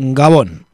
Gabón. 0.00 0.64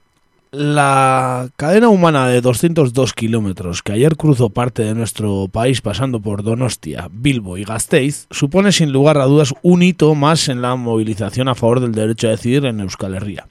La 0.51 1.49
cadena 1.57 1.89
humana 1.89 2.29
de 2.29 2.43
202 2.43 3.15
kilómetros 3.15 3.83
que 3.83 3.93
ayer 3.93 4.17
cruzó 4.17 4.51
parte 4.51 4.83
de 4.83 4.95
nuestro 4.95 5.49
país 5.49 5.81
pasando 5.81 6.21
por 6.21 6.43
Donostia, 6.43 7.09
Bilbo 7.11 7.57
y 7.57 7.65
Gasteiz 7.65 8.27
supone 8.31 8.71
sin 8.71 8.93
lugar 8.93 9.17
a 9.17 9.25
dudas 9.25 9.55
un 9.63 9.83
hito 9.83 10.15
más 10.15 10.51
en 10.51 10.61
la 10.61 10.77
movilización 10.77 11.49
a 11.49 11.55
favor 11.55 11.81
del 11.81 11.93
derecho 11.93 12.27
a 12.27 12.33
decidir 12.33 12.67
en 12.67 12.81
Euskal 12.81 13.15
Herria. 13.15 13.49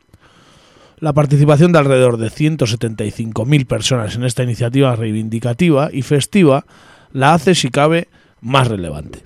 La 1.00 1.14
participación 1.14 1.72
de 1.72 1.80
alrededor 1.80 2.18
de 2.18 2.28
175.000 2.28 3.66
personas 3.66 4.16
en 4.16 4.26
esta 4.26 4.44
iniciativa 4.44 4.96
reivindicativa 4.96 5.90
y 5.92 6.04
festiva 6.04 6.68
la 7.14 7.34
hace, 7.34 7.56
si 7.56 7.70
cabe, 7.70 8.10
más 8.42 8.68
relevante. 8.68 9.24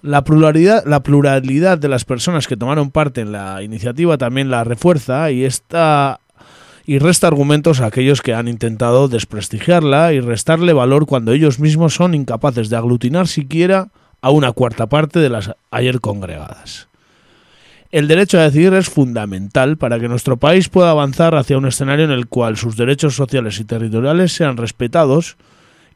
La 0.00 0.22
pluralidad, 0.22 0.84
la 0.86 1.02
pluralidad 1.02 1.76
de 1.78 1.88
las 1.88 2.04
personas 2.04 2.46
que 2.46 2.56
tomaron 2.56 2.90
parte 2.90 3.20
en 3.20 3.32
la 3.32 3.62
iniciativa 3.62 4.16
también 4.16 4.50
la 4.50 4.62
refuerza 4.62 5.30
y 5.32 5.44
está 5.44 6.20
y 6.86 6.98
resta 6.98 7.26
argumentos 7.26 7.80
a 7.80 7.86
aquellos 7.86 8.22
que 8.22 8.32
han 8.32 8.48
intentado 8.48 9.08
desprestigiarla 9.08 10.14
y 10.14 10.20
restarle 10.20 10.72
valor 10.72 11.04
cuando 11.04 11.32
ellos 11.32 11.58
mismos 11.58 11.94
son 11.94 12.14
incapaces 12.14 12.70
de 12.70 12.76
aglutinar 12.76 13.26
siquiera 13.26 13.88
a 14.22 14.30
una 14.30 14.52
cuarta 14.52 14.86
parte 14.86 15.18
de 15.18 15.28
las 15.28 15.50
ayer 15.70 16.00
congregadas. 16.00 16.88
El 17.90 18.06
derecho 18.06 18.38
a 18.38 18.44
decidir 18.44 18.74
es 18.74 18.88
fundamental 18.88 19.76
para 19.76 19.98
que 19.98 20.08
nuestro 20.08 20.36
país 20.36 20.68
pueda 20.68 20.90
avanzar 20.90 21.34
hacia 21.34 21.58
un 21.58 21.66
escenario 21.66 22.04
en 22.04 22.10
el 22.10 22.26
cual 22.26 22.56
sus 22.56 22.76
derechos 22.76 23.16
sociales 23.16 23.58
y 23.60 23.64
territoriales 23.64 24.32
sean 24.32 24.56
respetados 24.56 25.36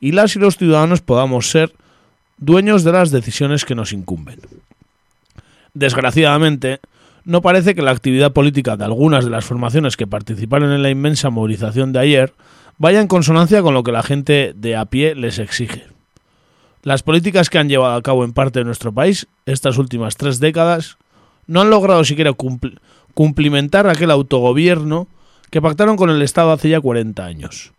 y 0.00 0.12
las 0.12 0.34
y 0.36 0.40
los 0.40 0.56
ciudadanos 0.56 1.00
podamos 1.02 1.50
ser 1.50 1.72
dueños 2.42 2.82
de 2.82 2.92
las 2.92 3.12
decisiones 3.12 3.64
que 3.64 3.76
nos 3.76 3.92
incumben. 3.92 4.40
Desgraciadamente, 5.74 6.80
no 7.24 7.40
parece 7.40 7.74
que 7.74 7.82
la 7.82 7.92
actividad 7.92 8.32
política 8.32 8.76
de 8.76 8.84
algunas 8.84 9.24
de 9.24 9.30
las 9.30 9.44
formaciones 9.44 9.96
que 9.96 10.08
participaron 10.08 10.72
en 10.72 10.82
la 10.82 10.90
inmensa 10.90 11.30
movilización 11.30 11.92
de 11.92 12.00
ayer 12.00 12.32
vaya 12.78 13.00
en 13.00 13.06
consonancia 13.06 13.62
con 13.62 13.74
lo 13.74 13.84
que 13.84 13.92
la 13.92 14.02
gente 14.02 14.54
de 14.56 14.74
a 14.74 14.86
pie 14.86 15.14
les 15.14 15.38
exige. 15.38 15.84
Las 16.82 17.04
políticas 17.04 17.48
que 17.48 17.58
han 17.58 17.68
llevado 17.68 17.94
a 17.94 18.02
cabo 18.02 18.24
en 18.24 18.32
parte 18.32 18.58
de 18.58 18.64
nuestro 18.64 18.92
país 18.92 19.28
estas 19.46 19.78
últimas 19.78 20.16
tres 20.16 20.40
décadas 20.40 20.98
no 21.46 21.60
han 21.60 21.70
logrado 21.70 22.04
siquiera 22.04 22.32
cumpl 22.32 22.78
cumplimentar 23.14 23.86
aquel 23.86 24.10
autogobierno 24.10 25.06
que 25.50 25.62
pactaron 25.62 25.96
con 25.96 26.10
el 26.10 26.22
Estado 26.22 26.50
hace 26.50 26.70
ya 26.70 26.80
40 26.80 27.24
años. 27.24 27.72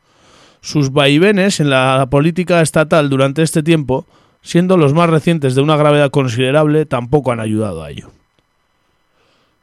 Sus 0.61 0.91
vaivenes 0.93 1.59
en 1.59 1.71
la 1.71 2.07
política 2.09 2.61
estatal 2.61 3.09
durante 3.09 3.41
este 3.41 3.63
tiempo, 3.63 4.05
siendo 4.43 4.77
los 4.77 4.93
más 4.93 5.09
recientes 5.09 5.55
de 5.55 5.61
una 5.61 5.77
gravedad 5.77 6.11
considerable, 6.11 6.85
tampoco 6.85 7.31
han 7.31 7.39
ayudado 7.39 7.83
a 7.83 7.89
ello. 7.89 8.11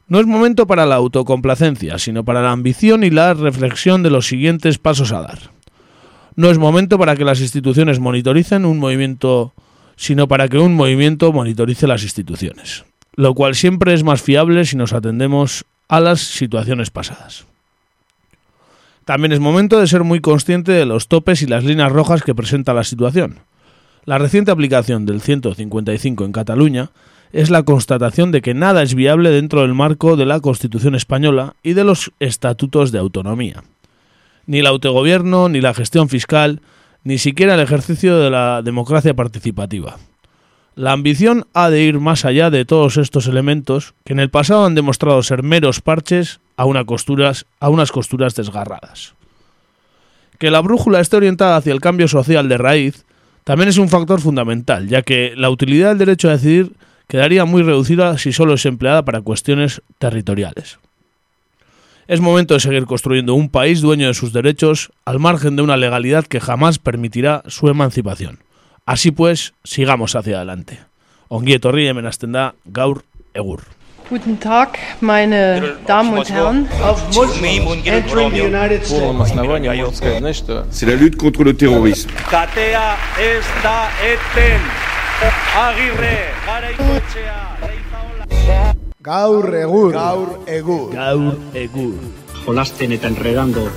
No 0.07 0.19
es 0.19 0.25
momento 0.25 0.67
para 0.67 0.85
la 0.85 0.95
autocomplacencia, 0.95 1.97
sino 1.97 2.25
para 2.25 2.41
la 2.41 2.51
ambición 2.51 3.05
y 3.05 3.09
la 3.09 3.33
reflexión 3.33 4.03
de 4.03 4.09
los 4.09 4.27
siguientes 4.27 4.77
pasos 4.77 5.13
a 5.13 5.21
dar. 5.21 5.39
No 6.35 6.49
es 6.49 6.57
momento 6.57 6.97
para 6.97 7.15
que 7.15 7.23
las 7.23 7.39
instituciones 7.39 7.99
monitoricen 7.99 8.65
un 8.65 8.79
movimiento, 8.79 9.53
sino 9.95 10.27
para 10.27 10.49
que 10.49 10.57
un 10.57 10.75
movimiento 10.75 11.31
monitorice 11.31 11.87
las 11.87 12.03
instituciones, 12.03 12.83
lo 13.15 13.33
cual 13.35 13.55
siempre 13.55 13.93
es 13.93 14.03
más 14.03 14.21
fiable 14.21 14.65
si 14.65 14.75
nos 14.75 14.91
atendemos 14.91 15.63
a 15.87 15.99
las 15.99 16.19
situaciones 16.19 16.89
pasadas. 16.89 17.45
También 19.05 19.31
es 19.31 19.39
momento 19.39 19.79
de 19.79 19.87
ser 19.87 20.03
muy 20.03 20.19
consciente 20.19 20.71
de 20.71 20.85
los 20.85 21.07
topes 21.07 21.41
y 21.41 21.47
las 21.47 21.63
líneas 21.63 21.91
rojas 21.91 22.23
que 22.23 22.35
presenta 22.35 22.73
la 22.73 22.83
situación. 22.83 23.39
La 24.03 24.17
reciente 24.17 24.49
aplicación 24.49 25.05
del 25.05 25.21
155 25.21 26.25
en 26.25 26.31
Cataluña 26.31 26.89
es 27.33 27.51
la 27.51 27.63
constatación 27.63 28.31
de 28.31 28.41
que 28.41 28.55
nada 28.55 28.81
es 28.81 28.95
viable 28.95 29.29
dentro 29.29 29.61
del 29.61 29.75
marco 29.75 30.15
de 30.15 30.25
la 30.25 30.39
Constitución 30.39 30.95
española 30.95 31.55
y 31.61 31.73
de 31.73 31.83
los 31.83 32.11
estatutos 32.19 32.91
de 32.91 32.97
autonomía. 32.97 33.63
Ni 34.47 34.59
el 34.59 34.65
autogobierno, 34.65 35.49
ni 35.49 35.61
la 35.61 35.75
gestión 35.75 36.09
fiscal, 36.09 36.61
ni 37.03 37.19
siquiera 37.19 37.53
el 37.53 37.59
ejercicio 37.59 38.17
de 38.17 38.31
la 38.31 38.63
democracia 38.63 39.13
participativa. 39.13 39.97
La 40.73 40.93
ambición 40.93 41.45
ha 41.53 41.69
de 41.69 41.83
ir 41.83 41.99
más 41.99 42.25
allá 42.25 42.49
de 42.49 42.65
todos 42.65 42.97
estos 42.97 43.27
elementos 43.27 43.93
que 44.03 44.13
en 44.13 44.19
el 44.19 44.31
pasado 44.31 44.65
han 44.65 44.73
demostrado 44.73 45.21
ser 45.21 45.43
meros 45.43 45.79
parches 45.79 46.39
a, 46.57 46.63
a 46.63 47.69
unas 47.69 47.91
costuras 47.91 48.35
desgarradas. 48.35 49.13
Que 50.39 50.49
la 50.49 50.61
brújula 50.61 51.01
esté 51.01 51.17
orientada 51.17 51.57
hacia 51.57 51.73
el 51.73 51.81
cambio 51.81 52.07
social 52.07 52.49
de 52.49 52.57
raíz 52.57 53.05
también 53.43 53.69
es 53.69 53.77
un 53.77 53.89
factor 53.89 54.21
fundamental, 54.21 54.87
ya 54.87 55.01
que 55.01 55.33
la 55.35 55.49
utilidad 55.49 55.89
del 55.89 55.99
derecho 55.99 56.29
a 56.29 56.33
decidir 56.33 56.73
quedaría 57.07 57.45
muy 57.45 57.63
reducida 57.63 58.17
si 58.17 58.31
solo 58.31 58.53
es 58.53 58.65
empleada 58.65 59.03
para 59.03 59.21
cuestiones 59.21 59.81
territoriales. 59.97 60.79
Es 62.07 62.19
momento 62.19 62.53
de 62.53 62.59
seguir 62.59 62.85
construyendo 62.85 63.35
un 63.35 63.49
país 63.49 63.81
dueño 63.81 64.07
de 64.07 64.13
sus 64.13 64.33
derechos 64.33 64.91
al 65.05 65.19
margen 65.19 65.55
de 65.55 65.61
una 65.61 65.77
legalidad 65.77 66.25
que 66.25 66.39
jamás 66.39 66.77
permitirá 66.77 67.43
su 67.47 67.69
emancipación. 67.69 68.39
Así 68.85 69.11
pues, 69.11 69.53
sigamos 69.63 70.15
hacia 70.15 70.37
adelante. 70.37 70.79
Ongi 71.29 71.53
etorri 71.53 71.89
gaur 72.65 73.03
egur. 73.33 73.63
Guten 74.10 74.38
Tag, 74.38 74.78
meine 75.00 75.78
Damen 75.86 76.16
und 76.16 76.30
Herren. 76.30 76.68
Entering 77.84 78.30
the 78.32 78.42
United 78.42 78.88
полном 78.88 79.16
States. 79.16 79.30
основании 79.32 79.68
можно 79.68 79.92
сказать, 79.96 80.18
знаешь 80.18 80.36
что? 80.36 80.64
C'est 80.70 80.86
la 80.86 80.94
lutte 80.94 81.16
contre 81.16 81.42
le 81.42 81.54
terrorisme. 81.54 82.10
Katea 82.30 82.96
ez 83.18 83.44
da 83.62 83.88
eten. 84.04 84.60
Agirre, 85.56 86.18
garaikoetxea, 86.46 87.38
leizaola. 87.62 88.74
Gaur 89.02 89.54
egur. 89.54 89.92
Gaur 89.92 90.38
egur. 90.46 90.92
Gaur 90.92 91.34
egur. 91.54 91.94
jolasten 92.46 92.92
eta 92.92 93.08
enredando 93.08 93.68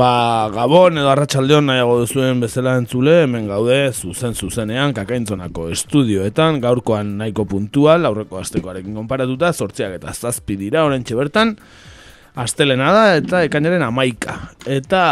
Ba, 0.00 0.48
Gabon 0.48 0.96
edo 0.96 1.10
Arratsaldeon 1.12 1.66
nahiago 1.68 1.98
duzuen 2.00 2.38
bezala 2.40 2.72
entzule, 2.80 3.18
hemen 3.26 3.44
gaude 3.50 3.74
zuzen 3.92 4.32
zuzenean 4.32 4.94
kakaintzonako 4.96 5.66
estudioetan, 5.74 6.56
gaurkoan 6.62 7.10
nahiko 7.18 7.44
puntual, 7.50 8.08
aurreko 8.08 8.38
astekoarekin 8.40 8.96
konparatuta, 8.96 9.50
sortziak 9.52 9.98
eta 9.98 10.14
zazpi 10.14 10.56
dira 10.56 10.86
orentxe 10.88 11.18
bertan, 11.18 11.52
astelena 12.46 12.94
da 12.96 13.04
eta 13.18 13.42
ekainaren 13.50 13.84
amaika. 13.90 14.38
Eta 14.64 15.02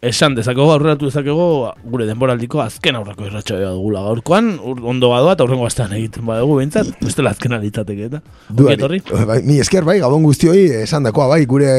esan 0.00 0.34
dezakego, 0.34 0.70
aurreratu 0.72 1.10
dezakego, 1.10 1.74
gure 1.84 2.06
denboraldiko 2.08 2.62
azken 2.62 2.96
aurreko 2.96 3.26
irratxoa 3.28 3.72
dugula 3.74 4.00
gaurkoan, 4.06 4.54
ur- 4.64 4.80
ondo 4.88 5.10
badoa 5.12 5.34
eta 5.36 5.44
aurrengo 5.44 5.66
astean 5.68 5.92
egiten 5.92 6.24
badugu 6.26 6.56
behintzat, 6.60 6.88
bestela 7.04 7.34
azkena 7.34 7.58
litzateke 7.60 8.06
eta. 8.08 8.22
Ongi 8.54 8.72
etorri? 8.78 9.02
Bai, 9.28 9.42
mi 9.44 9.58
esker 9.60 9.84
bai, 9.84 9.98
gabon 10.00 10.24
guztioi 10.24 10.64
esan 10.82 11.04
dakoa 11.04 11.28
bai, 11.34 11.44
gure 11.50 11.70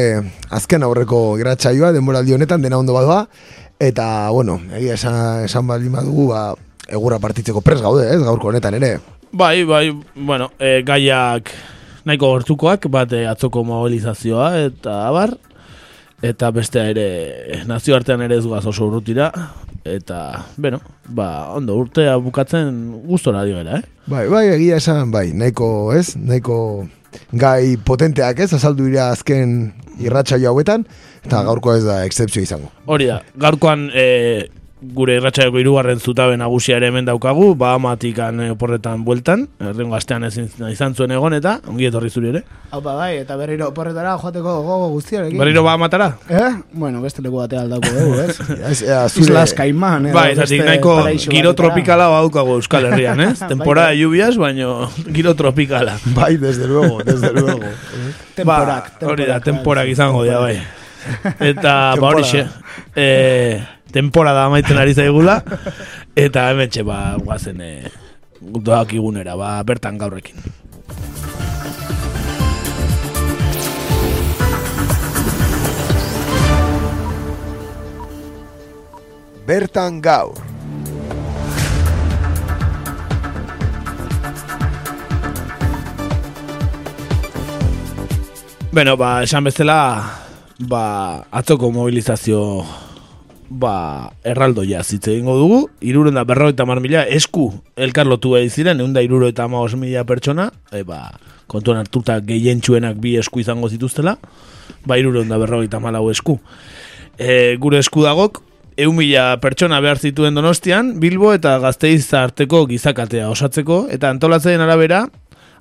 azken 0.53 0.85
aurreko 0.85 1.23
gratsaioa 1.41 1.91
denboraldi 1.97 2.37
honetan 2.37 2.61
dena 2.61 2.77
ondo 2.77 2.93
badoa 2.93 3.25
eta 3.81 4.29
bueno, 4.29 4.59
egia 4.77 4.93
esan, 4.99 5.45
esan 5.47 5.65
baldin 5.65 5.97
badugu 5.97 6.27
ba, 6.29 6.43
egurra 6.91 7.17
partitzeko 7.23 7.61
pres 7.65 7.81
gaude, 7.81 8.05
ez, 8.13 8.21
gaurko 8.21 8.51
honetan 8.53 8.77
ere. 8.77 8.99
Bai, 9.31 9.63
bai, 9.65 9.87
bueno, 10.13 10.51
e, 10.59 10.83
gaiak 10.85 11.49
nahiko 12.05 12.29
gortukoak, 12.35 12.85
bat 12.93 13.13
e, 13.17 13.23
atzoko 13.29 13.63
mobilizazioa 13.65 14.51
eta 14.67 15.07
abar, 15.07 15.33
eta 16.21 16.51
bestea 16.53 16.85
ere 16.93 17.63
nazioartean 17.69 18.21
ere 18.21 18.37
ez 18.37 18.45
guaz 18.45 18.63
oso 18.69 18.85
urrutira, 18.87 19.31
eta, 19.83 20.45
bueno, 20.57 20.79
ba, 21.09 21.51
ondo, 21.57 21.75
urtea 21.81 22.15
bukatzen 22.21 23.03
gustora 23.07 23.43
dio 23.47 23.57
gara, 23.57 23.79
eh? 23.79 24.01
Bai, 24.11 24.27
bai, 24.29 24.45
egia 24.55 24.77
esan, 24.81 25.11
bai, 25.13 25.31
nahiko, 25.33 25.67
ez, 25.97 26.13
nahiko 26.17 26.57
gai 27.33 27.77
potenteak, 27.85 28.39
ez, 28.45 28.51
azaldu 28.53 28.87
dira 28.87 29.09
azken 29.15 29.73
irratsaio 30.01 30.51
hauetan, 30.51 30.85
eta 31.25 31.43
gaurko 31.47 31.75
ez 31.75 31.83
da 31.85 32.01
excepzio 32.05 32.43
izango. 32.45 32.71
Hori 32.85 33.09
da, 33.09 33.21
gaurkoan 33.41 33.89
e, 33.93 34.05
gure 34.81 35.13
irratxaiako 35.19 35.59
hirugarren 35.61 35.99
zutabe 36.01 36.33
nagusia 36.41 36.77
ere 36.79 36.87
hemen 36.89 37.05
daukagu, 37.05 37.51
ba 37.55 37.75
amatikan 37.77 38.39
e, 38.41 38.47
oporretan 38.49 39.03
bueltan, 39.05 39.43
errengo 39.61 39.93
astean 39.93 40.23
ezin 40.25 40.47
izan 40.71 40.95
zuen 40.97 41.11
egon 41.13 41.35
eta, 41.37 41.59
ongi 41.69 41.85
etorri 41.85 42.09
zuri 42.09 42.31
ere. 42.31 42.41
Hau 42.71 42.79
ba 42.81 42.95
bai, 42.97 43.11
eta 43.21 43.37
berriro 43.37 43.67
oporretara 43.69 44.15
joateko 44.17 44.55
gogo 44.65 44.87
guztiarekin. 44.95 45.37
Berriro 45.37 45.61
ba 45.63 45.73
amatara? 45.77 46.07
Eh? 46.29 46.49
Bueno, 46.73 47.01
beste 47.01 47.21
leku 47.21 47.37
batea 47.37 47.61
aldauko 47.61 47.91
dugu, 47.93 48.19
ez? 48.25 48.39
Ez, 48.71 48.81
ea, 48.81 49.03
zure- 49.05 49.21
Islas 49.27 49.53
Caimán, 49.53 50.07
eh? 50.09 50.13
Bai, 50.17 50.33
zatik 50.35 50.63
nahiko 50.65 50.97
giro 51.29 51.53
tropikala 51.53 52.07
badaukago 52.09 52.55
Euskal 52.57 52.89
Herrian, 52.89 53.21
ez? 53.21 53.37
Temporada 53.53 53.89
de 53.93 53.99
lluvias, 54.01 54.37
baino 54.37 54.89
giro 55.13 55.35
tropikala. 55.35 55.99
Bai, 56.17 56.37
desde 56.37 56.65
luego, 56.67 57.03
desde 57.03 57.31
luego. 57.33 57.59
Temporak, 58.33 58.97
Ba, 58.99 59.07
hori 59.13 59.25
da, 59.25 59.39
temporak, 59.39 59.43
temporak 59.43 59.85
bai, 59.85 59.91
izango 59.91 60.23
dira, 60.23 60.39
bai. 60.39 60.57
Eta, 61.39 61.93
ba 61.99 62.07
hori 62.07 62.23
xe, 62.23 62.47
eh, 62.95 63.61
temporada 63.91 64.47
amaiten 64.47 64.79
ari 64.79 64.95
zaigula, 64.97 65.41
eta 66.15 66.49
hemen 66.51 66.71
txe, 66.71 66.87
ba, 66.87 67.17
guazen, 67.21 67.61
eh, 67.61 67.91
doak 68.41 68.95
igunera, 68.97 69.37
ba, 69.39 69.59
bertan 69.67 70.01
gaurrekin. 70.01 70.39
bertan 79.51 79.99
gaur. 79.99 80.37
Beno, 88.71 88.95
ba, 88.95 89.19
esan 89.25 89.43
bezala, 89.43 90.07
ba, 90.63 90.83
atzoko 91.35 91.67
mobilizazio 91.75 92.63
ba, 93.51 94.11
erraldoia 94.23 94.81
zitze 94.83 95.11
egingo 95.11 95.35
dugu, 95.35 95.59
iruren 95.83 96.15
da 96.15 96.23
berrogeita 96.27 96.65
mar 96.65 96.79
mila 96.83 97.03
esku 97.03 97.49
elkarlotu 97.75 98.35
behi 98.37 98.49
ziren, 98.49 98.79
egun 98.79 98.93
da 98.95 99.03
iruro 99.03 99.29
maos 99.49 99.75
mila 99.75 100.03
pertsona, 100.07 100.51
e, 100.71 100.83
ba, 100.83 101.11
kontuan 101.51 101.81
hartuta 101.81 102.19
gehientsuenak 102.23 102.97
bi 103.03 103.17
esku 103.19 103.41
izango 103.43 103.69
zituztela, 103.69 104.17
ba, 104.85 104.97
iruren 104.97 105.27
da 105.27 105.37
berrogeita 105.37 105.79
malau 105.79 106.09
esku. 106.09 106.39
E, 107.19 107.57
gure 107.59 107.79
esku 107.79 108.03
dagok, 108.07 108.41
egun 108.77 108.95
mila 108.95 109.35
pertsona 109.43 109.81
behar 109.83 109.99
zituen 109.99 110.35
donostian, 110.35 110.95
Bilbo 110.99 111.33
eta 111.35 111.57
gazteiz 111.59 112.13
arteko 112.13 112.65
gizakatea 112.71 113.29
osatzeko, 113.29 113.87
eta 113.91 114.09
antolatzen 114.09 114.63
arabera, 114.63 115.07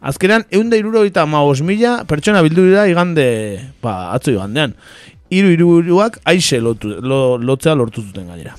Azkenean, 0.01 0.47
egun 0.49 0.71
da 0.73 0.79
iruro 0.81 1.03
eta 1.05 1.27
mila 1.27 2.05
pertsona 2.09 2.41
bildu 2.41 2.63
dira 2.71 2.87
igande, 2.89 3.61
ba, 3.83 4.15
atzo 4.15 4.31
igandean. 4.31 4.73
Iru 5.31 5.53
iruruak 5.55 6.19
aixe 6.27 6.59
lotu, 6.61 6.97
lo, 7.01 7.39
lotzea 7.39 7.77
lortu 7.79 8.03
zuten 8.03 8.27
gainera. 8.27 8.57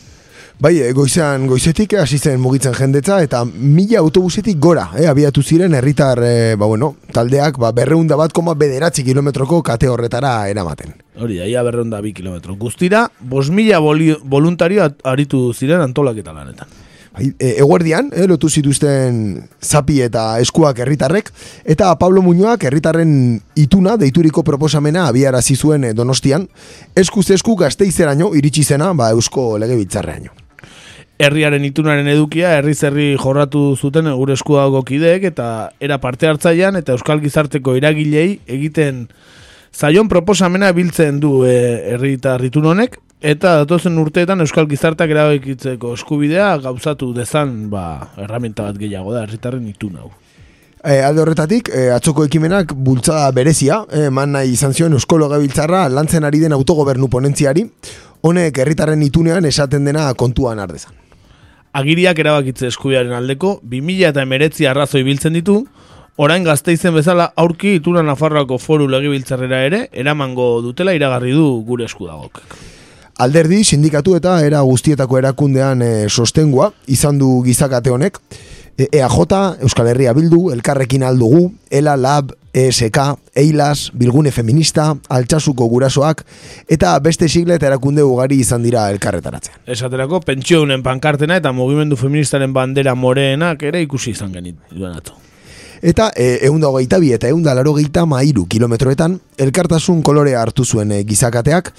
Bai, 0.62 0.76
eh, 0.78 0.92
goizan, 0.94 1.48
goizetik 1.50 1.96
hasi 1.98 2.20
zen 2.22 2.38
mugitzen 2.40 2.76
jendetza 2.78 3.16
eta 3.26 3.40
mila 3.50 3.98
autobusetik 4.00 4.60
gora, 4.62 4.92
eh, 4.94 5.08
abiatu 5.10 5.42
ziren 5.42 5.74
herritar 5.74 6.22
eh, 6.22 6.56
ba, 6.56 6.68
bueno, 6.70 6.92
taldeak 7.12 7.58
ba, 7.58 7.72
berreunda 7.74 8.16
bat 8.16 8.32
koma 8.32 8.54
bederatzi 8.54 9.04
kilometroko 9.04 9.64
kate 9.66 9.90
horretara 9.90 10.36
eramaten. 10.52 10.94
Hori 11.18 11.40
da, 11.42 11.48
ia 11.50 11.64
berreunda 11.66 12.00
bi 12.06 12.14
kilometro. 12.14 12.54
Guztira, 12.62 13.08
bos 13.20 13.50
mila 13.50 13.80
voluntario 13.82 14.86
aritu 15.04 15.48
ziren 15.52 15.82
antolaketa 15.82 16.32
lanetan. 16.32 16.70
Bai, 17.12 17.34
e, 17.40 17.58
eguerdian, 17.60 18.08
e, 18.16 18.24
lotu 18.24 18.48
zituzten 18.48 19.42
zapi 19.60 19.98
eta 20.06 20.40
eskuak 20.40 20.78
herritarrek 20.80 21.28
eta 21.74 21.90
Pablo 22.00 22.22
Muñoak 22.24 22.64
herritarren 22.64 23.42
ituna 23.60 23.98
deituriko 24.00 24.46
proposamena 24.48 25.10
abiarazi 25.10 25.58
zuen 25.58 25.84
e, 25.84 25.92
donostian, 25.94 26.48
eskuz 26.96 27.28
esku 27.36 27.58
gazteizeraino 27.60 28.32
iritsi 28.40 28.64
zena 28.64 28.94
ba, 28.96 29.10
eusko 29.12 29.58
legebiltzarreaino. 29.60 30.32
Herriaren 31.22 31.68
itunaren 31.68 32.08
edukia, 32.08 32.56
herri 32.58 32.74
zerri 32.74 33.10
jorratu 33.20 33.76
zuten 33.76 34.08
gure 34.16 34.40
eskuago 34.40 34.80
kideek 34.88 35.28
eta 35.34 35.48
era 35.84 36.00
parte 36.00 36.32
hartzaian 36.32 36.80
eta 36.80 36.96
euskal 36.96 37.20
gizarteko 37.20 37.76
iragilei 37.76 38.40
egiten 38.48 39.10
zaion 39.76 40.08
proposamena 40.08 40.72
biltzen 40.72 41.20
du 41.20 41.42
e, 41.44 41.60
herritar 41.92 42.48
itun 42.48 42.72
honek 42.72 43.02
Eta 43.22 43.60
datozen 43.60 44.00
urteetan 44.02 44.42
Euskal 44.42 44.66
Gizartak 44.66 45.12
erabekitzeko 45.14 45.92
eskubidea 45.94 46.56
gauzatu 46.64 47.12
dezan 47.14 47.68
ba, 47.70 47.84
erramenta 48.18 48.66
bat 48.66 48.80
gehiago 48.82 49.14
da, 49.14 49.28
herritarren 49.28 49.68
itu 49.70 49.92
nau. 49.94 50.10
E, 50.82 50.96
alde 51.06 51.22
horretatik, 51.22 51.70
e, 51.70 51.92
atzoko 51.94 52.26
ekimenak 52.26 52.74
bultzada 52.74 53.28
berezia, 53.38 53.84
e, 53.94 54.08
man 54.10 54.34
nahi 54.34 54.56
izan 54.56 54.74
zion 54.74 54.98
Euskolo 54.98 55.30
Gabiltzarra 55.30 55.84
lantzen 55.94 56.26
ari 56.26 56.42
den 56.42 56.58
autogobernu 56.58 57.12
ponentziari, 57.14 57.68
honek 58.26 58.58
herritarren 58.58 59.06
itunean 59.06 59.46
esaten 59.46 59.86
dena 59.86 60.08
kontuan 60.18 60.58
ardezan. 60.66 60.98
Agiriak 61.78 62.18
erabakitze 62.26 62.74
eskubiaren 62.74 63.14
aldeko, 63.14 63.60
2000 63.62 64.10
eta 64.10 64.26
emeretzi 64.26 64.66
arrazoi 64.66 65.06
biltzen 65.06 65.38
ditu, 65.38 65.62
orain 66.18 66.42
gazteizen 66.44 66.98
bezala 66.98 67.30
aurki 67.38 67.78
ituna 67.78 68.02
Nafarroako 68.02 68.58
foru 68.58 68.90
legibiltzarrera 68.90 69.62
ere, 69.70 69.88
eramango 69.94 70.56
dutela 70.66 70.98
iragarri 70.98 71.38
du 71.38 71.52
gure 71.70 71.86
eskudagok. 71.86 72.48
Alderdi, 73.18 73.64
sindikatu 73.64 74.16
eta 74.16 74.40
era 74.46 74.62
guztietako 74.62 75.18
erakundean 75.20 75.82
e, 75.82 75.92
sostengua, 76.10 76.72
izan 76.88 77.20
du 77.20 77.42
gizakate 77.46 77.92
honek, 77.92 78.20
e, 78.78 78.88
EAJ, 78.92 79.62
Euskal 79.62 79.92
Herria 79.92 80.14
Bildu, 80.14 80.50
Elkarrekin 80.52 81.04
Aldugu, 81.04 81.52
ELA, 81.70 81.98
LAB, 81.98 82.32
ESK, 82.54 82.98
EILAS, 83.36 83.92
Bilgune 83.94 84.32
Feminista, 84.32 84.96
Altxasuko 85.10 85.68
Gurasoak, 85.72 86.26
eta 86.68 86.98
beste 87.00 87.30
sigla 87.30 87.56
eta 87.56 87.70
erakunde 87.70 88.04
ugari 88.04 88.42
izan 88.44 88.64
dira 88.64 88.90
elkarretaratzen. 88.92 89.62
Esaterako, 89.66 90.20
pentsioen 90.28 90.84
pankartena 90.84 91.40
eta 91.40 91.54
mugimendu 91.56 91.96
feministaren 91.96 92.54
bandera 92.54 92.96
moreenak 92.96 93.64
ere 93.64 93.82
ikusi 93.88 94.12
izan 94.18 94.34
genit, 94.36 94.60
duan 94.72 95.00
Eta 95.82 96.12
e, 96.16 96.46
eunda 96.46 96.70
hogeita 96.70 97.00
bi 97.02 97.10
eta 97.16 97.30
eunda 97.34 97.56
laro 97.58 97.74
geita 97.74 98.06
mairu 98.06 98.46
kilometroetan, 98.46 99.18
elkartasun 99.42 100.04
kolore 100.06 100.36
hartu 100.38 100.66
zuen 100.66 100.92
e, 100.94 101.02
gizakateak, 101.10 101.72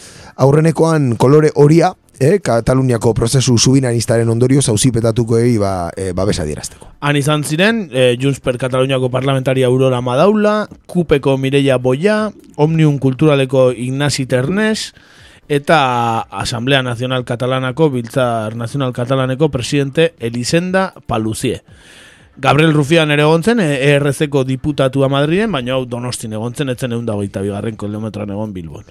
aurrenekoan 0.42 1.14
kolore 1.22 1.52
horia, 1.54 1.92
e, 2.18 2.40
Kataluniako 2.42 3.14
prozesu 3.14 3.54
subinanistaren 3.58 4.28
ondorio 4.28 4.62
zauzipetatuko 4.62 5.38
egi 5.38 5.56
ba, 5.62 5.90
e, 5.96 6.10
babesa 6.18 6.42
dierazteko. 6.48 6.90
Han 7.00 7.16
izan 7.18 7.46
ziren, 7.46 7.86
e, 7.92 8.16
Junts 8.20 8.42
per 8.42 8.58
Kataluniako 8.58 9.10
parlamentaria 9.10 9.70
Aurora 9.70 10.02
Madaula, 10.02 10.68
Kupeko 10.86 11.36
Mireia 11.38 11.78
Boia, 11.78 12.32
Omnium 12.56 12.98
Kulturaleko 12.98 13.70
Ignasi 13.70 14.26
Ternes, 14.26 14.92
eta 15.48 16.22
Asamblea 16.30 16.82
Nacional 16.82 17.24
Katalanako, 17.24 17.90
Biltzar 17.90 18.56
Nacional 18.56 18.92
Katalaneko 18.92 19.50
presidente 19.50 20.14
Elisenda 20.18 20.92
Paluzie. 21.06 21.62
Gabriel 22.36 22.72
Rufian 22.72 23.10
ere 23.12 23.26
egontzen, 23.26 23.60
ERZ-ko 23.60 24.44
diputatua 24.48 25.10
Madriden, 25.12 25.52
baina 25.52 25.74
hau 25.76 25.84
donostin 25.84 26.32
egontzen, 26.32 26.72
etzen 26.72 26.94
egun 26.96 27.04
dago 27.04 27.20
bigarren 27.20 27.76
kilometroan 27.76 28.30
egon 28.32 28.54
Bilbon. 28.54 28.88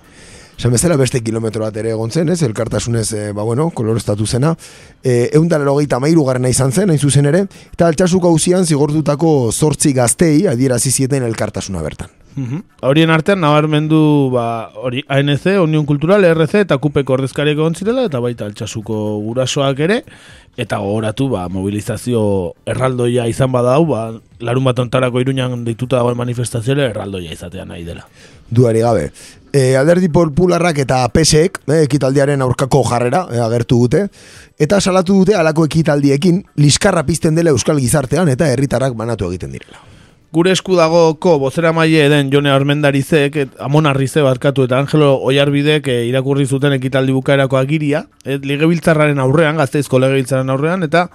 Esan 0.59 0.75
bezala 0.75 0.93
beste 0.95 1.23
kilometro 1.25 1.63
bat 1.65 1.77
ere 1.81 1.89
egontzen, 1.95 2.29
ez, 2.29 2.43
elkartasunez, 2.45 3.07
e, 3.17 3.31
ba 3.33 3.41
bueno, 3.41 3.71
kolorestatu 3.73 4.27
zena. 4.27 4.53
E, 5.01 5.31
egun 5.33 5.47
dara 5.49 5.65
logeita 5.65 5.99
mairu 5.99 6.27
izan 6.47 6.71
zen, 6.71 6.91
hain 6.91 6.99
zuzen 6.99 7.25
ere, 7.25 7.47
eta 7.73 7.87
altxasuko 7.87 8.27
hausian 8.29 8.65
zigortutako 8.65 9.51
zortzi 9.51 9.91
gaztei 9.91 10.45
adierazi 10.45 10.91
zieten 10.91 11.23
elkartasuna 11.23 11.81
bertan. 11.81 12.20
Mhm. 12.35 12.61
Horien 12.87 13.11
artean, 13.11 13.41
nabarmendu 13.43 14.29
ba, 14.31 14.71
hori 14.75 15.03
ANC, 15.07 15.57
Union 15.59 15.85
Kultural, 15.85 16.23
RC 16.23 16.63
eta 16.63 16.77
Kupeko 16.77 17.17
ordezkariak 17.17 17.59
egon 17.59 17.75
zirela, 17.75 18.05
eta 18.07 18.21
baita 18.23 18.45
altxasuko 18.47 19.19
gurasoak 19.25 19.79
ere, 19.83 20.01
eta 20.57 20.79
gogoratu 20.79 21.27
ba, 21.31 21.47
mobilizazio 21.51 22.53
erraldoia 22.65 23.27
izan 23.27 23.51
badau, 23.51 23.85
ba, 23.91 24.05
larun 24.39 24.63
bat 24.63 24.79
ontarako 24.79 25.21
iruñan 25.23 25.65
dituta 25.67 25.99
dagoen 25.99 26.19
manifestazioa 26.19 26.89
erraldoia 26.89 27.35
izatea 27.35 27.67
nahi 27.67 27.83
dela. 27.87 28.07
Duari 28.51 28.81
gabe. 28.83 29.11
E, 29.51 29.75
alderdi 29.75 30.07
popularrak 30.11 30.77
eta 30.85 31.03
PSek, 31.11 31.61
e, 31.67 31.83
ekitaldiaren 31.85 32.41
aurkako 32.41 32.85
jarrera, 32.87 33.25
e, 33.31 33.39
agertu 33.43 33.83
dute, 33.83 34.05
eta 34.59 34.79
salatu 34.79 35.19
dute 35.19 35.35
alako 35.35 35.67
ekitaldiekin, 35.67 36.45
liskarra 36.55 37.03
pizten 37.03 37.35
dela 37.35 37.51
euskal 37.51 37.79
gizartean 37.79 38.31
eta 38.31 38.47
herritarrak 38.47 38.95
banatu 38.95 39.27
egiten 39.27 39.51
direla. 39.51 39.83
Gure 40.31 40.53
esku 40.55 40.77
dagoko 40.79 41.33
bozera 41.41 41.73
maile 41.75 42.05
den 42.07 42.29
Jone 42.31 42.53
Armendarizek, 42.55 43.35
et, 43.35 43.55
Amon 43.59 43.89
Arrize 43.89 44.21
barkatu 44.23 44.63
eta 44.63 44.77
Angelo 44.79 45.17
Oiarbidek 45.27 45.89
e, 45.91 45.95
irakurri 46.07 46.45
zuten 46.47 46.71
ekitaldi 46.77 47.11
bukaerako 47.11 47.59
agiria, 47.59 48.05
et, 48.23 48.45
legebiltzarraren 48.47 49.19
aurrean, 49.19 49.59
gazteizko 49.59 49.99
legebiltzarren 49.99 50.53
aurrean, 50.53 50.87
eta 50.87 51.09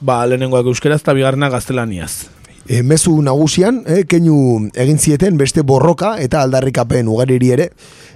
ba, 0.00 0.22
lehenengoak 0.24 0.70
euskeraz 0.72 1.02
eta 1.02 1.12
bigarrena 1.18 1.50
gaztelaniaz. 1.52 2.30
E, 2.64 2.80
mezu 2.80 3.18
nagusian, 3.20 3.82
e, 3.84 4.06
keinu 4.08 4.38
egin 4.72 5.04
zieten 5.04 5.36
beste 5.36 5.60
borroka 5.60 6.14
eta 6.24 6.40
aldarrikapen 6.40 7.12
ugariri 7.12 7.52
ere, 7.58 7.68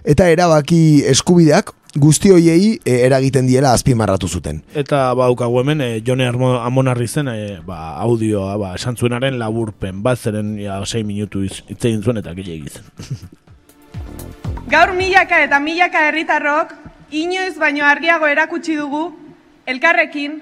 eta 0.08 0.32
erabaki 0.32 1.04
eskubideak 1.12 1.74
guzti 1.98 2.30
hoiei 2.30 2.78
e, 2.84 3.00
eragiten 3.06 3.46
diela 3.48 3.72
azpimarratu 3.74 4.28
zuten. 4.28 4.62
Eta 4.74 5.14
ba 5.14 5.30
ukagu 5.30 5.60
hemen 5.60 5.80
e, 5.80 5.88
Jone 6.06 6.28
Amonarri 6.28 7.08
zen 7.08 7.28
e, 7.28 7.58
ba, 7.66 7.96
audioa 8.04 8.56
ba, 8.58 8.74
esan 8.74 8.96
zuenaren 8.96 9.38
laburpen 9.38 10.02
bat 10.02 10.18
zeren 10.18 10.56
ja, 10.58 10.78
6 10.84 11.04
minutu 11.04 11.42
itzein 11.44 12.02
zuen 12.02 12.18
eta 12.22 12.34
gile 12.34 12.54
egiten. 12.54 12.84
Gaur 14.70 14.94
milaka 14.94 15.40
eta 15.42 15.58
milaka 15.58 16.06
herritarrok 16.08 16.74
inoiz 17.10 17.56
baino 17.58 17.84
argiago 17.84 18.26
erakutsi 18.26 18.76
dugu 18.78 19.10
elkarrekin 19.66 20.38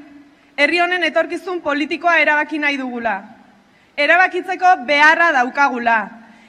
herri 0.56 0.80
honen 0.84 1.04
etorkizun 1.04 1.62
politikoa 1.64 2.18
erabaki 2.18 2.58
nahi 2.58 2.76
dugula. 2.76 3.22
Erabakitzeko 3.96 4.84
beharra 4.86 5.32
daukagula 5.32 5.98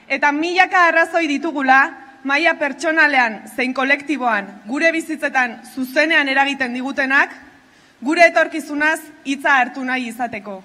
eta 0.10 0.32
milaka 0.32 0.90
arrazoi 0.90 1.28
ditugula 1.30 1.80
maila 2.24 2.56
pertsonalean 2.60 3.42
zein 3.56 3.74
kolektiboan 3.74 4.48
gure 4.68 4.92
bizitzetan 4.92 5.60
zuzenean 5.76 6.28
eragiten 6.28 6.74
digutenak, 6.74 7.32
gure 8.02 8.26
etorkizunaz 8.28 9.00
hitza 9.26 9.56
hartu 9.60 9.84
nahi 9.84 10.10
izateko. 10.10 10.62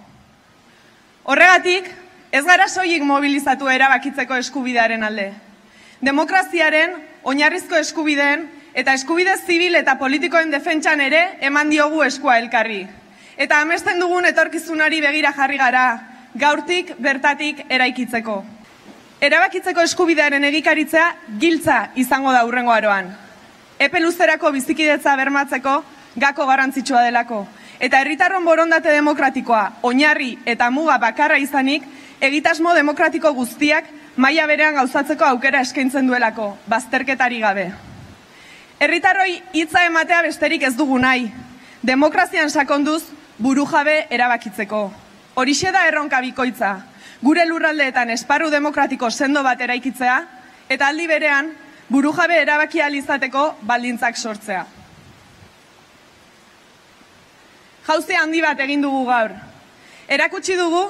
Horregatik, 1.25 1.89
ez 2.33 2.45
gara 2.45 2.69
soilik 2.69 3.03
mobilizatu 3.07 3.69
erabakitzeko 3.71 4.37
eskubidearen 4.43 5.03
alde. 5.03 5.31
Demokraziaren, 6.05 6.99
oinarrizko 7.23 7.79
eskubideen 7.81 8.49
eta 8.75 8.95
eskubide 8.99 9.37
zibil 9.47 9.75
eta 9.79 9.95
politikoen 9.99 10.51
defentsan 10.51 11.01
ere 11.01 11.23
eman 11.41 11.71
diogu 11.71 12.03
eskua 12.03 12.39
elkarri. 12.43 12.83
Eta 13.37 13.61
amesten 13.63 14.01
dugun 14.03 14.27
etorkizunari 14.27 15.01
begira 15.01 15.33
jarri 15.35 15.57
gara, 15.59 15.87
gaurtik 16.35 16.93
bertatik 16.99 17.65
eraikitzeko. 17.69 18.43
Erabakitzeko 19.25 19.81
eskubidearen 19.87 20.45
egikaritzea 20.45 21.05
giltza 21.41 21.77
izango 21.97 22.33
da 22.35 22.43
urrengo 22.45 22.75
aroan. 22.75 23.07
Epe 23.81 24.03
luzerako 24.03 24.51
bizikidetza 24.53 25.15
bermatzeko 25.17 25.79
gako 26.21 26.47
garrantzitsua 26.51 27.07
delako. 27.07 27.39
Eta 27.81 28.03
herritarron 28.03 28.45
borondate 28.45 28.93
demokratikoa, 28.93 29.63
oinarri 29.89 30.35
eta 30.45 30.69
muga 30.71 30.99
bakarra 31.01 31.41
izanik, 31.41 31.89
egitasmo 32.21 32.77
demokratiko 32.77 33.33
guztiak 33.33 33.89
maila 34.17 34.45
berean 34.47 34.77
gauzatzeko 34.77 35.25
aukera 35.33 35.65
eskaintzen 35.65 36.07
duelako, 36.07 36.53
bazterketari 36.69 37.41
gabe. 37.41 37.69
Herritarroi 38.79 39.41
hitza 39.57 39.87
ematea 39.89 40.21
besterik 40.29 40.69
ez 40.69 40.77
dugu 40.77 41.01
nahi. 41.01 41.31
Demokrazian 41.81 42.51
sakonduz 42.51 43.03
burujabe 43.39 44.03
erabakitzeko. 44.11 44.91
Horixe 45.41 45.73
da 45.73 45.89
erronka 45.89 46.21
bikoitza. 46.21 46.77
Gure 47.25 47.47
lurraldeetan 47.49 48.11
esparru 48.13 48.51
demokratiko 48.53 49.09
sendo 49.11 49.43
bat 49.43 49.61
eraikitzea 49.65 50.17
eta 50.69 50.89
aldi 50.93 51.07
berean 51.09 51.53
burujabe 51.89 52.37
erabaki 52.43 52.83
ahal 52.83 52.97
izateko 52.99 53.45
baldintzak 53.63 54.19
sortzea. 54.21 54.65
Jauzi 57.87 58.19
handi 58.21 58.43
bat 58.45 58.61
egin 58.61 58.85
dugu 58.85 59.05
gaur. 59.09 59.33
Erakutsi 60.09 60.57
dugu 60.61 60.83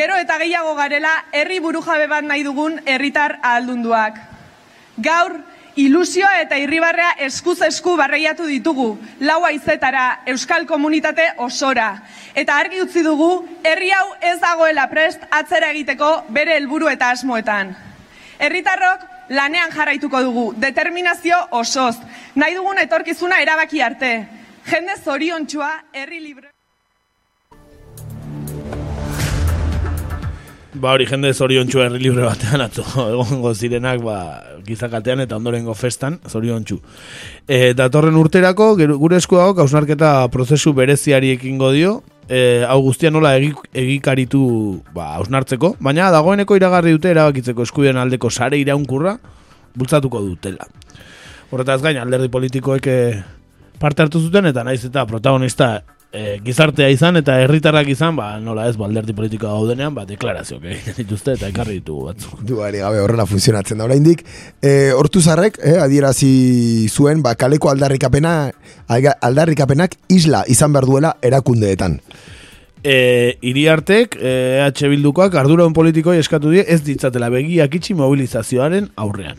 gero 0.00 0.18
eta 0.20 0.36
gehiago 0.42 0.74
garela 0.76 1.14
herri 1.32 1.60
burujabe 1.64 2.06
bat 2.12 2.28
nahi 2.28 2.44
dugun 2.44 2.80
herritar 2.84 3.38
ahaldunduak. 3.40 4.20
Gaur 5.00 5.38
ilusioa 5.84 6.40
eta 6.42 6.58
irribarrea 6.60 7.12
eskuz 7.26 7.58
esku 7.66 7.96
barreiatu 7.98 8.46
ditugu, 8.48 8.88
lau 9.20 9.40
aizetara, 9.48 10.22
euskal 10.32 10.66
komunitate 10.66 11.26
osora. 11.38 11.90
Eta 12.34 12.58
argi 12.58 12.82
utzi 12.82 13.04
dugu, 13.06 13.30
herri 13.64 13.90
hau 13.96 14.06
ez 14.32 14.38
dagoela 14.42 14.88
prest 14.90 15.24
atzera 15.30 15.70
egiteko 15.74 16.10
bere 16.28 16.56
helburu 16.58 16.90
eta 16.92 17.10
asmoetan. 17.14 17.74
Herritarrok 18.40 19.06
lanean 19.30 19.72
jarraituko 19.74 20.22
dugu, 20.26 20.46
determinazio 20.58 21.38
osoz, 21.62 21.96
nahi 22.34 22.56
dugun 22.56 22.78
etorkizuna 22.82 23.40
erabaki 23.42 23.82
arte. 23.82 24.14
Jende 24.70 24.96
zoriontxua, 25.04 25.74
herri 25.92 26.20
libre... 26.20 26.50
Ba 30.80 30.92
hori 30.94 31.04
jende 31.10 31.32
zoriontxu 31.34 31.80
herri 31.82 31.98
libre 31.98 32.22
batean 32.24 32.62
atzo 32.62 32.84
egongo 33.12 33.52
zirenak 33.54 34.04
ba, 34.04 34.18
gizakatean 34.66 35.24
eta 35.24 35.36
ondorengo 35.36 35.74
festan 35.74 36.20
zoriontxu. 36.28 36.80
E, 37.48 37.72
datorren 37.74 38.16
urterako 38.16 38.72
gure 38.76 39.20
eskuagok 39.20 39.62
hausnarketa 39.64 40.28
prozesu 40.32 40.72
bereziari 40.76 41.34
ekingo 41.36 41.72
dio 41.72 42.00
e, 42.30 42.64
hau 42.68 42.80
guztia 42.86 43.10
nola 43.10 43.34
egi, 43.36 43.52
egikaritu 43.74 44.42
ba, 44.94 45.16
hausnartzeko, 45.18 45.74
baina 45.82 46.10
dagoeneko 46.14 46.56
iragarri 46.56 46.94
dute 46.94 47.10
erabakitzeko 47.10 47.66
eskubien 47.66 47.98
aldeko 47.98 48.30
sare 48.30 48.60
iraunkurra 48.60 49.16
bultzatuko 49.74 50.22
dutela. 50.22 50.66
Horretaz 51.50 51.80
gain 51.82 51.98
alderdi 51.98 52.30
politikoek 52.30 52.86
e, 52.86 52.98
parte 53.82 54.04
hartu 54.04 54.22
zuten 54.22 54.46
eta 54.52 54.64
naiz 54.64 54.84
eta 54.86 55.06
protagonista 55.10 55.80
e, 56.12 56.38
gizartea 56.44 56.90
izan 56.92 57.18
eta 57.20 57.36
herritarrak 57.42 57.88
izan, 57.92 58.16
ba, 58.18 58.32
nola 58.42 58.66
ez, 58.70 58.76
ba, 58.78 58.86
alderdi 58.88 59.14
politikoa 59.16 59.52
gaudenean, 59.58 59.94
ba, 59.94 60.04
deklarazioak 60.08 60.66
egiten 60.72 60.98
dituzte 60.98 61.36
eta 61.38 61.50
ekarri 61.50 61.78
ditugu 61.80 62.10
batzuk. 62.10 62.42
Duari 62.46 62.82
gabe 62.82 63.00
horrela 63.02 63.26
funtzionatzen 63.30 63.80
da 63.80 63.86
oraindik. 63.86 64.24
E, 64.62 64.90
hortuzarrek, 64.96 65.60
eh, 65.62 65.78
adierazi 65.82 66.32
zuen, 66.90 67.22
ba, 67.22 67.36
kaleko 67.38 67.70
aldarrikapena, 67.72 68.34
aldarrikapenak 68.90 69.96
isla 70.08 70.44
izan 70.48 70.74
behar 70.74 70.88
duela 70.90 71.16
erakundeetan. 71.22 72.00
E, 72.80 73.36
iriartek, 73.44 74.16
e, 74.16 74.30
EH 74.64 74.88
Bildukoak 74.88 75.34
arduraun 75.36 75.74
politikoi 75.76 76.16
eskatu 76.18 76.54
die 76.54 76.64
ez 76.66 76.80
ditzatela 76.86 77.28
begiak 77.28 77.74
itxi 77.76 77.94
mobilizazioaren 77.98 78.88
aurrean. 78.96 79.36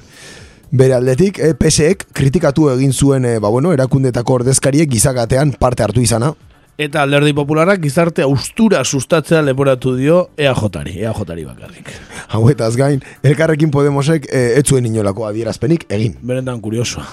Bere 0.71 0.93
aldetik, 0.95 1.39
eh, 1.43 1.51
PSEek 1.51 2.05
kritikatu 2.15 2.69
egin 2.71 2.93
zuen, 2.93 3.25
eh, 3.25 3.39
ba, 3.39 3.49
bueno, 3.49 3.73
erakundetako 3.73 4.37
ordezkariek 4.39 4.87
gizakatean 4.89 5.51
parte 5.59 5.83
hartu 5.83 5.99
izana. 5.99 6.31
Eta 6.79 7.01
alderdi 7.03 7.33
popularak 7.35 7.81
gizarte 7.83 8.23
austura 8.23 8.83
sustatzea 8.85 9.41
leporatu 9.43 9.91
dio 9.97 10.21
EAJ-ari, 10.39 10.95
EAJ-ari 11.03 11.43
bakarrik. 11.45 11.91
Hauetaz 12.31 12.71
gain, 12.79 13.01
elkarrekin 13.27 13.71
Podemosek 13.73 14.25
eh, 14.31 14.57
ez 14.57 14.63
zuen 14.65 14.87
inolako 14.87 15.27
adierazpenik 15.27 15.83
egin. 15.91 16.15
Benetan 16.23 16.61
kuriosoa. 16.63 17.03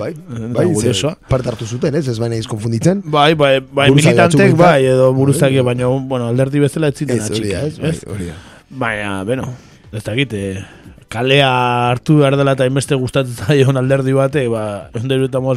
Bai, 0.00 0.14
bai, 0.56 0.66
kuriosoa. 0.72 1.14
parte 1.28 1.52
hartu 1.52 1.68
zuten, 1.68 1.94
ez, 2.00 2.06
ez 2.08 2.18
baina 2.18 2.40
iz 2.40 2.48
konfunditzen. 2.50 3.04
Bai, 3.04 3.34
bai, 3.38 3.58
bai 3.60 3.90
militantek, 3.92 4.56
bai, 4.58 4.86
edo 4.94 5.12
buruzagi, 5.16 5.60
baina, 5.60 5.92
bueno, 6.08 6.32
alderdi 6.32 6.64
bezala 6.64 6.88
ez 6.88 6.96
ziten 6.96 7.20
Ez, 7.20 7.28
hori 7.30 7.52
da, 7.52 7.66
ez, 7.68 7.78
bai, 7.82 7.94
hori 8.14 8.30
da. 8.32 8.38
Baina, 8.82 9.16
beno, 9.28 9.52
ez 9.92 10.02
dakit, 10.08 10.32
eh, 10.32 10.64
kalea 11.12 11.48
hartu 11.90 12.18
behar 12.22 12.38
dela 12.40 12.54
eta 12.56 12.66
inbeste 12.68 12.96
gustatzen 12.96 13.46
zaion 13.46 13.76
alderdi 13.76 14.14
bate, 14.16 14.46
ba, 14.48 14.88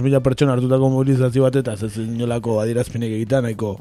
mila 0.04 0.20
pertsona 0.24 0.56
hartutako 0.58 0.90
mobilizazio 0.92 1.46
bate, 1.48 1.64
eta 1.64 1.78
ez 1.80 1.96
inolako 2.04 2.60
adierazpenik 2.64 3.16
egitea 3.22 3.42
nahiko 3.46 3.78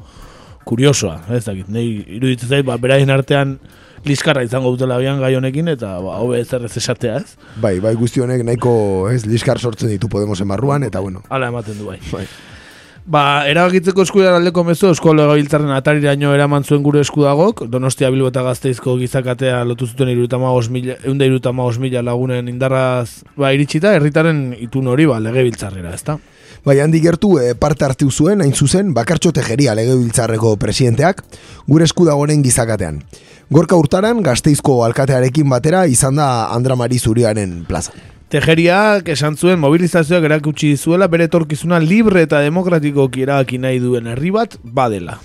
kuriosoa, 0.65 1.19
ez 1.35 1.43
dakit, 1.45 1.67
nahi 1.69 1.99
iruditzen 2.17 2.49
zait, 2.49 2.65
ba, 2.65 2.77
beraien 2.81 3.11
artean 3.11 3.57
liskarra 4.05 4.43
izango 4.45 4.71
dutela 4.73 4.97
bian 5.01 5.19
gai 5.19 5.35
honekin, 5.35 5.67
eta 5.75 5.97
ba, 6.01 6.17
hobe 6.23 6.39
ez 6.39 6.49
errez 6.55 6.73
esatea, 6.79 7.19
ez? 7.21 7.53
Bai, 7.61 7.77
bai, 7.83 7.95
guzti 7.99 8.23
honek 8.23 8.45
nahiko, 8.47 8.73
ez, 9.11 9.25
liskar 9.27 9.59
sortzen 9.59 9.91
ditu 9.91 10.09
Podemosen 10.09 10.47
barruan, 10.47 10.87
eta 10.87 11.03
bueno. 11.03 11.25
Hala 11.29 11.51
ematen 11.53 11.79
du 11.81 11.91
bai. 11.91 11.99
Bai. 12.11 12.27
Ba, 13.05 13.45
erabakitzeko 13.45 14.01
eskudean 14.01 14.33
aldeko 14.33 14.63
mezu 14.65 14.87
Eusko 14.89 15.11
Legabiltzarren 15.13 15.69
atariraino 15.75 16.31
eraman 16.33 16.63
zuen 16.65 16.81
gure 16.81 17.03
eskudagok, 17.05 17.67
Donostia 17.69 18.09
Bilbo 18.09 18.31
eta 18.31 18.41
Gazteizko 18.47 18.95
gizakatea 18.97 19.59
lotu 19.69 19.85
zuten 19.85 20.09
irutamagoz 20.09 20.71
mila, 20.73 20.95
eunda 21.05 21.27
irutamagoz 21.29 21.77
mila 21.83 22.01
lagunen 22.01 22.49
indarraz 22.49 23.21
ba, 23.37 23.51
iritsita, 23.53 23.91
herritaren 23.99 24.55
itun 24.57 24.89
hori 24.89 25.05
ba, 25.05 25.19
legebiltzarrera, 25.21 25.93
ezta? 25.93 26.17
Bai, 26.65 26.79
handi 26.81 27.03
gertu 27.03 27.35
eh, 27.37 27.53
parte 27.53 27.85
hartu 27.85 28.09
zuen, 28.09 28.41
hain 28.41 28.57
zuzen, 28.57 28.89
bakartxo 28.97 29.35
tejeria 29.37 29.77
legebiltzarreko 29.77 30.55
presidenteak, 30.57 31.21
gure 31.69 31.85
eskudagoren 31.85 32.41
gizakatean. 32.41 33.03
Gorka 33.53 33.77
urtaran, 33.77 34.25
gazteizko 34.25 34.81
alkatearekin 34.89 35.45
batera, 35.53 35.85
izan 35.85 36.17
da 36.17 36.49
Andra 36.57 36.73
Mari 36.73 36.97
Zuriaren 36.97 37.59
plaza. 37.69 37.93
Tejeriak 38.25 39.11
esan 39.13 39.35
zuen 39.37 39.59
mobilizazioak 39.61 40.23
erakutsi 40.25 40.71
dizuela 40.73 41.05
bere 41.07 41.27
etorkizuna 41.29 41.77
libre 41.77 42.23
eta 42.25 42.39
demokratikoki 42.41 43.21
erabaki 43.21 43.59
nahi 43.61 43.77
duen 43.83 44.09
herri 44.09 44.31
bat 44.33 44.57
badela. 44.63 45.19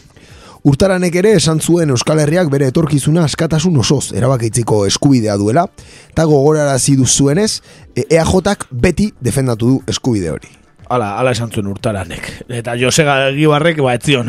Urtaranek 0.69 1.14
ere 1.16 1.30
esan 1.38 1.62
zuen 1.64 1.88
Euskal 1.95 2.21
Herriak 2.21 2.50
bere 2.52 2.66
etorkizuna 2.69 3.25
askatasun 3.25 3.78
osoz 3.80 4.11
erabakitziko 4.12 4.83
eskubidea 4.85 5.38
duela, 5.40 5.64
eta 6.12 6.26
gogorarazi 6.28 6.99
duzuenez, 6.99 7.62
e, 7.97 8.04
EAJak 8.04 8.66
beti 8.71 9.09
defendatu 9.21 9.71
du 9.71 9.78
eskubide 9.88 10.28
hori. 10.35 10.52
Hala, 10.90 11.14
hala 11.16 11.33
esan 11.33 11.49
zuen 11.49 11.71
urtaranek. 11.71 12.28
Eta 12.52 12.75
Josega 12.76 13.30
Egibarrek, 13.30 13.80
ba, 13.80 13.95
etzion, 13.97 14.28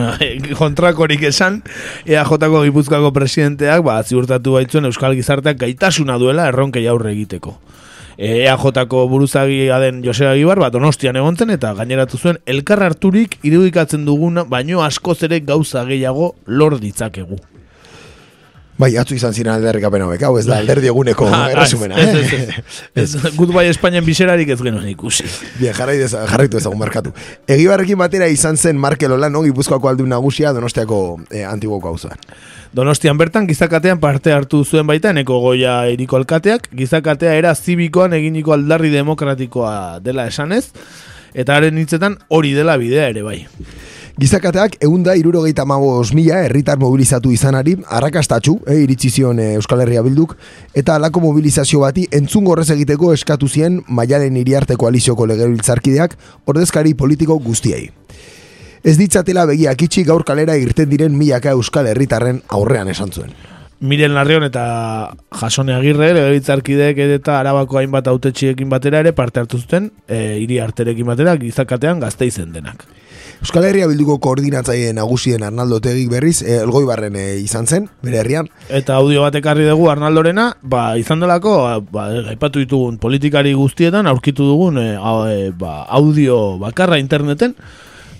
kontrakorik 0.62 1.28
esan, 1.28 1.60
EAJ-ko 2.06 2.63
gipuzkoako 2.70 3.12
presidenteak, 3.12 3.84
ba, 3.84 4.00
ziurtatu 4.00 4.56
baitzuen 4.56 4.88
Euskal 4.88 5.18
Gizarteak 5.20 5.60
gaitasuna 5.60 6.16
duela 6.22 6.48
erronkei 6.54 6.88
aurre 6.88 7.12
egiteko. 7.12 7.58
EAJ-ko 8.22 9.08
buruzagia 9.10 9.80
den 9.82 10.04
Josega 10.06 10.36
Egibar, 10.36 10.60
ba, 10.62 10.70
donostian 10.70 11.18
egontzen, 11.18 11.50
eta 11.50 11.74
gaineratu 11.74 12.20
zuen, 12.22 12.38
elkar 12.46 12.84
harturik 12.86 13.40
irudikatzen 13.42 14.06
duguna, 14.06 14.44
baino 14.46 14.84
askoz 14.86 15.24
ere 15.25 15.40
gauza 15.42 15.82
gehiago 15.90 16.36
lor 16.46 16.78
ditzakegu. 16.80 17.40
Bai, 18.82 18.96
atzu 18.98 19.13
izan 19.13 19.34
ziren 19.34 19.51
alderrikapen 19.54 20.01
hauek, 20.06 20.22
hau 20.25 20.38
ez 20.40 20.46
da 20.48 20.56
alderdi 20.62 20.90
eguneko 20.90 21.28
Ah, 21.34 21.50
erresumena. 21.54 21.98
ez, 22.01 22.16
ez, 22.22 22.32
ez, 22.96 23.16
ez. 23.25 23.34
Goodbye 23.38 23.70
Espainian 23.70 24.06
biserarik 24.06 24.50
ez 24.54 24.58
genuen 24.62 24.88
ikusi. 24.90 25.25
Bien, 25.60 25.74
jarrai 25.78 25.98
deza, 26.01 26.24
jarraitu 26.30 26.58
ezagun 26.62 26.80
markatu. 26.82 27.13
Egibarrekin 27.50 28.00
batera 28.01 28.30
izan 28.32 28.58
zen 28.58 28.78
Markel 28.82 29.13
Olano, 29.18 29.44
Gipuzkoako 29.46 29.92
aldun 29.92 30.10
nagusia 30.13 30.54
Donostiako 30.58 31.01
eh, 31.30 31.44
antiguoko 31.46 31.94
auzoan. 31.94 32.18
Donostian 32.72 33.18
bertan 33.20 33.50
gizakatean 33.50 34.00
parte 34.00 34.32
hartu 34.32 34.62
zuen 34.63 34.88
baita 34.88 35.10
eneko 35.12 35.42
goia 35.44 35.74
iriko 35.92 36.16
alkateak, 36.16 36.70
gizakatea 36.72 37.34
era 37.36 37.51
zibikoan 37.51 38.16
eginiko 38.16 38.54
aldarri 38.56 38.88
demokratikoa 38.94 40.00
dela 40.00 40.24
esanez, 40.32 40.70
eta 41.36 41.58
haren 41.60 41.82
hitzetan 41.82 42.16
hori 42.30 42.54
dela 42.56 42.78
bidea 42.80 43.10
ere 43.12 43.25
bai. 43.28 43.42
Gizakateak 44.22 44.78
eunda 44.88 45.18
irurogeita 45.20 45.66
mabos 45.68 46.13
mila 46.16 46.40
herritar 46.46 46.80
mobilizatu 46.80 47.36
izanari, 47.36 47.75
arrakastatxu, 47.92 48.62
eh, 48.68 48.80
iritsi 48.86 49.10
zion 49.10 49.40
eh, 49.40 49.54
Euskal 49.60 49.84
Herria 49.84 50.04
bilduk, 50.08 50.38
eta 50.74 50.96
alako 50.96 51.28
mobilizazio 51.28 51.84
bati 51.84 52.08
entzun 52.12 52.48
gorrez 52.48 52.70
egiteko 52.72 53.12
eskatu 53.12 53.51
zien 53.51 53.82
maialen 53.88 54.38
iriarte 54.38 54.80
koalizioko 54.80 55.28
legebiltzarkideak 55.28 56.16
ordezkari 56.46 56.94
politiko 56.94 57.36
guztiei. 57.40 57.90
Ez 58.84 58.98
ditzatela 58.98 59.46
begiak 59.46 59.82
itxi 59.86 60.04
gaur 60.08 60.24
kalera 60.26 60.56
irten 60.58 60.90
diren 60.90 61.14
milaka 61.18 61.54
Euskal 61.54 61.88
Herritarren 61.92 62.42
aurrean 62.50 62.90
esan 62.90 63.12
zuen. 63.14 63.34
Miren 63.82 64.14
Larrion 64.14 64.44
eta 64.46 64.64
Jasone 65.40 65.74
Agirre, 65.74 66.12
legebiltzarkideek 66.14 67.00
eta 67.18 67.40
arabako 67.40 67.80
hainbat 67.80 68.10
autetxiekin 68.12 68.70
batera 68.70 69.00
ere 69.02 69.12
parte 69.18 69.42
hartu 69.42 69.58
zuten, 69.58 69.88
e, 70.06 70.38
hiri 70.44 70.60
arterekin 70.62 71.08
batera 71.10 71.34
gizakatean 71.42 72.00
gazteizen 72.02 72.54
denak. 72.54 72.86
Euskal 73.42 73.66
Herria 73.66 73.88
bilduko 73.90 74.20
koordinatzaile 74.22 74.94
nagusien 74.94 75.42
Arnaldo 75.42 75.80
Tegik 75.82 76.12
berriz, 76.14 76.44
eh, 76.44 76.60
elgoibarren 76.62 77.16
eh, 77.18 77.40
izan 77.42 77.66
zen, 77.66 77.88
bere 78.06 78.20
herrian, 78.22 78.50
Eta 78.70 79.00
audio 79.02 79.24
bat 79.26 79.34
ekarri 79.42 79.66
dugu 79.66 79.90
Arnaldorena, 79.90 80.52
ba, 80.62 80.92
izan 81.02 81.20
delako, 81.26 81.56
ba, 81.90 82.06
aipatu 82.36 82.62
ditugun 82.62 83.00
politikari 83.02 83.54
guztietan, 83.58 84.06
aurkitu 84.06 84.46
dugun 84.46 84.78
e, 84.78 84.92
au- 84.96 85.26
e, 85.26 85.50
ba, 85.58 85.88
audio 85.90 86.60
bakarra 86.62 87.02
interneten, 87.02 87.56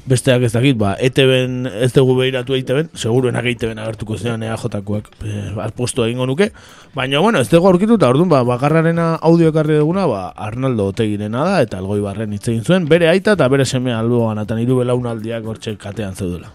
besteak 0.06 0.46
ez 0.48 0.52
dakit, 0.54 0.78
ba, 0.80 0.96
ETB-en 1.00 1.68
ez 1.70 1.92
dugu 1.94 2.16
behiratu 2.18 2.56
ETB-en, 2.58 2.90
seguruenak 2.98 3.46
ETB-en 3.54 3.82
agertuko 3.84 4.18
zean 4.18 4.44
EAJ-koak 4.44 5.12
e, 5.24 5.68
puesto 5.78 6.06
egingo 6.06 6.26
nuke, 6.26 6.52
baina, 6.96 7.20
bueno, 7.20 7.42
ez 7.42 7.50
dugu 7.52 7.70
aurkitu, 7.70 8.00
eta 8.00 8.10
orduan, 8.10 8.30
ba, 8.32 8.42
bakarrarena 8.48 9.14
audio 9.22 9.52
ekarri 9.54 9.78
duguna, 9.78 10.08
ba, 10.10 10.24
Arnaldo 10.36 10.90
Otegirena 10.94 11.46
da, 11.46 11.62
eta 11.68 11.78
algoi 11.78 12.02
barren 12.02 12.34
egin 12.34 12.64
zuen, 12.66 12.90
bere 12.90 13.12
aita 13.12 13.38
eta 13.38 13.48
bere 13.52 13.66
semea 13.66 14.00
alboan, 14.00 14.42
eta 14.42 14.58
niru 14.58 14.82
belaunaldiak 14.82 15.46
hortxe 15.46 15.78
katean 15.78 16.18
zeudela. 16.18 16.50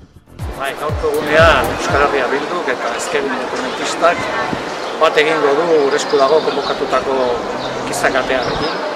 Bai, 0.56 0.72
gaurko 0.80 1.12
egunean 1.12 1.70
Euskal 1.76 2.06
Herria 2.06 2.26
bilduk 2.32 2.68
eta 2.72 2.92
ezker 2.96 3.24
independentistak 3.24 4.20
bat 5.00 5.18
egingo 5.20 5.54
du 5.58 5.64
gure 5.70 5.98
esku 6.00 6.20
dago 6.20 6.40
konbokatutako 6.44 7.16
gizakatearekin. 7.88 8.95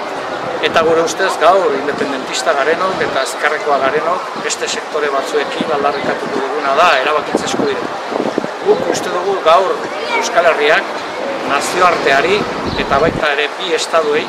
Eta 0.61 0.83
gure 0.85 1.01
ustez 1.01 1.31
gaur 1.41 1.73
independentista 1.73 2.53
garenok 2.53 2.99
eta 3.01 3.23
ezkarrekoa 3.25 3.79
garenok 3.81 4.27
beste 4.43 4.67
sektore 4.69 5.07
batzuekin 5.09 5.71
aldarrikatuko 5.77 6.41
duguna 6.43 6.75
da 6.77 6.89
erabakitze 7.01 7.47
eskubide. 7.47 7.81
Guk 8.67 8.83
uste 8.93 9.09
dugu 9.09 9.39
gaur 9.45 9.71
Euskal 10.19 10.45
Herriak 10.51 10.91
nazioarteari 11.49 12.37
eta 12.83 12.99
baita 13.01 13.31
ere 13.33 13.47
bi 13.57 13.73
estaduei 13.73 14.21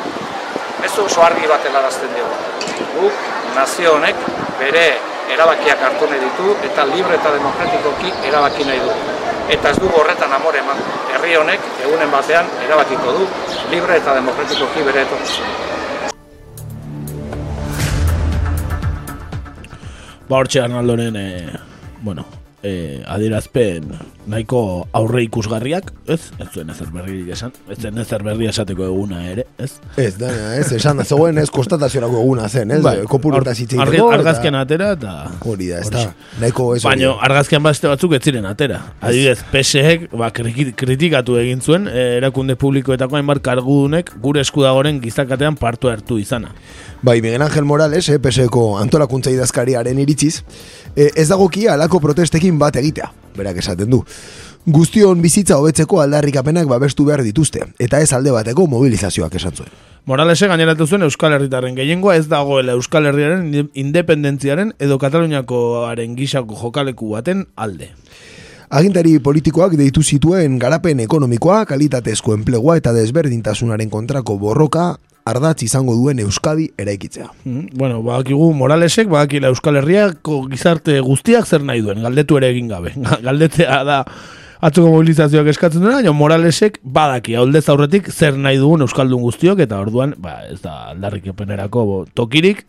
ez 0.83 0.91
oso 1.05 1.21
argi 1.21 1.51
bat 1.51 1.69
helarazten 1.69 2.17
dugu. 2.17 2.79
Guk 2.95 3.21
nazio 3.59 3.93
honek 3.99 4.25
bere 4.63 4.87
erabakiak 5.35 5.85
hartu 5.89 6.09
nahi 6.09 6.23
ditu 6.23 6.55
eta 6.71 6.87
libre 6.95 7.19
eta 7.19 7.35
demokratikoki 7.37 8.15
erabaki 8.31 8.65
nahi 8.71 8.81
du. 8.87 8.97
Eta 9.53 9.69
ez 9.69 9.77
dugu 9.77 10.01
horretan 10.01 10.33
amore 10.33 10.65
eman. 10.65 10.81
Herri 11.13 11.37
honek 11.43 11.69
egunen 11.85 12.09
batean 12.17 12.49
erabakiko 12.65 13.19
du 13.19 13.29
libre 13.75 14.01
eta 14.01 14.17
demokratikoki 14.17 14.89
bere 14.89 15.05
etorkizuna. 15.05 15.72
Ba 20.33 20.39
hortxe 20.39 20.61
Arnaldoren, 20.61 21.15
e, 21.15 21.45
bueno, 22.01 22.25
e, 22.63 23.03
adierazpen 23.05 23.83
nahiko 24.29 24.59
aurre 24.95 25.23
ikusgarriak, 25.25 25.91
ez? 26.07 26.19
Ez 26.39 26.47
zuen 26.53 26.69
ezer 26.71 26.89
berri 26.93 27.19
esan, 27.33 27.53
ez 27.69 27.77
zen 27.81 27.97
ezer 28.01 28.23
berri 28.23 28.47
esateko 28.49 28.85
eguna 28.87 29.23
ere, 29.29 29.45
ez? 29.57 29.71
Ez, 29.99 30.13
da, 30.19 30.29
ez, 30.55 30.69
esan 30.77 31.01
da 31.01 31.05
zegoen 31.05 31.41
ez 31.41 31.49
konstataziorako 31.53 32.21
eguna 32.21 32.47
zen, 32.49 32.71
ez? 32.77 32.81
Bai, 32.85 32.95
Kopuru 33.09 33.41
eta 33.41 33.55
zitzeiteko. 33.55 34.09
Argazkian 34.15 34.57
atera 34.59 34.93
eta... 34.97 35.13
Hori 35.43 35.69
da, 35.71 35.81
ez 35.83 35.91
da. 35.93 36.05
Nahiko 36.41 36.69
ez 36.77 36.83
Baina 36.85 37.11
argazkian 37.27 37.63
beste 37.65 37.91
batzuk 37.91 38.15
ez 38.17 38.23
ziren 38.23 38.47
atera. 38.49 38.79
Adibidez, 39.01 39.43
PSEek 39.51 40.07
ba, 40.15 40.31
kritikatu 40.33 41.37
egin 41.41 41.61
zuen 41.61 41.89
eh, 41.91 42.17
erakunde 42.19 42.55
publikoetako 42.59 43.19
hainbat 43.19 43.43
kargudunek 43.45 44.13
gure 44.23 44.43
eskudagoren 44.43 45.01
gizakatean 45.03 45.59
partu 45.59 45.91
hartu 45.91 46.19
izana. 46.21 46.53
Bai, 47.03 47.21
Miguel 47.21 47.41
Ángel 47.41 47.65
Morales, 47.67 48.07
eh, 48.09 48.19
PSeko 48.19 48.77
antolakuntza 48.79 49.31
idazkariaren 49.33 49.99
iritziz, 49.99 50.43
eh, 50.95 51.09
ez 51.15 51.27
dagoki 51.27 51.67
alako 51.67 51.99
protestekin 51.99 52.59
bat 52.59 52.77
egitea, 52.79 53.09
berak 53.35 53.57
esaten 53.59 53.89
du. 53.89 54.03
Guztion 54.65 55.19
bizitza 55.21 55.57
hobetzeko 55.59 55.99
aldarrikapenak 55.99 56.67
babestu 56.71 57.03
behar 57.05 57.21
dituzte, 57.23 57.65
eta 57.83 57.99
ez 57.99 58.13
alde 58.15 58.31
bateko 58.31 58.63
mobilizazioak 58.71 59.35
esan 59.35 59.51
zuen. 59.57 59.69
Moralesek 60.05 60.47
gaineratu 60.51 60.87
zuen 60.87 61.03
Euskal 61.03 61.33
Herritarren 61.35 61.75
gehiengoa 61.75 62.15
ez 62.15 62.27
dagoela 62.31 62.73
Euskal 62.75 63.05
Herriaren 63.07 63.45
inde- 63.49 63.69
independentziaren 63.73 64.73
edo 64.79 64.97
Kataluniakoaren 64.99 66.15
gisako 66.15 66.55
jokaleku 66.61 67.09
baten 67.11 67.45
alde. 67.55 67.89
Agintari 68.69 69.19
politikoak 69.19 69.75
deitu 69.77 70.01
zituen 70.01 70.57
garapen 70.59 70.99
ekonomikoa, 71.03 71.65
kalitatezko 71.69 72.33
enplegua 72.33 72.77
eta 72.79 72.93
desberdintasunaren 72.95 73.89
kontrako 73.89 74.37
borroka 74.39 74.97
ardatz 75.25 75.63
izango 75.63 75.95
duen 75.95 76.19
Euskadi 76.19 76.69
eraikitzea. 76.77 77.29
Mm, 77.45 77.67
Bueno, 77.79 78.01
badakigu 78.03 78.51
Moralesek, 78.53 79.09
badakila 79.09 79.51
Euskal 79.53 79.77
Herriako 79.79 80.43
gizarte 80.51 80.99
guztiak 80.99 81.47
zer 81.47 81.63
nahi 81.63 81.81
duen, 81.81 82.01
galdetu 82.03 82.37
ere 82.37 82.49
egin 82.53 82.67
gabe. 82.71 82.93
Galdetzea 83.27 83.83
da 83.87 84.03
atzoko 84.63 84.89
mobilizazioak 84.93 85.49
eskatzen 85.51 85.83
baina 85.83 86.11
Moralesek 86.15 86.79
badaki 86.83 87.35
aldez 87.35 87.65
aurretik 87.69 88.09
zer 88.11 88.37
nahi 88.39 88.59
dugun 88.61 88.85
Euskaldun 88.85 89.21
guztiok, 89.23 89.63
eta 89.65 89.79
orduan, 89.83 90.15
ba, 90.17 90.41
ez 90.51 90.61
da 90.63 90.89
aldarrik 90.93 91.27
epenerako 91.33 91.85
bo, 91.85 92.01
tokirik, 92.15 92.65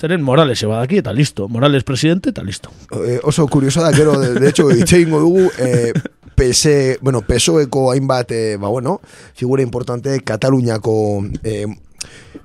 zeren 0.00 0.24
Moralese 0.24 0.66
badaki, 0.66 0.98
eta 1.04 1.12
listo. 1.12 1.48
Morales 1.48 1.84
presidente, 1.84 2.30
eta 2.30 2.42
listo. 2.42 2.72
Eh, 3.04 3.20
oso 3.22 3.46
kurioso 3.46 3.82
da, 3.82 3.92
gero, 3.92 4.18
de, 4.20 4.34
de 4.40 4.48
hecho, 4.48 4.70
itxe 4.70 5.00
ingo 5.00 5.20
dugu, 5.20 5.50
eh, 5.58 5.92
PS, 6.34 6.98
bueno, 7.00 7.20
PSOeko 7.22 7.92
hainbat, 7.92 8.32
eh, 8.32 8.56
ba, 8.60 8.68
bueno, 8.68 9.00
figura 9.34 9.62
importante, 9.62 10.18
Kataluniako, 10.20 11.24
eh, 11.44 11.66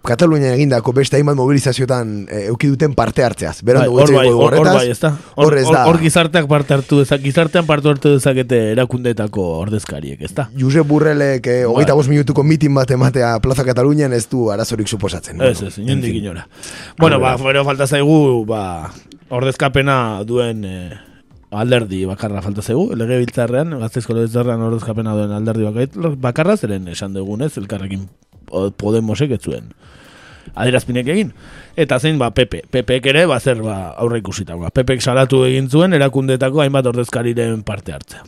Katalunia 0.05 0.53
egindako 0.55 0.93
beste 0.95 1.17
hainbat 1.17 1.35
mobilizazioetan 1.35 2.13
eh, 2.31 2.45
euki 2.53 2.69
duten 2.71 2.93
parte 2.95 3.23
hartzeaz. 3.25 3.59
Beran 3.67 3.83
Bai, 3.83 3.89
hor 3.91 4.13
bai, 4.15 4.27
hor, 4.31 4.55
bai, 4.63 4.85
ez 4.93 4.99
da. 5.01 5.11
Hor, 5.35 5.55
da. 5.59 5.83
hor 5.89 5.99
gizarteak 5.99 6.47
parte 6.47 6.73
hartu 6.73 7.01
dezak, 7.01 7.21
gizartean 7.25 7.67
parte 7.67 7.91
hartu 7.91 8.13
dezakete 8.15 8.61
erakundeetako 8.71 9.45
ordezkariek, 9.65 10.21
ez 10.23 10.31
da. 10.37 10.47
Josep 10.57 10.87
Burrelek 10.87 11.51
eh, 11.51 11.59
hogeita 11.67 11.97
Bai. 11.97 12.07
minutuko 12.13 12.45
mitin 12.47 12.73
bat 12.77 12.91
ematea 12.95 13.35
Plaza 13.43 13.67
Katalunian 13.67 14.15
ez 14.15 14.23
du 14.31 14.47
arazorik 14.53 14.87
suposatzen. 14.87 15.41
Ez, 15.41 15.61
ez, 15.67 15.75
inondik 15.83 16.15
inora. 16.21 16.47
Bueno, 16.97 17.19
ba, 17.19 17.35
pero 17.43 17.65
falta 17.67 17.87
zaigu, 17.87 18.45
ba, 18.47 18.63
ordezkapena 19.29 20.23
duen 20.23 20.63
eh, 20.65 20.97
alderdi 21.51 22.05
bakarra 22.05 22.41
falta 22.45 22.63
zaigu, 22.63 22.93
lege 22.95 23.19
biltzarrean, 23.25 23.75
gazteizko 23.81 24.15
lege 24.15 24.29
biltzarrean 24.29 24.63
ordezkapena 24.69 25.15
duen 25.17 25.35
alderdi 25.35 26.15
bakarra, 26.21 26.57
zeren 26.57 26.87
esan 26.93 27.13
dugunez, 27.17 27.55
elkarrekin 27.57 28.07
Podemosek 28.77 29.37
ez 29.37 29.43
zuen 29.43 29.73
adierazpinek 30.55 31.07
egin. 31.07 31.31
Eta 31.79 31.99
zein, 31.99 32.17
ba, 32.19 32.31
Pepe. 32.35 32.63
Pepek 32.71 33.05
ere, 33.11 33.25
ba, 33.29 33.39
zer, 33.39 33.61
ba, 33.63 33.93
aurre 34.01 34.19
ikusita. 34.19 34.57
Ba, 34.59 34.71
Pepek 34.73 35.01
salatu 35.01 35.43
egin 35.47 35.69
zuen 35.69 35.93
erakundetako 35.95 36.63
hainbat 36.63 36.89
ordezkariren 36.91 37.63
parte 37.67 37.95
hartzea. 37.95 38.25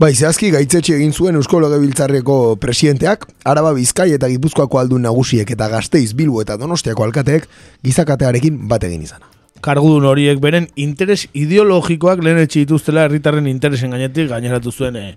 Bai, 0.00 0.14
zehazki 0.14 0.50
gaitzetxe 0.54 0.96
egin 0.96 1.12
zuen 1.12 1.36
Eusko 1.38 1.60
Legebiltzarreko 1.62 2.56
presidenteak, 2.62 3.28
Araba 3.46 3.74
Bizkai 3.76 4.08
eta 4.14 4.30
Gipuzkoako 4.32 4.80
aldun 4.80 5.04
nagusiek 5.06 5.50
eta 5.54 5.68
Gasteiz, 5.70 6.14
Bilbo 6.16 6.40
eta 6.42 6.56
Donostiako 6.58 7.04
alkateek 7.04 7.46
gizakatearekin 7.84 8.66
bat 8.68 8.84
egin 8.84 9.06
izana. 9.06 9.30
kargudun 9.64 10.04
horiek 10.04 10.40
beren 10.44 10.66
interes 10.76 11.22
ideologikoak 11.32 12.20
lehen 12.20 12.36
etxe 12.42 12.66
dituztela 12.66 13.06
herritarren 13.06 13.46
interesen 13.48 13.94
gainetik 13.94 14.28
gaineratu 14.28 14.70
zuen 14.70 14.96
eh, 15.00 15.14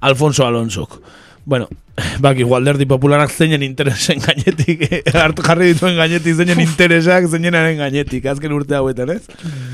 Alfonso 0.00 0.46
Alonsok. 0.46 0.96
Bueno, 1.44 1.68
baki 2.24 2.44
alderdi 2.54 2.86
popularak 2.86 3.30
zeinen 3.30 3.62
interesen 3.62 4.20
gainetik, 4.22 4.84
eh, 4.88 5.02
hartu 5.18 5.42
jarri 5.42 5.72
dituen 5.72 5.96
gainetik 5.98 6.36
zeinen 6.36 6.60
interesak 6.62 7.26
zeinenaren 7.28 7.76
gainetik, 7.82 8.26
azken 8.30 8.54
urte 8.56 8.76
hauetan, 8.78 9.10
ez? 9.16 9.22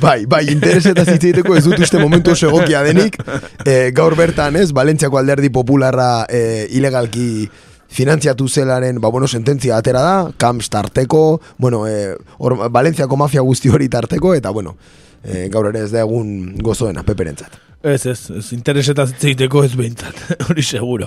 Bai, 0.01 0.25
bai, 0.27 0.45
intereseta 0.53 1.05
zitzeiteko 1.05 1.57
ez 1.59 1.65
dut 1.67 1.79
uste 1.85 2.01
momentu 2.01 2.33
oso 2.33 2.49
egokia 2.51 2.83
denik. 2.87 3.21
E, 3.65 3.91
gaur 3.95 4.17
bertan, 4.19 4.57
ez, 4.57 4.71
Valentziako 4.73 5.21
alderdi 5.21 5.53
popularra 5.55 6.25
e, 6.29 6.67
ilegalki 6.79 7.49
finantziatu 7.89 8.49
zelaren, 8.49 9.01
ba, 9.01 9.13
bueno, 9.13 9.29
sententzia 9.29 9.77
atera 9.77 10.03
da, 10.05 10.17
Camps 10.37 10.69
tarteko, 10.73 11.41
bueno, 11.59 11.87
e, 11.89 12.17
or, 12.39 12.59
Valentziako 12.73 13.17
mafia 13.17 13.45
guzti 13.45 13.73
hori 13.73 13.89
tarteko, 13.93 14.35
eta, 14.37 14.51
bueno, 14.51 14.77
e, 15.23 15.49
gaur 15.53 15.71
ere 15.73 15.87
ez 15.87 15.93
da 15.93 16.05
egun 16.05 16.57
gozoena, 16.65 17.05
peperentzat. 17.05 17.68
Ez, 17.83 18.07
ez, 18.07 18.31
ez 18.35 18.53
interesetaz 18.53 19.13
hitz 19.13 19.23
egiteko 19.23 19.63
ez 19.63 19.75
behintzat, 19.79 20.19
hori 20.49 20.65
seguro. 20.67 21.07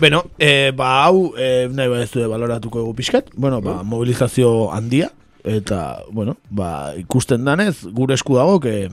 Beno, 0.00 0.24
e, 0.36 0.70
ba, 0.76 0.90
hau, 1.06 1.30
e, 1.38 1.66
nahi 1.72 1.88
ba 1.88 2.02
ez 2.04 2.10
du 2.12 2.24
baloratuko 2.28 2.82
egu 2.82 2.92
pixkat, 2.98 3.30
bueno, 3.40 3.62
ba, 3.64 3.78
mobilizazio 3.88 4.70
handia, 4.74 5.08
eta, 5.48 6.02
bueno, 6.12 6.36
ba, 6.50 6.92
ikusten 7.00 7.44
danez, 7.48 7.86
gure 7.96 8.18
esku 8.18 8.36
dago, 8.36 8.58
que, 8.60 8.90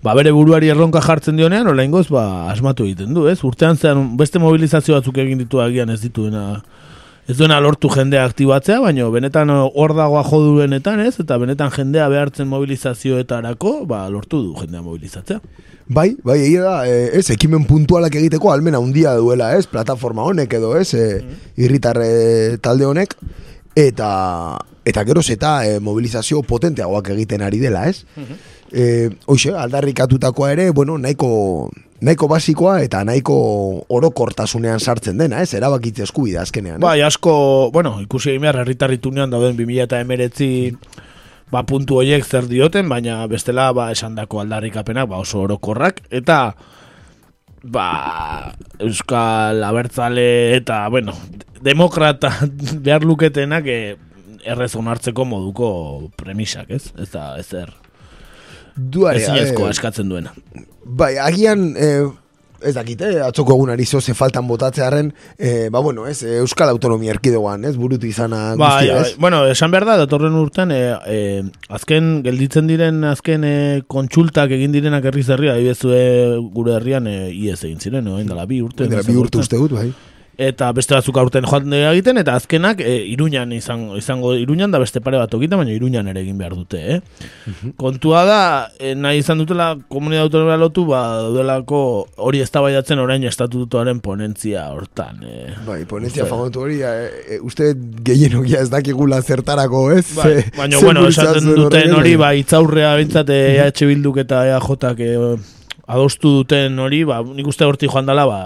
ba, 0.00 0.14
bere 0.16 0.32
buruari 0.32 0.72
erronka 0.72 1.02
jartzen 1.04 1.36
dionean, 1.36 1.68
orain 1.68 1.92
goz, 1.92 2.06
ba, 2.08 2.48
asmatu 2.48 2.88
egiten 2.88 3.12
du, 3.12 3.26
ez? 3.28 3.42
Urtean 3.44 3.76
zean, 3.76 4.14
beste 4.16 4.40
mobilizazio 4.40 4.96
batzuk 4.96 5.20
egin 5.20 5.44
ditu 5.44 5.60
agian 5.60 5.92
ez 5.92 6.00
dituena, 6.00 6.62
ez 7.30 7.36
duena 7.38 7.60
lortu 7.62 7.88
jendea 7.94 8.24
aktibatzea, 8.26 8.80
baina 8.82 9.06
benetan 9.14 9.52
hor 9.54 9.92
dagoa 9.94 10.24
jo 10.26 10.40
duenetan, 10.42 10.98
ez? 11.04 11.14
Eta 11.22 11.36
benetan 11.38 11.70
jendea 11.70 12.08
behartzen 12.10 12.48
mobilizazioetarako, 12.50 13.74
ba, 13.86 14.00
lortu 14.10 14.40
du 14.48 14.56
jendea 14.58 14.82
mobilizatzea. 14.82 15.38
Bai, 15.86 16.08
bai, 16.26 16.40
egia 16.42 16.64
da, 16.64 16.74
e, 16.86 17.04
ez, 17.18 17.28
ekimen 17.30 17.68
puntualak 17.68 18.16
egiteko 18.18 18.50
almena 18.50 18.80
handia 18.82 19.14
duela, 19.18 19.52
ez, 19.58 19.68
plataforma 19.70 20.26
honek 20.26 20.56
edo, 20.58 20.72
ez, 20.78 20.88
e, 20.94 21.06
irritarre 21.62 22.10
talde 22.62 22.88
honek, 22.88 23.14
eta, 23.78 24.10
eta 24.86 25.04
geroz 25.06 25.28
eta 25.30 25.52
e, 25.66 25.78
mobilizazio 25.82 26.42
potenteagoak 26.46 27.12
egiten 27.14 27.46
ari 27.46 27.62
dela, 27.62 27.86
ez? 27.90 28.02
E, 28.70 29.06
hoxe, 29.30 29.54
aldarrikatutakoa 29.54 30.50
ere, 30.56 30.70
bueno, 30.74 30.98
nahiko, 30.98 31.30
nahiko 32.00 32.28
basikoa 32.28 32.80
eta 32.84 33.02
nahiko 33.04 33.36
orokortasunean 33.92 34.80
sartzen 34.80 35.20
dena, 35.20 35.42
ez, 35.44 35.52
erabakitze 35.54 36.04
eskubida 36.06 36.42
azkenean. 36.42 36.78
ez? 36.78 36.82
Bai, 36.84 37.00
asko, 37.04 37.70
bueno, 37.72 37.98
ikusi 38.00 38.32
egin 38.34 38.46
behar 38.46 38.62
herritarritunean 38.64 39.30
dauden 39.32 39.56
2000 39.58 39.86
eta 39.86 40.00
emeretzi 40.00 40.50
ba, 41.52 41.64
puntu 41.66 42.00
horiek 42.00 42.24
zer 42.24 42.48
dioten, 42.50 42.88
baina 42.88 43.20
bestela 43.30 43.70
ba, 43.76 43.90
esan 43.92 44.16
dako 44.18 44.40
aldarrikapenak 44.44 45.10
ba, 45.10 45.20
oso 45.20 45.42
orokorrak, 45.44 46.02
eta 46.10 46.40
ba, 47.62 47.88
Euskal 48.78 49.64
Abertzale 49.64 50.56
eta, 50.56 50.86
bueno, 50.88 51.16
demokrata 51.60 52.32
behar 52.84 53.04
luketenak 53.04 53.68
eh, 53.68 53.96
errez 54.48 54.72
onartzeko 54.76 55.26
moduko 55.28 55.70
premisak, 56.16 56.70
ez? 56.72 56.86
Ez 56.96 57.10
da, 57.12 57.34
ezer. 57.40 57.74
Duare, 58.76 59.22
ezinezkoa 59.22 59.68
eh, 59.68 59.76
eskatzen 59.76 60.10
duena. 60.10 60.34
Bai, 60.84 61.14
agian, 61.22 61.70
eh, 61.76 62.08
ez 62.62 62.74
dakite, 62.76 63.08
atzoko 63.24 63.54
egunari 63.56 63.86
zoze 63.86 64.14
faltan 64.16 64.46
botatzearen, 64.48 65.12
eh, 65.38 65.68
ba 65.72 65.80
bueno, 65.80 66.06
ez, 66.06 66.22
eh, 66.22 66.38
Euskal 66.40 66.68
Autonomia 66.68 67.12
Erkidegoan, 67.14 67.64
ez, 67.64 67.76
burutu 67.76 68.06
izana 68.06 68.54
Bai, 68.56 68.86
guztia, 68.86 68.94
bai, 68.94 69.10
ez? 69.10 69.16
bueno, 69.18 69.44
esan 69.46 69.70
behar 69.70 69.86
da, 69.88 69.96
datorren 70.02 70.36
urtean, 70.36 70.72
e, 70.72 70.80
e, 71.06 71.42
azken, 71.68 72.22
gelditzen 72.26 72.68
diren 72.70 73.04
azken 73.04 73.44
e, 73.44 73.56
kontsultak 73.88 74.52
egin 74.56 74.72
direnak 74.76 75.08
herriz 75.10 75.28
herria, 75.30 75.56
adibidez, 75.56 75.80
e, 75.84 76.38
gure 76.54 76.76
herrian 76.76 77.08
e, 77.10 77.18
IES 77.32 77.64
egin 77.64 77.80
ziren, 77.80 78.04
no? 78.04 78.20
Indala 78.20 78.46
bi 78.46 78.60
urte. 78.62 78.86
Dela, 78.86 79.00
izan 79.00 79.14
bi 79.14 79.20
urte 79.20 79.38
urte. 79.38 79.46
uste 79.48 79.60
dut, 79.62 79.76
bai. 79.78 79.90
Eta 80.40 80.70
beste 80.72 80.94
batzuk 80.94 81.18
aurten 81.20 81.44
joan 81.44 81.72
egiten, 81.74 82.16
eta 82.20 82.34
azkenak 82.38 82.80
e, 82.80 82.94
iruñan 83.12 83.52
izango, 83.52 83.96
izango 83.98 84.32
iruñan 84.38 84.72
da 84.72 84.78
beste 84.80 85.02
pare 85.04 85.18
bat 85.20 85.34
okita, 85.34 85.58
baina 85.60 85.72
iruñan 85.74 86.08
ere 86.08 86.22
egin 86.22 86.38
behar 86.38 86.54
dute, 86.56 86.80
eh? 86.96 87.00
Kontua 87.76 88.22
da, 88.24 88.40
e, 88.78 88.94
nahi 88.94 89.20
izan 89.20 89.42
dutela 89.42 89.74
komunidad 89.92 90.28
autonomia 90.28 90.56
lotu, 90.56 90.86
ba, 90.88 91.02
daudelako 91.26 91.82
hori 92.24 92.40
eztabaidatzen 92.40 93.02
orain 93.02 93.24
estatutuaren 93.28 94.00
ponentzia 94.00 94.64
hortan. 94.72 95.20
E, 95.26 95.52
Bai, 95.66 95.82
ponentzia 95.84 96.24
Uste. 96.24 96.30
famotu 96.32 96.64
hori, 96.64 96.80
e, 96.80 97.10
e, 97.36 97.40
uste 97.44 97.74
gehienogia 98.06 98.62
ez 98.64 98.70
dakigula 98.72 99.20
zertarako, 99.20 99.90
ez? 99.98 100.06
Bai, 100.16 100.44
baina, 100.56 100.80
bueno, 100.80 101.04
esaten 101.10 101.52
duten 101.52 101.94
hori, 101.98 102.16
ba, 102.20 102.32
itzaurrea 102.38 102.94
bintzat 103.00 103.28
EH 103.34 103.84
Bilduk 103.90 104.22
eta 104.24 104.46
EAJak 104.48 105.04
eh, 105.04 105.36
adostu 105.90 106.32
duten 106.40 106.78
hori, 106.78 107.04
ba, 107.04 107.20
nik 107.26 107.48
uste 107.50 107.68
horti 107.68 107.90
joan 107.90 108.08
dela, 108.08 108.24
ba, 108.30 108.40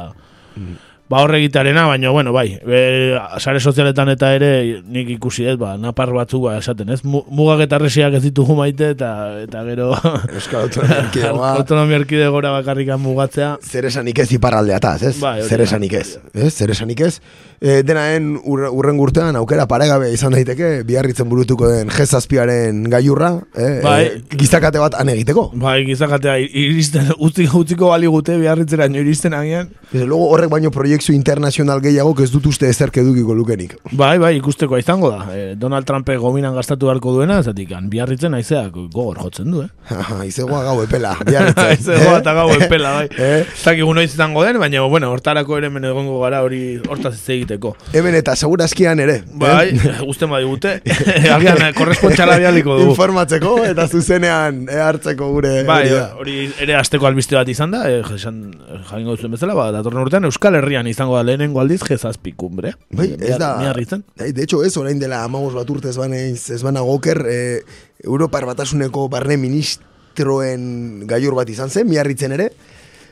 ba 1.10 1.20
horre 1.20 1.36
egitearena, 1.38 1.84
baina, 1.86 2.08
bueno, 2.10 2.32
bai, 2.32 2.56
e, 2.64 3.18
sare 3.38 3.60
sozialetan 3.60 4.08
eta 4.14 4.30
ere 4.34 4.80
nik 4.88 5.10
ikusi 5.18 5.44
ez, 5.46 5.56
ba, 5.60 5.74
napar 5.76 6.10
batzuk 6.16 6.46
ba, 6.46 6.54
esaten, 6.58 6.88
ez? 6.94 7.02
Mu- 7.04 7.24
Mugak 7.28 7.60
eta 7.66 7.78
resiak 7.82 8.16
ez 8.16 8.22
ditugu 8.24 8.56
maite, 8.56 8.88
eta, 8.96 9.10
eta 9.44 9.64
gero... 9.68 9.90
Euskal 10.38 10.64
Autonomia 10.64 11.00
Erkidegoa. 11.04 11.50
Autonomia 11.60 12.00
erkidegora 12.00 12.54
bakarrikan 12.56 13.00
mugatzea. 13.04 13.50
zer 13.62 13.84
esanik 13.90 14.18
ez 14.24 14.30
iparraldeataz, 14.38 15.02
ez? 15.10 15.14
Bai, 15.20 15.42
zer 15.44 15.60
esanik 15.66 15.92
ez, 16.00 16.06
ez? 16.32 16.50
Zer 16.56 16.72
esanik 16.72 17.04
ez? 17.04 17.18
E, 17.60 17.82
denaen 17.86 18.34
ur, 18.44 18.64
urren 18.68 18.98
urtean 19.00 19.36
aukera 19.38 19.66
paregabe 19.70 20.10
izan 20.12 20.34
daiteke 20.34 20.82
biarritzen 20.86 21.28
burutuko 21.30 21.68
den 21.70 21.90
jezazpiaren 21.94 22.84
gaiurra, 22.92 23.30
eh? 23.56 23.80
Bai. 23.84 24.00
E, 24.04 24.38
gizakate 24.40 24.82
bat 24.82 24.96
han 24.98 25.10
egiteko. 25.12 25.50
Bai, 25.60 25.78
gizakatea 25.88 26.36
iristen, 26.44 27.12
utzi, 27.24 27.46
utziko 27.60 27.90
baligute 27.92 28.36
biarritzera 28.40 28.88
iristen 28.90 29.34
agian. 29.34 29.70
Desde 29.92 30.06
luego 30.06 30.28
horrek 30.34 30.50
baino 30.50 30.70
proiektu 30.74 31.14
internazional 31.14 31.80
gehiago 31.84 32.14
ez 32.22 32.30
dut 32.32 32.46
uste 32.50 32.68
ezerk 32.68 32.96
edukiko 33.02 33.34
lukenik. 33.34 33.76
Bai, 33.92 34.16
bai, 34.18 34.34
ikusteko 34.38 34.78
izango 34.78 35.10
da. 35.12 35.24
Eh, 35.34 35.54
Donald 35.58 35.86
Trumpek 35.86 36.18
gominan 36.18 36.54
gastatu 36.54 36.90
beharko 36.90 37.14
duena, 37.14 37.40
zatik, 37.42 37.72
biarritzen 37.90 38.34
aizeak 38.34 38.72
gogor 38.74 39.20
jotzen 39.22 39.50
du, 39.50 39.62
eh? 39.64 39.70
Izegoa 40.26 40.62
gau 40.66 40.76
epela, 40.82 41.14
biarritzen. 41.26 41.64
Aizegoa 41.74 42.18
eta 42.20 42.34
gau 42.36 42.48
epela, 42.56 42.94
bai. 43.00 43.08
Eh? 43.18 43.44
Ez 43.44 43.78
noiz 43.94 44.10
izango 44.12 44.44
den, 44.44 44.58
baina, 44.58 44.82
bueno, 44.90 45.10
hortarako 45.14 45.58
ere 45.58 45.70
hemen 45.70 45.84
egongo 45.90 46.20
gara 46.22 46.42
hori 46.42 46.62
hortaz 46.88 47.14
ez 47.14 47.43
egiteko. 47.44 47.74
Hemen 47.92 48.16
eta 48.18 48.34
segurazkian 48.36 49.00
ere. 49.04 49.20
Bai, 49.40 49.68
eh? 49.76 49.94
guzten 50.04 50.30
badigute. 50.32 50.80
Agian, 51.36 51.60
eh, 51.68 51.70
korrespontxala 51.76 52.38
bialiko 52.40 52.78
dugu. 52.80 52.94
Informatzeko 52.94 53.54
eta 53.68 53.86
zuzenean 53.88 54.64
e, 54.68 54.80
hartzeko 54.80 55.30
gure 55.36 55.54
Bai, 55.68 55.84
hori 56.18 56.48
ere 56.64 56.76
asteko 56.78 57.08
albiste 57.08 57.36
bat 57.38 57.48
izan 57.52 57.74
da, 57.74 57.84
eh, 57.90 58.02
esan 58.16 58.42
jaingo 58.90 59.14
duzuen 59.14 59.36
bezala, 59.36 59.56
ba, 59.58 59.70
datorren 59.74 60.04
urtean 60.04 60.28
Euskal 60.28 60.58
Herrian 60.58 60.88
izango 60.90 61.18
da 61.18 61.24
lehenengo 61.26 61.62
aldiz 61.62 61.82
jezazpi 61.84 62.34
kumbre. 62.38 62.74
Bai, 62.90 63.12
ez 63.18 63.38
da. 63.40 63.54
Miarritzen. 63.60 64.04
Bai, 64.18 64.32
de 64.32 64.44
hecho, 64.44 64.64
ez, 64.64 64.74
orain 64.80 65.00
dela 65.00 65.24
amagos 65.24 65.54
bat 65.56 65.70
urte 65.70 65.92
ez 65.92 65.98
banaiz, 66.00 66.50
ez 66.54 66.62
banago 66.64 66.96
oker, 66.98 67.24
eh, 67.30 67.58
Europar 68.04 68.44
batasuneko 68.48 69.08
barne 69.08 69.38
ministroen 69.40 71.06
gaiur 71.08 71.36
bat 71.38 71.48
izan 71.48 71.70
zen, 71.70 71.88
miarritzen 71.88 72.34
ere, 72.36 72.50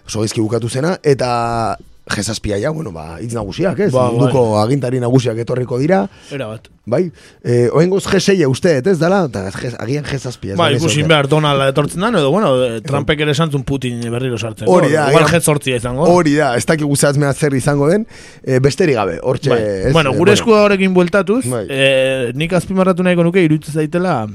oso 0.07 0.25
bukatu 0.42 0.68
zena, 0.68 0.99
eta 1.03 1.79
jezazpia 2.10 2.58
ja, 2.58 2.70
bueno, 2.74 2.90
ba, 2.92 3.18
hitz 3.22 3.32
nagusiak, 3.32 3.78
ez? 3.78 3.92
Ba, 3.94 4.08
bai. 4.08 4.16
Munduko 4.18 4.58
agintari 4.60 4.98
nagusiak 5.00 5.38
etorriko 5.38 5.78
dira, 5.78 6.08
Era 6.34 6.48
bat. 6.50 6.66
bai? 6.84 7.12
Eh, 7.44 7.68
oengoz 7.72 8.04
G6 8.10 8.46
uste, 8.50 8.72
ez 8.84 8.98
dala? 8.98 9.20
Eta 9.30 9.44
jez- 9.54 9.76
agian 9.78 10.04
jezazpia. 10.04 10.52
ez 10.52 10.58
Ba, 10.58 10.70
ikusin 10.72 11.06
behar 11.08 11.28
Donald 11.28 11.62
etortzen 11.68 12.00
da, 12.02 12.08
edo, 12.08 12.30
bueno, 12.30 12.50
eh, 12.64 12.80
Trumpek 12.82 13.20
ere 13.20 13.30
esantzun 13.30 13.62
Putin 13.62 14.00
berriro 14.10 14.36
sartzen. 14.36 14.66
Hori 14.68 14.90
da, 14.90 15.08
Igual 15.10 15.24
agian- 15.24 15.30
jet 15.38 15.42
sortzia 15.44 15.76
izango. 15.76 16.02
Hori 16.10 16.34
da, 16.34 16.56
ez 16.56 16.66
dakik 16.66 16.86
guztatzmea 16.86 17.32
zer 17.34 17.54
izango 17.54 17.88
den, 17.88 18.06
eh, 18.42 18.58
besterik 18.58 18.96
gabe, 18.96 19.20
hortxe... 19.22 19.50
Bai. 19.50 19.60
ez, 19.62 19.92
bueno, 19.92 20.10
eh, 20.12 20.16
gure 20.18 20.32
esku 20.32 20.50
horrekin 20.52 20.92
bueltatuz, 20.94 21.46
Bai. 21.46 21.66
eh, 21.70 22.32
nik 22.34 22.52
azpimarratu 22.52 23.02
nahiko 23.06 23.22
nuke 23.22 23.42
iruditzen 23.44 23.74
zaitela 23.74 24.26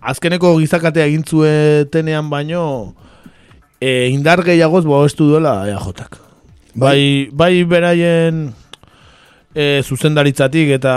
azkeneko 0.00 0.56
gizakatea 0.58 1.04
egin 1.06 1.22
zuetenean 1.24 2.28
baino 2.30 2.94
eh, 3.80 4.08
indar 4.10 4.42
gehiagoz 4.42 4.84
babestu 4.84 5.28
duela 5.28 5.68
EAJak. 5.68 6.18
Bai, 6.74 7.28
bai 7.32 7.64
beraien 7.66 8.44
e, 9.54 9.82
zuzendaritzatik 9.82 10.70
eta 10.76 10.94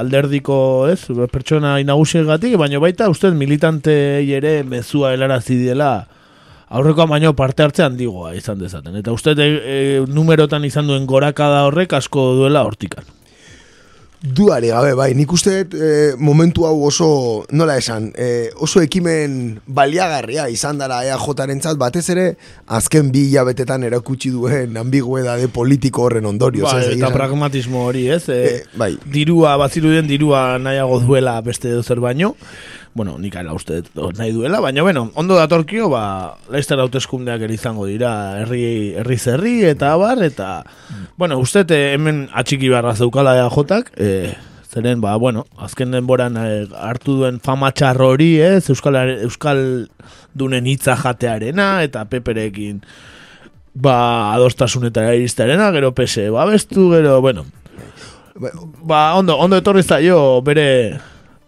alderdiko, 0.00 0.58
ez, 0.92 1.00
pertsona 1.32 1.78
inagusiagatik, 1.80 2.58
baina 2.60 2.80
baita 2.82 3.08
ustez 3.12 3.32
militantei 3.34 4.28
ere 4.36 4.60
mezua 4.68 5.14
helarazi 5.16 5.56
diela 5.62 5.94
aurrekoan 6.68 7.08
baino 7.08 7.32
parte 7.38 7.64
hartze 7.64 7.84
handigoa 7.86 8.34
izan 8.36 8.58
dezaten. 8.60 8.96
Eta 9.00 9.14
uste 9.14 9.36
e, 9.38 9.76
numerotan 10.08 10.64
izan 10.68 10.90
duen 10.90 11.06
gorakada 11.06 11.64
horrek 11.68 11.96
asko 11.96 12.32
duela 12.40 12.66
hortikan. 12.66 13.15
Duare 14.22 14.70
gabe, 14.72 14.94
bai, 14.96 15.10
nik 15.14 15.30
uste 15.36 15.52
eh, 15.76 16.14
momentu 16.18 16.64
hau 16.64 16.86
oso, 16.88 17.44
nola 17.52 17.76
esan, 17.76 18.08
eh, 18.16 18.48
oso 18.64 18.80
ekimen 18.80 19.58
baliagarria 19.66 20.48
izan 20.48 20.78
dara 20.80 21.02
EAJaren 21.04 21.60
zat, 21.60 21.76
batez 21.78 22.08
ere, 22.14 22.24
azken 22.66 23.10
bi 23.12 23.26
hilabetetan 23.28 23.84
erakutsi 23.84 24.32
duen 24.32 24.76
ambiguedade 24.80 25.48
politiko 25.52 26.06
horren 26.08 26.26
ondorioz. 26.26 26.70
Bai, 26.72 26.80
ez, 26.86 26.94
eta 26.96 27.12
pragmatismo 27.12 27.84
hori, 27.90 28.06
ez? 28.08 28.24
E, 28.28 28.40
Eh, 28.46 28.62
bai. 28.78 28.94
Dirua, 29.04 29.56
bazirudien 29.60 30.08
dirua 30.08 30.58
nahiago 30.58 31.00
duela 31.04 31.40
beste 31.42 31.68
edo 31.68 31.82
zer 31.82 32.00
baino. 32.00 32.34
Bueno, 32.96 33.18
nik 33.20 33.34
ala 33.36 33.52
uste 33.52 33.82
nahi 34.16 34.30
duela, 34.32 34.56
baina 34.64 34.80
bueno, 34.80 35.10
ondo 35.20 35.36
datorkio, 35.36 35.90
ba, 35.92 36.38
laizter 36.48 36.80
hauteskundeak 36.80 37.42
izango 37.52 37.84
dira 37.84 38.40
herri, 38.40 38.94
herri 38.96 39.18
zerri 39.20 39.56
eta 39.68 39.90
abar, 39.92 40.22
eta, 40.24 40.64
bueno, 41.20 41.36
uste 41.36 41.66
eh, 41.68 41.92
hemen 41.92 42.22
atxiki 42.32 42.70
beharra 42.72 42.94
zeukala 42.96 43.34
EAJak, 43.36 43.90
e, 44.00 44.32
zeren, 44.72 45.02
ba, 45.02 45.12
bueno, 45.20 45.44
azken 45.60 45.92
denboran 45.92 46.38
eh, 46.40 46.64
hartu 46.72 47.18
duen 47.18 47.36
fama 47.44 47.68
txarro 47.76 48.14
hori, 48.14 48.30
ez, 48.40 48.70
Euskal, 48.72 48.96
Euskal 49.26 49.60
dunen 50.32 50.64
hitza 50.64 50.94
jatearena, 50.96 51.82
eta 51.84 52.06
peperekin, 52.08 52.78
ba, 53.74 53.98
adostasunetara 54.38 55.12
iristearena, 55.18 55.68
gero 55.76 55.92
pese, 55.92 56.30
babestu, 56.32 56.88
gero, 56.94 57.20
bueno, 57.20 57.44
ba, 58.80 59.10
ondo, 59.20 59.36
ondo 59.36 59.60
etorri 59.60 59.84
zaio 59.84 60.40
bere, 60.40 60.96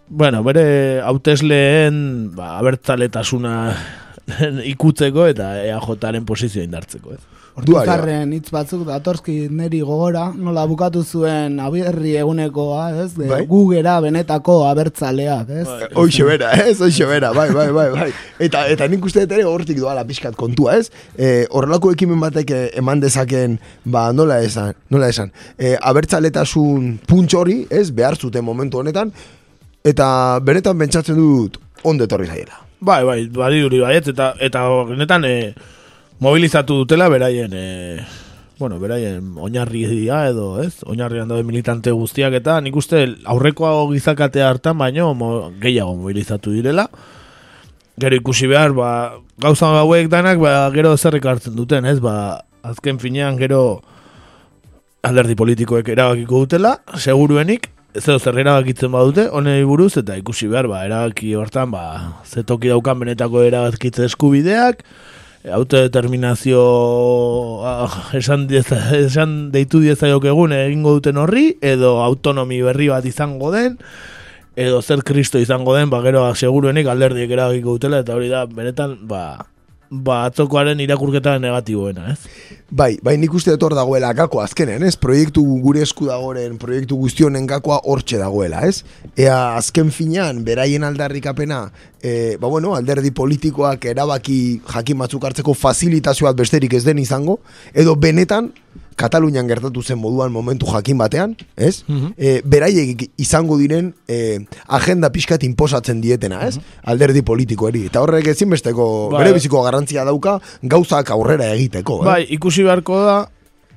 bueno, 0.09 0.43
bere 0.43 1.01
hautesleen 1.05 2.31
ba, 2.35 2.57
abertzaletasuna 2.59 3.55
ikutzeko 4.73 5.27
eta 5.29 5.53
EAJaren 5.63 6.25
posizioa 6.27 6.65
indartzeko, 6.65 7.13
ez? 7.15 7.21
Hortizarren 7.59 8.31
hitz 8.37 8.53
batzuk 8.53 8.85
datorski 8.87 9.33
neri 9.51 9.81
gogora, 9.83 10.29
nola 10.31 10.63
bukatu 10.69 11.01
zuen 11.03 11.57
abierri 11.59 12.13
egunekoa, 12.21 12.83
ez? 13.03 13.09
De, 13.17 13.27
Bai. 13.27 13.41
Gugera 13.49 13.97
benetako 14.03 14.61
abertzaleak, 14.69 15.49
ez? 15.61 15.65
Hoxe 15.99 16.27
bera, 16.27 16.53
ez, 16.63 16.77
hoxe 16.85 17.07
bera, 17.09 17.33
bai, 17.35 17.49
bai, 17.55 17.67
bai, 17.75 17.87
bai. 17.95 18.09
Eta, 18.47 18.63
eta 18.71 18.87
nik 18.91 19.09
uste 19.09 19.25
dut 19.25 19.35
ere 19.35 19.47
hortik 19.49 19.81
doala 19.81 20.05
pixkat 20.07 20.37
kontua, 20.39 20.77
ez? 20.79 20.87
E, 21.17 21.49
horrelako 21.49 21.91
ekimen 21.97 22.21
batek 22.23 22.55
eh, 22.55 22.63
eman 22.79 23.03
dezaken, 23.03 23.59
ba, 23.83 24.07
nola 24.15 24.39
esan, 24.45 24.77
nola 24.93 25.11
esan, 25.11 25.33
e, 25.57 25.75
abertzaletasun 25.91 26.95
puntx 27.09 27.35
hori, 27.41 27.59
ez, 27.69 27.89
behar 27.95 28.15
zuten 28.15 28.45
momentu 28.45 28.79
honetan, 28.79 29.11
eta 29.83 30.39
benetan 30.43 30.77
pentsatzen 30.79 31.17
dut 31.17 31.59
ondo 31.83 32.03
etorri 32.03 32.27
zaiela. 32.27 32.65
Bai, 32.79 33.03
bai, 33.03 33.19
badiruri 33.27 33.81
baiet, 33.83 34.07
eta, 34.13 34.33
eta 34.39 34.63
genetan 34.87 35.25
e, 35.27 35.53
mobilizatu 36.23 36.81
dutela 36.81 37.09
beraien, 37.11 37.51
e, 37.53 37.99
bueno, 38.59 38.79
beraien 38.79 39.35
oinarria 39.39 40.25
edo, 40.29 40.61
ez? 40.63 40.83
Oinarrian 40.87 41.27
daude 41.27 41.43
militante 41.47 41.91
guztiak 41.91 42.35
eta 42.39 42.59
nik 42.63 42.75
uste 42.75 43.05
aurrekoa 43.25 43.87
gizakatea 43.91 44.49
hartan 44.49 44.77
baino 44.77 45.13
mo, 45.13 45.51
gehiago 45.59 45.95
mobilizatu 45.95 46.51
direla. 46.55 46.89
Gero 47.99 48.15
ikusi 48.15 48.47
behar, 48.47 48.71
ba, 48.71 48.91
gauza 49.39 49.73
hauek 49.81 50.07
danak, 50.11 50.39
ba, 50.39 50.69
gero 50.71 50.95
zerrek 50.97 51.25
hartzen 51.25 51.55
duten, 51.55 51.85
ez? 51.85 51.99
Ba, 51.99 52.45
azken 52.63 52.99
finean 52.99 53.35
gero 53.39 53.81
alderdi 55.03 55.35
politikoek 55.35 55.87
erabakiko 55.95 56.45
dutela, 56.45 56.77
seguruenik, 56.95 57.69
edo 57.93 58.19
zer 58.19 58.37
erabakitzen 58.37 58.91
badute, 58.93 59.27
honei 59.33 59.63
buruz, 59.65 59.95
eta 59.97 60.17
ikusi 60.19 60.49
behar, 60.51 60.69
ba, 60.69 60.83
erabaki 60.85 61.33
hortan, 61.35 61.71
ba, 61.73 61.83
ze 62.25 62.43
toki 62.43 62.69
daukan 62.69 62.99
benetako 63.01 63.41
erabakitze 63.47 64.05
eskubideak, 64.05 64.83
autodeterminazio 65.55 66.61
ah, 67.65 68.11
esan, 68.13 68.45
dieza, 68.49 68.77
esan 68.99 69.49
deitu 69.55 69.81
diezaiok 69.81 70.29
egun 70.29 70.53
egingo 70.53 70.97
duten 70.99 71.17
horri, 71.17 71.53
edo 71.61 71.97
autonomi 72.03 72.61
berri 72.65 72.91
bat 72.91 73.05
izango 73.09 73.51
den, 73.55 73.79
edo 74.59 74.81
zer 74.83 75.01
kristo 75.07 75.41
izango 75.41 75.73
den, 75.77 75.89
ba, 75.89 76.03
gero 76.05 76.27
seguruenik 76.35 76.87
alderdiek 76.91 77.31
eragiko 77.31 77.79
dutela, 77.79 78.03
eta 78.05 78.13
hori 78.19 78.29
da, 78.29 78.45
benetan, 78.45 78.99
ba, 79.09 79.23
ba, 79.89 80.23
atzokoaren 80.29 80.79
irakurketa 80.83 81.35
negatiboena, 81.41 82.13
ez? 82.13 82.19
Bai, 82.69 82.91
bai 83.03 83.15
nik 83.17 83.33
uste 83.33 83.51
dut 83.55 83.65
hor 83.65 83.75
dagoela 83.77 84.11
gako 84.13 84.43
azkenen, 84.43 84.83
ez? 84.85 84.93
Proiektu 85.01 85.41
gure 85.63 85.81
esku 85.85 86.05
dagoren, 86.09 86.57
proiektu 86.61 86.97
guztionen 86.99 87.47
gakoa 87.49 87.79
hortxe 87.89 88.19
dagoela, 88.21 88.61
ez? 88.69 88.83
Ea 89.17 89.37
azken 89.57 89.89
finean, 89.95 90.43
beraien 90.45 90.85
aldarrikapena, 90.85 91.63
e, 92.01 92.37
ba 92.41 92.47
bueno, 92.47 92.75
alderdi 92.77 93.11
politikoak 93.15 93.89
erabaki 93.91 94.39
jakin 94.69 95.01
batzuk 95.01 95.25
hartzeko 95.25 95.57
facilitazio 95.57 96.29
bat 96.29 96.37
besterik 96.37 96.77
ez 96.77 96.85
den 96.85 97.01
izango, 97.01 97.39
edo 97.73 97.97
benetan, 97.97 98.53
Katalunian 98.99 99.47
gertatu 99.47 99.81
zen 99.81 99.99
moduan 100.01 100.31
momentu 100.31 100.67
jakin 100.69 100.99
batean, 100.99 101.37
ez? 101.55 101.83
Mm 101.87 102.11
beraiek 102.49 103.05
izango 103.21 103.57
diren 103.59 103.93
e, 104.09 104.39
agenda 104.67 105.09
pixkat 105.13 105.43
inposatzen 105.47 106.01
dietena, 106.01 106.41
ez? 106.47 106.59
Alderdi 106.83 107.21
politikoeri. 107.25 107.85
Eta 107.89 108.01
horrek 108.03 108.27
ezinbesteko 108.33 108.85
bai. 109.13 109.23
bere 109.23 109.33
biziko 109.37 109.63
garrantzia 109.63 110.03
dauka 110.07 110.37
gauzak 110.61 111.11
aurrera 111.15 111.49
egiteko. 111.55 112.01
Eh? 112.03 112.07
Bai, 112.09 112.21
ikusi 112.35 112.65
beharko 112.67 112.99
da, 113.05 113.17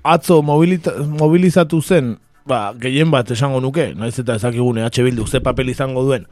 atzo 0.03 0.41
mobilizatu 0.43 1.81
zen 1.83 2.17
ba, 2.47 2.73
gehien 2.79 3.11
bat 3.11 3.31
esango 3.31 3.61
nuke, 3.63 3.93
naiz 3.95 4.15
eta 4.19 4.37
ezakigun 4.41 4.81
EH 4.83 5.03
Bildu 5.05 5.27
ze 5.27 5.41
papel 5.41 5.69
izango 5.71 6.03
duen 6.05 6.27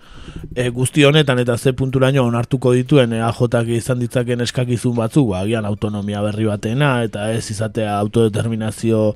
e, 0.55 0.69
guzti 0.71 1.05
honetan 1.05 1.39
eta 1.39 1.57
ze 1.59 1.73
punturaino 1.73 2.25
onartuko 2.27 2.73
dituen 2.75 3.13
EAJak 3.13 3.69
izan 3.77 4.01
ditzaken 4.01 4.41
eskakizun 4.47 4.97
batzuk, 4.97 5.31
ba, 5.31 5.45
agian 5.45 5.65
autonomia 5.65 6.23
berri 6.23 6.49
batena 6.51 7.03
eta 7.05 7.31
ez 7.33 7.51
izatea 7.51 7.99
autodeterminazio 7.99 9.15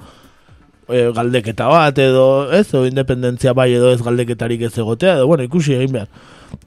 e, 0.89 1.11
galdeketa 1.17 1.69
bat 1.73 1.99
edo 1.99 2.53
ez, 2.53 2.69
o 2.75 2.85
independentzia 2.87 3.55
bai 3.55 3.73
edo 3.75 3.91
ez 3.95 4.01
galdeketarik 4.03 4.63
ez 4.69 4.77
egotea, 4.79 5.19
edo 5.19 5.27
bueno, 5.27 5.45
ikusi 5.45 5.75
egin 5.75 5.99
behar. 5.99 6.09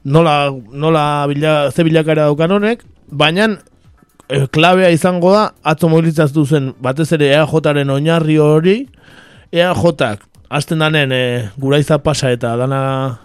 Nola, 0.04 0.52
nola 0.72 1.26
bila, 1.30 1.70
ze 1.72 1.84
bilakara 1.84 2.28
daukan 2.28 2.52
honek, 2.58 2.84
baina 3.08 3.48
e, 4.28 4.44
klabea 4.52 4.90
izango 4.92 5.32
da, 5.32 5.48
atzo 5.62 5.88
mobilizaztu 5.88 6.44
zen 6.44 6.72
batez 6.84 7.10
ere 7.16 7.32
EAJaren 7.32 7.96
oinarri 7.96 8.36
hori, 8.42 8.78
EAJak 9.52 10.24
hasten 10.48 10.78
danen 10.78 11.12
e, 11.12 11.22
guraiza 11.56 11.98
pasa 12.02 12.30
eta 12.32 12.54
dana 12.56 13.18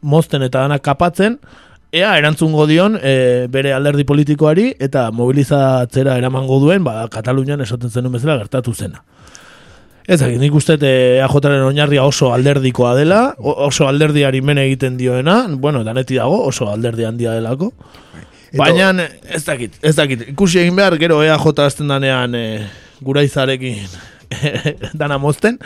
mozten 0.00 0.42
eta 0.42 0.64
dana 0.64 0.78
kapatzen, 0.78 1.38
ea 1.92 2.12
erantzungo 2.18 2.66
dion 2.66 2.96
e, 3.02 3.46
bere 3.52 3.72
alderdi 3.76 4.04
politikoari 4.08 4.70
eta 4.80 5.10
mobilizatzera 5.12 6.16
eramango 6.20 6.60
duen, 6.62 6.84
ba, 6.84 7.06
Katalunian 7.12 7.60
esaten 7.60 7.90
zenun 7.90 8.12
bezala 8.16 8.38
gertatu 8.40 8.74
zena. 8.74 9.02
Ez 10.10 10.20
nik 10.22 10.54
uste 10.56 10.74
EAJaren 10.80 11.62
oinarria 11.68 12.02
oso 12.02 12.32
alderdikoa 12.34 12.94
dela, 12.98 13.20
oso 13.38 13.86
alderdiari 13.86 14.40
mene 14.42 14.64
egiten 14.66 14.96
dioena, 14.98 15.44
bueno, 15.52 15.84
daneti 15.84 16.16
dago, 16.18 16.40
oso 16.48 16.70
alderdi 16.70 17.04
handia 17.06 17.36
delako. 17.36 17.70
Baina 18.58 18.90
ez 19.30 19.44
dakit, 19.46 19.76
ez 19.82 19.94
dakit, 19.94 20.24
ikusi 20.32 20.58
egin 20.64 20.74
behar, 20.74 20.96
gero 20.98 21.20
EAJ 21.22 21.60
azten 21.62 21.92
danean 21.92 22.34
e, 22.34 22.46
guraizarekin 23.04 23.84
dana 25.00 25.18
mozten, 25.18 25.58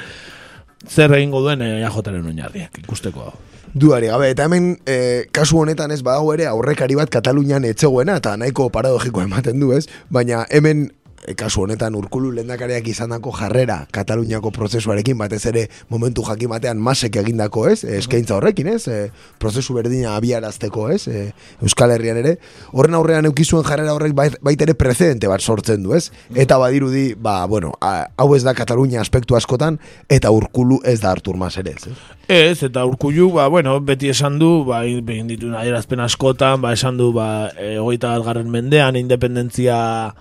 zer 0.88 1.12
egingo 1.16 1.40
duen 1.44 1.62
EAJaren 1.64 2.27
oinarriak 2.27 2.79
ikusteko 2.85 3.33
Duari, 3.74 4.07
gabe, 4.07 4.29
eta 4.31 4.44
hemen 4.46 4.77
e, 4.87 5.27
kasu 5.35 5.59
honetan 5.59 5.90
ez 5.90 5.98
badago 6.07 6.31
ere 6.37 6.46
aurrekari 6.46 6.94
bat 6.94 7.11
Katalunian 7.11 7.64
etzegoena 7.66 8.20
eta 8.20 8.37
nahiko 8.38 8.68
paradogiko 8.70 9.24
ematen 9.24 9.59
du 9.59 9.72
ez, 9.74 9.88
baina 10.14 10.44
hemen 10.46 10.85
e, 10.87 10.92
kasu 11.33 11.65
honetan 11.65 11.95
urkulu 11.97 12.31
lendakariak 12.37 12.87
izandako 12.93 13.33
jarrera 13.33 13.79
Kataluniako 13.95 14.51
prozesuarekin 14.53 15.17
batez 15.19 15.41
ere 15.49 15.65
momentu 15.89 16.25
jakin 16.27 16.51
batean 16.53 16.81
masek 16.85 17.17
egindako 17.17 17.67
ez, 17.71 17.85
e, 17.85 17.97
eskaintza 17.99 18.37
horrekin 18.37 18.69
ez, 18.75 18.83
e, 18.89 18.99
prozesu 19.41 19.75
berdina 19.77 20.15
abiarazteko 20.19 20.89
ez, 20.93 21.07
e, 21.09 21.25
Euskal 21.65 21.95
Herrian 21.95 22.21
ere, 22.21 22.37
horren 22.73 22.99
aurrean 22.99 23.29
eukizuen 23.31 23.65
jarrera 23.65 23.95
horrek 23.97 24.13
bait, 24.17 24.37
bait 24.45 24.61
ere 24.61 24.75
precedente 24.77 25.31
bat 25.31 25.41
sortzen 25.41 25.83
du 25.83 25.95
ez, 25.97 26.11
eta 26.35 26.59
badirudi, 26.61 27.15
ba, 27.15 27.39
bueno, 27.49 27.73
hau 27.81 28.29
ez 28.37 28.43
da 28.45 28.55
Katalunia 28.55 29.01
aspektu 29.01 29.39
askotan, 29.39 29.79
eta 30.13 30.33
urkulu 30.35 30.83
ez 30.85 30.99
da 31.01 31.15
Artur 31.15 31.41
Mas 31.41 31.57
ere 31.63 31.77
ez. 31.79 31.97
Ez, 32.29 32.63
eta 32.67 32.85
urkulu, 32.89 33.31
ba, 33.39 33.49
bueno, 33.53 33.79
beti 33.81 34.13
esan 34.13 34.39
du, 34.43 34.53
ba, 34.69 34.83
behin 34.85 35.29
ditu 35.33 35.53
askotan, 35.55 36.61
ba, 36.61 36.73
esan 36.73 36.99
du, 37.01 37.13
ba, 37.13 37.49
egoita 37.57 38.19
garren 38.25 38.51
mendean, 38.51 38.97
independentzia 38.97 40.15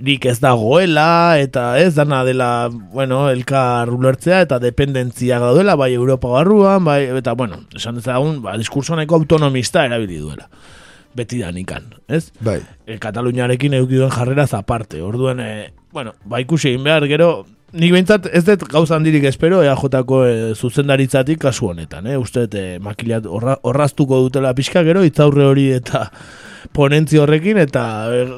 nik 0.00 0.24
ez 0.26 0.38
dagoela 0.40 1.38
eta 1.40 1.74
ez 1.80 1.94
dana 1.94 2.22
dela, 2.24 2.68
bueno, 2.70 3.28
elkar 3.30 3.90
ulertzea 3.92 4.42
eta 4.46 4.58
dependentzia 4.62 5.38
gaudela 5.42 5.76
bai 5.76 5.92
Europa 5.94 6.28
barruan, 6.32 6.84
bai, 6.84 7.04
eta 7.20 7.34
bueno, 7.38 7.62
esan 7.76 8.00
dezagun, 8.00 8.40
ba, 8.42 8.56
diskurso 8.60 8.96
nahiko 8.96 9.20
autonomista 9.20 9.84
erabili 9.84 10.20
duela. 10.20 10.48
Beti 11.16 11.40
da 11.42 11.50
nikan, 11.50 11.88
ez? 12.08 12.28
Bai. 12.40 12.60
E, 12.86 12.96
Kataluniarekin 13.02 13.74
eukiduen 13.80 14.12
jarrera 14.14 14.46
zaparte. 14.46 15.00
Orduen, 15.02 15.40
e, 15.42 15.72
bueno, 15.92 16.14
ba 16.24 16.38
ikusi 16.40 16.70
egin 16.70 16.84
behar, 16.86 17.06
gero, 17.10 17.30
nik 17.72 17.92
behintzat 17.94 18.28
ez 18.30 18.44
dut 18.46 18.68
gauza 18.70 18.94
handirik 18.96 19.26
espero 19.26 19.64
EAJ-ko 19.66 20.20
e, 20.26 20.36
zuzendaritzatik 20.54 21.42
kasu 21.42 21.72
honetan, 21.72 22.06
eh? 22.06 22.18
Uste, 22.18 22.46
e, 22.54 22.78
makilat 22.82 23.26
horraztuko 23.26 24.22
dutela 24.28 24.54
pixka, 24.54 24.84
gero, 24.86 25.02
itzaurre 25.06 25.50
hori 25.50 25.72
eta 25.80 26.06
ponentzi 26.76 27.18
horrekin 27.18 27.58
eta 27.62 27.84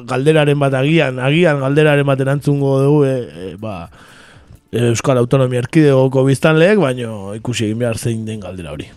galderaren 0.09 0.59
bat 0.59 0.73
agian, 0.79 1.19
agian 1.19 1.61
galderaren 1.63 2.07
bat 2.07 2.19
erantzungo 2.25 2.75
dugu 2.83 3.05
e, 3.05 3.15
e, 3.21 3.53
ba, 3.61 3.87
Euskal 4.73 5.19
Autonomia 5.21 5.61
Erkidegoko 5.61 6.23
biztanleek, 6.25 6.79
baino 6.81 7.33
ikusi 7.37 7.67
egin 7.67 7.81
behar 7.83 7.99
zein 8.01 8.25
den 8.25 8.39
galdera 8.41 8.73
hori. 8.73 8.89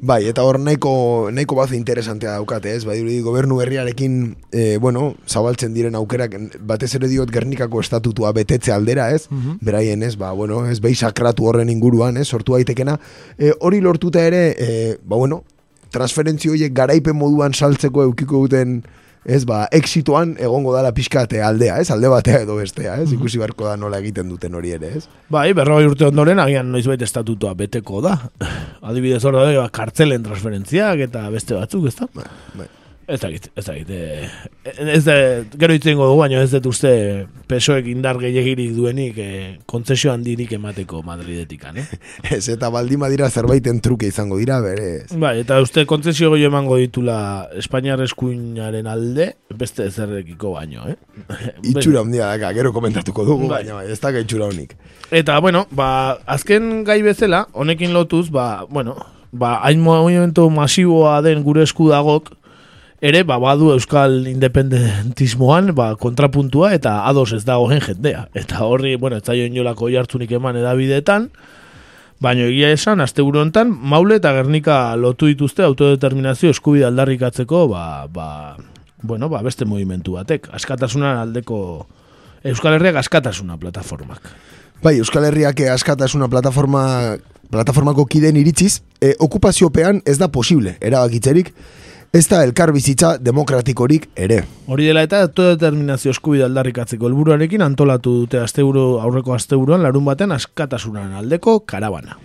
Bai, 0.00 0.22
eta 0.30 0.40
hor 0.48 0.56
nahiko, 0.56 1.28
nahiko 1.28 1.58
bat 1.58 1.74
interesantea 1.76 2.38
daukate, 2.38 2.72
ez? 2.72 2.86
Bai, 2.88 2.96
gobernu 3.20 3.58
berriarekin, 3.60 4.14
e, 4.48 4.78
bueno, 4.80 5.10
zabaltzen 5.28 5.74
diren 5.76 5.98
aukerak, 5.98 6.38
batez 6.64 6.94
ere 6.96 7.10
diot 7.10 7.28
Gernikako 7.30 7.82
estatutua 7.84 8.32
betetze 8.32 8.72
aldera, 8.72 9.10
ez? 9.12 9.26
Mm 9.28 9.58
Beraien, 9.60 10.02
ez? 10.02 10.14
Ba, 10.16 10.32
bueno, 10.32 10.62
ez 10.72 10.78
behi 10.80 10.96
sakratu 10.96 11.44
horren 11.50 11.68
inguruan, 11.68 12.16
ez? 12.16 12.28
Sortu 12.28 12.56
daitekena. 12.56 12.96
E, 13.36 13.52
hori 13.60 13.82
lortuta 13.84 14.24
ere, 14.24 14.44
e, 14.56 14.96
ba, 15.04 15.18
bueno, 15.20 15.42
transferentzio 15.92 16.54
horiek 16.54 16.74
garaipen 16.74 17.16
moduan 17.18 17.54
saltzeko 17.54 18.08
eukiko 18.08 18.44
duten 18.46 18.80
ez 19.24 19.44
ba, 19.44 19.66
exitoan 19.76 20.32
egongo 20.40 20.72
dala 20.72 20.94
pixkate 20.96 21.42
aldea, 21.44 21.76
ez? 21.82 21.90
Alde 21.92 22.08
batea 22.08 22.42
edo 22.46 22.56
bestea, 22.56 22.96
ez? 22.96 23.10
Mhm. 23.10 23.20
Ikusi 23.20 23.40
beharko 23.42 23.68
da 23.68 23.76
nola 23.76 24.00
egiten 24.00 24.28
duten 24.32 24.54
hori 24.56 24.72
ere, 24.76 24.94
ez? 24.96 25.04
Bai, 25.28 25.50
berroi 25.56 25.84
urte 25.90 26.08
ondoren, 26.08 26.40
agian 26.40 26.72
noizbait 26.72 27.02
estatutua 27.04 27.54
beteko 27.58 28.00
da. 28.06 28.16
Adibidez 28.88 29.22
hor 29.24 29.36
da, 29.36 29.68
kartzelen 29.72 30.24
transferentziak 30.24 31.04
eta 31.10 31.28
beste 31.30 31.58
batzuk, 31.58 31.90
ez 31.90 31.96
da? 32.00 32.08
Bai, 32.16 32.28
bai. 32.56 32.70
Ez 33.10 33.18
dakit, 33.18 33.48
ez 33.58 33.64
dakit. 33.66 33.88
Eh, 33.90 34.28
ez 34.94 35.02
da, 35.02 35.14
gero 35.58 35.74
itzen 35.74 35.98
godu, 35.98 36.14
baina 36.20 36.44
ez 36.44 36.52
dut 36.52 36.68
uste 36.70 36.92
pesoek 37.50 37.88
indar 37.90 38.20
gehiagirik 38.22 38.70
duenik 38.76 39.18
e, 39.18 39.28
kontzesio 39.70 40.12
handirik 40.12 40.52
emateko 40.54 41.02
Madridetik, 41.06 41.64
eh? 41.74 41.86
ez, 42.36 42.44
eta 42.54 42.70
baldima 42.70 43.10
dira 43.10 43.26
zerbaiten 43.30 43.82
truke 43.82 44.06
izango 44.06 44.38
dira, 44.38 44.60
bere. 44.62 45.08
Bai, 45.18 45.40
eta 45.42 45.58
uste 45.64 45.84
kontzesio 45.90 46.30
goi 46.30 46.44
emango 46.46 46.78
ditula 46.78 47.18
Espainiar 47.58 48.04
eskuinaren 48.06 48.86
alde, 48.86 49.32
beste 49.58 49.90
zerrekiko 49.90 50.54
baino, 50.54 50.86
eh? 50.86 50.98
itxura 51.72 52.04
handia 52.04 52.30
daka, 52.30 52.54
gero 52.54 52.70
komentatuko 52.76 53.26
dugu, 53.26 53.50
bai. 53.50 53.64
baina 53.64 53.80
bai, 53.80 53.88
ez 53.90 53.98
da 53.98 54.14
itxura 54.20 54.52
honik. 54.52 54.76
Eta, 55.10 55.40
bueno, 55.42 55.66
ba, 55.74 55.90
azken 56.30 56.84
gai 56.86 57.00
bezala, 57.02 57.48
honekin 57.58 57.96
lotuz, 57.96 58.28
ba, 58.30 58.68
bueno, 58.70 58.94
ba, 59.32 59.56
hain 59.66 59.82
movimento 59.82 60.46
masiboa 60.50 61.18
den 61.26 61.42
gure 61.42 61.66
esku 61.66 61.90
dagok, 61.90 62.36
ere 63.00 63.22
ba, 63.24 63.38
badu 63.40 63.70
euskal 63.72 64.26
independentismoan 64.28 65.72
ba, 65.76 65.94
kontrapuntua 66.00 66.74
eta 66.76 67.00
ados 67.08 67.32
ez 67.36 67.44
dagoen 67.48 67.80
jendea. 67.80 68.26
Eta 68.36 68.64
horri, 68.66 68.96
bueno, 69.00 69.16
ez 69.16 69.24
zailo 69.24 69.48
inolako 69.48 69.88
jartzunik 69.92 70.32
eman 70.36 70.60
edabideetan, 70.60 71.30
baina 72.20 72.44
egia 72.48 72.70
esan, 72.76 73.00
azte 73.00 73.22
hontan 73.22 73.72
maule 73.72 74.20
eta 74.20 74.32
gernika 74.36 74.94
lotu 74.96 75.26
dituzte 75.26 75.64
autodeterminazio 75.64 76.50
eskubide 76.50 76.84
aldarrikatzeko 76.84 77.66
ba, 77.68 78.06
ba, 78.06 78.56
bueno, 79.02 79.28
ba, 79.28 79.42
beste 79.42 79.64
movimentu 79.64 80.18
batek. 80.20 80.50
Askatasunan 80.52 81.16
aldeko 81.16 81.86
Euskal 82.44 82.74
Herriak 82.76 82.96
askatasuna 82.96 83.56
plataformak. 83.56 84.30
Bai, 84.82 84.98
Euskal 84.98 85.24
Herriak 85.28 85.60
askatasuna 85.72 86.28
plataforma 86.28 87.16
plataformako 87.50 88.04
kiden 88.06 88.36
iritziz, 88.38 88.80
e, 89.02 89.14
okupaziopean 89.18 90.04
ez 90.06 90.16
da 90.20 90.28
posible, 90.30 90.76
erabakitzerik, 90.80 91.50
ez 92.12 92.26
da 92.26 92.42
elkar 92.42 92.72
bizitza 92.74 93.14
demokratikorik 93.22 94.08
ere. 94.18 94.42
Hori 94.66 94.88
dela 94.90 95.04
eta 95.06 95.22
autodeterminazio 95.26 96.10
eskubide 96.10 96.44
aldarrikatzeko 96.48 97.06
helburuarekin 97.06 97.62
antolatu 97.62 98.16
dute 98.24 98.40
asteburu 98.42 98.98
aurreko 98.98 99.34
asteburuan 99.36 99.84
larun 99.86 100.04
baten 100.08 100.34
askatasunan 100.34 101.14
aldeko 101.22 101.60
karabana. 101.60 102.18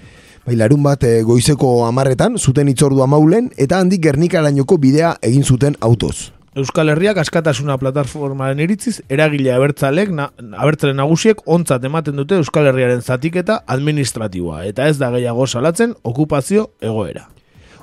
Bai, 0.45 0.55
larun 0.57 0.81
bat 0.85 1.03
e, 1.05 1.21
goizeko 1.25 1.85
amarretan, 1.87 2.37
zuten 2.37 2.69
itzordua 2.69 3.07
maulen, 3.09 3.49
eta 3.57 3.79
handik 3.81 4.03
gernikarainoko 4.03 4.77
bidea 4.81 5.15
egin 5.25 5.43
zuten 5.43 5.77
autoz. 5.81 6.31
Euskal 6.55 6.89
Herriak 6.93 7.17
askatasuna 7.19 7.75
plataformaren 7.81 8.61
iritziz, 8.63 8.99
eragile 9.09 9.51
abertzalek, 9.51 10.13
na, 10.13 10.29
abertzalen 10.55 11.01
nagusiek 11.01 11.41
ontzat 11.45 11.83
ematen 11.89 12.21
dute 12.21 12.37
Euskal 12.39 12.69
Herriaren 12.69 13.01
zatiketa 13.01 13.63
administratiboa, 13.65 14.63
eta 14.69 14.87
ez 14.87 14.99
da 15.01 15.09
gehiago 15.17 15.49
salatzen 15.49 15.97
okupazio 16.13 16.69
egoera. 16.81 17.25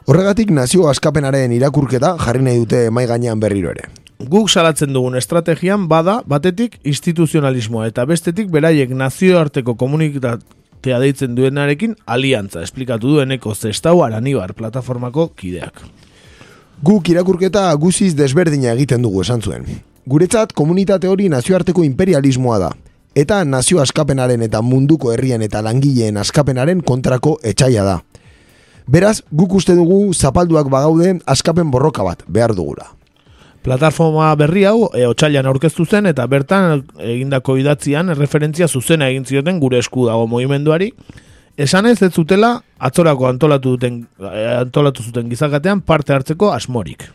Horregatik 0.03 0.49
nazio 0.51 0.89
askapenaren 0.91 1.53
irakurketa 1.55 2.17
jarri 2.19 2.43
nahi 2.43 2.59
dute 2.59 2.79
mai 2.91 3.05
gainean 3.07 3.39
berriro 3.39 3.71
ere. 3.71 3.85
Guk 4.19 4.51
salatzen 4.51 4.91
dugun 4.95 5.15
estrategian 5.19 5.85
bada 5.89 6.17
batetik 6.27 6.81
instituzionalismoa 6.83 7.87
eta 7.87 8.03
bestetik 8.11 8.51
beraiek 8.51 8.91
nazioarteko 8.99 9.77
komunitatea 9.79 10.99
deitzen 11.05 11.37
duenarekin 11.39 11.95
aliantza 12.07 12.65
esplikatu 12.67 13.15
dueneko 13.15 13.55
zestau 13.55 14.03
aranibar 14.03 14.57
plataformako 14.59 15.29
kideak. 15.39 15.85
Guk 16.83 17.09
irakurketa 17.15 17.69
guziz 17.79 18.17
desberdina 18.19 18.75
egiten 18.75 19.07
dugu 19.07 19.23
esan 19.23 19.43
zuen. 19.43 19.69
Guretzat 20.07 20.53
komunitate 20.53 21.07
hori 21.07 21.29
nazioarteko 21.31 21.85
imperialismoa 21.87 22.59
da, 22.59 22.73
eta 23.15 23.45
nazio 23.45 23.79
askapenaren 23.79 24.43
eta 24.43 24.63
munduko 24.67 25.13
herrien 25.15 25.47
eta 25.47 25.63
langileen 25.63 26.19
askapenaren 26.19 26.83
kontrako 26.83 27.39
etxaia 27.47 27.87
da. 27.87 28.01
Beraz, 28.87 29.23
guk 29.31 29.55
uste 29.55 29.75
dugu 29.79 30.13
zapalduak 30.15 30.69
bagaude 30.71 31.21
askapen 31.27 31.71
borroka 31.71 32.03
bat 32.03 32.25
behar 32.27 32.55
dugula. 32.55 32.91
Plataforma 33.63 34.35
berri 34.35 34.65
hau 34.67 34.89
e, 34.91 35.05
otxailan 35.07 35.47
aurkeztu 35.47 35.87
zen 35.87 36.09
eta 36.11 36.27
bertan 36.27 36.83
egindako 36.99 37.57
idatzian 37.61 38.11
referentzia 38.19 38.67
zuzena 38.67 39.07
egin 39.13 39.25
zioten 39.25 39.61
gure 39.63 39.79
esku 39.79 40.09
dago 40.09 40.27
movimenduari. 40.27 40.91
Esanez 41.57 42.01
ez 42.03 42.11
zutela 42.11 42.57
atzorako 42.79 43.29
antolatu, 43.29 43.77
duten, 43.77 44.07
e, 44.19 44.47
antolatu 44.57 45.03
zuten 45.07 45.31
gizakatean 45.31 45.81
parte 45.81 46.13
hartzeko 46.13 46.51
asmorik. 46.51 47.07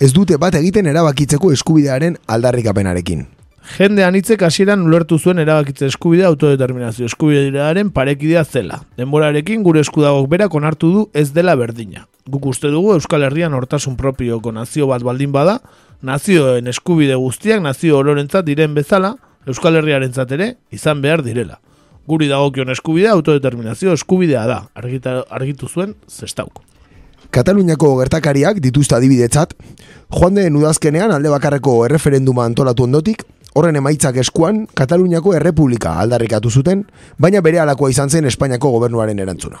Ez 0.00 0.12
dute 0.12 0.36
bat 0.36 0.54
egiten 0.60 0.86
erabakitzeko 0.92 1.52
eskubidearen 1.52 2.18
aldarrikapenarekin. 2.26 3.24
Jende 3.62 4.02
anitzek 4.04 4.42
hasieran 4.42 4.82
ulertu 4.82 5.16
zuen 5.18 5.38
erabakitze 5.38 5.86
eskubidea 5.86 6.26
autodeterminazio 6.32 7.06
eskubidearen 7.06 7.92
parekidea 7.94 8.42
zela. 8.44 8.80
Denborarekin 8.98 9.62
gure 9.62 9.80
eskudagok 9.86 10.26
berak 10.28 10.54
onartu 10.58 10.90
du 10.92 11.04
ez 11.14 11.30
dela 11.32 11.54
berdina. 11.56 12.08
Guk 12.26 12.46
uste 12.50 12.72
dugu 12.74 12.92
Euskal 12.96 13.22
Herrian 13.22 13.54
hortasun 13.54 13.96
propioko 13.96 14.52
nazio 14.52 14.88
bat 14.90 15.02
baldin 15.06 15.32
bada, 15.32 15.60
nazioen 16.02 16.66
eskubide 16.66 17.14
guztiak 17.14 17.62
nazio 17.62 17.98
ororentzat 17.98 18.44
diren 18.44 18.74
bezala, 18.74 19.14
Euskal 19.46 19.78
Herriarentzat 19.78 20.34
ere 20.34 20.56
izan 20.70 21.00
behar 21.02 21.22
direla. 21.22 21.60
Guri 22.06 22.26
dagokion 22.28 22.70
eskubidea 22.74 23.14
autodeterminazio 23.14 23.94
eskubidea 23.94 24.42
da, 24.46 24.58
argita, 24.74 25.20
argitu 25.30 25.68
zuen 25.70 25.94
zestauk. 26.10 26.64
Kataluniako 27.32 27.94
gertakariak 28.02 28.58
dituzta 28.60 28.98
adibidetzat, 28.98 29.54
joan 30.10 30.34
den 30.36 30.58
udazkenean 30.58 31.14
alde 31.14 31.30
bakarreko 31.32 31.78
erreferenduma 31.86 32.44
antolatu 32.44 32.84
ondotik, 32.84 33.22
horren 33.54 33.76
emaitzak 33.76 34.16
eskuan 34.22 34.66
Kataluniako 34.74 35.34
errepublika 35.36 35.98
aldarrikatu 36.00 36.50
zuten, 36.50 36.86
baina 37.18 37.42
bere 37.44 37.60
alakoa 37.62 37.90
izan 37.90 38.10
zen 38.10 38.28
Espainiako 38.30 38.70
gobernuaren 38.76 39.18
erantzuna. 39.18 39.60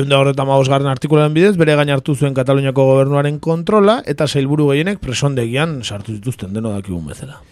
Eunda 0.00 0.22
horretan 0.22 0.48
mausgarren 0.48 0.88
artikularen 0.88 1.34
bidez, 1.34 1.56
bere 1.60 1.74
gain 1.76 1.90
hartu 1.92 2.14
zuen 2.16 2.34
Kataluniako 2.34 2.86
gobernuaren 2.94 3.38
kontrola 3.40 4.00
eta 4.08 4.28
sailburu 4.28 4.70
gehienek 4.70 5.02
presondegian 5.02 5.82
sartu 5.84 6.14
zituzten 6.16 6.54
deno 6.54 6.72
dakigun 6.72 7.06
bezala. 7.10 7.42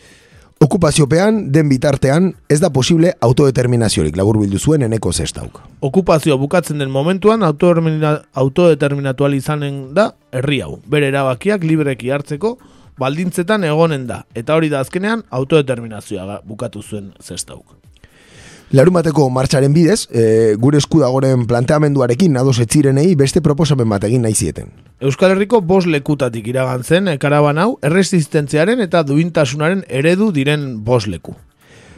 Okupaziopean, 0.60 1.46
den 1.52 1.70
bitartean, 1.70 2.34
ez 2.52 2.58
da 2.60 2.68
posible 2.68 3.14
autodeterminaziorik 3.24 4.16
labur 4.20 4.36
bildu 4.42 4.58
zuen 4.60 4.82
eneko 4.84 5.08
zestauk. 5.12 5.56
Okupazio 5.80 6.36
bukatzen 6.36 6.78
den 6.78 6.90
momentuan 6.92 7.40
autodeterminatu 7.42 9.28
izanen 9.32 9.94
da 9.96 10.10
herri 10.32 10.60
hau. 10.60 10.76
Bere 10.84 11.08
erabakiak 11.08 11.64
libreki 11.64 12.12
hartzeko 12.12 12.58
baldintzetan 13.00 13.64
egonen 13.64 14.06
da. 14.10 14.24
Eta 14.36 14.56
hori 14.58 14.70
da 14.72 14.84
azkenean 14.84 15.24
autodeterminazioa 15.30 16.42
bukatu 16.46 16.82
zuen 16.82 17.14
zestauk. 17.20 17.80
Larumateko 18.70 19.24
martxaren 19.34 19.72
bidez, 19.74 20.04
e, 20.14 20.54
gure 20.62 20.78
eskudagoren 20.78 21.42
planteamenduarekin 21.50 22.36
ados 22.38 22.60
etzirenei 22.62 23.16
beste 23.18 23.42
proposamen 23.42 23.88
bat 23.90 24.04
egin 24.06 24.22
nahi 24.22 24.36
zieten. 24.38 24.68
Euskal 25.02 25.34
Herriko 25.34 25.58
bos 25.60 25.88
lekutatik 25.90 26.46
iragan 26.52 26.84
zen 26.86 27.10
e, 27.10 27.16
karaban 27.18 27.58
hau 27.58 27.72
erresistentziaren 27.82 28.78
eta 28.86 29.02
duintasunaren 29.08 29.82
eredu 29.88 30.30
diren 30.36 30.84
bos 30.86 31.08
leku. 31.10 31.34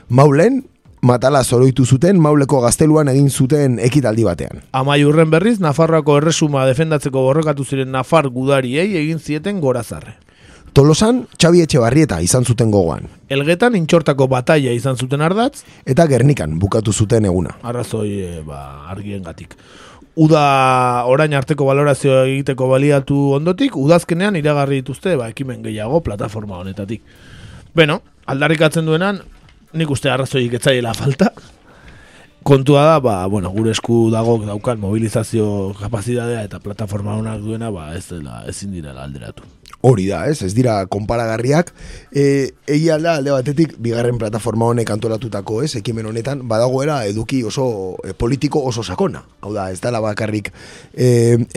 Maulen, 0.08 0.62
matala 1.02 1.44
zoroitu 1.44 1.84
zuten 1.84 2.20
mauleko 2.24 2.62
gazteluan 2.64 3.12
egin 3.12 3.28
zuten 3.28 3.76
ekitaldi 3.82 4.24
batean. 4.24 4.64
Amai 4.72 5.02
urren 5.04 5.28
berriz, 5.30 5.58
Nafarroako 5.60 6.22
erresuma 6.22 6.64
defendatzeko 6.70 7.20
borrokatu 7.28 7.68
ziren 7.68 7.92
Nafar 7.92 8.32
gudariei 8.32 8.94
egin 8.96 9.20
zieten 9.20 9.60
gorazarre. 9.60 10.16
Tolosan, 10.72 11.26
Xabi 11.36 11.60
Etxebarrieta 11.60 12.16
izan 12.24 12.46
zuten 12.48 12.70
gogoan. 12.72 13.04
Elgetan, 13.28 13.74
intxortako 13.76 14.24
bataia 14.32 14.72
izan 14.72 14.96
zuten 14.96 15.20
ardatz. 15.20 15.66
Eta 15.84 16.06
Gernikan 16.08 16.54
bukatu 16.62 16.94
zuten 16.96 17.28
eguna. 17.28 17.58
Arrazoi, 17.60 18.08
e, 18.24 18.40
ba, 18.46 18.88
argien 18.88 19.20
gatik. 19.26 19.52
Uda 20.16 21.04
orain 21.08 21.36
arteko 21.36 21.68
valorazio 21.68 22.22
egiteko 22.24 22.70
baliatu 22.72 23.18
ondotik, 23.36 23.76
udazkenean 23.76 24.36
iragarri 24.40 24.80
dituzte, 24.80 25.12
ba, 25.20 25.28
ekimen 25.32 25.60
gehiago 25.64 26.00
plataforma 26.00 26.56
honetatik. 26.64 27.04
Beno, 27.76 28.00
aldarrikatzen 28.24 28.88
duenan, 28.88 29.20
nik 29.76 29.92
uste 29.92 30.08
arrazoik 30.12 30.56
etzaiela 30.56 30.96
falta. 30.96 31.34
Kontua 32.48 32.86
da, 32.88 33.00
ba, 33.00 33.18
bueno, 33.28 33.52
gure 33.52 33.76
esku 33.76 34.06
dago 34.10 34.38
daukan 34.44 34.80
mobilizazio 34.80 35.74
kapazitatea 35.78 36.48
eta 36.48 36.64
plataforma 36.64 37.20
honak 37.20 37.44
duena, 37.44 37.68
ba, 37.70 37.90
ez 37.96 38.06
dela, 38.08 38.40
ezin 38.48 38.72
dira 38.72 38.96
alderatu. 38.96 39.44
Hori 39.82 40.04
da, 40.06 40.20
ez, 40.30 40.36
ez 40.46 40.52
dira 40.54 40.76
konparagarriak. 40.86 41.72
E, 42.14 42.24
egia 42.70 43.00
da, 43.02 43.16
alde 43.18 43.32
batetik, 43.34 43.72
bigarren 43.82 44.18
plataforma 44.20 44.68
honek 44.70 44.92
antolatutako, 44.94 45.58
ez, 45.66 45.72
ekimen 45.80 46.06
honetan, 46.06 46.44
badagoera 46.48 47.00
eduki 47.10 47.40
oso 47.42 47.64
e, 48.06 48.12
politiko 48.14 48.62
oso 48.68 48.84
sakona. 48.86 49.24
Hau 49.42 49.50
da, 49.56 49.66
ez 49.74 49.80
dala 49.82 49.98
bakarrik 50.04 50.52
e, 50.94 51.08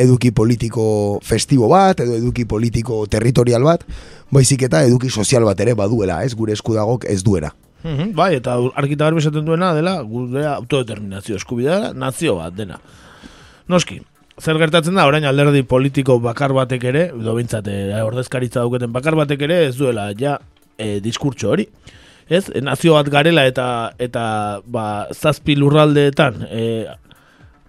eduki 0.02 0.34
politiko 0.34 0.88
festibo 1.22 1.70
bat, 1.70 2.02
edo 2.02 2.18
eduki 2.18 2.48
politiko 2.50 3.04
territorial 3.06 3.68
bat, 3.68 3.86
baizik 4.34 4.66
eta 4.66 4.82
eduki 4.90 5.14
sozial 5.14 5.46
bat 5.46 5.62
ere 5.62 5.78
baduela, 5.78 6.24
ez, 6.26 6.34
gure 6.34 6.58
eskudagok 6.58 7.06
ez 7.06 7.22
duera. 7.24 7.54
Mm 7.86 8.16
bai, 8.18 8.32
eta 8.40 8.58
argita 8.74 9.06
garbi 9.06 9.22
esaten 9.22 9.46
duena 9.46 9.70
dela, 9.78 10.00
gure 10.02 10.48
autodeterminazio 10.50 11.38
eskubidea, 11.38 11.94
nazio 11.94 12.40
bat 12.40 12.58
dena. 12.58 12.82
Noski, 13.70 14.00
zer 14.42 14.58
gertatzen 14.60 14.98
da, 14.98 15.06
orain 15.08 15.26
alderdi 15.26 15.64
politiko 15.64 16.18
bakar 16.20 16.54
batek 16.56 16.84
ere, 16.92 17.06
edo 17.16 17.36
bintzate, 17.38 17.76
eh, 17.92 18.04
ordezkaritza 18.04 18.64
dauketen 18.64 18.92
bakar 18.96 19.16
batek 19.16 19.48
ere, 19.48 19.62
ez 19.70 19.76
duela, 19.78 20.10
ja, 20.20 20.38
e, 20.78 21.00
diskurtso 21.00 21.52
hori. 21.54 21.68
Ez, 22.28 22.50
e, 22.50 22.62
nazio 22.62 22.96
bat 22.98 23.10
garela 23.14 23.46
eta 23.48 23.68
eta 24.02 24.26
ba, 24.66 25.08
zazpi 25.14 25.56
lurraldeetan 25.56 26.48
e, 26.50 26.64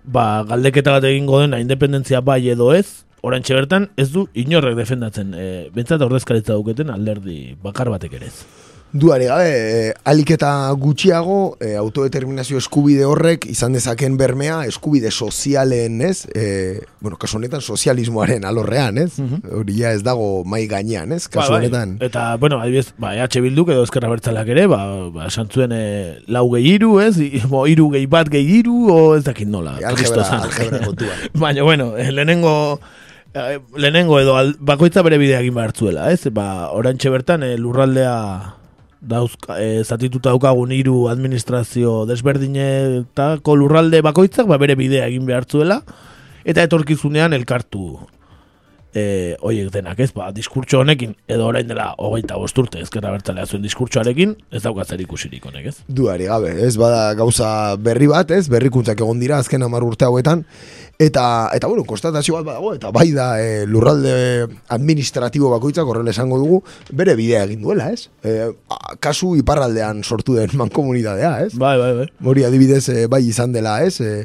ba, 0.05 0.45
galdeketa 0.49 0.97
bat 0.97 1.05
egingo 1.05 1.43
dena 1.43 1.61
independentzia 1.61 2.23
bai 2.25 2.41
edo 2.49 2.73
ez, 2.75 3.05
orain 3.23 3.45
bertan 3.47 3.91
ez 3.97 4.11
du 4.13 4.27
inorrek 4.35 4.77
defendatzen, 4.79 5.35
e, 5.35 5.69
bintzate 5.75 6.05
ordezkaritza 6.05 6.55
dauketen 6.55 6.91
alderdi 6.91 7.57
bakar 7.63 7.91
batek 7.93 8.19
ere 8.21 8.33
ez. 8.33 8.66
Duare 8.93 9.27
gabe, 9.27 9.49
e, 9.51 9.95
aliketa 10.05 10.71
gutxiago, 10.79 11.57
e, 11.61 11.75
autodeterminazio 11.77 12.57
eskubide 12.57 13.05
horrek 13.05 13.45
izan 13.51 13.75
dezaken 13.77 14.17
bermea 14.17 14.61
eskubide 14.71 15.11
sozialen, 15.11 16.01
ez? 16.07 16.25
E, 16.33 16.81
bueno, 17.01 17.19
kasu 17.21 17.37
honetan 17.37 17.61
sozialismoaren 17.61 18.47
alorrean, 18.49 18.97
ez? 19.03 19.19
Hori 19.53 19.77
ja 19.81 19.93
ez 19.93 20.05
dago 20.07 20.45
mai 20.49 20.65
gainean, 20.71 21.13
ez? 21.13 21.27
Kasu 21.27 21.51
ba, 21.51 21.59
bai. 21.59 21.61
honetan. 21.65 21.97
Eta, 22.01 22.27
bueno, 22.41 22.61
adibidez, 22.63 22.95
ba, 22.97 23.13
EH 23.19 23.43
Bilduk 23.45 23.73
edo 23.75 23.85
ezkerra 23.85 24.09
bertzalak 24.13 24.49
ere, 24.55 24.69
ba, 24.71 24.81
ba 25.13 25.27
esan 25.29 25.51
zuen 25.53 25.75
e, 25.75 25.85
lau 26.33 26.47
gehi 26.55 26.77
iru, 26.79 26.97
ez? 27.03 27.17
Bo, 27.51 27.67
iru 27.69 27.91
gehi 27.93 28.07
bat 28.09 28.31
gehi 28.33 28.61
iru, 28.63 28.87
o 28.95 29.01
ez 29.17 29.25
dakit 29.27 29.51
nola. 29.51 29.77
E, 29.83 29.89
algebra, 29.91 30.29
algebra 30.41 30.85
kontuan. 30.87 31.27
Baina, 31.43 31.67
bueno, 31.67 31.93
lehenengo 31.97 32.79
lehenengo 33.77 34.17
edo 34.21 34.39
al, 34.39 34.55
bakoitza 34.65 35.03
bere 35.05 35.19
bidea 35.21 35.43
egin 35.43 35.59
behartzuela, 35.59 36.07
ez? 36.15 36.31
Ba, 36.33 36.71
orantxe 36.73 37.13
bertan 37.13 37.45
e, 37.45 37.59
lurraldea 37.61 38.15
dauzka, 39.01 39.59
e, 39.61 39.85
zatituta 39.85 40.33
daukagun 40.33 40.73
hiru 40.73 41.07
administrazio 41.13 42.05
desberdine 42.09 42.67
eta 43.03 43.37
kolurralde 43.45 44.03
bakoitzak 44.07 44.49
ba, 44.49 44.59
bere 44.59 44.77
bidea 44.79 45.07
egin 45.11 45.27
behartzuela 45.29 45.83
eta 46.45 46.65
etorkizunean 46.67 47.37
elkartu 47.37 47.99
e, 48.97 49.37
oiek 49.45 49.69
denak 49.75 50.01
ez, 50.01 50.11
ba, 50.17 50.31
diskurtso 50.35 50.81
honekin 50.81 51.15
edo 51.29 51.51
orain 51.51 51.69
dela 51.69 51.91
hogeita 51.99 52.39
bosturte 52.41 52.81
ezkerra 52.81 53.13
bertalea 53.15 53.47
zuen 53.47 53.65
diskurtsoarekin 53.67 54.35
ez 54.51 54.63
daukatzen 54.65 55.03
ikusirik 55.05 55.45
honek 55.47 55.71
ez 55.73 55.77
Duari 55.89 56.31
gabe, 56.31 56.55
ez 56.67 56.75
bada 56.81 57.13
gauza 57.19 57.51
berri 57.77 58.09
bat 58.11 58.33
ez, 58.35 58.47
berrikuntzak 58.53 59.05
egon 59.05 59.21
dira 59.21 59.41
azken 59.43 59.67
amar 59.67 59.85
urte 59.85 60.09
hauetan 60.09 60.47
Eta, 60.97 61.51
eta 61.53 61.69
bueno, 61.69 61.83
konstatazio 61.85 62.39
bat 62.39 62.47
badago, 62.47 62.71
eta 62.73 62.89
bai 62.89 63.11
da 63.13 63.27
e, 63.37 63.67
lurralde 63.69 64.47
administratibo 64.73 65.51
bakoitzak 65.53 65.85
horrela 65.93 66.15
esango 66.15 66.39
dugu, 66.41 66.63
bere 66.89 67.13
bidea 67.19 67.43
egin 67.45 67.61
duela, 67.67 67.91
ez? 67.93 68.09
E, 68.25 68.49
kasu 69.05 69.35
iparraldean 69.37 70.01
sortu 70.01 70.39
den 70.39 70.57
mankomunidadea, 70.63 71.35
ez? 71.45 71.53
Bai, 71.61 71.75
bai, 71.83 71.93
bai. 72.01 72.07
Mori 72.25 72.47
adibidez, 72.49 72.87
e, 72.89 73.05
bai 73.13 73.27
izan 73.29 73.53
dela, 73.53 73.77
ez? 73.85 74.01
E, 74.01 74.25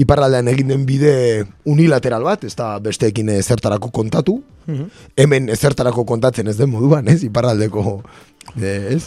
iparraldean 0.00 0.48
egin 0.48 0.72
den 0.72 0.86
bide 0.88 1.44
unilateral 1.68 2.24
bat, 2.24 2.44
ez 2.44 2.54
da 2.56 2.78
besteekin 2.82 3.28
ezertarako 3.34 3.90
kontatu, 3.92 4.38
hemen 5.18 5.50
ezertarako 5.52 6.04
kontatzen 6.08 6.48
ez 6.48 6.56
den 6.56 6.70
moduan, 6.70 7.08
ez? 7.08 7.22
Iparraldeko, 7.26 8.00
ez? 8.62 9.04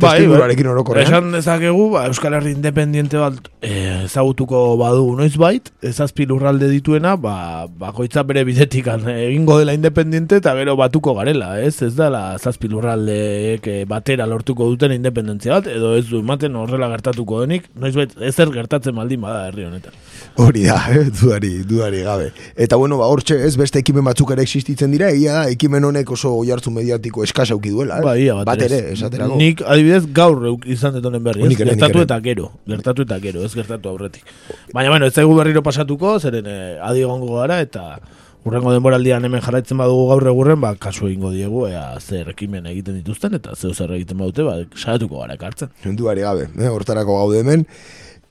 Bai, 0.00 0.18
testuingurarekin 0.18 0.68
orokorrean. 0.70 1.06
Esan 1.06 1.32
dezakegu, 1.34 1.88
ba, 1.92 2.04
Euskal 2.10 2.34
Herri 2.38 2.54
independiente 2.54 3.18
bat 3.20 3.36
eh, 3.64 4.04
ezagutuko 4.04 4.62
badu 4.80 5.12
noiz 5.18 5.34
bait, 5.40 5.70
ezazpi 5.84 6.26
lurralde 6.30 6.68
dituena, 6.70 7.14
ba, 7.20 7.66
bakoitza 7.80 8.24
bere 8.26 8.44
bidetik 8.48 8.88
egingo 8.88 9.58
dela 9.60 9.74
independiente 9.76 10.40
eta 10.42 10.54
gero 10.58 10.76
batuko 10.80 11.14
garela, 11.18 11.54
ez? 11.62 11.76
Ez 11.82 11.94
dela 11.98 12.36
zazpi 12.38 12.70
lurraldeek 12.72 13.68
eh, 13.70 13.84
batera 13.88 14.26
lortuko 14.30 14.68
duten 14.72 14.94
independentzia 14.96 15.58
bat, 15.58 15.70
edo 15.72 15.94
ez 15.98 16.06
du 16.08 16.20
ematen 16.22 16.56
horrela 16.58 16.88
gertatuko 16.94 17.42
denik, 17.44 17.70
noiz 17.78 17.94
ezer 18.20 18.52
gertatzen 18.54 18.96
baldin 18.96 19.22
bada 19.24 19.46
herri 19.48 19.68
honetan. 19.68 19.94
Hori 20.42 20.66
da, 20.66 20.80
eh? 20.94 21.06
dudari, 21.10 21.52
dudari 21.68 22.02
gabe. 22.06 22.30
Eta 22.56 22.76
bueno, 22.80 22.98
ba, 23.02 23.08
hortxe, 23.12 23.38
ez 23.46 23.54
beste 23.60 23.80
ekimen 23.84 24.04
batzuk 24.06 24.34
ere 24.34 24.44
existitzen 24.46 24.92
dira, 24.94 25.10
egia 25.14 25.40
da, 25.40 25.44
ekimen 25.54 25.84
honek 25.90 26.10
oso 26.16 26.34
oihartzu 26.40 26.72
mediatiko 26.74 27.24
eskasa 27.26 27.54
auki 27.54 27.74
duela, 27.74 28.00
eh? 28.00 28.06
Ba, 28.06 28.16
ia, 28.18 28.34
bat, 28.40 28.50
bat 28.50 28.66
ere, 28.66 28.80
esaterako. 28.94 29.38
Nik 29.40 29.62
adibidez 29.84 30.12
gaur 30.14 30.58
izan 30.66 30.94
detonen 30.96 31.22
berri, 31.24 31.44
ez? 31.44 31.52
Nik 31.52 31.60
ere, 31.60 31.72
nik 31.72 31.80
gertatu 31.80 32.02
eta 32.04 32.18
gero, 32.24 32.50
gertatu 32.68 33.04
eta 33.04 33.18
gero, 33.22 33.44
ez 33.44 33.52
gertatu 33.54 33.90
aurretik. 33.90 34.24
Baina, 34.72 34.90
bueno, 34.90 35.06
ez 35.06 35.14
zaigu 35.14 35.34
berriro 35.36 35.62
pasatuko, 35.62 36.18
zeren 36.20 36.46
eh, 36.48 36.78
adi 36.82 37.04
egongo 37.04 37.40
gara, 37.40 37.60
eta 37.64 37.98
urrengo 38.44 38.72
denboraldian 38.74 39.24
hemen 39.24 39.42
jarraitzen 39.44 39.80
badugu 39.80 40.08
gaur 40.12 40.30
egurren, 40.32 40.60
ba, 40.60 40.74
kasu 40.80 41.08
egingo 41.08 41.32
diegu, 41.34 41.66
ea 41.68 41.84
zer 42.00 42.32
ekimen 42.34 42.66
egiten 42.72 42.98
dituzten, 43.00 43.36
eta 43.40 43.54
zeu 43.56 43.74
zer 43.74 43.92
egiten 43.98 44.20
badute, 44.20 44.46
ba, 44.46 44.58
saiatuko 44.76 45.22
gara 45.22 45.36
ekartzen. 45.38 45.72
Dudari 45.84 46.26
gabe, 46.26 46.48
eh? 46.58 46.72
hortarako 46.72 47.20
gaude 47.22 47.44
hemen. 47.44 47.68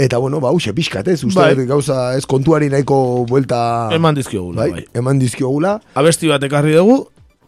Eta 0.02 0.18
bueno, 0.18 0.40
ba, 0.42 0.50
hause 0.50 0.74
pixkat, 0.74 1.08
ez? 1.14 1.20
Uste, 1.24 1.38
Bai. 1.40 1.66
gauza 1.70 2.16
ez 2.18 2.26
kontuari 2.26 2.66
nahiko 2.74 3.26
buelta... 3.30 3.90
Eman 3.94 4.18
dizkiogula, 4.18 4.66
bai. 4.66 4.86
Eman 4.98 5.20
dizkiogula. 5.22 5.76
Abesti 6.02 6.32
bat 6.32 6.42
ekarri 6.50 6.74
dugu, 6.74 6.96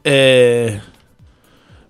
e, 0.06 0.78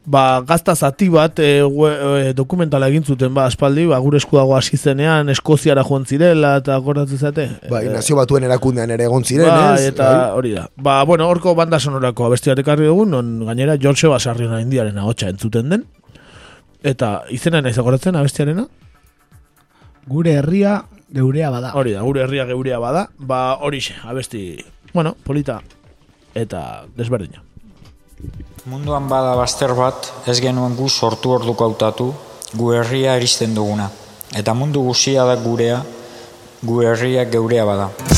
ba, 0.06 0.42
gazta 0.46 0.76
zati 0.76 1.08
bat 1.10 1.40
e, 1.40 1.64
we, 1.64 1.90
e, 2.30 2.34
dokumentala 2.38 2.88
egin 2.92 3.04
zuten 3.04 3.34
ba, 3.34 3.46
aspaldi, 3.50 3.86
ba, 3.90 3.98
gure 4.04 4.18
eskudago 4.22 4.56
hasi 4.58 4.78
zenean, 4.78 5.30
Eskoziara 5.34 5.84
joan 5.84 6.06
zirela, 6.06 6.56
eta 6.62 6.76
akordatzen 6.78 7.18
zate. 7.18 7.48
Bai, 7.70 7.86
E, 7.88 7.94
nazio 7.94 8.16
batuen 8.20 8.44
erakundean 8.48 8.92
ere 8.92 9.06
egon 9.10 9.24
ziren, 9.26 9.50
Bai, 9.50 9.80
ez? 9.82 9.90
eta 9.94 10.10
Bai. 10.10 10.32
hori 10.38 10.54
da. 10.56 10.68
Ba, 10.78 11.04
bueno, 11.04 11.28
horko 11.30 11.56
banda 11.56 11.80
sonorako 11.80 12.26
abesti 12.30 12.50
bat 12.54 12.60
ekarri 12.64 12.86
dugu, 12.86 13.06
non 13.10 13.46
gainera 13.46 13.78
George 13.82 14.08
Basarriona 14.08 14.62
indiaren 14.62 14.98
ahotsa 14.98 15.30
entzuten 15.34 15.70
den. 15.70 15.86
Eta 16.86 17.24
izena 17.34 17.62
naiz 17.66 17.78
agoratzen 17.82 18.16
abestiarena? 18.16 18.68
Gure 20.06 20.36
herria 20.38 20.84
geurea 21.14 21.50
bada. 21.50 21.72
Hori 21.74 21.96
da, 21.96 22.02
gure 22.06 22.22
herria 22.22 22.46
geurea 22.46 22.78
bada. 22.80 23.08
Ba, 23.18 23.56
horixe, 23.58 23.96
abesti, 24.06 24.64
bueno, 24.94 25.16
polita 25.24 25.62
eta 26.36 26.86
desberdina. 26.96 27.42
Munduan 28.66 29.06
bada 29.06 29.36
bazter 29.38 29.76
bat, 29.78 30.08
ez 30.26 30.40
genuen 30.42 30.74
gu 30.74 30.88
sortu 30.90 31.36
orduko 31.36 31.68
hautatu, 31.68 32.08
gu 32.58 32.72
herria 32.74 33.14
eristen 33.20 33.54
duguna. 33.54 33.92
Eta 34.34 34.58
mundu 34.58 34.82
guzia 34.88 35.22
da 35.30 35.36
gurea, 35.38 35.84
gu 36.66 36.82
herria 36.82 37.30
geurea 37.30 37.70
bada. 37.70 38.15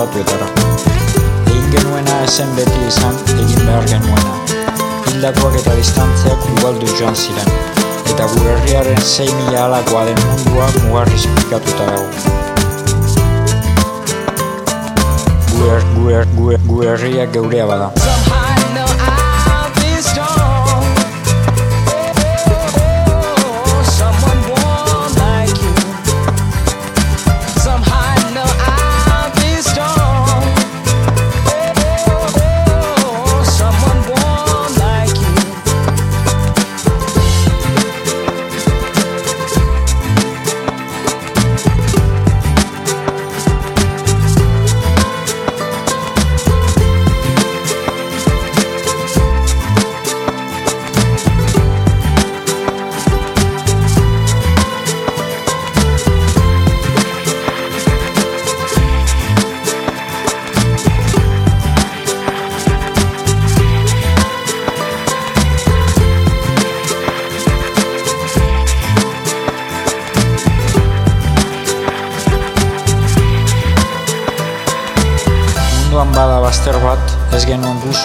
Zulatuetara. 0.00 0.46
Egin 1.46 1.70
genuena 1.72 2.20
esen 2.24 2.48
beti 2.56 2.86
izan, 2.88 3.16
egin 3.34 3.66
behar 3.66 3.84
genuena. 3.88 4.36
Hildakoak 5.10 5.58
eta 5.60 5.74
distantziak 5.76 6.46
ugaldu 6.54 6.88
joan 6.98 7.16
ziren. 7.16 7.50
Eta 8.08 8.28
gure 8.34 8.54
herriaren 8.54 9.02
6 9.10 9.34
mila 9.42 9.64
alakoa 9.66 10.04
den 10.08 10.22
mundua 10.24 10.70
mugarriz 10.86 11.26
pikatuta 11.36 11.90
dago. 11.90 12.06
Gure, 15.52 15.82
gure, 15.94 16.24
gure, 16.36 16.62
gure 16.70 16.94
herria 16.94 17.28
geurea 17.36 17.66
bada. 17.66 18.09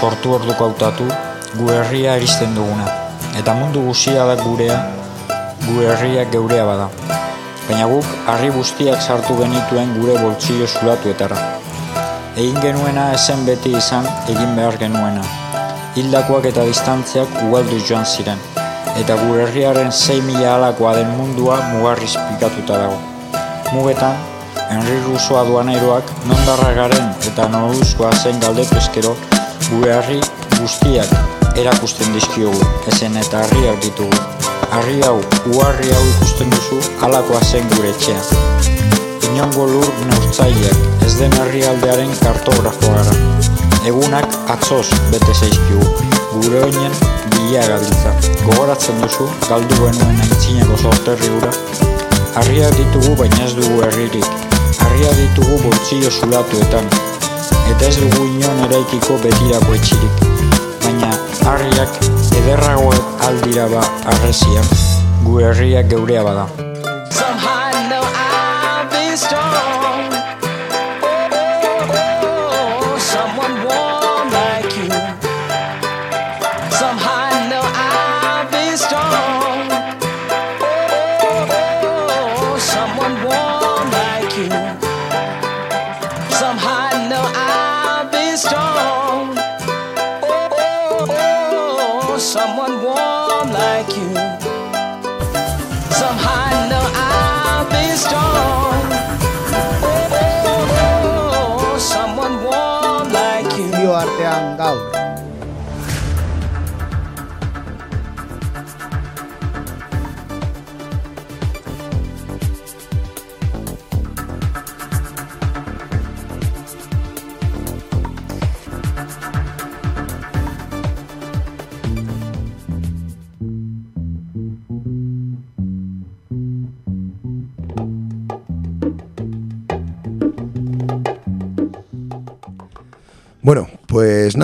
Sortu 0.05 0.35
orduko 0.37 0.67
hautatu, 0.69 1.05
gu 1.57 1.69
herria 1.73 2.13
eristen 2.19 2.51
duguna. 2.53 2.85
Eta 3.39 3.55
mundu 3.57 3.81
guzia 3.87 4.25
da 4.29 4.35
gurea, 4.37 4.75
gu 5.65 5.81
herria 5.81 6.25
geurea 6.33 6.65
bada. 6.67 6.89
Baina 7.65 7.87
guk 7.89 8.05
harri 8.29 8.51
guztiak 8.53 9.01
sartu 9.01 9.37
genituen 9.39 9.95
gure 9.97 10.17
boltsillo 10.21 10.67
zulatuetara. 10.67 11.39
Egin 12.35 12.59
genuena 12.61 13.07
esen 13.15 13.41
beti 13.47 13.71
izan, 13.79 14.05
egin 14.29 14.53
behar 14.59 14.77
genuena. 14.83 15.23
Hildakoak 15.97 16.45
eta 16.51 16.67
distantziak 16.69 17.41
ugaldu 17.47 17.79
joan 17.89 18.05
ziren. 18.05 18.43
Eta 19.01 19.17
gure 19.23 19.47
herriaren 19.47 19.89
6 20.01 20.21
mila 20.27 20.51
alakoa 20.59 20.93
den 20.99 21.09
mundua 21.17 21.57
mugarriz 21.71 22.13
pikatuta 22.27 22.83
dago. 22.83 22.99
Mugetan, 23.73 24.13
Henri 24.69 24.99
Rousseau 25.07 25.39
aduanairoak 25.41 26.13
nondarra 26.29 26.75
garen 26.77 27.09
eta 27.31 27.49
noruzkoa 27.55 28.13
zen 28.21 28.39
galdetu 28.43 28.77
eskero, 28.83 29.15
gure 29.69 30.19
guztiak 30.59 31.09
erakusten 31.57 32.13
dizkiogu, 32.13 32.65
ezen 32.91 33.15
eta 33.17 33.41
harriak 33.43 33.81
ditugu. 33.83 34.17
Harri 34.75 34.99
hau, 35.07 35.17
uharri 35.53 35.89
hau 35.93 36.03
ikusten 36.09 36.49
duzu, 36.53 36.79
alakoa 37.07 37.41
zen 37.43 37.67
gure 37.73 37.89
etxea. 37.89 38.21
Inongo 39.31 39.65
lur 39.71 39.89
neurtzaileak, 40.09 40.85
ez 41.07 41.15
den 41.19 41.33
herrialdearen 41.39 42.11
kartografoa 42.21 43.01
gara. 43.01 43.17
Egunak 43.87 44.37
atzoz 44.53 44.87
bete 45.13 45.33
zaizkigu, 45.33 45.89
gure 46.35 46.63
oinen 46.67 46.99
bila 47.35 47.65
gabiltza. 47.71 48.15
Gogoratzen 48.45 49.01
duzu, 49.01 49.29
galdu 49.49 49.81
genuen 49.81 50.23
aintzineko 50.27 50.77
sorterri 50.83 51.31
hura, 51.37 51.53
Harriak 52.35 52.73
ditugu 52.75 53.15
baina 53.15 53.45
ez 53.45 53.53
dugu 53.55 53.79
herririk. 53.87 54.25
Harriak 54.83 55.15
ditugu 55.21 55.61
boltsillo 55.63 56.11
zulatuetan. 56.11 57.14
Eta 57.71 57.87
ez 57.87 57.95
dugu 57.97 58.27
inon 58.29 58.61
eraikiko 58.67 59.17
betirako 59.23 59.75
etxirik. 59.79 60.23
Baina 60.85 61.11
harriak 61.49 61.99
ederragoek 62.43 63.25
aldira 63.29 63.67
ba 63.73 63.81
arreziak. 64.13 64.77
Gu 65.25 65.41
herriak 65.47 65.91
geurea 65.95 66.23
bada. 66.29 66.47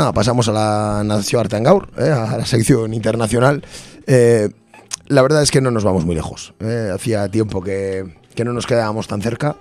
Nada, 0.01 0.13
pasamos 0.13 0.47
a 0.47 0.51
la 0.51 1.03
Nación 1.03 1.41
Artean 1.41 1.63
Gaur, 1.63 1.89
eh, 1.97 2.09
a 2.09 2.37
la 2.37 2.45
sección 2.45 2.93
internacional. 2.93 3.63
Eh, 4.07 4.49
la 5.07 5.21
verdad 5.21 5.43
es 5.43 5.51
que 5.51 5.61
no 5.61 5.69
nos 5.69 5.83
vamos 5.83 6.05
muy 6.05 6.15
lejos. 6.15 6.53
eh, 6.59 6.89
hacía 6.93 7.29
tiempo 7.29 7.61
que, 7.61 8.15
que 8.33 8.43
no 8.43 8.51
nos 8.51 8.65
quedábamos 8.65 9.07
tan 9.07 9.21
cerca. 9.21 9.55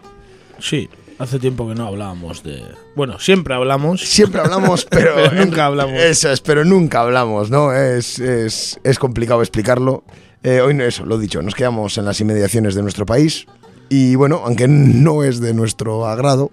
Sí, 0.58 0.88
hace 1.18 1.38
tiempo 1.38 1.68
que 1.68 1.74
no 1.74 1.86
hablábamos 1.86 2.42
de... 2.42 2.62
Bueno, 2.96 3.18
siempre 3.18 3.54
hablamos. 3.54 4.00
Siempre 4.00 4.40
hablamos, 4.40 4.84
pero, 4.90 5.14
Pero 5.14 5.44
nunca 5.44 5.66
hablamos. 5.66 6.00
Eso 6.00 6.30
es, 6.30 6.40
pero 6.40 6.64
nunca 6.64 7.00
hablamos, 7.02 7.50
¿no? 7.50 7.74
Es, 7.74 8.18
es, 8.18 8.80
es 8.82 8.98
complicado 8.98 9.42
explicarlo. 9.42 10.04
Eh, 10.42 10.62
hoy 10.62 10.72
no 10.72 10.84
eso, 10.84 11.04
lo 11.04 11.18
dicho, 11.18 11.42
nos 11.42 11.54
quedamos 11.54 11.98
en 11.98 12.06
las 12.06 12.18
inmediaciones 12.20 12.74
de 12.74 12.80
nuestro 12.80 13.04
país 13.04 13.46
y 13.90 14.14
bueno, 14.14 14.40
aunque 14.42 14.68
no 14.68 15.22
es 15.22 15.38
de 15.40 15.52
nuestro 15.52 16.06
agrado, 16.06 16.50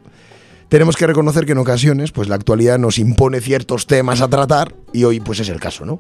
tenemos 0.70 0.96
que 0.96 1.08
reconocer 1.08 1.46
que 1.46 1.54
en 1.54 1.58
ocasiones 1.60 2.12
pues 2.12 2.28
la 2.28 2.36
actualidad 2.36 2.78
nos 2.78 3.00
impone 3.00 3.42
ciertos 3.42 3.88
temas 3.88 4.22
a 4.22 4.28
tratar 4.28 4.74
y 4.94 5.04
hoy 5.04 5.20
pues 5.20 5.40
es 5.40 5.50
el 5.50 5.60
caso, 5.60 5.86
¿no? 5.86 6.00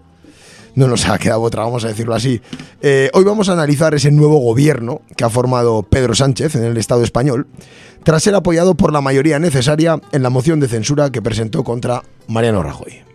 No 0.76 0.88
nos 0.88 1.08
ha 1.10 1.18
quedado 1.18 1.42
otra, 1.42 1.64
vamos 1.64 1.86
a 1.86 1.88
decirlo 1.88 2.14
así. 2.14 2.40
Eh, 2.82 3.10
hoy 3.14 3.24
vamos 3.24 3.50
a 3.50 3.54
analizar 3.54 3.96
ese 3.96 4.12
nuevo 4.12 4.38
gobierno 4.38 5.02
que 5.16 5.24
ha 5.24 5.30
formado 5.30 5.82
Pedro 5.82 6.14
Sánchez 6.14 6.56
en 6.56 6.66
el 6.66 6.78
Estado 6.78 7.04
español, 7.04 7.48
tras 8.04 8.22
ser 8.22 8.36
apoyado 8.36 8.76
por 8.76 8.94
la 8.94 9.02
mayoría 9.02 9.40
necesaria 9.40 10.00
en 10.12 10.22
la 10.22 10.30
moción 10.30 10.60
de 10.60 10.68
censura 10.68 11.12
que 11.12 11.22
presentó 11.22 11.64
contra 11.64 12.04
Mariano 12.28 12.62
Rajoy. 12.62 13.07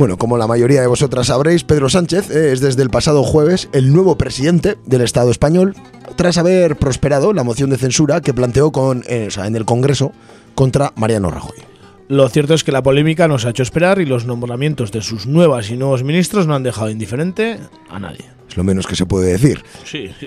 Bueno, 0.00 0.16
como 0.16 0.38
la 0.38 0.46
mayoría 0.46 0.80
de 0.80 0.86
vosotras 0.86 1.26
sabréis, 1.26 1.62
Pedro 1.62 1.90
Sánchez 1.90 2.30
eh, 2.30 2.52
es 2.52 2.60
desde 2.60 2.82
el 2.82 2.88
pasado 2.88 3.22
jueves 3.22 3.68
el 3.74 3.92
nuevo 3.92 4.16
presidente 4.16 4.78
del 4.86 5.02
Estado 5.02 5.30
español, 5.30 5.74
tras 6.16 6.38
haber 6.38 6.76
prosperado 6.76 7.34
la 7.34 7.44
moción 7.44 7.68
de 7.68 7.76
censura 7.76 8.22
que 8.22 8.32
planteó 8.32 8.72
con, 8.72 9.04
eh, 9.06 9.28
en 9.36 9.56
el 9.56 9.66
Congreso 9.66 10.12
contra 10.54 10.94
Mariano 10.96 11.30
Rajoy. 11.30 11.58
Lo 12.08 12.26
cierto 12.30 12.54
es 12.54 12.64
que 12.64 12.72
la 12.72 12.82
polémica 12.82 13.28
nos 13.28 13.44
ha 13.44 13.50
hecho 13.50 13.62
esperar 13.62 14.00
y 14.00 14.06
los 14.06 14.24
nombramientos 14.24 14.90
de 14.90 15.02
sus 15.02 15.26
nuevas 15.26 15.68
y 15.68 15.76
nuevos 15.76 16.02
ministros 16.02 16.46
no 16.46 16.54
han 16.54 16.62
dejado 16.62 16.88
indiferente 16.88 17.58
a 17.90 17.98
nadie. 17.98 18.39
Es 18.50 18.56
lo 18.56 18.64
menos 18.64 18.88
que 18.88 18.96
se 18.96 19.06
puede 19.06 19.30
decir. 19.30 19.62
Sí, 19.84 20.10
sí. 20.18 20.26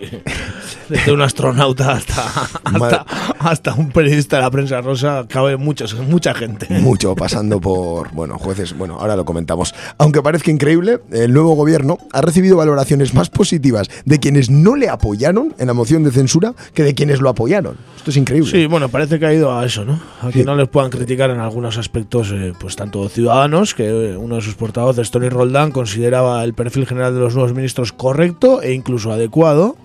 Desde 0.87 1.11
un 1.11 1.21
astronauta 1.21 1.91
hasta, 1.91 2.23
hasta, 2.63 3.05
hasta 3.37 3.73
un 3.73 3.91
periodista 3.91 4.37
de 4.37 4.43
la 4.43 4.49
prensa 4.49 4.79
rosa, 4.79 5.25
cabe 5.27 5.57
muchos, 5.57 5.93
mucha 6.07 6.33
gente. 6.33 6.67
Mucho 6.79 7.15
pasando 7.15 7.59
por, 7.59 8.13
bueno, 8.13 8.37
jueces, 8.39 8.77
bueno, 8.77 8.97
ahora 8.97 9.17
lo 9.17 9.25
comentamos. 9.25 9.75
Aunque 9.97 10.21
parezca 10.21 10.51
increíble, 10.51 11.01
el 11.11 11.33
nuevo 11.33 11.53
gobierno 11.55 11.97
ha 12.13 12.21
recibido 12.21 12.55
valoraciones 12.55 13.13
más 13.13 13.29
positivas 13.29 13.89
de 14.05 14.19
quienes 14.21 14.49
no 14.49 14.77
le 14.77 14.87
apoyaron 14.87 15.53
en 15.57 15.67
la 15.67 15.73
moción 15.73 16.05
de 16.05 16.11
censura 16.11 16.53
que 16.73 16.83
de 16.83 16.95
quienes 16.95 17.19
lo 17.19 17.27
apoyaron. 17.27 17.75
Esto 17.97 18.11
es 18.11 18.15
increíble. 18.15 18.49
Sí, 18.49 18.67
bueno, 18.67 18.87
parece 18.87 19.19
que 19.19 19.25
ha 19.25 19.33
ido 19.33 19.53
a 19.57 19.65
eso, 19.65 19.83
¿no? 19.83 19.99
A 20.21 20.31
que 20.31 20.45
no 20.45 20.55
les 20.55 20.69
puedan 20.69 20.91
criticar 20.91 21.29
en 21.29 21.41
algunos 21.41 21.77
aspectos, 21.77 22.31
eh, 22.31 22.53
pues 22.57 22.77
tanto 22.77 23.09
ciudadanos, 23.09 23.73
que 23.73 23.87
eh, 23.87 24.17
uno 24.17 24.35
de 24.35 24.41
sus 24.41 24.55
portavoces, 24.55 25.11
Tony 25.11 25.27
Roldán, 25.27 25.71
consideraba 25.71 26.41
el 26.45 26.53
perfil 26.53 26.87
general 26.87 27.13
de 27.13 27.19
los 27.19 27.33
nuevos 27.33 27.53
ministros 27.53 27.91
correcto 27.91 28.12
e 28.61 28.73
incluso 28.73 29.11
adecuado. 29.11 29.75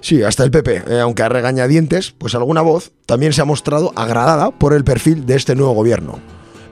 Sí, 0.00 0.22
hasta 0.22 0.42
el 0.42 0.50
PP, 0.50 0.82
eh, 0.88 1.00
aunque 1.00 1.22
a 1.22 1.28
regañadientes, 1.28 2.12
pues 2.18 2.34
alguna 2.34 2.60
voz 2.60 2.90
también 3.06 3.32
se 3.32 3.40
ha 3.40 3.44
mostrado 3.44 3.92
agradada 3.94 4.50
por 4.50 4.72
el 4.74 4.82
perfil 4.82 5.26
de 5.26 5.36
este 5.36 5.54
nuevo 5.54 5.72
gobierno. 5.74 6.18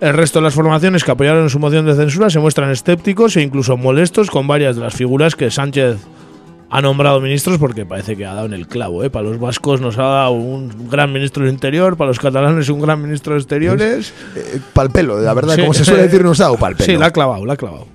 El 0.00 0.14
resto 0.14 0.38
de 0.38 0.44
las 0.44 0.54
formaciones 0.54 1.04
que 1.04 1.10
apoyaron 1.10 1.50
su 1.50 1.58
moción 1.58 1.86
de 1.86 1.94
censura 1.94 2.30
se 2.30 2.38
muestran 2.40 2.70
escépticos 2.70 3.36
e 3.36 3.42
incluso 3.42 3.76
molestos 3.76 4.30
con 4.30 4.48
varias 4.48 4.74
de 4.76 4.82
las 4.82 4.94
figuras 4.94 5.36
que 5.36 5.50
Sánchez 5.50 5.98
ha 6.70 6.80
nombrado 6.80 7.20
ministros 7.20 7.58
porque 7.58 7.84
parece 7.84 8.16
que 8.16 8.24
ha 8.24 8.32
dado 8.34 8.46
en 8.46 8.54
el 8.54 8.66
clavo. 8.66 9.04
¿eh? 9.04 9.10
Para 9.10 9.28
los 9.28 9.38
vascos 9.38 9.80
nos 9.80 9.98
ha 9.98 10.02
dado 10.04 10.30
un 10.32 10.88
gran 10.88 11.12
ministro 11.12 11.44
del 11.44 11.52
Interior, 11.52 11.96
para 11.96 12.08
los 12.08 12.18
catalanes 12.18 12.68
un 12.70 12.80
gran 12.80 13.02
ministro 13.02 13.34
de 13.34 13.40
Exteriores. 13.40 14.12
Eh, 14.36 14.60
pal 14.72 14.90
pelo, 14.90 15.20
la 15.20 15.34
verdad, 15.34 15.54
Sí. 15.54 15.60
como 15.60 15.74
se 15.74 15.84
suele 15.84 16.04
decir, 16.04 16.24
nos 16.24 16.40
ha 16.40 16.44
dado 16.44 16.56
pal 16.56 16.74
pelo. 16.76 16.86
Sí, 16.86 16.96
la 16.98 17.06
ha 17.06 17.10
clavado, 17.12 17.44
la 17.44 17.52
ha 17.52 17.56
clavado. 17.56 17.86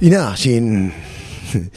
Y 0.00 0.08
nada, 0.08 0.36
sin, 0.36 0.92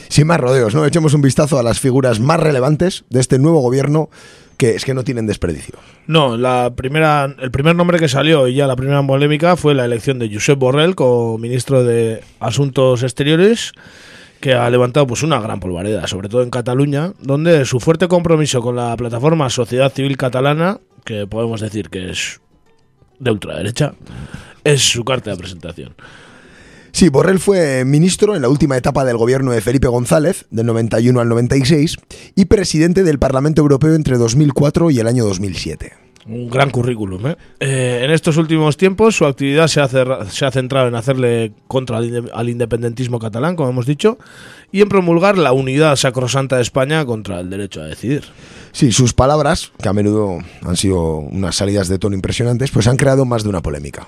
sin 0.08 0.26
más 0.26 0.40
rodeos, 0.40 0.74
¿no? 0.74 0.86
Echemos 0.86 1.14
un 1.14 1.22
vistazo 1.22 1.58
a 1.58 1.62
las 1.62 1.80
figuras 1.80 2.20
más 2.20 2.40
relevantes 2.40 3.04
de 3.10 3.20
este 3.20 3.38
nuevo 3.38 3.60
gobierno 3.60 4.08
que 4.56 4.76
es 4.76 4.84
que 4.84 4.94
no 4.94 5.04
tienen 5.04 5.26
desperdicio. 5.26 5.74
No, 6.06 6.36
la 6.36 6.72
primera, 6.76 7.34
el 7.40 7.50
primer 7.50 7.74
nombre 7.74 7.98
que 7.98 8.08
salió 8.08 8.46
y 8.46 8.54
ya 8.54 8.66
la 8.66 8.76
primera 8.76 9.04
polémica 9.04 9.56
fue 9.56 9.74
la 9.74 9.84
elección 9.84 10.18
de 10.18 10.32
Josep 10.32 10.58
Borrell 10.58 10.94
como 10.94 11.38
ministro 11.38 11.82
de 11.82 12.22
Asuntos 12.40 13.02
Exteriores, 13.02 13.72
que 14.40 14.54
ha 14.54 14.68
levantado 14.70 15.06
pues 15.06 15.22
una 15.22 15.40
gran 15.40 15.60
polvareda, 15.60 16.06
sobre 16.06 16.28
todo 16.28 16.42
en 16.42 16.50
Cataluña, 16.50 17.12
donde 17.20 17.64
su 17.64 17.80
fuerte 17.80 18.08
compromiso 18.08 18.60
con 18.60 18.76
la 18.76 18.96
plataforma 18.96 19.50
Sociedad 19.50 19.92
Civil 19.92 20.16
Catalana, 20.16 20.78
que 21.04 21.26
podemos 21.26 21.60
decir 21.60 21.90
que 21.90 22.10
es 22.10 22.40
de 23.18 23.30
ultraderecha, 23.30 23.94
es 24.62 24.82
su 24.82 25.04
carta 25.04 25.30
de 25.30 25.36
presentación. 25.36 25.94
Sí, 26.94 27.08
Borrell 27.08 27.40
fue 27.40 27.84
ministro 27.84 28.36
en 28.36 28.42
la 28.42 28.48
última 28.48 28.76
etapa 28.76 29.04
del 29.04 29.16
gobierno 29.16 29.50
de 29.50 29.60
Felipe 29.60 29.88
González, 29.88 30.46
del 30.52 30.66
91 30.66 31.18
al 31.20 31.28
96, 31.28 31.96
y 32.36 32.44
presidente 32.44 33.02
del 33.02 33.18
Parlamento 33.18 33.62
Europeo 33.62 33.96
entre 33.96 34.16
2004 34.16 34.92
y 34.92 35.00
el 35.00 35.08
año 35.08 35.24
2007. 35.24 35.92
Un 36.28 36.48
gran 36.48 36.70
currículum. 36.70 37.26
¿eh? 37.26 37.36
Eh, 37.58 38.02
en 38.04 38.12
estos 38.12 38.36
últimos 38.36 38.76
tiempos 38.76 39.16
su 39.16 39.26
actividad 39.26 39.66
se 39.66 39.80
ha, 39.80 39.88
cerra- 39.88 40.24
se 40.30 40.46
ha 40.46 40.52
centrado 40.52 40.86
en 40.86 40.94
hacerle 40.94 41.52
contra 41.66 41.98
al, 41.98 42.04
inde- 42.08 42.30
al 42.32 42.48
independentismo 42.48 43.18
catalán, 43.18 43.56
como 43.56 43.70
hemos 43.70 43.86
dicho, 43.86 44.16
y 44.70 44.80
en 44.80 44.88
promulgar 44.88 45.36
la 45.36 45.52
unidad 45.52 45.96
sacrosanta 45.96 46.56
de 46.56 46.62
España 46.62 47.04
contra 47.04 47.40
el 47.40 47.50
derecho 47.50 47.82
a 47.82 47.86
decidir. 47.86 48.22
Sí, 48.70 48.92
sus 48.92 49.12
palabras, 49.14 49.72
que 49.82 49.88
a 49.88 49.92
menudo 49.92 50.38
han 50.62 50.76
sido 50.76 51.16
unas 51.16 51.56
salidas 51.56 51.88
de 51.88 51.98
tono 51.98 52.14
impresionantes, 52.14 52.70
pues 52.70 52.86
han 52.86 52.96
creado 52.96 53.24
más 53.24 53.42
de 53.42 53.48
una 53.48 53.62
polémica. 53.62 54.06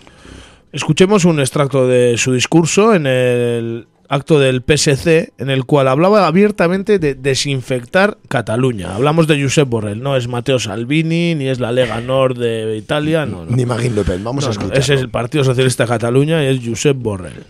Escuchemos 0.77 1.25
un 1.25 1.41
extracto 1.41 1.89
de 1.89 2.19
su 2.19 2.35
discurso 2.35 2.95
en 2.95 3.07
el 3.07 3.87
acto 4.11 4.39
del 4.39 4.61
PSC, 4.63 5.33
en 5.39 5.49
el 5.49 5.65
cual 5.65 5.89
hablaba 5.89 6.27
abiertamente 6.27 6.99
de 6.99 7.15
desinfectar 7.15 8.19
Cataluña. 8.29 8.95
Hablamos 8.95 9.27
de 9.27 9.43
Josep 9.43 9.67
Borrell, 9.67 10.03
no 10.03 10.19
es 10.19 10.29
Matteo 10.29 10.59
Salvini, 10.59 11.35
ni 11.35 11.49
es 11.49 11.61
la 11.61 11.73
Lega 11.73 12.03
Nord 12.03 12.37
de 12.39 12.77
Italia, 12.77 13.25
no, 13.25 13.47
no. 13.47 13.57
Ni 13.57 13.65
Marine 13.65 13.95
Le 13.95 14.05
Pen, 14.05 14.23
vamos 14.23 14.45
No, 14.45 14.51
a 14.51 14.53
no, 14.55 14.61
escuchar. 14.61 14.79
ese 14.79 14.95
es 14.97 15.01
el 15.01 15.09
Partido 15.09 15.45
Socialista 15.45 15.85
de 15.85 15.89
Cataluña 15.89 16.45
y 16.45 16.49
es 16.55 16.61
Josep 16.63 16.99
Borrell. 16.99 17.41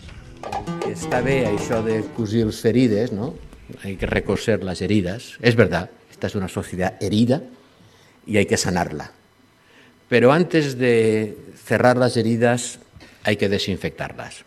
Està 0.87 1.19
bé 1.19 1.41
això 1.51 1.81
de 1.83 1.99
cosir 2.15 2.45
les 2.47 2.61
ferides, 2.63 3.11
¿no? 3.11 3.33
Hay 3.83 3.97
que 3.99 4.07
recoser 4.07 4.63
las 4.63 4.81
heridas. 4.81 5.33
Es 5.41 5.57
verdad, 5.57 5.89
esta 6.09 6.27
es 6.27 6.35
una 6.35 6.47
sociedad 6.47 6.95
herida 7.01 7.41
y 8.25 8.37
hay 8.37 8.45
que 8.45 8.55
sanarla. 8.55 9.11
Pero 10.07 10.31
antes 10.31 10.77
de 10.79 11.37
cerrar 11.65 11.97
las 11.97 12.15
heridas 12.15 12.79
hay 13.27 13.35
que 13.35 13.49
desinfectarlas. 13.49 14.45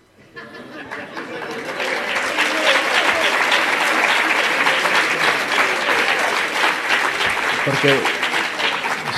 Porque 7.67 7.95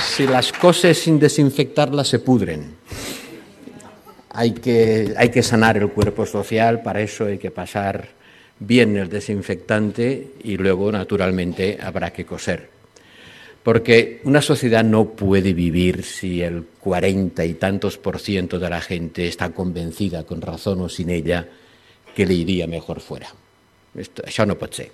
si 0.05 0.27
las 0.27 0.51
cosas 0.51 0.97
sin 0.97 1.17
desinfectarlas 1.17 2.09
se 2.09 2.19
pudren, 2.19 2.75
hay 4.31 4.51
que, 4.51 5.13
hay 5.15 5.29
que 5.29 5.41
sanar 5.41 5.77
el 5.77 5.87
cuerpo 5.91 6.25
social, 6.25 6.81
para 6.81 6.99
eso 6.99 7.27
hay 7.27 7.37
que 7.37 7.49
pasar 7.49 8.09
bien 8.59 8.97
el 8.97 9.07
desinfectante 9.07 10.33
y 10.43 10.57
luego, 10.57 10.91
naturalmente, 10.91 11.79
habrá 11.81 12.11
que 12.11 12.25
coser. 12.25 12.72
Porque 13.63 14.19
una 14.25 14.41
sociedad 14.41 14.83
no 14.83 15.11
puede 15.11 15.53
vivir 15.53 16.03
si 16.03 16.41
el 16.41 16.65
cuarenta 16.79 17.45
y 17.45 17.53
tantos 17.53 17.97
por 17.97 18.19
ciento 18.19 18.59
de 18.59 18.69
la 18.69 18.81
gente 18.81 19.27
está 19.27 19.51
convencida, 19.51 20.23
con 20.23 20.41
razón 20.41 20.81
o 20.81 20.89
sin 20.89 21.09
ella, 21.09 21.47
que 22.13 22.25
le 22.25 22.33
iria 22.33 22.67
mejor 22.67 22.99
fuera. 22.99 23.27
Esto, 23.95 24.25
això 24.25 24.45
no 24.49 24.57
pot 24.57 24.73
ser. 24.73 24.89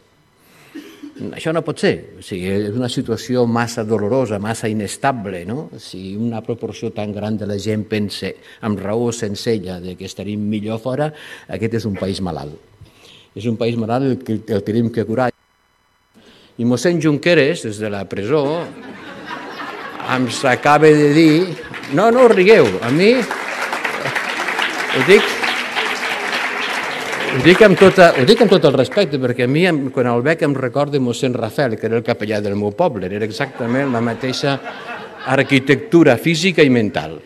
Això 1.35 1.51
no 1.55 1.63
pot 1.65 1.81
ser. 1.81 1.93
O 2.19 2.23
sigui, 2.23 2.51
és 2.69 2.75
una 2.75 2.89
situació 2.91 3.45
massa 3.47 3.83
dolorosa, 3.87 4.39
massa 4.39 4.69
inestable. 4.71 5.43
No? 5.47 5.69
Si 5.79 6.15
una 6.15 6.43
proporció 6.45 6.91
tan 6.95 7.13
gran 7.15 7.39
de 7.39 7.47
la 7.49 7.57
gent 7.59 7.87
pensa 7.89 8.31
amb 8.61 8.79
raó 8.79 9.11
senzilla 9.15 9.79
de 9.83 9.95
que 9.99 10.07
estaríem 10.07 10.45
millor 10.51 10.79
fora, 10.83 11.09
aquest 11.47 11.79
és 11.81 11.89
un 11.89 11.97
país 11.99 12.21
malalt. 12.21 12.55
És 13.35 13.47
un 13.49 13.57
país 13.57 13.77
malalt 13.79 14.05
el 14.11 14.23
que 14.23 14.39
el 14.55 14.63
tenim 14.67 14.91
que 14.91 15.07
curar. 15.07 15.31
I 16.59 16.67
mossèn 16.67 16.99
Junqueras, 16.99 17.63
des 17.63 17.77
de 17.79 17.89
la 17.89 18.03
presó, 18.09 18.43
ens 20.11 20.43
acaba 20.45 20.91
de 20.91 21.13
dir... 21.15 21.57
No, 21.95 22.11
no 22.11 22.27
rigueu, 22.27 22.67
a 22.83 22.91
mi... 22.91 23.13
Ho 24.89 25.03
dic, 25.07 25.23
ho 27.29 27.41
dic, 27.45 27.61
amb 27.61 27.77
tota, 27.79 28.09
ho 28.17 28.25
dic 28.25 28.41
amb 28.41 28.51
tot 28.51 28.63
el 28.67 28.73
respecte, 28.75 29.19
perquè 29.21 29.45
a 29.45 29.49
mi, 29.49 29.63
quan 29.93 30.09
el 30.11 30.23
veig, 30.25 30.43
em 30.43 30.55
recorda 30.57 30.99
mossèn 30.99 31.37
Rafel, 31.37 31.77
que 31.79 31.87
era 31.87 31.99
el 32.01 32.03
capellà 32.03 32.41
del 32.43 32.57
meu 32.59 32.73
poble. 32.75 33.07
Era 33.07 33.27
exactament 33.27 33.93
la 33.93 34.01
mateixa 34.03 34.57
arquitectura 35.29 36.17
física 36.17 36.65
i 36.65 36.73
mental. 36.73 37.19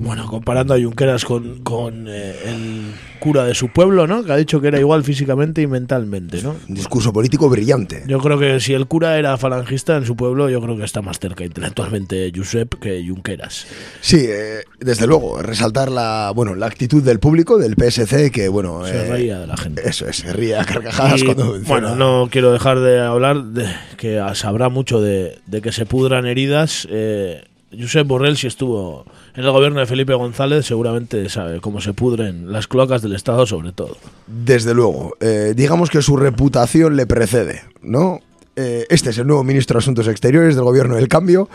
Bueno, 0.00 0.26
comparando 0.26 0.74
a 0.74 0.78
Junqueras 0.80 1.24
con, 1.24 1.62
con 1.62 2.08
eh, 2.08 2.34
el 2.46 2.89
cura 3.20 3.44
de 3.44 3.54
su 3.54 3.68
pueblo, 3.68 4.08
¿no? 4.08 4.24
Que 4.24 4.32
ha 4.32 4.36
dicho 4.36 4.60
que 4.60 4.66
era 4.68 4.80
igual 4.80 5.04
físicamente 5.04 5.62
y 5.62 5.68
mentalmente, 5.68 6.42
¿no? 6.42 6.56
Un 6.68 6.74
discurso 6.74 7.12
político 7.12 7.48
brillante. 7.48 8.02
Yo 8.08 8.18
creo 8.18 8.38
que 8.38 8.58
si 8.58 8.72
el 8.74 8.86
cura 8.88 9.16
era 9.18 9.36
falangista 9.36 9.96
en 9.96 10.04
su 10.04 10.16
pueblo, 10.16 10.50
yo 10.50 10.60
creo 10.60 10.76
que 10.76 10.84
está 10.84 11.02
más 11.02 11.20
cerca 11.20 11.44
intelectualmente 11.44 12.32
Josep 12.34 12.74
que 12.80 13.06
Junqueras. 13.06 13.66
Sí, 14.00 14.24
eh, 14.28 14.64
desde 14.80 15.06
luego, 15.06 15.40
resaltar 15.42 15.90
la, 15.92 16.32
bueno, 16.34 16.54
la 16.56 16.66
actitud 16.66 17.02
del 17.02 17.20
público, 17.20 17.58
del 17.58 17.74
PSC, 17.76 18.30
que 18.32 18.48
bueno... 18.48 18.84
Se 18.86 18.96
eh, 19.06 19.10
reía 19.10 19.38
de 19.38 19.46
la 19.46 19.56
gente. 19.56 19.88
Eso 19.88 20.08
es, 20.08 20.16
se 20.16 20.32
ría 20.32 20.62
a 20.62 20.64
carcajadas 20.64 21.20
Y, 21.20 21.24
cuando 21.26 21.44
bueno, 21.46 21.60
menciona- 21.90 21.94
no 21.96 22.28
quiero 22.30 22.52
dejar 22.52 22.80
de 22.80 23.00
hablar 23.00 23.44
de 23.44 23.66
que 23.96 24.20
sabrá 24.34 24.68
mucho 24.70 25.00
de, 25.00 25.38
de 25.46 25.60
que 25.60 25.72
se 25.72 25.86
pudran 25.86 26.26
heridas. 26.26 26.88
Eh, 26.90 27.44
Josep 27.78 28.06
Borrell, 28.06 28.36
si 28.36 28.46
estuvo 28.46 29.04
en 29.34 29.44
el 29.44 29.50
gobierno 29.50 29.80
de 29.80 29.86
Felipe 29.86 30.14
González, 30.14 30.66
seguramente 30.66 31.28
sabe 31.28 31.60
cómo 31.60 31.80
se 31.80 31.92
pudren 31.92 32.52
las 32.52 32.66
cloacas 32.66 33.02
del 33.02 33.14
Estado, 33.14 33.46
sobre 33.46 33.72
todo. 33.72 33.96
Desde 34.26 34.74
luego, 34.74 35.16
eh, 35.20 35.54
digamos 35.56 35.90
que 35.90 36.02
su 36.02 36.16
reputación 36.16 36.96
le 36.96 37.06
precede, 37.06 37.62
¿no? 37.82 38.20
Eh, 38.56 38.86
este 38.90 39.10
es 39.10 39.18
el 39.18 39.26
nuevo 39.26 39.44
ministro 39.44 39.74
de 39.74 39.78
Asuntos 39.78 40.08
Exteriores 40.08 40.56
del 40.56 40.64
gobierno 40.64 40.96
del 40.96 41.08
cambio, 41.08 41.48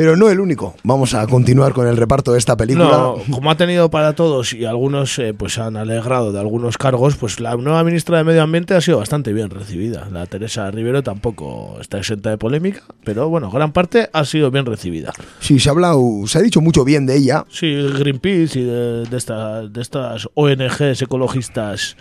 pero 0.00 0.16
no 0.16 0.30
el 0.30 0.40
único. 0.40 0.74
Vamos 0.82 1.12
a 1.12 1.26
continuar 1.26 1.74
con 1.74 1.86
el 1.86 1.94
reparto 1.94 2.32
de 2.32 2.38
esta 2.38 2.56
película. 2.56 2.88
No, 2.88 3.16
como 3.30 3.50
ha 3.50 3.56
tenido 3.58 3.90
para 3.90 4.14
todos 4.14 4.54
y 4.54 4.64
algunos 4.64 5.18
eh, 5.18 5.34
pues 5.34 5.58
han 5.58 5.76
alegrado 5.76 6.32
de 6.32 6.40
algunos 6.40 6.78
cargos, 6.78 7.16
pues 7.16 7.38
la 7.38 7.54
nueva 7.56 7.84
ministra 7.84 8.16
de 8.16 8.24
Medio 8.24 8.42
Ambiente 8.42 8.72
ha 8.74 8.80
sido 8.80 8.96
bastante 8.96 9.34
bien 9.34 9.50
recibida. 9.50 10.08
La 10.10 10.24
Teresa 10.24 10.70
Rivero 10.70 11.02
tampoco 11.02 11.76
está 11.82 11.98
exenta 11.98 12.30
de 12.30 12.38
polémica, 12.38 12.80
pero 13.04 13.28
bueno, 13.28 13.50
gran 13.50 13.72
parte 13.74 14.08
ha 14.10 14.24
sido 14.24 14.50
bien 14.50 14.64
recibida. 14.64 15.12
Sí, 15.40 15.60
se 15.60 15.68
ha 15.68 15.72
hablado, 15.72 16.00
se 16.24 16.38
ha 16.38 16.40
dicho 16.40 16.62
mucho 16.62 16.82
bien 16.82 17.04
de 17.04 17.16
ella. 17.18 17.44
Sí, 17.50 17.70
Greenpeace 17.98 18.58
y 18.58 18.64
de, 18.64 19.04
de, 19.04 19.16
esta- 19.18 19.68
de 19.68 19.82
estas 19.82 20.26
ONGs 20.32 21.02
ecologistas 21.02 21.98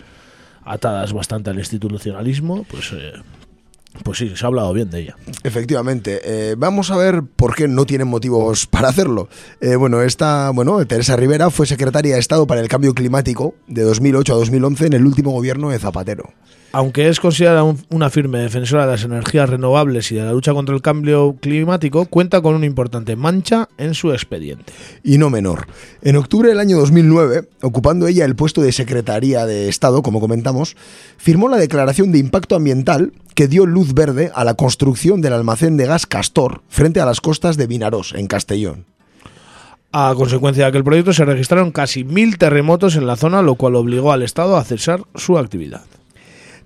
atadas 0.63 1.11
bastante 1.11 1.49
al 1.49 1.59
institucionalismo, 1.59 2.63
pues, 2.71 2.93
eh, 2.93 3.11
pues 4.03 4.17
sí, 4.19 4.31
se 4.35 4.45
ha 4.45 4.47
hablado 4.47 4.71
bien 4.73 4.89
de 4.89 4.99
ella. 5.01 5.15
Efectivamente, 5.43 6.21
eh, 6.23 6.55
vamos 6.57 6.91
a 6.91 6.97
ver 6.97 7.23
por 7.23 7.55
qué 7.55 7.67
no 7.67 7.85
tienen 7.85 8.07
motivos 8.07 8.67
para 8.67 8.89
hacerlo. 8.89 9.29
Eh, 9.61 9.75
bueno, 9.75 10.01
esta, 10.01 10.51
bueno, 10.51 10.85
Teresa 10.85 11.15
Rivera 11.15 11.49
fue 11.49 11.65
secretaria 11.65 12.13
de 12.13 12.19
Estado 12.19 12.47
para 12.47 12.61
el 12.61 12.67
Cambio 12.67 12.93
Climático 12.93 13.55
de 13.67 13.81
2008 13.83 14.33
a 14.33 14.37
2011 14.37 14.85
en 14.87 14.93
el 14.93 15.05
último 15.05 15.31
gobierno 15.31 15.69
de 15.69 15.79
Zapatero. 15.79 16.31
Aunque 16.71 17.09
es 17.09 17.19
considerada 17.19 17.63
un- 17.63 17.83
una 17.89 18.11
firme 18.11 18.37
defensora 18.37 18.85
de 18.85 18.91
las 18.91 19.03
energías 19.03 19.49
renovables 19.49 20.11
y 20.11 20.15
de 20.15 20.21
la 20.23 20.33
lucha 20.33 20.53
contra 20.53 20.75
el 20.75 20.83
cambio 20.83 21.35
climático, 21.41 22.05
cuenta 22.05 22.41
con 22.41 22.53
una 22.53 22.67
importante 22.67 23.15
mancha 23.15 23.67
en 23.79 23.95
su 23.95 24.11
expediente. 24.11 24.71
y 25.03 25.17
no 25.17 25.31
menor. 25.31 25.65
En 26.03 26.15
octubre 26.15 26.49
del 26.49 26.59
año 26.59 26.77
2009, 26.77 27.49
ocupando 27.63 28.05
ella 28.05 28.23
el 28.25 28.35
puesto 28.35 28.61
de 28.61 28.71
Secretaría 28.71 29.47
de 29.47 29.67
Estado, 29.67 30.03
como 30.03 30.19
comentamos, 30.19 30.75
firmó 31.17 31.49
la 31.49 31.57
declaración 31.57 32.11
de 32.11 32.19
impacto 32.19 32.55
ambiental 32.55 33.13
que 33.35 33.47
dio 33.47 33.65
luz 33.65 33.93
verde 33.93 34.31
a 34.33 34.43
la 34.43 34.53
construcción 34.53 35.21
del 35.21 35.33
almacén 35.33 35.77
de 35.77 35.85
gas 35.85 36.05
Castor 36.05 36.61
frente 36.69 36.99
a 36.99 37.05
las 37.05 37.21
costas 37.21 37.57
de 37.57 37.67
Vinarós, 37.67 38.13
en 38.15 38.27
Castellón. 38.27 38.85
A 39.91 40.13
consecuencia 40.15 40.65
de 40.65 40.69
aquel 40.69 40.83
proyecto 40.83 41.13
se 41.13 41.25
registraron 41.25 41.71
casi 41.71 42.03
mil 42.03 42.37
terremotos 42.37 42.95
en 42.95 43.07
la 43.07 43.15
zona, 43.15 43.41
lo 43.41 43.55
cual 43.55 43.75
obligó 43.75 44.11
al 44.11 44.21
Estado 44.21 44.55
a 44.55 44.63
cesar 44.63 45.01
su 45.15 45.37
actividad. 45.37 45.81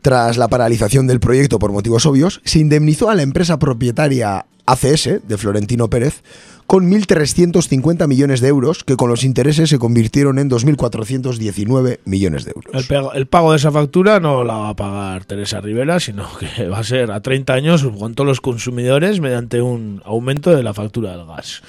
Tras 0.02 0.38
la 0.38 0.50
paralización 0.50 1.08
del 1.08 1.22
proyecto 1.22 1.60
por 1.60 1.72
motivos 1.72 2.06
obvios, 2.06 2.42
se 2.44 2.60
indemnizó 2.60 3.10
a 3.10 3.16
la 3.16 3.22
empresa 3.22 3.58
propietaria 3.60 4.46
ACS 4.66 5.22
de 5.26 5.38
Florentino 5.38 5.90
Pérez 5.90 6.24
con 6.68 6.90
1.350 6.90 8.08
millones 8.08 8.42
de 8.42 8.48
euros, 8.48 8.84
que 8.84 8.96
con 8.96 9.10
los 9.10 9.24
intereses 9.24 9.70
se 9.70 9.80
convirtieron 9.80 10.40
en 10.40 10.50
2.419 10.50 12.00
millones 12.06 12.46
de 12.46 12.54
euros. 12.56 12.90
El, 13.14 13.28
pago 13.28 13.52
de 13.52 13.58
esa 13.58 13.72
factura 13.72 14.20
no 14.20 14.44
la 14.44 14.56
va 14.56 14.70
a 14.70 14.76
pagar 14.76 15.26
Teresa 15.26 15.62
Rivera, 15.62 16.00
sino 16.00 16.28
que 16.38 16.68
va 16.68 16.80
a 16.80 16.84
ser 16.84 17.12
a 17.12 17.22
30 17.22 17.54
años 17.54 17.88
con 17.98 18.16
todos 18.16 18.28
los 18.28 18.42
consumidores 18.42 19.20
mediante 19.20 19.62
un 19.62 20.02
aumento 20.06 20.56
de 20.56 20.64
la 20.64 20.74
factura 20.74 21.16
del 21.16 21.26
gas. 21.26 21.62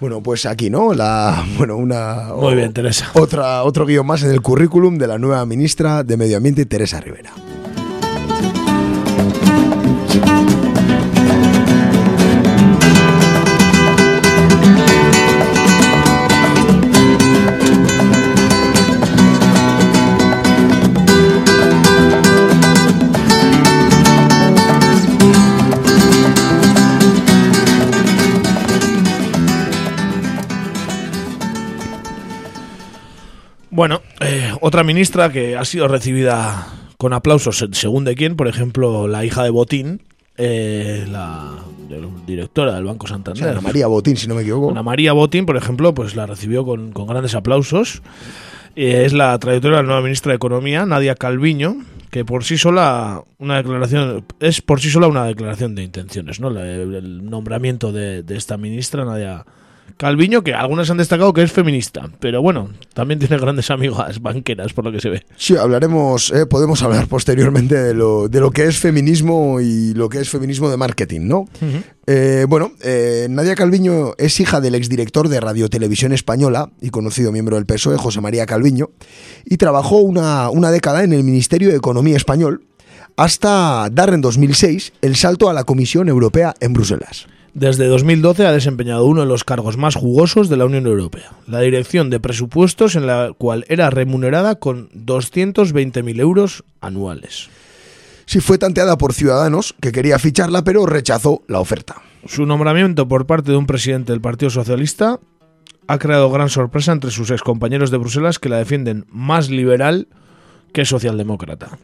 Bueno, 0.00 0.22
pues 0.22 0.46
aquí, 0.46 0.70
¿no? 0.70 0.94
La, 0.94 1.44
bueno, 1.58 1.76
una. 1.76 2.30
Muy 2.34 2.54
bien, 2.54 2.72
Teresa. 2.72 3.10
Otra, 3.14 3.62
otro 3.64 3.84
guion 3.84 4.06
más 4.06 4.22
en 4.22 4.30
el 4.30 4.40
currículum 4.40 4.96
de 4.96 5.06
la 5.06 5.18
nueva 5.18 5.44
ministra 5.44 6.02
de 6.02 6.16
Medio 6.16 6.38
Ambiente, 6.38 6.64
Teresa 6.64 7.00
Rivera. 7.00 7.32
Bueno, 33.70 34.02
eh, 34.20 34.52
otra 34.60 34.82
ministra 34.82 35.30
que 35.30 35.56
ha 35.56 35.64
sido 35.64 35.86
recibida 35.88 36.66
con 36.98 37.12
aplausos, 37.12 37.58
se- 37.58 37.68
según 37.72 38.04
de 38.04 38.14
quién, 38.16 38.36
por 38.36 38.48
ejemplo, 38.48 39.06
la 39.08 39.24
hija 39.24 39.42
de 39.44 39.50
Botín, 39.50 40.02
eh, 40.36 41.06
la 41.10 41.54
de- 41.88 42.06
directora 42.26 42.74
del 42.74 42.84
Banco 42.84 43.04
O 43.04 43.08
sea, 43.08 43.16
Santander. 43.16 43.48
Ana 43.48 43.60
María 43.60 43.86
Botín, 43.86 44.16
si 44.16 44.26
no 44.26 44.34
me 44.34 44.42
equivoco. 44.42 44.70
Ana 44.70 44.82
María 44.82 45.12
Botín, 45.12 45.46
por 45.46 45.56
ejemplo, 45.56 45.94
pues 45.94 46.16
la 46.16 46.26
recibió 46.26 46.64
con, 46.64 46.92
con 46.92 47.06
grandes 47.06 47.34
aplausos. 47.34 48.02
Eh, 48.76 49.04
es 49.04 49.12
la 49.12 49.38
trayectoria 49.38 49.78
de 49.78 49.82
la 49.82 49.86
nueva 49.86 50.02
ministra 50.02 50.30
de 50.30 50.36
Economía, 50.36 50.84
Nadia 50.86 51.14
Calviño, 51.14 51.76
que 52.10 52.24
por 52.24 52.44
sí 52.44 52.58
sola 52.58 53.22
una 53.38 53.56
declaración 53.58 54.24
es 54.40 54.60
por 54.62 54.80
sí 54.80 54.90
sola 54.90 55.06
una 55.06 55.24
declaración 55.24 55.74
de 55.74 55.82
intenciones, 55.84 56.40
¿no? 56.40 56.50
La- 56.50 56.64
el 56.64 57.28
nombramiento 57.28 57.92
de, 57.92 58.22
de 58.22 58.36
esta 58.36 58.56
ministra, 58.56 59.04
Nadia 59.04 59.44
Calviño, 60.00 60.42
que 60.42 60.54
algunas 60.54 60.88
han 60.88 60.96
destacado 60.96 61.34
que 61.34 61.42
es 61.42 61.52
feminista, 61.52 62.08
pero 62.20 62.40
bueno, 62.40 62.70
también 62.94 63.20
tiene 63.20 63.36
grandes 63.36 63.70
amigas 63.70 64.22
banqueras, 64.22 64.72
por 64.72 64.86
lo 64.86 64.92
que 64.92 64.98
se 64.98 65.10
ve. 65.10 65.26
Sí, 65.36 65.58
hablaremos, 65.58 66.32
eh, 66.32 66.46
podemos 66.46 66.82
hablar 66.82 67.06
posteriormente 67.06 67.74
de 67.74 67.92
lo, 67.92 68.26
de 68.26 68.40
lo 68.40 68.50
que 68.50 68.64
es 68.64 68.78
feminismo 68.78 69.60
y 69.60 69.92
lo 69.92 70.08
que 70.08 70.20
es 70.20 70.30
feminismo 70.30 70.70
de 70.70 70.78
marketing, 70.78 71.28
¿no? 71.28 71.44
Eh, 72.06 72.46
bueno, 72.48 72.72
eh, 72.82 73.26
Nadia 73.28 73.54
Calviño 73.54 74.14
es 74.16 74.40
hija 74.40 74.62
del 74.62 74.74
exdirector 74.74 75.28
de 75.28 75.38
Radio 75.38 75.68
Televisión 75.68 76.12
Española 76.12 76.70
y 76.80 76.88
conocido 76.88 77.30
miembro 77.30 77.56
del 77.56 77.66
PSOE, 77.66 77.98
José 77.98 78.22
María 78.22 78.46
Calviño, 78.46 78.88
y 79.44 79.58
trabajó 79.58 79.98
una, 79.98 80.48
una 80.48 80.70
década 80.70 81.04
en 81.04 81.12
el 81.12 81.24
Ministerio 81.24 81.68
de 81.68 81.76
Economía 81.76 82.16
Español 82.16 82.64
hasta 83.18 83.90
dar 83.92 84.14
en 84.14 84.22
2006 84.22 84.94
el 85.02 85.16
salto 85.16 85.50
a 85.50 85.52
la 85.52 85.64
Comisión 85.64 86.08
Europea 86.08 86.54
en 86.60 86.72
Bruselas. 86.72 87.26
Desde 87.54 87.86
2012 87.86 88.46
ha 88.46 88.52
desempeñado 88.52 89.04
uno 89.06 89.22
de 89.22 89.26
los 89.26 89.42
cargos 89.42 89.76
más 89.76 89.96
jugosos 89.96 90.48
de 90.48 90.56
la 90.56 90.66
Unión 90.66 90.86
Europea, 90.86 91.32
la 91.48 91.60
dirección 91.60 92.08
de 92.08 92.20
presupuestos 92.20 92.94
en 92.94 93.06
la 93.06 93.32
cual 93.36 93.64
era 93.68 93.90
remunerada 93.90 94.54
con 94.54 94.88
220.000 94.90 96.20
euros 96.20 96.64
anuales. 96.80 97.50
Sí, 98.26 98.40
fue 98.40 98.58
tanteada 98.58 98.96
por 98.96 99.12
Ciudadanos, 99.12 99.74
que 99.80 99.90
quería 99.90 100.20
ficharla, 100.20 100.62
pero 100.62 100.86
rechazó 100.86 101.42
la 101.48 101.58
oferta. 101.58 101.96
Su 102.26 102.46
nombramiento 102.46 103.08
por 103.08 103.26
parte 103.26 103.50
de 103.50 103.56
un 103.56 103.66
presidente 103.66 104.12
del 104.12 104.20
Partido 104.20 104.50
Socialista 104.50 105.18
ha 105.88 105.98
creado 105.98 106.30
gran 106.30 106.48
sorpresa 106.48 106.92
entre 106.92 107.10
sus 107.10 107.32
excompañeros 107.32 107.90
de 107.90 107.96
Bruselas 107.96 108.38
que 108.38 108.48
la 108.48 108.58
defienden 108.58 109.06
más 109.10 109.50
liberal 109.50 110.06
que 110.72 110.84
socialdemócrata. 110.84 111.78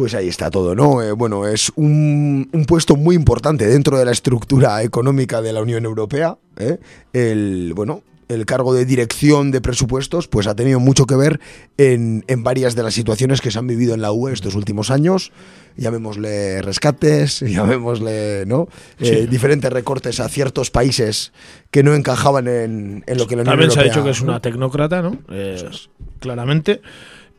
Pues 0.00 0.14
ahí 0.14 0.28
está 0.28 0.50
todo, 0.50 0.74
¿no? 0.74 1.02
Eh, 1.02 1.12
bueno, 1.12 1.46
es 1.46 1.70
un, 1.76 2.48
un, 2.54 2.64
puesto 2.64 2.96
muy 2.96 3.14
importante 3.14 3.66
dentro 3.66 3.98
de 3.98 4.06
la 4.06 4.12
estructura 4.12 4.82
económica 4.82 5.42
de 5.42 5.52
la 5.52 5.60
Unión 5.60 5.84
Europea. 5.84 6.38
¿eh? 6.56 6.78
El, 7.12 7.74
bueno, 7.76 8.02
el 8.28 8.46
cargo 8.46 8.72
de 8.72 8.86
dirección 8.86 9.50
de 9.50 9.60
presupuestos, 9.60 10.26
pues 10.26 10.46
ha 10.46 10.54
tenido 10.54 10.80
mucho 10.80 11.04
que 11.04 11.16
ver 11.16 11.38
en, 11.76 12.24
en, 12.28 12.42
varias 12.42 12.74
de 12.74 12.82
las 12.82 12.94
situaciones 12.94 13.42
que 13.42 13.50
se 13.50 13.58
han 13.58 13.66
vivido 13.66 13.92
en 13.92 14.00
la 14.00 14.10
UE 14.10 14.32
estos 14.32 14.54
últimos 14.54 14.90
años. 14.90 15.32
Llamémosle 15.76 16.62
rescates, 16.62 17.40
llamémosle, 17.46 18.44
¿no? 18.46 18.68
Sí. 19.02 19.06
Eh, 19.06 19.26
diferentes 19.26 19.70
recortes 19.70 20.18
a 20.18 20.30
ciertos 20.30 20.70
países 20.70 21.34
que 21.70 21.82
no 21.82 21.94
encajaban 21.94 22.48
en, 22.48 23.04
en 23.06 23.18
lo 23.18 23.26
que 23.26 23.36
la 23.36 23.42
Unión 23.42 23.52
También 23.52 23.68
Europea... 23.68 23.74
se 23.74 23.80
ha 23.80 23.92
dicho 23.92 24.02
que 24.02 24.12
es 24.12 24.22
una 24.22 24.40
tecnócrata, 24.40 25.02
¿no? 25.02 25.18
Eh, 25.30 25.68
claramente. 26.20 26.80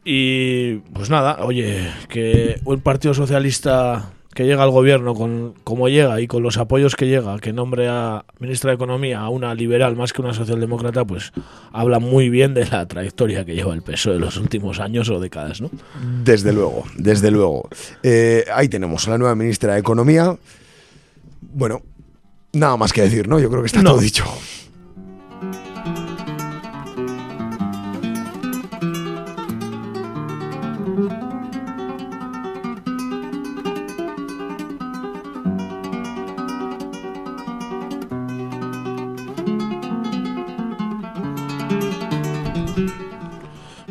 Y 0.03 0.77
pues 0.93 1.09
nada, 1.09 1.37
oye, 1.43 1.87
que 2.09 2.59
un 2.65 2.79
partido 2.81 3.13
socialista 3.13 4.11
que 4.33 4.45
llega 4.45 4.63
al 4.63 4.71
gobierno 4.71 5.13
con 5.13 5.53
como 5.65 5.89
llega 5.89 6.21
y 6.21 6.27
con 6.27 6.41
los 6.41 6.57
apoyos 6.57 6.95
que 6.95 7.05
llega, 7.07 7.37
que 7.39 7.51
nombre 7.51 7.87
a 7.89 8.23
ministra 8.39 8.69
de 8.71 8.75
Economía 8.75 9.19
a 9.19 9.29
una 9.29 9.53
liberal 9.53 9.95
más 9.97 10.13
que 10.13 10.21
una 10.21 10.33
socialdemócrata, 10.33 11.03
pues 11.05 11.33
habla 11.73 11.99
muy 11.99 12.29
bien 12.29 12.53
de 12.53 12.65
la 12.65 12.87
trayectoria 12.87 13.43
que 13.45 13.53
lleva 13.55 13.73
el 13.73 13.81
peso 13.81 14.11
de 14.13 14.19
los 14.19 14.37
últimos 14.37 14.79
años 14.79 15.09
o 15.09 15.19
décadas, 15.19 15.59
¿no? 15.61 15.69
Desde 16.23 16.53
luego, 16.53 16.85
desde 16.97 17.29
luego. 17.29 17.67
Eh, 18.03 18.45
ahí 18.53 18.69
tenemos 18.69 19.05
a 19.07 19.11
la 19.11 19.17
nueva 19.17 19.35
ministra 19.35 19.73
de 19.73 19.81
Economía. 19.81 20.35
Bueno, 21.41 21.81
nada 22.53 22.77
más 22.77 22.93
que 22.93 23.01
decir, 23.01 23.27
¿no? 23.27 23.37
Yo 23.39 23.49
creo 23.49 23.61
que 23.61 23.67
está 23.67 23.81
No. 23.83 23.91
todo 23.91 23.99
dicho. 24.01 24.23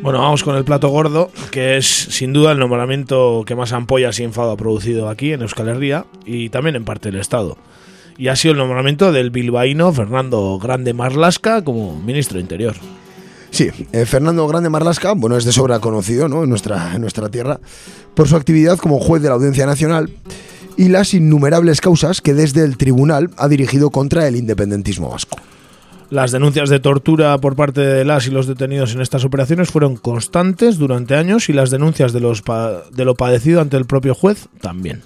Bueno, 0.03 0.21
vamos 0.21 0.43
con 0.43 0.57
el 0.57 0.65
plato 0.65 0.89
gordo, 0.89 1.31
que 1.51 1.77
es 1.77 1.87
sin 1.87 2.33
duda 2.33 2.53
el 2.53 2.59
nombramiento 2.59 3.45
que 3.47 3.55
más 3.55 3.73
ampollas 3.73 4.19
y 4.19 4.25
enfado 4.25 4.51
ha 4.53 4.57
producido 4.57 5.11
aquí 5.11 5.33
en 5.35 5.43
Euskal 5.43 5.69
Herria 5.69 6.07
y 6.25 6.49
también 6.49 6.75
en 6.75 6.87
parte 6.87 7.11
del 7.11 7.21
Estado. 7.21 7.59
Y 8.17 8.29
ha 8.29 8.37
sido 8.37 8.53
el 8.53 8.59
nombramiento 8.59 9.13
del 9.13 9.31
bilbaíno 9.31 9.93
Fernando 9.93 10.59
Grande 10.59 10.95
Marlasca 10.95 11.63
como 11.63 12.01
ministro 12.01 12.37
de 12.37 12.41
Interior. 12.41 12.77
Sí, 13.51 13.69
eh, 13.93 14.07
Fernando 14.07 14.49
Grande 14.49 14.71
Marlasca, 14.71 15.13
bueno, 15.13 15.37
es 15.37 15.45
de 15.45 15.53
sobra 15.53 15.81
conocido 15.81 16.29
¿no? 16.29 16.45
en, 16.45 16.49
nuestra, 16.49 16.95
en 16.95 17.03
nuestra 17.03 17.29
tierra 17.29 17.61
por 18.15 18.27
su 18.27 18.37
actividad 18.37 18.79
como 18.79 19.01
juez 19.01 19.23
de 19.23 19.29
la 19.29 19.35
Audiencia 19.35 19.67
Nacional 19.67 20.11
y 20.79 20.89
las 20.89 21.13
innumerables 21.13 21.83
causas 21.83 22.23
que 22.23 22.33
desde 22.33 22.65
el 22.65 22.79
tribunal 22.79 23.31
ha 23.37 23.49
dirigido 23.49 23.91
contra 23.91 24.27
el 24.27 24.37
independentismo 24.37 25.11
vasco. 25.11 25.37
Las 26.11 26.33
denuncias 26.33 26.69
de 26.69 26.81
tortura 26.81 27.39
por 27.39 27.55
parte 27.55 27.81
de 27.83 28.05
las 28.05 28.27
y 28.27 28.33
los 28.33 28.49
detenidos 28.49 28.95
en 28.95 29.01
estas 29.01 29.25
operaciones 29.25 29.71
fueron 29.71 29.95
constantes 29.95 30.77
durante 30.77 31.15
años 31.15 31.49
y 31.49 31.53
las 31.53 31.71
denuncias 31.71 32.13
de, 32.13 32.19
los 32.19 32.43
de 32.93 33.05
lo 33.05 33.15
padecido 33.15 33.61
ante 33.61 33.77
el 33.77 33.85
propio 33.85 34.17
juez 34.17 34.49
también. 34.61 35.03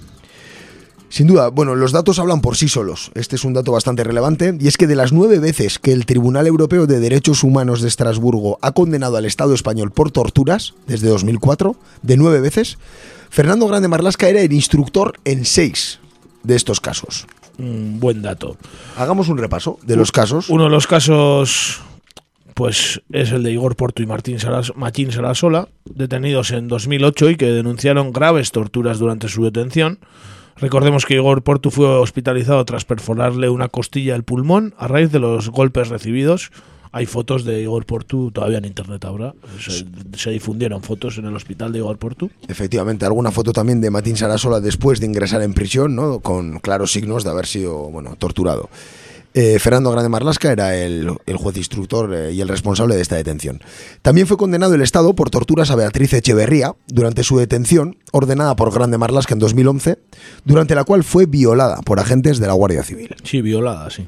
Sin 1.10 1.26
duda, 1.26 1.48
bueno, 1.48 1.74
los 1.74 1.92
datos 1.92 2.18
hablan 2.18 2.40
por 2.40 2.56
sí 2.56 2.68
solos. 2.68 3.12
Este 3.14 3.36
es 3.36 3.44
un 3.44 3.52
dato 3.52 3.70
bastante 3.70 4.02
relevante 4.02 4.56
y 4.58 4.66
es 4.66 4.78
que 4.78 4.86
de 4.86 4.96
las 4.96 5.12
nueve 5.12 5.38
veces 5.38 5.78
que 5.78 5.92
el 5.92 6.06
Tribunal 6.06 6.46
Europeo 6.46 6.86
de 6.86 6.98
Derechos 6.98 7.44
Humanos 7.44 7.82
de 7.82 7.88
Estrasburgo 7.88 8.58
ha 8.62 8.72
condenado 8.72 9.18
al 9.18 9.26
Estado 9.26 9.52
español 9.52 9.90
por 9.92 10.10
torturas 10.10 10.72
desde 10.86 11.08
2004, 11.08 11.76
de 12.00 12.16
nueve 12.16 12.40
veces, 12.40 12.78
Fernando 13.28 13.68
Grande 13.68 13.88
Marlasca 13.88 14.28
era 14.28 14.40
el 14.40 14.52
instructor 14.54 15.18
en 15.26 15.44
seis 15.44 16.00
de 16.44 16.56
estos 16.56 16.80
casos. 16.80 17.26
Un 17.58 18.00
buen 18.00 18.22
dato. 18.22 18.56
Hagamos 18.96 19.28
un 19.28 19.38
repaso 19.38 19.78
de 19.82 19.96
los 19.96 20.12
casos. 20.12 20.48
Uno 20.50 20.64
de 20.64 20.70
los 20.70 20.86
casos 20.86 21.80
pues 22.54 23.02
es 23.10 23.32
el 23.32 23.42
de 23.42 23.52
Igor 23.52 23.74
Porto 23.74 24.02
y 24.02 24.06
Martín 24.06 24.38
Saras, 24.38 24.72
Machín 24.76 25.10
Sarasola, 25.10 25.68
detenidos 25.84 26.52
en 26.52 26.68
2008 26.68 27.30
y 27.30 27.36
que 27.36 27.46
denunciaron 27.46 28.12
graves 28.12 28.52
torturas 28.52 29.00
durante 29.00 29.28
su 29.28 29.44
detención. 29.44 29.98
Recordemos 30.56 31.04
que 31.04 31.14
Igor 31.14 31.42
Porto 31.42 31.70
fue 31.70 31.86
hospitalizado 31.86 32.64
tras 32.64 32.84
perforarle 32.84 33.48
una 33.48 33.68
costilla 33.68 34.12
del 34.12 34.22
pulmón 34.22 34.72
a 34.78 34.86
raíz 34.86 35.10
de 35.10 35.18
los 35.18 35.48
golpes 35.48 35.88
recibidos. 35.88 36.52
Hay 36.94 37.06
fotos 37.06 37.44
de 37.44 37.60
Igor 37.60 37.86
Portu 37.86 38.30
todavía 38.30 38.58
en 38.58 38.66
internet 38.66 39.04
ahora. 39.04 39.34
Se, 39.58 39.84
se 40.16 40.30
difundieron 40.30 40.80
fotos 40.80 41.18
en 41.18 41.24
el 41.24 41.34
hospital 41.34 41.72
de 41.72 41.80
Igor 41.80 41.98
Portu. 41.98 42.30
Efectivamente, 42.46 43.04
alguna 43.04 43.32
foto 43.32 43.52
también 43.52 43.80
de 43.80 43.90
Matín 43.90 44.16
Sarasola 44.16 44.60
después 44.60 45.00
de 45.00 45.06
ingresar 45.06 45.42
en 45.42 45.54
prisión, 45.54 45.96
¿no? 45.96 46.20
con 46.20 46.60
claros 46.60 46.92
signos 46.92 47.24
de 47.24 47.30
haber 47.30 47.46
sido 47.46 47.90
bueno, 47.90 48.14
torturado. 48.14 48.70
Eh, 49.36 49.58
Fernando 49.58 49.90
Grande 49.90 50.08
Marlasca 50.08 50.52
era 50.52 50.76
el, 50.76 51.12
el 51.26 51.36
juez 51.36 51.56
instructor 51.56 52.14
eh, 52.14 52.32
y 52.32 52.40
el 52.40 52.46
responsable 52.46 52.94
de 52.94 53.02
esta 53.02 53.16
detención. 53.16 53.60
También 54.00 54.28
fue 54.28 54.36
condenado 54.36 54.76
el 54.76 54.80
Estado 54.80 55.16
por 55.16 55.30
torturas 55.30 55.72
a 55.72 55.74
Beatriz 55.74 56.12
Echeverría 56.12 56.76
durante 56.86 57.24
su 57.24 57.38
detención, 57.38 57.98
ordenada 58.12 58.54
por 58.54 58.72
Grande 58.72 58.98
Marlasca 58.98 59.34
en 59.34 59.40
2011, 59.40 59.98
durante 60.44 60.76
la 60.76 60.84
cual 60.84 61.02
fue 61.02 61.26
violada 61.26 61.78
por 61.82 61.98
agentes 61.98 62.38
de 62.38 62.46
la 62.46 62.52
Guardia 62.52 62.84
Civil. 62.84 63.16
Sí, 63.24 63.42
violada, 63.42 63.90
sí. 63.90 64.06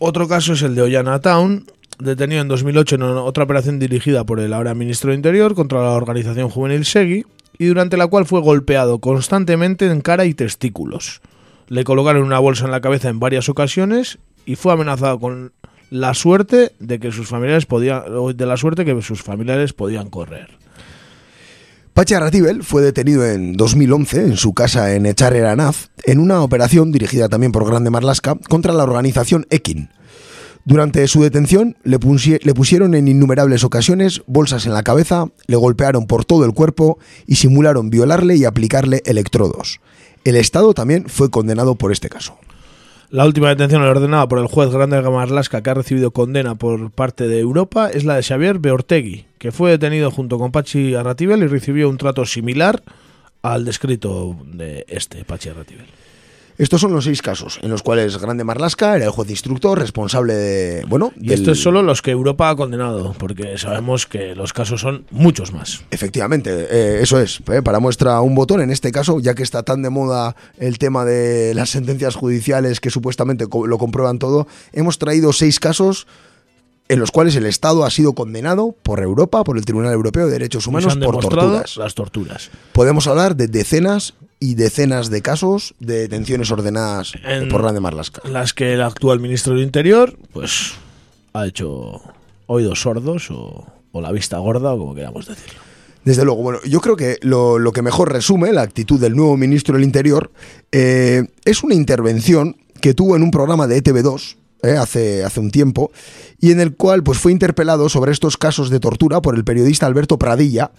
Otro 0.00 0.28
caso 0.28 0.52
es 0.52 0.62
el 0.62 0.76
de 0.76 0.82
Ollana 0.82 1.20
Town, 1.20 1.66
detenido 1.98 2.40
en 2.40 2.46
2008 2.46 2.94
en 2.94 3.02
otra 3.02 3.42
operación 3.42 3.80
dirigida 3.80 4.22
por 4.24 4.38
el 4.38 4.52
ahora 4.54 4.74
ministro 4.74 5.10
de 5.10 5.16
Interior 5.16 5.56
contra 5.56 5.82
la 5.82 5.90
organización 5.90 6.50
juvenil 6.50 6.84
Segui 6.84 7.26
y 7.58 7.66
durante 7.66 7.96
la 7.96 8.06
cual 8.06 8.24
fue 8.24 8.40
golpeado 8.40 9.00
constantemente 9.00 9.86
en 9.90 10.00
cara 10.00 10.24
y 10.24 10.34
testículos. 10.34 11.20
Le 11.66 11.82
colocaron 11.82 12.22
una 12.22 12.38
bolsa 12.38 12.64
en 12.64 12.70
la 12.70 12.80
cabeza 12.80 13.08
en 13.08 13.18
varias 13.18 13.48
ocasiones 13.48 14.18
y 14.46 14.54
fue 14.54 14.72
amenazado 14.72 15.18
con 15.18 15.52
la 15.90 16.14
suerte 16.14 16.72
de 16.78 17.00
que 17.00 17.10
sus 17.10 17.26
familiares 17.26 17.66
podían 17.66 18.04
de 18.36 18.46
la 18.46 18.56
suerte 18.56 18.84
que 18.84 19.02
sus 19.02 19.22
familiares 19.22 19.72
podían 19.72 20.10
correr. 20.10 20.50
Pachi 21.98 22.14
Arratibel 22.14 22.62
fue 22.62 22.80
detenido 22.80 23.26
en 23.26 23.54
2011 23.54 24.20
en 24.20 24.36
su 24.36 24.54
casa 24.54 24.94
en 24.94 25.04
Echar-Eranaz 25.04 25.88
en 26.04 26.20
una 26.20 26.44
operación 26.44 26.92
dirigida 26.92 27.28
también 27.28 27.50
por 27.50 27.66
Grande 27.66 27.90
Marlasca 27.90 28.36
contra 28.48 28.72
la 28.72 28.84
organización 28.84 29.48
Ekin. 29.50 29.90
Durante 30.64 31.08
su 31.08 31.24
detención 31.24 31.76
le 31.82 31.98
pusieron 31.98 32.94
en 32.94 33.08
innumerables 33.08 33.64
ocasiones 33.64 34.22
bolsas 34.28 34.64
en 34.64 34.74
la 34.74 34.84
cabeza, 34.84 35.26
le 35.48 35.56
golpearon 35.56 36.06
por 36.06 36.24
todo 36.24 36.44
el 36.44 36.54
cuerpo 36.54 37.00
y 37.26 37.34
simularon 37.34 37.90
violarle 37.90 38.36
y 38.36 38.44
aplicarle 38.44 39.02
electrodos. 39.04 39.80
El 40.22 40.36
Estado 40.36 40.74
también 40.74 41.06
fue 41.08 41.32
condenado 41.32 41.74
por 41.74 41.90
este 41.90 42.08
caso. 42.08 42.38
La 43.10 43.24
última 43.24 43.48
detención 43.48 43.80
ordenada 43.80 44.28
por 44.28 44.38
el 44.38 44.48
juez 44.48 44.70
Grande 44.70 45.00
Marlasca 45.00 45.62
que 45.62 45.70
ha 45.70 45.74
recibido 45.74 46.10
condena 46.10 46.56
por 46.56 46.90
parte 46.90 47.26
de 47.26 47.40
Europa 47.40 47.88
es 47.90 48.04
la 48.04 48.16
de 48.16 48.22
Xavier 48.22 48.58
Beortegui, 48.58 49.24
que 49.38 49.50
fue 49.50 49.70
detenido 49.70 50.10
junto 50.10 50.38
con 50.38 50.52
Pachi 50.52 50.94
Arratibel 50.94 51.42
y 51.42 51.46
recibió 51.46 51.88
un 51.88 51.96
trato 51.96 52.26
similar 52.26 52.82
al 53.40 53.64
descrito 53.64 54.36
de 54.44 54.84
este 54.88 55.24
Pachi 55.24 55.48
Arratibel. 55.48 55.86
Estos 56.58 56.80
son 56.80 56.92
los 56.92 57.04
seis 57.04 57.22
casos 57.22 57.60
en 57.62 57.70
los 57.70 57.82
cuales 57.84 58.18
Grande 58.18 58.42
Marlasca 58.42 58.96
era 58.96 59.04
el 59.04 59.10
juez 59.12 59.30
instructor 59.30 59.78
responsable 59.78 60.34
de... 60.34 60.84
Bueno, 60.88 61.12
Y 61.16 61.28
del- 61.28 61.38
estos 61.40 61.58
son 61.58 61.62
solo 61.68 61.82
los 61.82 62.02
que 62.02 62.10
Europa 62.10 62.50
ha 62.50 62.56
condenado, 62.56 63.14
porque 63.16 63.56
sabemos 63.58 64.06
que 64.06 64.34
los 64.34 64.52
casos 64.52 64.80
son 64.80 65.04
muchos 65.12 65.52
más. 65.52 65.82
Efectivamente, 65.92 66.50
eh, 66.68 66.98
eso 67.00 67.20
es. 67.20 67.40
eh, 67.52 67.62
para 67.62 67.78
muestra 67.78 68.20
un 68.20 68.34
botón, 68.34 68.60
en 68.60 68.70
este 68.70 68.90
caso, 68.90 69.20
ya 69.20 69.34
que 69.34 69.44
está 69.44 69.62
tan 69.62 69.82
de 69.82 69.90
moda 69.90 70.34
el 70.58 70.78
tema 70.78 71.04
de 71.04 71.54
las 71.54 71.70
sentencias 71.70 72.16
judiciales 72.16 72.80
que 72.80 72.90
supuestamente 72.90 73.46
lo 73.66 73.78
comprueban 73.78 74.18
todo, 74.18 74.48
hemos 74.72 74.98
traído 74.98 75.32
seis 75.32 75.60
casos 75.60 76.08
en 76.88 76.98
los 76.98 77.10
cuales 77.12 77.36
el 77.36 77.44
Estado 77.46 77.84
ha 77.84 77.90
sido 77.90 78.14
condenado 78.14 78.74
por 78.82 79.00
Europa, 79.00 79.44
por 79.44 79.58
el 79.58 79.64
Tribunal 79.64 79.92
Europeo 79.92 80.26
de 80.26 80.32
Derechos 80.32 80.66
Humanos, 80.66 80.96
por 80.96 81.18
torturas. 81.20 81.76
las 81.76 81.94
torturas. 81.94 82.50
Podemos 82.72 83.06
hablar 83.06 83.36
de 83.36 83.46
decenas 83.46 84.14
y 84.40 84.54
decenas 84.54 85.10
de 85.10 85.20
casos 85.22 85.74
de 85.80 86.00
detenciones 86.00 86.50
ordenadas 86.50 87.12
En- 87.24 87.48
por 87.48 87.62
Grande 87.62 87.80
Marlasca. 87.80 88.22
Las 88.28 88.52
que 88.54 88.74
el 88.74 88.82
actual 88.82 89.20
ministro 89.20 89.54
del 89.54 89.62
Interior, 89.64 90.16
pues, 90.32 90.72
ha 91.32 91.46
hecho 91.46 92.00
oídos 92.46 92.80
sordos 92.82 93.30
o, 93.30 93.66
o 93.92 94.00
la 94.00 94.12
vista 94.12 94.38
gorda, 94.38 94.72
o 94.74 94.78
como 94.78 94.94
queramos 94.94 95.26
decirlo. 95.26 95.60
Desde 96.04 96.24
luego, 96.24 96.42
bueno, 96.42 96.60
yo 96.66 96.80
creo 96.80 96.96
que 96.96 97.18
lo, 97.22 97.58
lo 97.58 97.72
que 97.72 97.82
mejor 97.82 98.12
resume 98.12 98.52
la 98.52 98.62
actitud 98.62 98.98
del 99.00 99.14
nuevo 99.14 99.36
ministro 99.36 99.74
del 99.74 99.84
Interior 99.84 100.30
eh, 100.72 101.24
es 101.44 101.62
una 101.62 101.74
intervención 101.74 102.56
que 102.80 102.94
tuvo 102.94 103.16
en 103.16 103.22
un 103.22 103.30
programa 103.30 103.66
de 103.66 103.82
ETV2 103.82 104.36
eh, 104.62 104.70
hace, 104.76 105.24
hace 105.24 105.40
un 105.40 105.50
tiempo 105.50 105.90
y 106.40 106.52
en 106.52 106.60
el 106.60 106.74
cual 106.76 107.02
pues, 107.02 107.18
fue 107.18 107.32
interpelado 107.32 107.88
sobre 107.88 108.12
estos 108.12 108.36
casos 108.36 108.70
de 108.70 108.80
tortura 108.80 109.20
por 109.20 109.34
el 109.34 109.44
periodista 109.44 109.86
Alberto 109.86 110.18
Pradilla. 110.18 110.70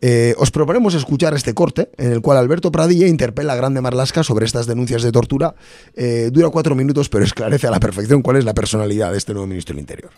Eh, 0.00 0.34
os 0.38 0.50
proponemos 0.50 0.94
escuchar 0.94 1.34
este 1.34 1.54
corte 1.54 1.88
en 1.98 2.12
el 2.12 2.20
cual 2.20 2.38
Alberto 2.38 2.70
Pradilla 2.70 3.06
interpela 3.06 3.52
a 3.54 3.56
Grande 3.56 3.80
Marlasca 3.80 4.22
sobre 4.22 4.46
estas 4.46 4.66
denuncias 4.66 5.02
de 5.02 5.10
tortura. 5.12 5.54
Eh, 5.96 6.30
dura 6.32 6.48
cuatro 6.50 6.74
minutos, 6.74 7.08
pero 7.08 7.24
esclarece 7.24 7.66
a 7.66 7.70
la 7.70 7.80
perfección 7.80 8.22
cuál 8.22 8.36
es 8.36 8.44
la 8.44 8.54
personalidad 8.54 9.10
de 9.12 9.18
este 9.18 9.32
nuevo 9.32 9.46
ministro 9.46 9.74
del 9.74 9.80
Interior. 9.80 10.10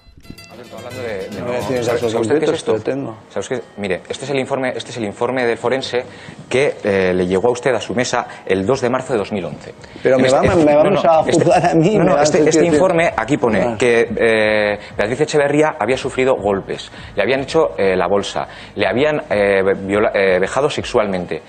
Mire, 3.79 4.03
este 4.09 4.25
es 4.25 4.31
el 4.31 4.39
informe, 4.39 4.73
este 4.77 4.91
es 4.91 4.97
el 4.99 5.05
informe 5.05 5.47
del 5.47 5.57
forense 5.59 6.05
que 6.49 6.75
eh, 6.85 7.13
le 7.15 7.27
llegó 7.27 7.49
a 7.49 7.53
usted 7.53 7.75
a 7.75 7.81
su 7.81 7.95
mesa 7.95 8.27
el 8.47 8.67
2 8.67 8.81
de 8.83 8.91
marzo 8.91 9.13
de 9.15 9.19
2011. 9.21 9.75
Pero 10.03 10.19
me 10.19 10.27
este- 10.29 10.37
vamos- 10.49 10.65
me 10.65 10.75
vamos 10.77 11.05
a 11.05 11.21
este- 11.29 11.45
juzgar 11.45 11.67
a 11.67 11.75
mí, 11.75 11.97
No, 11.99 12.21
este, 12.21 12.49
este 12.49 12.65
informe 12.67 13.11
aquí 13.17 13.37
pone 13.37 13.61
Ah. 13.63 13.77
que 13.79 14.09
eh, 14.17 14.79
Beatriz 14.97 15.21
Echeverría 15.23 15.77
había 15.79 15.97
sufrido 15.97 16.37
golpes, 16.37 16.91
le 17.17 17.23
habían 17.23 17.41
hecho 17.41 17.71
eh, 17.79 17.97
la 17.97 18.07
bolsa, 18.07 18.47
le 18.75 18.87
habían 18.87 19.23
eh, 19.31 19.63
viola- 19.75 20.13
eh, 20.15 20.39
vejado 20.41 20.69
sexualmente. 20.71 21.43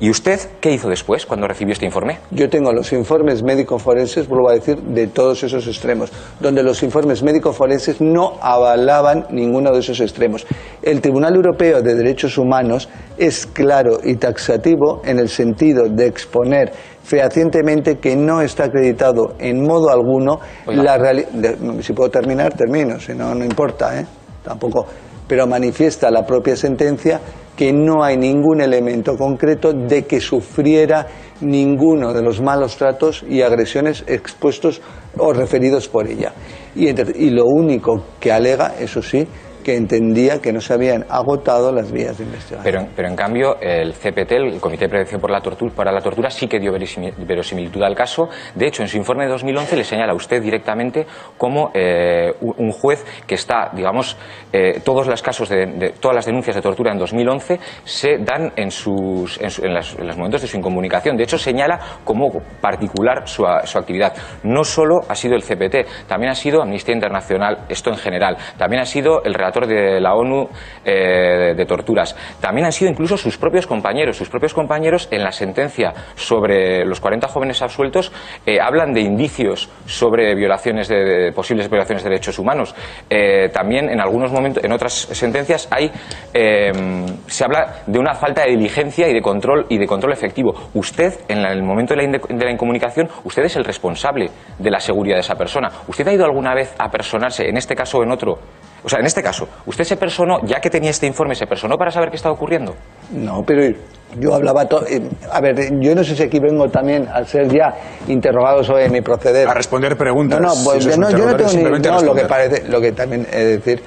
¿Y 0.00 0.10
usted 0.10 0.38
qué 0.60 0.70
hizo 0.70 0.88
después 0.88 1.26
cuando 1.26 1.48
recibió 1.48 1.72
este 1.72 1.84
informe? 1.84 2.18
Yo 2.30 2.48
tengo 2.48 2.72
los 2.72 2.92
informes 2.92 3.42
médico-forenses, 3.42 4.28
vuelvo 4.28 4.48
a 4.48 4.52
decir, 4.52 4.76
de 4.80 5.08
todos 5.08 5.42
esos 5.42 5.66
extremos, 5.66 6.12
donde 6.38 6.62
los 6.62 6.84
informes 6.84 7.24
médico-forenses 7.24 8.00
no 8.00 8.34
avalaban 8.40 9.26
ninguno 9.30 9.72
de 9.72 9.80
esos 9.80 10.00
extremos. 10.00 10.46
El 10.82 11.00
Tribunal 11.00 11.34
Europeo 11.34 11.82
de 11.82 11.96
Derechos 11.96 12.38
Humanos 12.38 12.88
es 13.16 13.44
claro 13.44 13.98
y 14.04 14.14
taxativo 14.14 15.02
en 15.04 15.18
el 15.18 15.28
sentido 15.28 15.88
de 15.88 16.06
exponer 16.06 16.70
fehacientemente 17.02 17.98
que 17.98 18.14
no 18.14 18.40
está 18.40 18.64
acreditado 18.66 19.34
en 19.40 19.62
modo 19.66 19.90
alguno 19.90 20.38
Oiga. 20.66 20.82
la 20.84 20.96
realidad. 20.98 21.56
Si 21.80 21.92
puedo 21.92 22.08
terminar, 22.10 22.52
termino, 22.54 23.00
si 23.00 23.14
no, 23.14 23.34
no 23.34 23.44
importa, 23.44 23.98
¿eh? 24.00 24.06
Tampoco. 24.44 24.86
Pero 25.28 25.46
manifiesta 25.46 26.10
la 26.10 26.26
propia 26.26 26.56
sentencia 26.56 27.20
que 27.56 27.72
no 27.72 28.04
hay 28.04 28.16
ningún 28.16 28.60
elemento 28.60 29.16
concreto 29.16 29.72
de 29.72 30.04
que 30.06 30.20
sufriera 30.20 31.06
ninguno 31.40 32.12
de 32.12 32.22
los 32.22 32.40
malos 32.40 32.76
tratos 32.76 33.24
y 33.28 33.42
agresiones 33.42 34.04
expuestos 34.06 34.80
o 35.16 35.32
referidos 35.32 35.88
por 35.88 36.06
ella. 36.06 36.32
Y, 36.74 36.92
lo 37.30 37.46
único 37.46 38.04
que 38.20 38.32
alega, 38.32 38.74
eso 38.78 39.02
sí, 39.02 39.26
que 39.68 39.76
entendía 39.76 40.40
que 40.40 40.50
no 40.50 40.62
se 40.62 40.72
habían 40.72 41.04
agotado 41.10 41.70
las 41.70 41.92
vías 41.92 42.16
de 42.16 42.24
investigación. 42.24 42.88
Pero, 42.96 43.06
en 43.06 43.14
cambio, 43.14 43.60
el 43.60 43.92
CPT, 43.92 44.32
el 44.32 44.60
Comité 44.62 44.86
de 44.86 44.88
Prevención 44.88 45.20
por 45.20 45.30
la 45.30 45.42
Tortura, 45.42 45.70
para 45.74 45.92
la 45.92 46.00
Tortura, 46.00 46.30
sí 46.30 46.48
que 46.48 46.58
dio 46.58 46.72
verosimi- 46.72 47.12
verosimilitud 47.18 47.82
al 47.82 47.94
caso. 47.94 48.30
De 48.54 48.66
hecho, 48.66 48.80
en 48.80 48.88
su 48.88 48.96
informe 48.96 49.24
de 49.24 49.30
2011 49.32 49.76
le 49.76 49.84
señala 49.84 50.12
a 50.12 50.14
usted 50.14 50.40
directamente 50.40 51.06
como 51.36 51.70
eh, 51.74 52.32
un 52.40 52.72
juez 52.72 53.04
que 53.26 53.34
está, 53.34 53.70
digamos, 53.74 54.16
eh, 54.54 54.80
todos 54.82 55.06
los 55.06 55.20
casos 55.20 55.50
de, 55.50 55.92
todas 56.00 56.14
las 56.14 56.24
denuncias 56.24 56.56
de 56.56 56.62
tortura 56.62 56.90
en 56.90 56.98
2011 56.98 57.60
se 57.84 58.16
dan 58.20 58.50
en, 58.56 58.70
sus, 58.70 59.38
en, 59.38 59.74
los 59.74 60.16
momentos 60.16 60.40
de 60.40 60.48
su 60.48 60.56
incomunicación. 60.56 61.14
De 61.18 61.24
hecho, 61.24 61.36
señala 61.36 61.78
como 62.04 62.30
particular 62.62 63.28
su, 63.28 63.44
su 63.64 63.78
actividad. 63.78 64.14
No 64.44 64.64
solo 64.64 65.00
ha 65.06 65.14
sido 65.14 65.34
el 65.34 65.42
CPT, 65.42 66.06
también 66.06 66.30
ha 66.30 66.34
sido 66.34 66.62
Amnistía 66.62 66.94
Internacional, 66.94 67.66
esto 67.68 67.90
en 67.90 67.96
general. 67.96 68.38
También 68.56 68.80
ha 68.80 68.86
sido 68.86 69.22
el 69.24 69.34
relator 69.34 69.57
de 69.66 70.00
la 70.00 70.14
ONU 70.14 70.48
eh, 70.84 71.54
de 71.56 71.66
torturas. 71.66 72.16
También 72.40 72.66
han 72.66 72.72
sido 72.72 72.90
incluso 72.90 73.16
sus 73.16 73.38
propios 73.38 73.66
compañeros. 73.66 74.16
Sus 74.16 74.28
propios 74.28 74.54
compañeros 74.54 75.08
en 75.10 75.22
la 75.22 75.32
sentencia 75.32 75.92
sobre 76.14 76.84
los 76.84 77.00
40 77.00 77.28
jóvenes 77.28 77.62
absueltos 77.62 78.12
eh, 78.46 78.58
hablan 78.60 78.92
de 78.92 79.00
indicios 79.00 79.68
sobre 79.86 80.34
violaciones 80.34 80.88
de, 80.88 81.32
posibles 81.34 81.68
violaciones 81.68 82.04
de 82.04 82.10
derechos 82.10 82.38
humanos. 82.38 82.74
Eh, 83.10 83.48
también 83.52 83.88
en 83.90 84.00
algunos 84.00 84.32
momentos, 84.32 84.62
en 84.64 84.72
otras 84.72 84.92
sentencias 84.92 85.68
hay 85.70 85.90
se 86.32 87.44
habla 87.44 87.82
de 87.86 87.98
una 87.98 88.14
falta 88.14 88.42
de 88.42 88.50
diligencia 88.50 89.08
y 89.08 89.14
de 89.14 89.20
control 89.20 89.66
y 89.68 89.78
de 89.78 89.86
control 89.86 90.12
efectivo. 90.12 90.54
Usted 90.74 91.20
en 91.28 91.38
el 91.38 91.62
momento 91.62 91.94
de 91.94 92.06
la, 92.06 92.18
de 92.18 92.44
la 92.44 92.50
incomunicación, 92.50 93.08
usted 93.24 93.44
es 93.44 93.56
el 93.56 93.64
responsable 93.64 94.30
de 94.58 94.70
la 94.70 94.80
seguridad 94.80 95.16
de 95.16 95.20
esa 95.20 95.34
persona. 95.34 95.68
¿Usted 95.86 96.06
ha 96.08 96.12
ido 96.12 96.24
alguna 96.24 96.54
vez 96.54 96.74
a 96.78 96.90
personarse 96.90 97.48
en 97.48 97.56
este 97.56 97.74
caso 97.74 97.98
o 97.98 98.02
en 98.02 98.12
otro? 98.12 98.38
O 98.84 98.88
sea, 98.88 99.00
en 99.00 99.06
este 99.06 99.22
caso, 99.22 99.48
¿usted 99.66 99.84
se 99.84 99.96
personó, 99.96 100.38
ya 100.44 100.60
que 100.60 100.70
tenía 100.70 100.90
este 100.90 101.06
informe, 101.06 101.34
se 101.34 101.46
personó 101.46 101.76
para 101.76 101.90
saber 101.90 102.10
qué 102.10 102.16
estaba 102.16 102.34
ocurriendo? 102.34 102.74
No, 103.12 103.42
pero 103.44 103.74
yo 104.18 104.34
hablaba. 104.34 104.66
to- 104.66 104.86
eh, 104.86 105.02
a 105.32 105.40
ver, 105.40 105.56
yo 105.80 105.94
no 105.94 106.04
sé 106.04 106.14
si 106.14 106.22
aquí 106.22 106.38
vengo 106.38 106.68
también 106.68 107.08
a 107.12 107.24
ser 107.24 107.48
ya 107.48 107.74
interrogado 108.06 108.62
sobre 108.62 108.88
mi 108.88 109.00
proceder. 109.00 109.48
A 109.48 109.54
responder 109.54 109.96
preguntas. 109.96 110.40
No, 110.40 110.48
no, 110.48 110.54
pues, 110.64 110.86
es 110.86 110.96
no, 110.98 111.10
yo 111.10 111.26
no 111.26 111.36
tengo 111.36 111.50
ni. 111.52 111.62
No, 111.80 112.02
lo 112.02 112.14
que, 112.14 112.24
parece, 112.24 112.68
lo 112.68 112.80
que 112.80 112.92
también 112.92 113.26
he 113.32 113.36
de 113.38 113.56
decir 113.58 113.82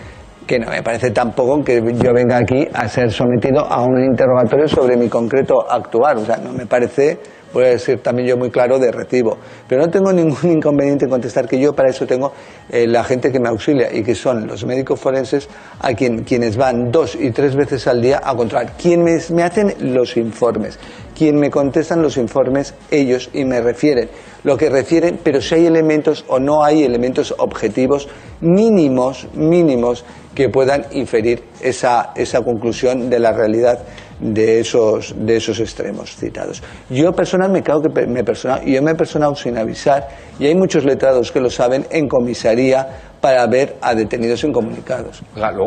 que 0.46 0.60
no 0.60 0.70
me 0.70 0.84
parece 0.84 1.12
tampoco 1.12 1.64
que 1.64 1.82
yo 1.96 2.14
venga 2.14 2.38
aquí 2.38 2.68
a 2.74 2.88
ser 2.90 3.12
sometido 3.12 3.62
a 3.66 3.82
un 3.84 4.04
interrogatorio 4.04 4.68
sobre 4.68 4.98
mi 4.98 5.08
concreto 5.08 5.66
actuar. 5.72 6.18
O 6.18 6.26
sea, 6.26 6.36
no 6.38 6.52
me 6.52 6.66
parece, 6.66 7.20
voy 7.54 7.66
a 7.66 7.70
decir 7.70 8.00
también 8.02 8.30
yo 8.30 8.38
muy 8.38 8.50
claro, 8.50 8.80
de 8.80 8.92
recibo. 8.92 9.38
Pero 9.68 9.82
no 9.82 9.90
tengo 9.90 10.12
ningún 10.12 10.52
inconveniente 10.58 11.06
en 11.06 11.12
contestar 11.12 11.48
que 11.48 11.60
yo 11.60 11.74
para 11.74 11.90
eso 11.90 12.06
tengo 12.06 12.34
eh, 12.70 12.88
la 12.88 13.04
gente 13.04 13.32
que 13.32 13.40
me 13.40 13.50
auxilia 13.50 13.94
y 13.94 14.04
que 14.04 14.16
son 14.16 14.48
los 14.48 14.66
médicos 14.66 15.00
forenses 15.00 15.48
a 15.80 15.94
quien, 15.94 16.24
quienes 16.24 16.58
van 16.58 16.92
dos 16.92 17.16
y 17.16 17.32
tres 17.32 17.56
veces 17.56 17.88
al 17.88 18.02
día 18.02 18.22
a 18.24 18.36
controlar. 18.36 18.74
Quienes 18.78 19.32
me 19.32 19.44
hacen 19.44 19.74
los 19.94 20.18
informes, 20.18 20.80
quien 21.18 21.40
me 21.40 21.50
contestan 21.50 22.02
los 22.02 22.18
informes, 22.18 22.74
ellos 22.90 23.30
y 23.34 23.46
me 23.46 23.62
refieren 23.62 24.10
lo 24.44 24.58
que 24.58 24.70
refieren, 24.70 25.20
pero 25.24 25.42
si 25.42 25.56
hay 25.56 25.66
elementos 25.68 26.26
o 26.28 26.40
no 26.40 26.64
hay 26.64 26.84
elementos 26.84 27.34
objetivos 27.38 28.08
mínimos, 28.42 29.28
mínimos 29.34 30.04
que 30.34 30.50
puedan 30.50 30.86
inferir 30.92 31.44
esa, 31.62 32.12
esa 32.16 32.42
conclusión 32.42 33.10
de 33.10 33.20
la 33.20 33.34
realidad 33.34 33.80
de 34.22 34.60
esos, 34.60 35.16
de 35.18 35.36
esos 35.38 35.60
extremos 35.60 36.16
citados. 36.16 36.62
Yo 36.90 37.12
personal 37.12 37.52
me 37.52 37.64
creo 37.64 37.82
que 37.82 37.90
me 38.06 38.24
y 38.64 38.74
yo 38.76 38.82
me 38.82 38.92
he 38.92 38.96
personado 38.96 39.36
sin 39.36 39.58
avisar, 39.58 40.08
y 40.40 40.46
hay 40.46 40.56
muchos 40.56 40.86
letrados 40.86 41.32
que 41.32 41.40
lo 41.40 41.50
saben 41.50 41.86
en 41.90 42.08
comisaría 42.08 42.88
para 43.20 43.46
ver 43.48 43.76
a 43.82 43.94
detenidos 43.94 44.44
incomunicados. 44.44 45.22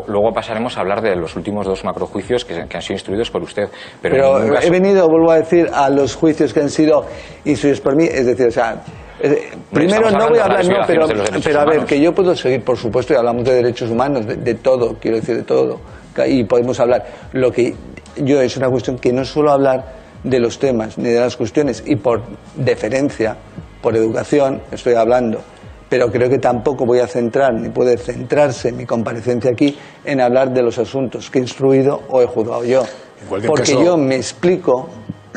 Luego 0.08 0.32
pasaremos 0.32 0.76
a 0.76 0.80
hablar 0.80 1.00
de 1.02 1.14
los 1.14 1.36
últimos 1.36 1.66
dos 1.66 1.84
macrojuicios 1.84 2.44
que, 2.44 2.66
que 2.68 2.76
han 2.76 2.82
sido 2.82 2.94
instruidos 2.94 3.30
por 3.30 3.42
usted. 3.42 3.68
Pero, 4.02 4.34
caso- 4.52 4.66
he 4.66 4.70
venido, 4.70 5.08
vuelvo 5.08 5.30
a 5.30 5.36
decir, 5.36 5.68
a 5.72 5.88
los 5.90 6.14
juicios 6.16 6.52
que 6.52 6.60
han 6.60 6.70
sido 6.70 7.04
instruidos 7.44 7.80
por 7.80 7.96
mí, 7.96 8.04
es 8.04 8.26
decir, 8.26 8.48
o 8.48 8.50
sea, 8.50 8.82
eh, 9.20 9.50
primero 9.72 10.10
no 10.10 10.28
voy 10.28 10.38
a 10.38 10.44
hablar, 10.44 10.64
no, 10.66 10.74
pero, 10.86 11.06
pero 11.44 11.60
a 11.60 11.64
ver, 11.64 11.74
humanos. 11.74 11.88
que 11.88 12.00
yo 12.00 12.12
puedo 12.12 12.34
seguir, 12.34 12.62
por 12.64 12.76
supuesto, 12.76 13.12
y 13.14 13.16
hablamos 13.16 13.44
de 13.44 13.54
derechos 13.54 13.90
humanos, 13.90 14.26
de, 14.26 14.36
de 14.36 14.54
todo, 14.54 14.96
quiero 15.00 15.18
decir, 15.18 15.36
de 15.36 15.44
todo, 15.44 15.80
y 16.26 16.44
podemos 16.44 16.78
hablar. 16.80 17.04
Lo 17.32 17.52
que 17.52 17.72
yo 18.16 18.40
es 18.40 18.56
una 18.56 18.68
cuestión 18.68 18.98
que 18.98 19.12
no 19.12 19.24
suelo 19.24 19.52
hablar 19.52 20.04
de 20.22 20.40
los 20.40 20.58
temas 20.58 20.96
ni 20.98 21.10
de 21.10 21.20
las 21.20 21.36
cuestiones, 21.36 21.82
y 21.86 21.96
por 21.96 22.22
deferencia, 22.56 23.36
por 23.82 23.96
educación, 23.96 24.62
estoy 24.72 24.94
hablando. 24.94 25.40
Pero 25.88 26.10
creo 26.10 26.28
que 26.30 26.38
tampoco 26.38 26.86
voy 26.86 27.00
a 27.00 27.06
centrar, 27.06 27.52
ni 27.54 27.68
puede 27.68 27.98
centrarse 27.98 28.72
mi 28.72 28.86
comparecencia 28.86 29.50
aquí 29.50 29.76
en 30.04 30.20
hablar 30.20 30.52
de 30.52 30.62
los 30.62 30.78
asuntos 30.78 31.30
que 31.30 31.38
he 31.38 31.42
instruido 31.42 32.00
o 32.08 32.22
he 32.22 32.26
juzgado 32.26 32.64
yo. 32.64 32.82
Porque 33.28 33.48
caso- 33.48 33.84
yo 33.84 33.96
me 33.96 34.16
explico 34.16 34.88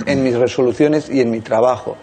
en 0.05 0.23
mis 0.23 0.35
resoluciones 0.37 1.09
y 1.09 1.21
en 1.21 1.29
mi 1.29 1.41
trabajo. 1.41 1.97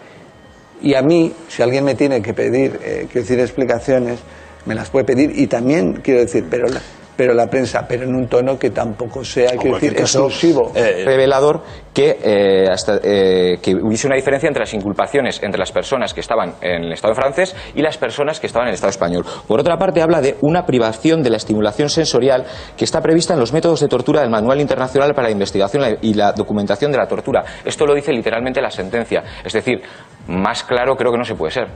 Y 0.81 0.93
a 0.93 1.01
mí, 1.01 1.33
si 1.47 1.63
alguien 1.63 1.83
me 1.83 1.95
tiene 1.95 2.21
que 2.21 2.33
pedir, 2.33 2.79
eh, 2.83 3.07
quiero 3.11 3.21
decir, 3.21 3.39
explicaciones, 3.39 4.19
me 4.65 4.75
las 4.75 4.89
puede 4.89 5.05
pedir 5.05 5.31
y 5.37 5.47
también, 5.47 5.93
quiero 6.03 6.19
decir, 6.19 6.45
pero 6.49 6.67
la, 6.67 6.81
pero 7.15 7.33
la 7.33 7.47
prensa, 7.47 7.85
pero 7.87 8.03
en 8.03 8.15
un 8.15 8.27
tono 8.27 8.57
que 8.57 8.69
tampoco 8.69 9.23
sea, 9.23 9.51
quiero 9.51 9.75
decir, 9.75 9.93
exclusivo. 9.97 10.71
revelador 10.73 11.61
que, 11.93 12.17
eh, 12.21 12.67
hasta, 12.69 12.99
eh, 13.01 13.57
que 13.61 13.73
hubiese 13.75 14.07
una 14.07 14.17
diferencia 14.17 14.47
entre 14.47 14.61
las 14.61 14.73
inculpaciones 14.73 15.41
entre 15.41 15.59
las 15.59 15.71
personas 15.71 16.13
que 16.13 16.19
estaban 16.19 16.55
en 16.61 16.83
el 16.83 16.91
Estado 16.91 17.15
francés 17.15 17.55
y 17.73 17.81
las 17.81 17.97
personas 17.97 18.39
que 18.39 18.47
estaban 18.47 18.67
en 18.67 18.69
el 18.69 18.75
Estado 18.75 18.91
español. 18.91 19.25
Por 19.47 19.59
otra 19.59 19.77
parte, 19.77 20.01
habla 20.01 20.21
de 20.21 20.35
una 20.41 20.65
privación 20.65 21.23
de 21.23 21.29
la 21.29 21.37
estimulación 21.37 21.89
sensorial 21.89 22.45
que 22.77 22.83
está 22.83 23.01
prevista 23.01 23.33
en 23.33 23.39
los 23.39 23.53
métodos 23.53 23.79
de 23.79 23.87
tortura 23.87 24.21
del 24.21 24.29
Manual 24.29 24.59
Internacional 24.59 25.13
para 25.13 25.27
la 25.27 25.31
Investigación 25.31 25.97
y 26.01 26.13
la 26.13 26.33
Documentación 26.33 26.91
de 26.91 26.97
la 26.97 27.07
Tortura. 27.07 27.43
Esto 27.63 27.85
lo 27.85 27.93
dice 27.93 28.11
literalmente 28.11 28.61
la 28.61 28.71
sentencia. 28.71 29.23
Es 29.43 29.53
decir, 29.53 29.81
más 30.27 30.63
claro 30.63 30.95
creo 30.95 31.11
que 31.11 31.17
no 31.17 31.25
se 31.25 31.35
puede 31.35 31.51
ser. 31.51 31.67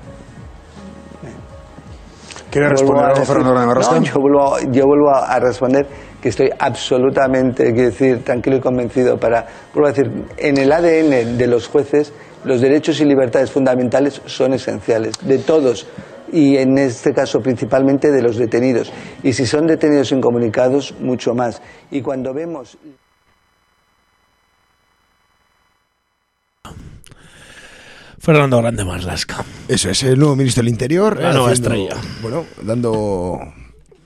¿Quiere 2.51 2.69
responder 2.69 3.05
algo, 3.05 3.25
Fernando? 3.25 3.53
No, 3.53 4.01
yo 4.01 4.13
vuelvo, 4.19 4.57
yo 4.71 4.85
vuelvo 4.85 5.09
a 5.13 5.19
a 5.27 5.39
responder 5.39 5.85
que 6.21 6.29
estoy 6.29 6.49
absolutamente, 6.57 7.71
quiero 7.73 7.89
decir, 7.89 8.23
tranquilo 8.23 8.57
y 8.57 8.59
convencido 8.59 9.17
para, 9.17 9.45
vuelvo 9.73 9.87
a 9.87 9.91
decir, 9.91 10.11
en 10.37 10.57
el 10.57 10.71
ADN 10.71 11.37
de 11.37 11.47
los 11.47 11.67
jueces, 11.67 12.11
los 12.43 12.61
derechos 12.61 12.99
y 13.01 13.05
libertades 13.05 13.51
fundamentales 13.51 14.21
son 14.25 14.53
esenciales, 14.53 15.13
de 15.21 15.37
todos, 15.39 15.87
y 16.31 16.57
en 16.57 16.77
este 16.77 17.13
caso 17.13 17.39
principalmente 17.39 18.11
de 18.11 18.21
los 18.21 18.37
detenidos. 18.37 18.91
Y 19.23 19.33
si 19.33 19.45
son 19.45 19.67
detenidos 19.67 20.11
incomunicados, 20.11 20.95
mucho 20.99 21.33
más. 21.33 21.61
Y 21.91 22.01
cuando 22.01 22.33
vemos... 22.33 22.77
Fernando 28.19 28.57
Grande 28.59 28.83
Marlasca. 28.85 29.43
Eso 29.67 29.89
es, 29.89 30.03
el 30.03 30.19
nuevo 30.19 30.35
ministro 30.35 30.61
del 30.63 30.69
Interior. 30.69 31.19
La 31.21 31.31
nueva 31.33 31.51
haciendo- 31.51 31.73
estrella. 31.73 32.01
Bueno, 32.21 32.45
dando 32.61 33.39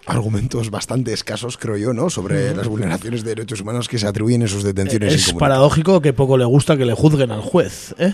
argumentos 0.06 0.70
bastante 0.70 1.14
escasos, 1.14 1.58
creo 1.58 1.78
yo, 1.78 1.94
¿no? 1.94 2.10
Sobre 2.10 2.54
las 2.56 2.68
vulneraciones 2.68 3.24
de 3.24 3.30
derechos 3.36 3.62
humanos 3.62 3.88
que 3.88 3.98
se 3.98 4.06
atribuyen 4.08 4.42
en 4.42 4.48
sus 4.50 4.64
detenciones. 4.64 5.14
Es 5.14 5.34
paradójico 5.34 6.02
que 6.02 6.14
poco 6.14 6.38
le 6.38 6.46
gusta 6.46 6.76
que 6.78 6.86
le 6.86 6.94
juzguen 6.94 7.32
al 7.32 7.42
juez, 7.42 7.96
¿eh? 7.98 8.14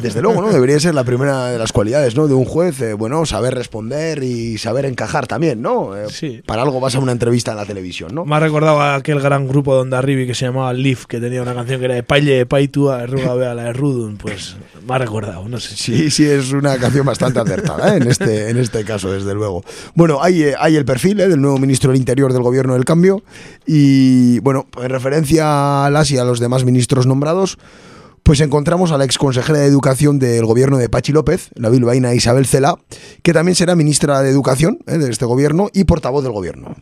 Desde 0.00 0.20
luego, 0.20 0.42
¿no? 0.42 0.52
Debería 0.52 0.78
ser 0.80 0.94
la 0.94 1.04
primera 1.04 1.46
de 1.46 1.58
las 1.58 1.72
cualidades, 1.72 2.16
¿no? 2.16 2.26
De 2.26 2.34
un 2.34 2.44
juez, 2.44 2.80
eh, 2.80 2.94
bueno, 2.94 3.24
saber 3.26 3.54
responder 3.54 4.22
y 4.22 4.58
saber 4.58 4.84
encajar 4.86 5.26
también, 5.26 5.62
¿no? 5.62 5.96
Eh, 5.96 6.06
Sí. 6.10 6.42
Para 6.44 6.62
algo 6.62 6.80
vas 6.80 6.94
a 6.96 6.98
una 6.98 7.12
entrevista 7.12 7.52
en 7.52 7.56
la 7.58 7.64
televisión, 7.64 8.14
¿no? 8.14 8.24
Me 8.24 8.34
ha 8.36 8.40
recordado 8.40 8.80
a 8.80 8.96
aquel 8.96 9.20
gran 9.20 9.46
grupo 9.48 9.74
de 9.74 9.82
Onda 9.82 10.00
Rivi 10.02 10.26
que 10.26 10.34
se 10.34 10.46
llamaba 10.46 10.72
Leaf, 10.72 11.06
que 11.06 11.20
tenía 11.20 11.42
una 11.42 11.54
canción 11.54 11.78
que 11.78 11.86
era 11.86 11.94
de 11.94 12.02
Paille, 12.02 12.44
Paitua, 12.44 13.06
Ruga 13.06 13.34
Bea, 13.34 13.54
la 13.54 13.64
de 13.64 13.72
Rudun. 13.72 14.16
Pues 14.16 14.56
me 14.86 14.94
ha 14.94 14.98
recordado, 14.98 15.48
no 15.48 15.58
sé. 15.60 15.76
Sí, 15.76 16.10
sí, 16.10 16.24
es 16.26 16.52
una 16.52 16.76
canción 16.78 17.06
bastante 17.06 17.38
acertada 17.40 17.94
¿eh? 17.94 17.98
en, 17.98 18.08
este, 18.10 18.50
en 18.50 18.58
este 18.58 18.84
caso, 18.84 19.10
desde 19.12 19.32
luego. 19.34 19.64
Bueno, 19.94 20.22
hay, 20.22 20.42
eh, 20.42 20.54
hay 20.58 20.76
el 20.76 20.84
perfil 20.84 21.16
del 21.18 21.40
nuevo 21.40 21.58
ministro 21.58 21.90
del 21.92 21.98
Interior 21.98 22.32
del 22.32 22.42
Gobierno 22.42 22.74
del 22.74 22.84
Cambio 22.84 23.22
y, 23.64 24.38
bueno, 24.40 24.66
en 24.82 24.90
referencia 24.90 25.86
a 25.86 25.90
las 25.90 26.10
y 26.10 26.18
a 26.18 26.24
los 26.24 26.40
demás 26.40 26.64
ministros 26.64 27.06
nombrados, 27.06 27.58
pues 28.24 28.40
encontramos 28.40 28.90
a 28.90 28.98
la 28.98 29.04
exconsejera 29.04 29.58
de 29.58 29.66
Educación 29.66 30.18
del 30.18 30.46
Gobierno 30.46 30.78
de 30.78 30.88
Pachi 30.88 31.12
López, 31.12 31.50
la 31.56 31.68
bilbaína 31.68 32.14
Isabel 32.14 32.46
Cela, 32.46 32.78
que 33.22 33.34
también 33.34 33.54
será 33.54 33.76
ministra 33.76 34.22
de 34.22 34.30
Educación 34.30 34.78
¿eh? 34.86 34.96
de 34.96 35.10
este 35.10 35.26
Gobierno 35.26 35.68
y 35.74 35.84
portavoz 35.84 36.24
del 36.24 36.32
Gobierno. 36.32 36.74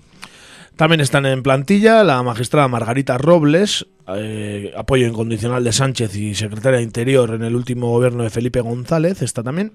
También 0.77 1.01
están 1.01 1.27
en 1.27 1.43
plantilla 1.43 2.05
la 2.05 2.23
magistrada 2.23 2.69
Margarita 2.69 3.19
Robles, 3.19 3.87
eh, 4.17 4.73
apoyo 4.77 5.07
incondicional 5.09 5.65
de 5.65 5.73
Sánchez 5.73 6.15
y 6.15 6.37
secretaria 6.37 6.79
de 6.79 6.85
Interior 6.85 7.35
en 7.35 7.43
el 7.43 7.57
último 7.57 7.91
gobierno 7.91 8.23
de 8.23 8.31
Felipe 8.31 8.61
González, 8.61 9.21
está 9.21 9.43
también, 9.43 9.73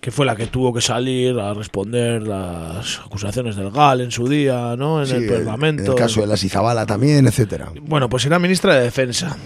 que 0.00 0.10
fue 0.10 0.26
la 0.26 0.34
que 0.34 0.48
tuvo 0.48 0.74
que 0.74 0.80
salir 0.80 1.38
a 1.38 1.54
responder 1.54 2.22
las 2.22 2.98
acusaciones 2.98 3.54
del 3.54 3.70
GAL 3.70 4.00
en 4.00 4.10
su 4.10 4.28
día, 4.28 4.74
¿no? 4.76 5.00
En 5.00 5.06
Sí, 5.06 5.14
el 5.14 5.26
Parlamento. 5.28 5.84
En 5.84 5.88
el 5.90 5.94
caso 5.94 6.20
de 6.20 6.26
la 6.26 6.34
Izabala 6.34 6.84
también, 6.84 7.28
etcétera. 7.28 7.70
Bueno, 7.82 8.08
pues 8.08 8.26
era 8.26 8.40
ministra 8.40 8.74
de 8.74 8.82
Defensa. 8.82 9.36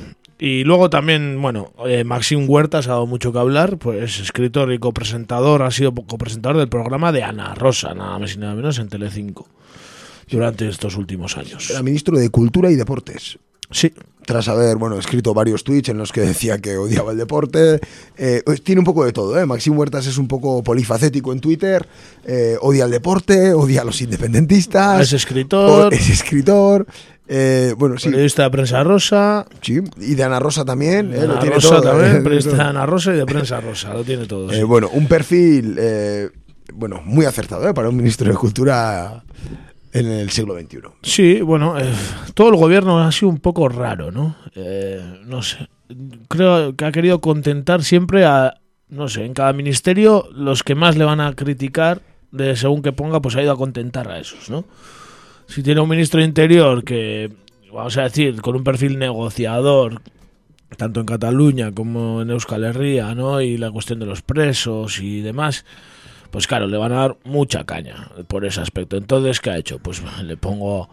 Y 0.42 0.64
luego 0.64 0.88
también, 0.88 1.40
bueno, 1.42 1.70
eh, 1.86 2.02
Maxim 2.02 2.46
Huertas 2.48 2.86
ha 2.86 2.92
dado 2.92 3.06
mucho 3.06 3.30
que 3.32 3.38
hablar, 3.38 3.76
pues 3.76 4.18
escritor 4.20 4.72
y 4.72 4.78
copresentador, 4.78 5.62
ha 5.62 5.70
sido 5.70 5.94
copresentador 5.94 6.56
del 6.56 6.68
programa 6.70 7.12
de 7.12 7.22
Ana 7.22 7.54
Rosa, 7.54 7.92
nada 7.94 8.18
más 8.18 8.34
y 8.34 8.38
nada 8.38 8.54
menos, 8.54 8.78
en 8.78 8.88
Telecinco, 8.88 9.46
durante 10.30 10.66
estos 10.66 10.96
últimos 10.96 11.36
años. 11.36 11.68
Era 11.70 11.82
ministro 11.82 12.16
de 12.18 12.30
Cultura 12.30 12.70
y 12.70 12.74
Deportes. 12.76 13.38
Sí. 13.70 13.92
Tras 14.26 14.48
haber, 14.48 14.76
bueno, 14.76 14.98
escrito 14.98 15.32
varios 15.34 15.62
tweets 15.64 15.88
en 15.90 15.98
los 15.98 16.12
que 16.12 16.20
decía 16.22 16.58
que 16.58 16.76
odiaba 16.76 17.12
el 17.12 17.18
deporte. 17.18 17.80
Eh, 18.16 18.42
pues 18.44 18.62
tiene 18.62 18.80
un 18.80 18.84
poco 18.84 19.04
de 19.04 19.12
todo, 19.12 19.38
¿eh? 19.40 19.46
Maxim 19.46 19.76
Huertas 19.78 20.06
es 20.06 20.18
un 20.18 20.26
poco 20.28 20.62
polifacético 20.62 21.32
en 21.32 21.40
Twitter. 21.40 21.86
eh, 22.24 22.56
odia 22.60 22.84
el 22.84 22.90
deporte, 22.90 23.52
odia 23.54 23.80
a 23.82 23.84
los 23.84 24.00
independentistas. 24.02 25.00
Es 25.02 25.12
escritor. 25.12 25.86
o- 25.86 25.90
Es 25.96 26.08
escritor. 26.10 26.86
Eh, 27.32 27.74
bueno, 27.78 27.96
sí. 27.96 28.08
Periodista 28.10 28.42
de 28.42 28.50
prensa 28.50 28.82
rosa. 28.82 29.46
Sí, 29.62 29.78
y 29.98 30.14
de 30.16 30.24
Ana 30.24 30.40
Rosa 30.40 30.64
también. 30.64 31.14
eh, 31.14 31.26
lo 31.26 31.32
Ana 31.32 31.40
tiene 31.40 31.54
Rosa 31.54 31.68
todo, 31.68 31.82
también, 31.82 32.16
eh, 32.16 32.20
periodista 32.22 32.56
de. 32.56 32.62
Ana 32.62 32.86
Rosa 32.86 33.14
y 33.14 33.16
de 33.18 33.26
prensa 33.26 33.60
rosa, 33.60 33.94
lo 33.94 34.02
tiene 34.02 34.26
todo. 34.26 34.50
Eh, 34.50 34.56
sí. 34.56 34.62
bueno, 34.64 34.88
un 34.92 35.06
perfil, 35.06 35.76
eh, 35.78 36.28
bueno, 36.74 37.00
muy 37.04 37.24
acertado 37.26 37.68
¿eh? 37.68 37.72
para 37.72 37.88
un 37.88 37.96
ministro 37.96 38.28
de 38.28 38.36
Cultura 38.36 39.22
en 39.92 40.06
el 40.06 40.30
siglo 40.30 40.54
XXI. 40.58 40.78
Sí, 41.02 41.40
bueno, 41.40 41.78
eh, 41.78 41.84
todo 42.34 42.48
el 42.50 42.56
gobierno 42.56 43.00
ha 43.00 43.12
sido 43.12 43.28
un 43.28 43.38
poco 43.38 43.68
raro, 43.68 44.10
¿no? 44.10 44.36
Eh, 44.54 45.00
no 45.26 45.42
sé. 45.42 45.68
Creo 46.28 46.74
que 46.76 46.84
ha 46.84 46.92
querido 46.92 47.20
contentar 47.20 47.82
siempre 47.82 48.24
a, 48.24 48.54
no 48.88 49.08
sé, 49.08 49.24
en 49.24 49.34
cada 49.34 49.52
ministerio 49.52 50.28
los 50.32 50.62
que 50.62 50.74
más 50.74 50.96
le 50.96 51.04
van 51.04 51.20
a 51.20 51.32
criticar, 51.34 52.02
de 52.30 52.54
según 52.54 52.82
que 52.82 52.92
ponga, 52.92 53.20
pues 53.20 53.34
ha 53.36 53.42
ido 53.42 53.52
a 53.52 53.56
contentar 53.56 54.08
a 54.08 54.20
esos, 54.20 54.50
¿no? 54.50 54.64
Si 55.50 55.64
tiene 55.64 55.80
un 55.80 55.88
ministro 55.88 56.20
de 56.20 56.26
Interior 56.26 56.84
que, 56.84 57.28
vamos 57.72 57.98
a 57.98 58.02
decir, 58.02 58.40
con 58.40 58.54
un 58.54 58.62
perfil 58.62 59.00
negociador, 59.00 60.00
tanto 60.76 61.00
en 61.00 61.06
Cataluña 61.06 61.72
como 61.72 62.22
en 62.22 62.30
Euskal 62.30 62.62
Herria, 62.62 63.16
¿no? 63.16 63.40
Y 63.40 63.58
la 63.58 63.72
cuestión 63.72 63.98
de 63.98 64.06
los 64.06 64.22
presos 64.22 65.00
y 65.00 65.22
demás, 65.22 65.64
pues 66.30 66.46
claro, 66.46 66.68
le 66.68 66.76
van 66.76 66.92
a 66.92 67.00
dar 67.00 67.16
mucha 67.24 67.64
caña 67.64 68.12
por 68.28 68.44
ese 68.44 68.60
aspecto. 68.60 68.96
Entonces, 68.96 69.40
¿qué 69.40 69.50
ha 69.50 69.58
hecho? 69.58 69.80
Pues 69.80 70.00
le 70.22 70.36
pongo 70.36 70.88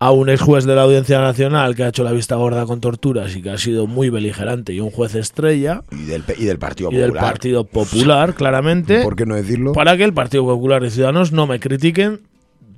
a 0.00 0.10
un 0.10 0.30
ex 0.30 0.40
juez 0.40 0.64
de 0.64 0.74
la 0.74 0.82
Audiencia 0.82 1.20
Nacional 1.20 1.76
que 1.76 1.84
ha 1.84 1.88
hecho 1.90 2.02
la 2.02 2.10
vista 2.10 2.34
gorda 2.34 2.66
con 2.66 2.80
torturas 2.80 3.36
y 3.36 3.42
que 3.42 3.50
ha 3.50 3.58
sido 3.58 3.86
muy 3.86 4.10
beligerante 4.10 4.72
y 4.72 4.80
un 4.80 4.90
juez 4.90 5.14
estrella. 5.14 5.84
Y 5.92 6.06
del, 6.06 6.24
y 6.36 6.44
del 6.44 6.58
Partido 6.58 6.90
Y 6.90 6.96
del 6.96 7.10
Popular. 7.10 7.24
Partido 7.24 7.64
Popular, 7.64 8.34
claramente. 8.34 9.04
¿Por 9.04 9.14
qué 9.14 9.26
no 9.26 9.36
decirlo? 9.36 9.74
Para 9.74 9.96
que 9.96 10.02
el 10.02 10.12
Partido 10.12 10.44
Popular 10.44 10.82
y 10.82 10.90
Ciudadanos 10.90 11.30
no 11.30 11.46
me 11.46 11.60
critiquen 11.60 12.29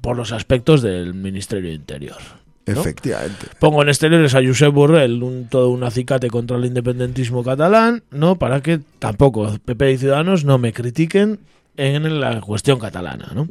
por 0.02 0.16
los 0.16 0.32
aspectos 0.32 0.82
del 0.82 1.14
Ministerio 1.14 1.70
de 1.70 1.76
Interior. 1.76 2.18
¿no? 2.66 2.72
Efectivamente. 2.80 3.46
Pongo 3.58 3.82
en 3.82 3.88
exteriores 3.88 4.34
a 4.34 4.40
Josep 4.44 4.72
Borrell, 4.72 5.22
un, 5.22 5.48
todo 5.48 5.70
un 5.70 5.82
acicate 5.82 6.28
contra 6.28 6.56
el 6.58 6.64
independentismo 6.66 7.42
catalán, 7.42 8.02
¿no? 8.10 8.36
Para 8.36 8.60
que 8.60 8.80
tampoco 8.98 9.56
PP 9.64 9.92
y 9.92 9.98
Ciudadanos 9.98 10.44
no 10.44 10.58
me 10.58 10.72
critiquen 10.72 11.40
en 11.76 12.20
la 12.20 12.40
cuestión 12.40 12.78
catalana, 12.78 13.30
¿no? 13.34 13.48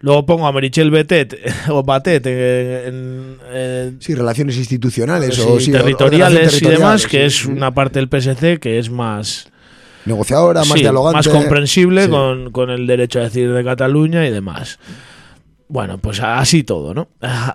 Luego 0.00 0.26
pongo 0.26 0.46
a 0.46 0.52
Merichel 0.52 0.90
Betet 0.90 1.34
o 1.70 1.82
Batet 1.82 2.26
en, 2.26 3.38
en- 3.52 3.96
Sí, 4.00 4.14
relaciones 4.14 4.56
institucionales 4.58 5.38
o 5.40 5.58
sí, 5.58 5.72
territoriales 5.72 6.60
y 6.60 6.66
demás, 6.66 7.06
que 7.06 7.24
es 7.26 7.46
una 7.46 7.72
parte 7.72 7.98
del 7.98 8.08
PSC 8.08 8.60
que 8.60 8.78
es 8.78 8.90
más 8.90 9.48
negociadora, 10.04 10.64
más 10.64 10.74
dialogante. 10.78 11.16
más 11.16 11.28
comprensible 11.28 12.08
con, 12.08 12.52
con 12.52 12.70
el 12.70 12.86
derecho 12.86 13.18
a 13.18 13.22
decidir 13.22 13.52
de 13.52 13.64
Cataluña 13.64 14.24
y 14.26 14.30
demás. 14.30 14.78
Bueno, 15.68 15.98
pues 15.98 16.20
así 16.20 16.62
todo, 16.62 16.94
¿no? 16.94 17.08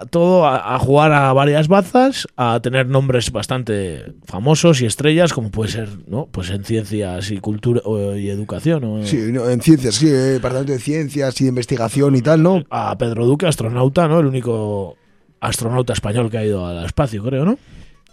Todo 0.09 0.45
a, 0.45 0.76
a 0.76 0.80
jugar 0.80 1.14
a 1.14 1.32
varias 1.32 1.70
bazas, 1.70 2.28
a 2.36 2.59
tener 2.62 2.88
nombres 2.88 3.32
bastante 3.32 4.14
famosos 4.26 4.82
y 4.82 4.86
estrellas, 4.86 5.32
como 5.32 5.49
puede 5.49 5.72
ser, 5.72 5.88
¿no? 6.07 6.28
Pues 6.30 6.49
en 6.49 6.66
ciencias 6.66 7.32
y 7.32 7.38
cultura 7.38 7.80
o- 7.86 8.14
y 8.16 8.30
educación. 8.30 8.82
¿no? 8.82 9.05
Sí, 9.05 9.18
no, 9.32 9.49
en 9.49 9.62
ciencias, 9.62 9.95
sí, 9.95 10.07
eh, 10.07 10.12
departamento 10.12 10.74
de 10.74 10.80
ciencias 10.80 11.39
y 11.39 11.45
de 11.45 11.49
investigación 11.49 12.16
y 12.18 12.22
tal, 12.22 12.43
¿no? 12.43 12.64
A 12.70 12.97
Pedro 12.97 13.26
Duque, 13.26 13.45
astronauta, 13.47 14.09
¿no? 14.09 14.20
El 14.20 14.26
único 14.26 14.97
astronauta 15.39 15.93
español 15.93 16.30
que 16.30 16.38
ha 16.38 16.45
ido 16.45 16.66
al 16.68 16.84
espacio, 16.86 17.24
creo, 17.24 17.45
¿no? 17.45 17.57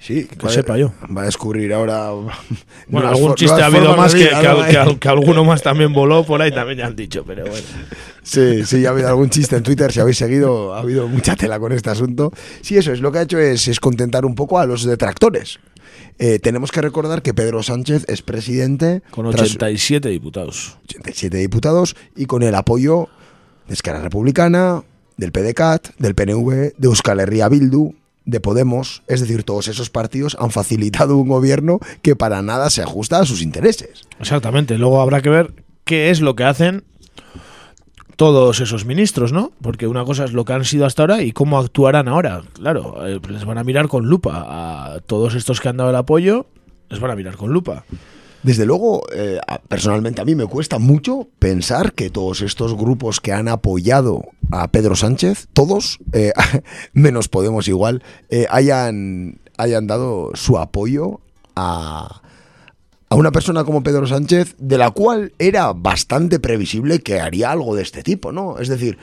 Sí, 0.00 0.26
que 0.26 0.48
sepa 0.48 0.78
yo. 0.78 0.92
Va 1.14 1.22
a 1.22 1.24
descubrir 1.26 1.72
ahora. 1.72 2.10
Bueno, 2.88 3.08
algún 3.08 3.34
chiste 3.34 3.60
ha 3.60 3.66
habido 3.66 3.94
más 3.96 4.14
que, 4.14 4.24
que, 4.24 4.28
que 4.70 4.76
al- 4.78 4.98
que 5.00 5.08
alguno 5.08 5.44
más 5.44 5.62
también 5.62 5.92
voló 5.92 6.24
por 6.24 6.40
ahí, 6.40 6.50
también 6.50 6.78
ya 6.78 6.86
han 6.86 6.96
dicho, 6.96 7.22
pero 7.26 7.42
bueno. 7.44 7.66
Sí, 8.22 8.64
sí, 8.64 8.86
ha 8.86 8.90
habido 8.90 9.08
algún 9.08 9.28
chiste 9.28 9.56
en 9.56 9.62
Twitter, 9.62 9.92
si 9.92 10.00
habéis 10.00 10.16
seguido, 10.16 10.74
ha 10.74 10.80
habido 10.80 11.06
mucha 11.08 11.36
tela 11.36 11.58
con 11.60 11.72
este 11.72 11.90
asunto. 11.90 12.32
Sí, 12.62 12.76
eso 12.78 12.92
es, 12.92 13.00
lo 13.00 13.12
que 13.12 13.18
ha 13.18 13.22
hecho 13.22 13.38
es, 13.38 13.68
es 13.68 13.78
contentar 13.80 14.24
un 14.24 14.34
poco 14.34 14.58
a 14.58 14.64
los 14.66 14.84
detractores. 14.84 15.58
Eh, 16.18 16.38
tenemos 16.38 16.72
que 16.72 16.80
recordar 16.80 17.20
que 17.22 17.34
Pedro 17.34 17.62
Sánchez 17.62 18.04
es 18.08 18.22
presidente 18.22 19.02
Con 19.10 19.30
tras 19.30 19.42
87 19.54 20.08
diputados. 20.08 20.78
87 20.84 21.36
diputados 21.36 21.94
y 22.16 22.24
con 22.26 22.42
el 22.42 22.54
apoyo 22.54 23.08
de 23.68 23.74
Esquerra 23.74 24.00
Republicana, 24.00 24.82
del 25.16 25.30
PDCAT, 25.32 25.88
del 25.98 26.14
PNV, 26.14 26.50
de 26.76 26.86
Euskal 26.88 27.20
Herria 27.20 27.48
Bildu, 27.48 27.94
de 28.28 28.40
Podemos, 28.40 29.02
es 29.06 29.20
decir, 29.20 29.42
todos 29.42 29.68
esos 29.68 29.88
partidos 29.88 30.36
han 30.38 30.50
facilitado 30.50 31.16
un 31.16 31.28
gobierno 31.28 31.80
que 32.02 32.14
para 32.14 32.42
nada 32.42 32.68
se 32.68 32.82
ajusta 32.82 33.18
a 33.18 33.24
sus 33.24 33.40
intereses. 33.40 34.02
Exactamente. 34.20 34.76
Luego 34.76 35.00
habrá 35.00 35.22
que 35.22 35.30
ver 35.30 35.54
qué 35.84 36.10
es 36.10 36.20
lo 36.20 36.36
que 36.36 36.44
hacen 36.44 36.84
todos 38.16 38.60
esos 38.60 38.84
ministros, 38.84 39.32
¿no? 39.32 39.52
Porque 39.62 39.86
una 39.86 40.04
cosa 40.04 40.24
es 40.24 40.34
lo 40.34 40.44
que 40.44 40.52
han 40.52 40.66
sido 40.66 40.84
hasta 40.84 41.04
ahora 41.04 41.22
y 41.22 41.32
cómo 41.32 41.58
actuarán 41.58 42.06
ahora. 42.06 42.42
Claro, 42.52 43.06
eh, 43.06 43.18
les 43.30 43.46
van 43.46 43.56
a 43.56 43.64
mirar 43.64 43.88
con 43.88 44.06
lupa. 44.06 44.44
A 44.46 45.00
todos 45.00 45.34
estos 45.34 45.60
que 45.60 45.70
han 45.70 45.78
dado 45.78 45.88
el 45.88 45.96
apoyo, 45.96 46.46
les 46.90 47.00
van 47.00 47.10
a 47.10 47.16
mirar 47.16 47.36
con 47.36 47.50
lupa. 47.50 47.84
Desde 48.48 48.64
luego, 48.64 49.02
eh, 49.12 49.38
personalmente 49.68 50.22
a 50.22 50.24
mí 50.24 50.34
me 50.34 50.46
cuesta 50.46 50.78
mucho 50.78 51.28
pensar 51.38 51.92
que 51.92 52.08
todos 52.08 52.40
estos 52.40 52.74
grupos 52.74 53.20
que 53.20 53.34
han 53.34 53.46
apoyado 53.46 54.22
a 54.50 54.68
Pedro 54.68 54.96
Sánchez, 54.96 55.48
todos, 55.52 55.98
eh, 56.14 56.32
menos 56.94 57.28
Podemos 57.28 57.68
igual, 57.68 58.02
eh, 58.30 58.46
hayan, 58.48 59.38
hayan 59.58 59.86
dado 59.86 60.30
su 60.32 60.56
apoyo 60.56 61.20
a, 61.56 62.22
a 63.10 63.14
una 63.16 63.32
persona 63.32 63.64
como 63.64 63.82
Pedro 63.82 64.06
Sánchez, 64.06 64.56
de 64.56 64.78
la 64.78 64.92
cual 64.92 65.34
era 65.38 65.74
bastante 65.74 66.40
previsible 66.40 67.00
que 67.00 67.20
haría 67.20 67.50
algo 67.50 67.76
de 67.76 67.82
este 67.82 68.02
tipo, 68.02 68.32
¿no? 68.32 68.58
Es 68.58 68.68
decir, 68.68 68.96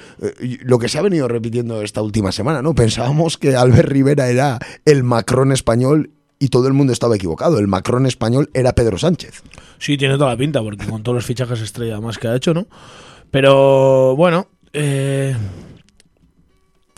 lo 0.63 0.79
que 0.79 0.89
se 0.89 0.97
ha 0.97 1.03
venido 1.03 1.27
repitiendo 1.27 1.83
esta 1.83 2.01
última 2.01 2.31
semana, 2.31 2.63
¿no? 2.63 2.73
Pensábamos 2.73 3.37
que 3.37 3.55
Albert 3.55 3.89
Rivera 3.89 4.27
era 4.27 4.57
el 4.85 5.03
Macron 5.03 5.51
español 5.51 6.09
y 6.45 6.49
todo 6.49 6.67
el 6.67 6.73
mundo 6.73 6.93
estaba 6.93 7.15
equivocado. 7.15 7.57
El 7.57 7.67
Macron 7.67 8.05
español 8.05 8.49
era 8.53 8.73
Pedro 8.73 8.97
Sánchez. 8.99 9.41
Sí, 9.79 9.97
tiene 9.97 10.15
toda 10.17 10.29
la 10.29 10.37
pinta, 10.37 10.61
porque 10.61 10.85
con 10.85 11.01
todos 11.01 11.15
los 11.15 11.25
fichajes 11.25 11.59
estrella 11.61 11.99
más 11.99 12.17
que 12.19 12.27
ha 12.27 12.35
hecho, 12.35 12.53
¿no? 12.53 12.67
Pero 13.31 14.15
bueno, 14.15 14.47
eh, 14.73 15.35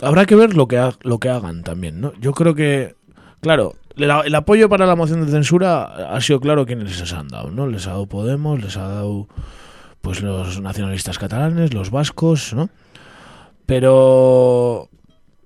habrá 0.00 0.26
que 0.26 0.36
ver 0.36 0.54
lo 0.54 0.68
que, 0.68 0.78
ha- 0.78 0.96
lo 1.02 1.18
que 1.18 1.28
hagan 1.28 1.62
también, 1.64 2.00
¿no? 2.00 2.12
Yo 2.20 2.32
creo 2.32 2.54
que 2.54 2.96
Claro, 3.40 3.76
la- 3.94 4.22
el 4.22 4.34
apoyo 4.34 4.68
para 4.68 4.84
la 4.84 4.96
moción 4.96 5.24
de 5.24 5.30
censura 5.30 5.84
ha 6.12 6.20
sido 6.20 6.40
claro 6.40 6.66
quiénes 6.66 6.98
les 6.98 7.12
han 7.12 7.28
dado, 7.28 7.52
¿no? 7.52 7.68
Les 7.68 7.86
ha 7.86 7.90
dado 7.90 8.06
Podemos, 8.06 8.60
les 8.60 8.76
ha 8.76 8.88
dado 8.88 9.28
pues 10.00 10.22
los 10.22 10.60
nacionalistas 10.60 11.18
catalanes, 11.20 11.72
los 11.72 11.90
vascos, 11.92 12.52
¿no? 12.52 12.68
Pero 13.64 14.88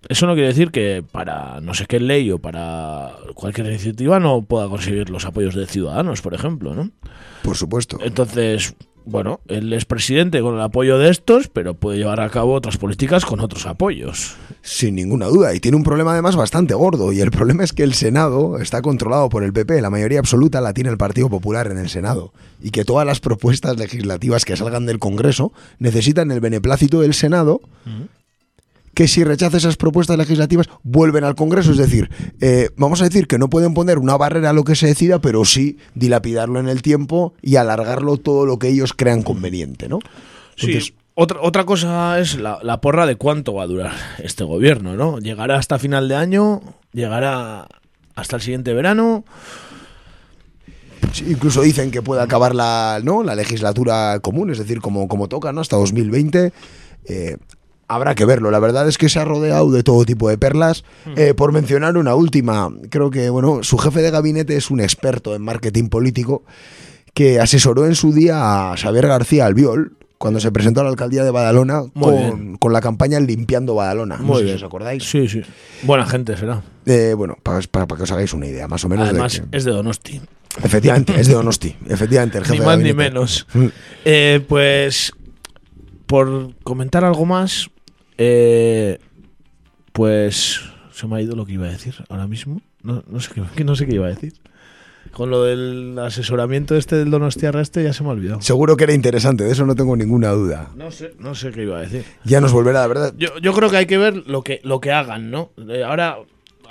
eso 0.09 0.27
no 0.27 0.35
quiere 0.35 0.49
decir 0.49 0.71
que 0.71 1.05
para 1.11 1.61
no 1.61 1.75
sé 1.75 1.87
qué 1.87 2.01
ley 2.01 2.31
o 2.31 2.39
para 2.39 3.13
cualquier 3.35 3.67
iniciativa 3.69 4.21
no 4.21 4.43
pueda 4.43 4.69
conseguir 4.69 5.11
los 5.11 5.25
apoyos 5.25 5.55
de 5.55 5.67
ciudadanos, 5.67 6.23
por 6.23 6.35
ejemplo, 6.35 6.75
¿no? 6.75 6.91
Por 7.43 7.57
supuesto. 7.57 7.99
Entonces, 8.03 8.75
bueno, 9.05 9.41
él 9.49 9.73
es 9.73 9.85
presidente 9.85 10.41
con 10.41 10.55
el 10.55 10.61
apoyo 10.61 10.99
de 10.99 11.11
estos, 11.11 11.49
pero 11.49 11.75
puede 11.75 11.99
llevar 11.99 12.21
a 12.21 12.31
cabo 12.31 12.55
otras 12.55 12.77
políticas 12.77 13.25
con 13.25 13.41
otros 13.41 13.67
apoyos. 13.67 14.37
Sin 14.61 14.95
ninguna 14.95 15.27
duda. 15.27 15.55
Y 15.55 15.61
tiene 15.61 15.77
un 15.77 15.83
problema 15.83 16.13
además 16.13 16.37
bastante 16.37 16.75
gordo. 16.75 17.13
Y 17.13 17.21
el 17.21 17.31
problema 17.31 17.65
es 17.65 17.73
que 17.73 17.83
el 17.83 17.95
Senado 17.95 18.59
está 18.59 18.81
controlado 18.81 19.29
por 19.29 19.43
el 19.43 19.53
PP. 19.53 19.81
La 19.81 19.91
mayoría 19.91 20.21
absoluta 20.21 20.61
la 20.61 20.73
tiene 20.73 20.91
el 20.91 20.99
Partido 20.99 21.29
Popular 21.29 21.67
en 21.67 21.79
el 21.79 21.89
Senado. 21.89 22.33
Y 22.61 22.71
que 22.71 22.85
todas 22.85 23.07
las 23.07 23.19
propuestas 23.19 23.77
legislativas 23.77 24.45
que 24.45 24.57
salgan 24.57 24.87
del 24.87 25.01
Congreso 25.01 25.53
necesitan 25.79 26.31
el 26.31 26.41
beneplácito 26.41 27.01
del 27.01 27.15
Senado. 27.15 27.61
Que 28.95 29.09
si 29.09 29.25
rechaza 29.25 29.57
esas 29.57 29.77
propuestas 29.77 30.19
legislativas 30.19 30.69
vuelven 30.83 31.25
al 31.25 31.35
Congreso. 31.35 31.73
Es 31.73 31.79
decir, 31.79 32.11
eh, 32.41 32.71
vamos 32.77 33.01
a 33.01 33.05
decir 33.05 33.27
que 33.27 33.39
no 33.39 33.49
pueden 33.49 33.75
poner 33.75 33.99
una 33.99 34.17
barrera 34.17 34.51
a 34.51 34.53
lo 34.53 34.65
que 34.65 34.77
se 34.77 34.87
decida, 34.87 35.21
pero 35.21 35.45
sí 35.45 35.79
dilapidarlo 35.95 36.61
en 36.61 36.69
el 36.69 36.83
tiempo 36.83 37.35
y 37.41 37.57
alargarlo 37.57 38.19
todo 38.19 38.45
lo 38.45 38.59
que 38.59 38.69
ellos 38.69 38.93
crean 38.93 39.23
conveniente, 39.23 39.89
¿no? 39.89 40.01
Sí. 40.57 40.95
Otra, 41.15 41.41
otra 41.43 41.65
cosa 41.65 42.19
es 42.21 42.39
la, 42.39 42.59
la 42.63 42.81
porra 42.81 43.05
de 43.05 43.17
cuánto 43.17 43.53
va 43.53 43.65
a 43.65 43.67
durar 43.67 43.93
este 44.19 44.45
gobierno, 44.45 44.97
¿no? 44.97 45.19
¿Llegará 45.19 45.57
hasta 45.59 45.79
final 45.79 46.09
de 46.09 46.17
año? 46.17 46.63
¿Llegará 46.93 47.69
hasta 48.15 48.37
el 48.37 48.43
siguiente 48.43 48.73
verano? 48.73 49.25
Sí, 51.13 51.27
incluso 51.29 51.61
dicen 51.63 51.91
que 51.91 52.01
puede 52.01 52.23
acabar 52.23 52.55
la, 52.55 53.01
¿no? 53.03 53.23
la 53.23 53.35
legislatura 53.35 54.21
común, 54.21 54.51
es 54.51 54.59
decir, 54.59 54.81
como, 54.81 55.09
como 55.09 55.29
toca, 55.29 55.53
¿no? 55.53 55.61
Hasta 55.61 55.77
2020. 55.77 56.53
Eh, 57.05 57.37
habrá 57.95 58.15
que 58.15 58.25
verlo. 58.25 58.51
La 58.51 58.59
verdad 58.59 58.89
es 58.89 58.99
que 58.99 59.09
se 59.09 59.19
ha 59.19 59.25
rodeado 59.25 59.71
de 59.71 59.83
todo 59.83 60.05
tipo 60.05 60.29
de 60.29 60.39
perlas. 60.39 60.85
Eh, 61.17 61.35
por 61.35 61.53
mencionar 61.53 61.97
una 61.97 62.15
última, 62.15 62.69
creo 62.91 63.11
que 63.11 63.31
bueno, 63.31 63.63
su 63.63 63.79
jefe 63.79 64.03
de 64.03 64.11
gabinete 64.11 64.57
es 64.57 64.71
un 64.71 64.81
experto 64.81 65.35
en 65.35 65.43
marketing 65.43 65.89
político 65.89 66.45
que 67.15 67.41
asesoró 67.41 67.87
en 67.87 67.95
su 67.95 68.13
día 68.13 68.73
a 68.73 68.77
Xavier 68.77 69.07
García 69.07 69.47
Albiol 69.47 69.93
cuando 70.19 70.39
se 70.39 70.53
presentó 70.53 70.81
a 70.81 70.85
la 70.85 70.91
alcaldía 70.91 71.25
de 71.25 71.31
Badalona 71.33 71.83
con, 71.99 72.57
con 72.57 72.73
la 72.73 72.81
campaña 72.81 73.19
Limpiando 73.19 73.75
Badalona. 73.75 74.19
No 74.19 74.23
Muy 74.25 74.39
si 74.39 74.45
bien. 74.45 74.57
os 74.57 74.63
acordáis. 74.63 75.03
Sí, 75.03 75.29
sí. 75.29 75.43
Buena 75.83 76.07
gente 76.07 76.37
será. 76.37 76.63
Eh, 76.87 77.15
bueno, 77.17 77.37
para, 77.43 77.61
para- 77.71 77.87
para 77.89 77.97
que 77.99 78.03
os 78.05 78.13
hagáis 78.13 78.33
una 78.33 78.47
idea, 78.47 78.69
más 78.69 78.85
o 78.85 78.89
menos. 78.89 79.07
de 79.07 79.11
Además, 79.11 79.41
que- 79.51 79.57
es 79.57 79.65
de 79.65 79.73
Donosti. 79.73 80.21
efectivamente, 80.63 81.21
es 81.21 81.27
de 81.27 81.35
Donosti. 81.41 81.77
Efectivamente, 81.89 82.39
el 82.39 82.45
jefe 82.45 82.55
Ni 82.55 82.61
de 82.61 82.67
más 82.67 82.79
ni 82.79 82.93
menos. 82.95 83.47
Mm. 83.53 83.67
Eh, 84.05 84.45
pues, 84.49 85.13
por 86.07 86.55
comentar 86.63 87.05
algo 87.05 87.25
más, 87.27 87.69
eh, 88.19 88.99
pues 89.93 90.61
se 90.93 91.07
me 91.07 91.17
ha 91.17 91.21
ido 91.23 91.37
lo 91.37 91.47
que 91.47 91.53
iba 91.53 91.67
a 91.67 91.71
decir 91.71 91.95
ahora 92.09 92.27
mismo. 92.27 92.61
No, 92.83 93.03
no 93.07 93.21
sé, 93.21 93.31
qué, 93.55 93.65
no 93.65 93.77
sé 93.77 93.87
qué 93.87 93.95
iba 93.95 94.07
a 94.07 94.11
decir. 94.11 94.35
Con 95.13 95.31
lo 95.31 95.43
del 95.43 95.99
asesoramiento 95.99 96.75
este 96.75 96.97
del 96.97 97.11
Donostiarra 97.11 97.61
este 97.61 97.83
ya 97.83 97.93
se 97.93 98.03
me 98.03 98.09
ha 98.09 98.13
olvidado. 98.13 98.41
Seguro 98.41 98.77
que 98.77 98.85
era 98.85 98.95
interesante, 98.95 99.45
de 99.45 99.53
eso 99.53 99.67
no 99.67 99.75
tengo 99.75 99.95
ninguna 99.97 100.31
duda. 100.31 100.71
No 100.75 100.91
sé, 100.91 101.13
no 101.19 101.35
sé 101.35 101.51
qué 101.51 101.65
iba 101.65 101.79
a 101.79 101.83
decir. 101.83 102.05
Ya 102.25 102.41
nos 102.41 102.53
volverá, 102.53 102.81
la 102.81 102.87
verdad. 102.87 103.15
Yo, 103.19 103.37
yo 103.39 103.53
creo 103.53 103.69
que 103.69 103.77
hay 103.77 103.87
que 103.87 103.99
ver 103.99 104.27
lo 104.27 104.43
que, 104.43 104.61
lo 104.63 104.81
que 104.81 104.93
hagan, 104.93 105.31
¿no? 105.31 105.53
Eh, 105.69 105.83
ahora 105.85 106.19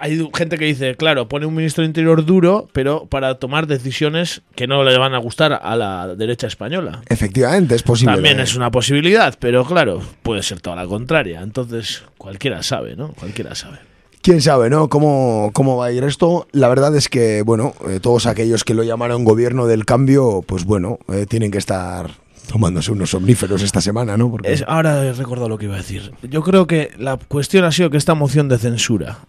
hay 0.02 0.30
gente 0.34 0.58
que 0.58 0.66
dice, 0.66 0.96
claro, 0.96 1.30
pone 1.30 1.46
un 1.46 1.54
ministro 1.54 1.84
de 1.84 1.88
Interior 1.88 2.26
duro, 2.26 2.68
pero 2.74 3.06
para 3.06 3.36
tomar 3.36 3.68
decisiones 3.68 4.42
que 4.56 4.66
no 4.66 4.84
le 4.84 4.98
van 4.98 5.14
a 5.14 5.20
gustar 5.20 5.54
a 5.54 5.76
la 5.76 6.16
derecha 6.16 6.48
española. 6.48 7.04
Efectivamente, 7.08 7.76
es 7.76 7.84
posible. 7.84 8.16
También 8.16 8.40
es 8.40 8.56
una 8.56 8.72
posibilidad, 8.72 9.36
pero 9.40 9.64
claro, 9.64 10.02
puede 10.24 10.42
ser 10.42 10.60
toda 10.60 10.76
la 10.76 10.88
contraria. 10.88 11.42
Entonces, 11.42 12.04
cualquiera 12.18 12.64
sabe, 12.64 12.96
¿no? 12.96 13.10
Cualquiera 13.10 13.54
sabe. 13.54 13.78
Quién 14.24 14.42
sabe, 14.42 14.72
¿no? 14.72 14.90
¿Cómo, 14.90 15.52
cómo 15.54 15.78
va 15.78 15.88
a 15.88 15.92
ir 15.92 16.04
esto? 16.04 16.48
La 16.52 16.68
verdad 16.68 16.96
es 16.96 17.08
que, 17.08 17.44
bueno, 17.44 17.76
eh, 17.88 18.00
todos 18.00 18.26
aquellos 18.26 18.64
que 18.64 18.74
lo 18.74 18.82
llamaron 18.82 19.24
gobierno 19.24 19.68
del 19.68 19.86
cambio, 19.86 20.44
pues 20.48 20.66
bueno, 20.66 20.98
eh, 21.14 21.28
tienen 21.28 21.52
que 21.52 21.60
estar 21.60 22.10
tomándose 22.48 22.92
unos 22.92 23.12
somníferos 23.12 23.62
esta 23.62 23.82
semana, 23.82 24.18
¿no? 24.18 24.32
Porque 24.32 24.52
Es, 24.52 24.64
ahora 24.68 25.06
he 25.06 25.14
recordado 25.14 25.48
lo 25.48 25.60
que 25.60 25.66
iba 25.66 25.76
a 25.76 25.78
decir. 25.78 26.12
Yo 26.24 26.42
creo 26.42 26.66
que 26.66 26.92
la 26.98 27.18
cuestión 27.18 27.66
ha 27.66 27.72
sido 27.72 27.92
que 27.92 27.98
esta 27.98 28.16
moción 28.16 28.50
de 28.50 28.58
censura 28.58 29.20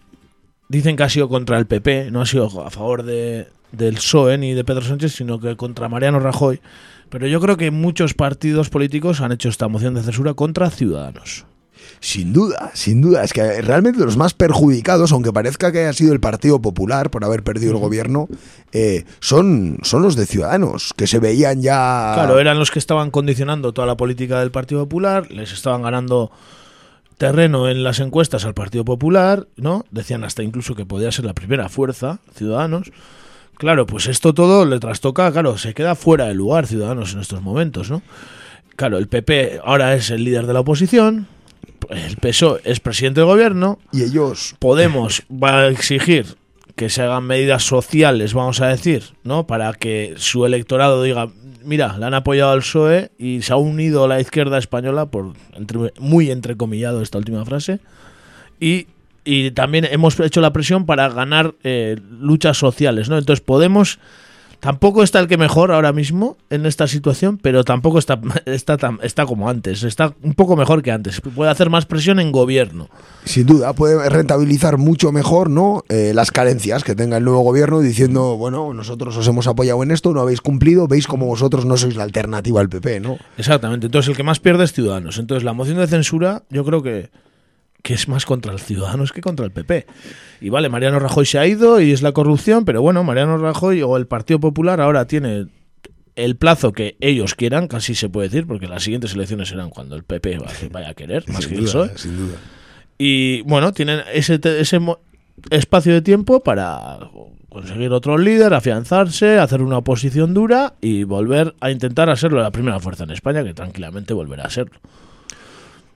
dicen 0.67 0.95
que 0.95 1.03
ha 1.03 1.09
sido 1.09 1.29
contra 1.29 1.57
el 1.57 1.65
PP, 1.65 2.11
no 2.11 2.21
ha 2.21 2.25
sido 2.25 2.45
a 2.65 2.69
favor 2.69 3.03
de, 3.03 3.47
del 3.71 3.95
PSOE 3.95 4.37
ni 4.37 4.53
de 4.53 4.63
Pedro 4.63 4.83
Sánchez, 4.83 5.13
sino 5.13 5.39
que 5.39 5.55
contra 5.55 5.89
Mariano 5.89 6.19
Rajoy. 6.19 6.61
Pero 7.09 7.27
yo 7.27 7.39
creo 7.39 7.57
que 7.57 7.69
muchos 7.71 8.13
partidos 8.13 8.69
políticos 8.69 9.21
han 9.21 9.31
hecho 9.31 9.49
esta 9.49 9.67
moción 9.67 9.93
de 9.93 10.01
censura 10.01 10.33
contra 10.33 10.69
Ciudadanos. 10.69 11.45
Sin 11.99 12.33
duda, 12.33 12.71
sin 12.73 13.01
duda. 13.01 13.23
Es 13.23 13.33
que 13.33 13.61
realmente 13.61 14.03
los 14.03 14.17
más 14.17 14.33
perjudicados, 14.33 15.11
aunque 15.11 15.31
parezca 15.31 15.71
que 15.71 15.79
haya 15.79 15.93
sido 15.93 16.13
el 16.13 16.19
Partido 16.19 16.61
Popular 16.61 17.09
por 17.09 17.23
haber 17.23 17.43
perdido 17.43 17.73
el 17.73 17.77
gobierno, 17.77 18.27
eh, 18.71 19.05
son, 19.19 19.77
son 19.83 20.01
los 20.01 20.15
de 20.15 20.25
Ciudadanos, 20.25 20.93
que 20.95 21.07
se 21.07 21.19
veían 21.19 21.61
ya... 21.61 22.11
Claro, 22.15 22.39
eran 22.39 22.59
los 22.59 22.71
que 22.71 22.79
estaban 22.79 23.11
condicionando 23.11 23.73
toda 23.73 23.87
la 23.87 23.97
política 23.97 24.39
del 24.39 24.51
Partido 24.51 24.83
Popular, 24.83 25.31
les 25.31 25.53
estaban 25.53 25.81
ganando 25.81 26.31
terreno 27.17 27.69
en 27.69 27.83
las 27.83 27.99
encuestas 27.99 28.45
al 28.45 28.53
Partido 28.53 28.85
Popular, 28.85 29.47
¿no? 29.55 29.85
Decían 29.91 30.23
hasta 30.23 30.43
incluso 30.43 30.75
que 30.75 30.85
podía 30.85 31.11
ser 31.11 31.25
la 31.25 31.33
primera 31.33 31.69
fuerza, 31.69 32.19
Ciudadanos. 32.35 32.91
Claro, 33.57 33.85
pues 33.85 34.07
esto 34.07 34.33
todo 34.33 34.65
le 34.65 34.79
trastoca, 34.79 35.31
claro, 35.31 35.57
se 35.57 35.73
queda 35.73 35.95
fuera 35.95 36.25
de 36.25 36.33
lugar 36.33 36.67
Ciudadanos 36.67 37.13
en 37.13 37.19
estos 37.19 37.41
momentos, 37.41 37.89
¿no? 37.91 38.01
Claro, 38.75 38.97
el 38.97 39.07
PP 39.07 39.61
ahora 39.63 39.93
es 39.93 40.09
el 40.09 40.23
líder 40.23 40.47
de 40.47 40.53
la 40.53 40.61
oposición, 40.61 41.27
el 41.89 42.17
PSOE 42.17 42.61
es 42.63 42.79
presidente 42.79 43.21
del 43.21 43.27
gobierno. 43.27 43.79
Y 43.91 44.03
ellos... 44.03 44.55
Podemos 44.59 45.23
va 45.31 45.59
a 45.59 45.67
exigir 45.67 46.35
que 46.75 46.89
se 46.89 47.03
hagan 47.03 47.25
medidas 47.25 47.63
sociales, 47.63 48.33
vamos 48.33 48.61
a 48.61 48.67
decir, 48.67 49.03
¿no? 49.23 49.45
Para 49.45 49.73
que 49.73 50.15
su 50.17 50.45
electorado 50.45 51.03
diga, 51.03 51.29
mira, 51.65 51.97
le 51.97 52.05
han 52.05 52.13
apoyado 52.13 52.51
al 52.51 52.59
PSOE 52.59 53.11
y 53.17 53.41
se 53.41 53.53
ha 53.53 53.57
unido 53.57 54.05
a 54.05 54.07
la 54.07 54.19
izquierda 54.21 54.57
española, 54.57 55.07
por 55.07 55.33
entre- 55.53 55.93
muy 55.99 56.31
entrecomillado 56.31 57.01
esta 57.01 57.17
última 57.17 57.43
frase, 57.45 57.79
y, 58.59 58.87
y 59.25 59.51
también 59.51 59.85
hemos 59.89 60.19
hecho 60.19 60.41
la 60.41 60.53
presión 60.53 60.85
para 60.85 61.09
ganar 61.09 61.53
eh, 61.63 61.97
luchas 62.19 62.57
sociales, 62.57 63.09
¿no? 63.09 63.17
Entonces 63.17 63.43
Podemos 63.43 63.99
tampoco 64.63 65.03
está 65.03 65.19
el 65.19 65.27
que 65.27 65.37
mejor 65.37 65.73
ahora 65.73 65.91
mismo 65.91 66.37
en 66.49 66.65
esta 66.65 66.87
situación, 66.87 67.37
pero 67.37 67.65
tampoco 67.65 67.99
está, 67.99 68.19
está, 68.45 68.77
está 69.01 69.25
como 69.25 69.49
antes, 69.49 69.83
está 69.83 70.13
un 70.23 70.33
poco 70.33 70.55
mejor 70.55 70.81
que 70.81 70.91
antes, 70.91 71.19
puede 71.19 71.51
hacer 71.51 71.69
más 71.69 71.85
presión 71.85 72.19
en 72.21 72.31
gobierno. 72.31 72.87
Sin 73.25 73.45
duda, 73.45 73.73
puede 73.73 74.09
rentabilizar 74.09 74.77
mucho 74.77 75.11
mejor 75.11 75.33
¿no? 75.49 75.83
Eh, 75.89 76.13
las 76.15 76.31
carencias 76.31 76.83
que 76.83 76.95
tenga 76.95 77.17
el 77.17 77.25
nuevo 77.25 77.41
gobierno 77.41 77.81
diciendo, 77.81 78.37
bueno, 78.37 78.73
nosotros 78.73 79.17
os 79.17 79.27
hemos 79.27 79.47
apoyado 79.47 79.83
en 79.83 79.91
esto, 79.91 80.13
no 80.13 80.21
habéis 80.21 80.41
cumplido, 80.41 80.87
veis 80.87 81.07
como 81.07 81.25
vosotros 81.25 81.65
no 81.65 81.75
sois 81.75 81.95
la 81.95 82.03
alternativa 82.03 82.61
al 82.61 82.69
PP, 82.69 82.99
¿no? 83.01 83.17
Exactamente. 83.37 83.87
Entonces 83.87 84.09
el 84.09 84.15
que 84.15 84.23
más 84.23 84.39
pierde 84.39 84.63
es 84.63 84.71
Ciudadanos. 84.73 85.17
Entonces 85.17 85.43
la 85.43 85.53
moción 85.53 85.77
de 85.77 85.87
censura 85.87 86.43
yo 86.49 86.63
creo 86.63 86.81
que, 86.81 87.09
que 87.83 87.93
es 87.93 88.07
más 88.07 88.25
contra 88.25 88.51
los 88.53 88.63
ciudadanos 88.63 89.11
que 89.11 89.21
contra 89.21 89.45
el 89.45 89.51
PP. 89.51 89.85
Y 90.41 90.49
vale, 90.49 90.69
Mariano 90.69 90.97
Rajoy 90.99 91.25
se 91.27 91.37
ha 91.37 91.45
ido 91.45 91.79
y 91.79 91.91
es 91.91 92.01
la 92.01 92.13
corrupción, 92.13 92.65
pero 92.65 92.81
bueno, 92.81 93.03
Mariano 93.03 93.37
Rajoy 93.37 93.83
o 93.83 93.95
el 93.97 94.07
Partido 94.07 94.39
Popular 94.39 94.81
ahora 94.81 95.05
tiene 95.05 95.45
el 96.15 96.35
plazo 96.37 96.71
que 96.71 96.95
ellos 97.01 97.35
quieran, 97.35 97.67
casi 97.67 97.93
se 97.95 98.07
puede 98.09 98.29
decir, 98.29 98.47
porque 98.47 98.67
las 98.67 98.83
siguientes 98.83 99.13
elecciones 99.13 99.49
serán 99.49 99.69
cuando 99.69 99.95
el 99.95 100.03
PP 100.03 100.37
va- 100.39 100.47
vaya 100.71 100.89
a 100.89 100.93
querer, 100.93 101.27
más 101.29 101.43
Sin 101.43 101.49
que 101.53 101.55
el 101.59 101.61
duda, 101.65 101.71
PSOE. 101.87 101.97
sin 101.97 102.17
duda. 102.17 102.37
Y 102.97 103.41
bueno, 103.41 103.71
tienen 103.73 104.01
ese, 104.13 104.39
ese 104.43 104.79
espacio 105.49 105.93
de 105.93 106.01
tiempo 106.01 106.41
para 106.41 106.99
conseguir 107.49 107.91
otro 107.91 108.17
líder, 108.17 108.53
afianzarse, 108.53 109.39
hacer 109.39 109.61
una 109.61 109.79
oposición 109.79 110.33
dura 110.33 110.75
y 110.81 111.03
volver 111.03 111.53
a 111.59 111.69
intentar 111.71 112.09
a 112.09 112.15
serlo 112.15 112.41
la 112.41 112.51
primera 112.51 112.79
fuerza 112.79 113.03
en 113.03 113.11
España, 113.11 113.43
que 113.43 113.53
tranquilamente 113.53 114.13
volverá 114.13 114.43
a 114.45 114.49
serlo. 114.49 114.79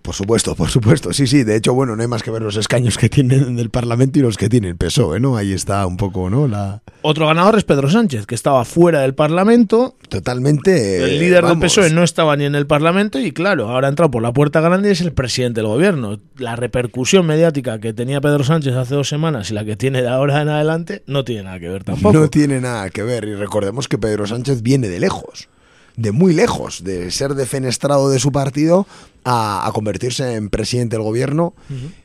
Por 0.07 0.15
supuesto, 0.15 0.55
por 0.55 0.69
supuesto. 0.69 1.11
Sí, 1.11 1.27
sí, 1.27 1.43
de 1.43 1.57
hecho, 1.57 1.73
bueno, 1.73 1.97
no 1.97 2.01
hay 2.01 2.07
más 2.07 2.23
que 2.23 2.31
ver 2.31 2.41
los 2.41 2.55
escaños 2.55 2.97
que 2.97 3.09
tienen 3.09 3.57
del 3.57 3.69
Parlamento 3.69 4.19
y 4.19 4.21
los 4.21 4.37
que 4.37 4.47
tiene 4.47 4.69
el 4.69 4.77
PSOE, 4.77 5.19
¿no? 5.19 5.35
Ahí 5.35 5.51
está 5.51 5.85
un 5.85 5.97
poco, 5.97 6.29
¿no? 6.29 6.47
La... 6.47 6.81
Otro 7.01 7.27
ganador 7.27 7.57
es 7.57 7.65
Pedro 7.65 7.89
Sánchez, 7.89 8.25
que 8.25 8.33
estaba 8.33 8.63
fuera 8.63 9.01
del 9.01 9.15
Parlamento. 9.15 9.97
Totalmente. 10.07 11.03
El 11.03 11.19
líder 11.19 11.43
del. 11.43 11.59
PSOE 11.59 11.89
no 11.89 12.03
estaba 12.03 12.37
ni 12.37 12.45
en 12.45 12.55
el 12.55 12.65
Parlamento 12.65 13.19
y 13.19 13.33
claro, 13.33 13.67
ahora 13.67 13.87
ha 13.87 13.89
entrado 13.89 14.09
por 14.09 14.21
la 14.21 14.31
puerta 14.31 14.61
grande 14.61 14.87
y 14.87 14.91
es 14.93 15.01
el 15.01 15.11
presidente 15.11 15.59
del 15.59 15.67
gobierno. 15.67 16.17
La 16.37 16.55
repercusión 16.55 17.25
mediática 17.25 17.79
que 17.79 17.91
tenía 17.91 18.21
Pedro 18.21 18.45
Sánchez 18.45 18.75
hace 18.75 18.95
dos 18.95 19.09
semanas 19.09 19.51
y 19.51 19.55
la 19.55 19.65
que 19.65 19.75
tiene 19.75 20.01
de 20.01 20.07
ahora 20.07 20.41
en 20.41 20.47
adelante 20.47 21.03
no 21.05 21.25
tiene 21.25 21.43
nada 21.43 21.59
que 21.59 21.67
ver 21.67 21.83
tampoco. 21.83 22.17
No 22.17 22.29
tiene 22.29 22.61
nada 22.61 22.89
que 22.91 23.03
ver. 23.03 23.25
Y 23.25 23.35
recordemos 23.35 23.89
que 23.89 23.97
Pedro 23.97 24.25
Sánchez 24.25 24.61
viene 24.61 24.87
de 24.87 25.01
lejos, 25.01 25.49
de 25.97 26.11
muy 26.11 26.33
lejos, 26.33 26.83
de 26.83 27.11
ser 27.11 27.35
defenestrado 27.35 28.09
de 28.09 28.19
su 28.19 28.31
partido 28.31 28.87
a, 29.25 29.67
a 29.67 29.71
convertirse 29.73 30.35
en 30.35 30.49
presidente 30.49 30.95
del 30.95 31.03
gobierno. 31.03 31.53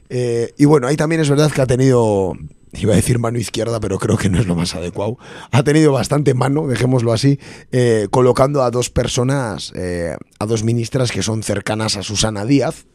Eh, 0.08 0.52
y 0.58 0.64
bueno, 0.64 0.88
ahí 0.88 0.96
también 0.96 1.20
es 1.20 1.30
verdad 1.30 1.52
que 1.52 1.60
ha 1.60 1.66
tenido 1.66 2.34
iba 2.80 2.94
a 2.94 2.96
decir 2.96 3.18
mano 3.18 3.38
izquierda, 3.38 3.80
pero 3.80 3.98
creo 3.98 4.16
que 4.16 4.30
no 4.30 4.38
es 4.38 4.46
lo 4.46 4.54
más 4.54 4.74
adecuado, 4.74 5.18
ha 5.50 5.62
tenido 5.62 5.92
bastante 5.92 6.32
mano, 6.34 6.66
dejémoslo 6.66 7.12
así, 7.12 7.38
eh, 7.70 8.08
colocando 8.10 8.62
a 8.62 8.70
dos 8.70 8.88
personas, 8.88 9.72
eh, 9.74 10.16
a 10.38 10.46
dos 10.46 10.64
ministras 10.64 11.12
que 11.12 11.22
son 11.22 11.42
cercanas 11.42 11.96
a 11.96 12.02
Susana 12.02 12.46
Díaz, 12.46 12.86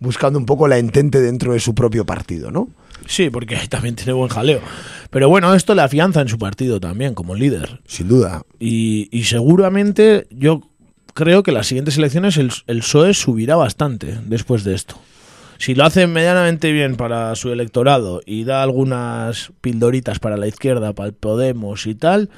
buscando 0.00 0.38
un 0.38 0.46
poco 0.46 0.68
la 0.68 0.78
entente 0.78 1.20
dentro 1.20 1.52
de 1.52 1.60
su 1.60 1.74
propio 1.74 2.04
partido, 2.04 2.50
¿no? 2.50 2.68
Sí, 3.06 3.30
porque 3.30 3.56
ahí 3.56 3.68
también 3.68 3.96
tiene 3.96 4.12
buen 4.12 4.28
jaleo. 4.28 4.60
Pero 5.10 5.28
bueno, 5.28 5.54
esto 5.54 5.74
le 5.74 5.82
afianza 5.82 6.20
en 6.20 6.28
su 6.28 6.38
partido 6.38 6.80
también 6.80 7.14
como 7.14 7.34
líder. 7.34 7.80
Sin 7.86 8.08
duda. 8.08 8.42
Y, 8.58 9.08
y 9.10 9.24
seguramente 9.24 10.26
yo 10.30 10.62
creo 11.14 11.42
que 11.42 11.52
las 11.52 11.66
siguientes 11.66 11.96
elecciones 11.96 12.36
el, 12.36 12.50
el 12.66 12.80
PSOE 12.80 13.14
subirá 13.14 13.56
bastante 13.56 14.18
después 14.26 14.64
de 14.64 14.74
esto. 14.74 14.96
Si 15.58 15.74
lo 15.74 15.84
hace 15.84 16.06
medianamente 16.06 16.72
bien 16.72 16.96
para 16.96 17.34
su 17.36 17.52
electorado 17.52 18.20
y 18.26 18.44
da 18.44 18.62
algunas 18.62 19.52
pildoritas 19.60 20.18
para 20.18 20.36
la 20.36 20.48
izquierda, 20.48 20.92
para 20.92 21.08
el 21.08 21.14
Podemos 21.14 21.86
y 21.86 21.94
tal, 21.94 22.28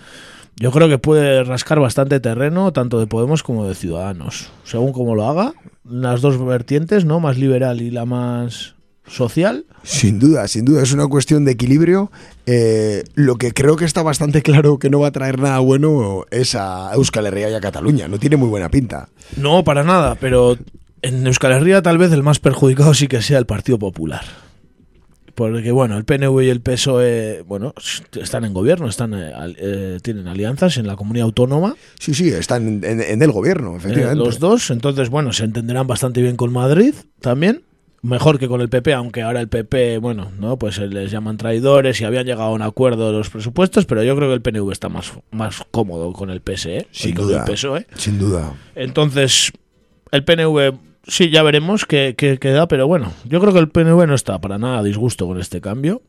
yo 0.58 0.70
creo 0.70 0.88
que 0.88 0.98
puede 0.98 1.44
rascar 1.44 1.80
bastante 1.80 2.18
terreno 2.20 2.72
tanto 2.72 2.98
de 2.98 3.06
Podemos 3.06 3.42
como 3.42 3.66
de 3.66 3.74
Ciudadanos. 3.74 4.50
Según 4.64 4.92
como 4.92 5.14
lo 5.14 5.28
haga, 5.28 5.54
las 5.84 6.20
dos 6.22 6.42
vertientes, 6.44 7.04
¿no? 7.04 7.20
Más 7.20 7.38
liberal 7.38 7.80
y 7.82 7.90
la 7.90 8.06
más 8.06 8.74
social. 9.06 9.66
Sin 9.82 10.18
duda, 10.18 10.48
sin 10.48 10.64
duda, 10.64 10.82
es 10.82 10.92
una 10.92 11.06
cuestión 11.06 11.44
de 11.44 11.52
equilibrio. 11.52 12.10
Eh, 12.46 13.04
lo 13.14 13.36
que 13.36 13.52
creo 13.52 13.76
que 13.76 13.84
está 13.84 14.02
bastante 14.02 14.42
claro 14.42 14.78
que 14.78 14.90
no 14.90 15.00
va 15.00 15.08
a 15.08 15.12
traer 15.12 15.38
nada 15.38 15.58
bueno 15.58 16.24
es 16.30 16.54
a 16.54 16.92
Euskal 16.94 17.26
Herria 17.26 17.50
y 17.50 17.54
a 17.54 17.60
Cataluña. 17.60 18.08
No 18.08 18.18
tiene 18.18 18.36
muy 18.36 18.48
buena 18.48 18.70
pinta. 18.70 19.08
No, 19.36 19.62
para 19.62 19.84
nada, 19.84 20.16
pero 20.16 20.56
en 21.02 21.26
Euskal 21.26 21.52
Herria 21.52 21.82
tal 21.82 21.98
vez 21.98 22.12
el 22.12 22.22
más 22.22 22.38
perjudicado 22.38 22.94
sí 22.94 23.08
que 23.08 23.22
sea 23.22 23.38
el 23.38 23.46
Partido 23.46 23.78
Popular. 23.78 24.24
Porque 25.36 25.70
bueno, 25.70 25.98
el 25.98 26.04
PNV 26.06 26.44
y 26.44 26.48
el 26.48 26.62
PSOE, 26.62 27.40
E, 27.40 27.42
bueno, 27.42 27.74
están 28.18 28.46
en 28.46 28.54
gobierno, 28.54 28.88
están 28.88 29.12
eh, 29.12 29.32
eh, 29.58 29.98
tienen 30.02 30.28
alianzas 30.28 30.78
en 30.78 30.86
la 30.86 30.96
comunidad 30.96 31.26
autónoma. 31.26 31.76
Sí, 32.00 32.14
sí, 32.14 32.30
están 32.30 32.82
en, 32.82 33.22
el 33.22 33.32
gobierno, 33.32 33.74
eh, 33.74 33.76
efectivamente. 33.76 34.24
los 34.24 34.38
dos, 34.38 34.70
entonces 34.70 35.10
bueno, 35.10 35.34
se 35.34 35.44
entenderán 35.44 35.86
bastante 35.86 36.22
bien 36.22 36.36
con 36.36 36.54
Madrid 36.54 36.94
también. 37.20 37.62
Mejor 38.00 38.38
que 38.38 38.48
con 38.48 38.62
el 38.62 38.70
PP, 38.70 38.94
aunque 38.94 39.20
ahora 39.20 39.40
el 39.42 39.48
PP, 39.48 39.98
bueno, 39.98 40.32
no, 40.38 40.58
pues 40.58 40.78
les 40.78 41.10
llaman 41.10 41.36
traidores 41.36 42.00
y 42.00 42.04
habían 42.04 42.24
llegado 42.24 42.44
a 42.44 42.52
un 42.52 42.62
acuerdo 42.62 43.08
de 43.08 43.18
los 43.18 43.28
presupuestos, 43.28 43.84
pero 43.84 44.02
yo 44.02 44.16
creo 44.16 44.28
que 44.28 44.34
el 44.34 44.40
PNV 44.40 44.72
está 44.72 44.88
más, 44.88 45.12
más 45.32 45.62
cómodo 45.70 46.14
con 46.14 46.30
el 46.30 46.40
PSE 46.40 46.86
Sin 46.92 47.14
duda. 47.14 47.44
el 47.44 47.52
PSOE. 47.52 47.86
Sin 47.96 48.18
duda. 48.18 48.54
Entonces, 48.74 49.52
el 50.12 50.24
PNV, 50.24 50.78
sí, 51.06 51.30
ya 51.30 51.42
veremos 51.42 51.84
qué, 51.86 52.14
qué 52.16 52.38
queda, 52.38 52.68
pero 52.68 52.86
bueno, 52.86 53.12
yo 53.24 53.40
creo 53.40 53.52
que 53.52 53.58
el 53.58 53.68
PNV 53.68 54.06
no 54.06 54.14
está 54.14 54.40
para 54.40 54.58
nada 54.58 54.78
a 54.78 54.82
disgusto 54.82 55.26
con 55.26 55.40
este 55.40 55.60
cambio. 55.60 56.02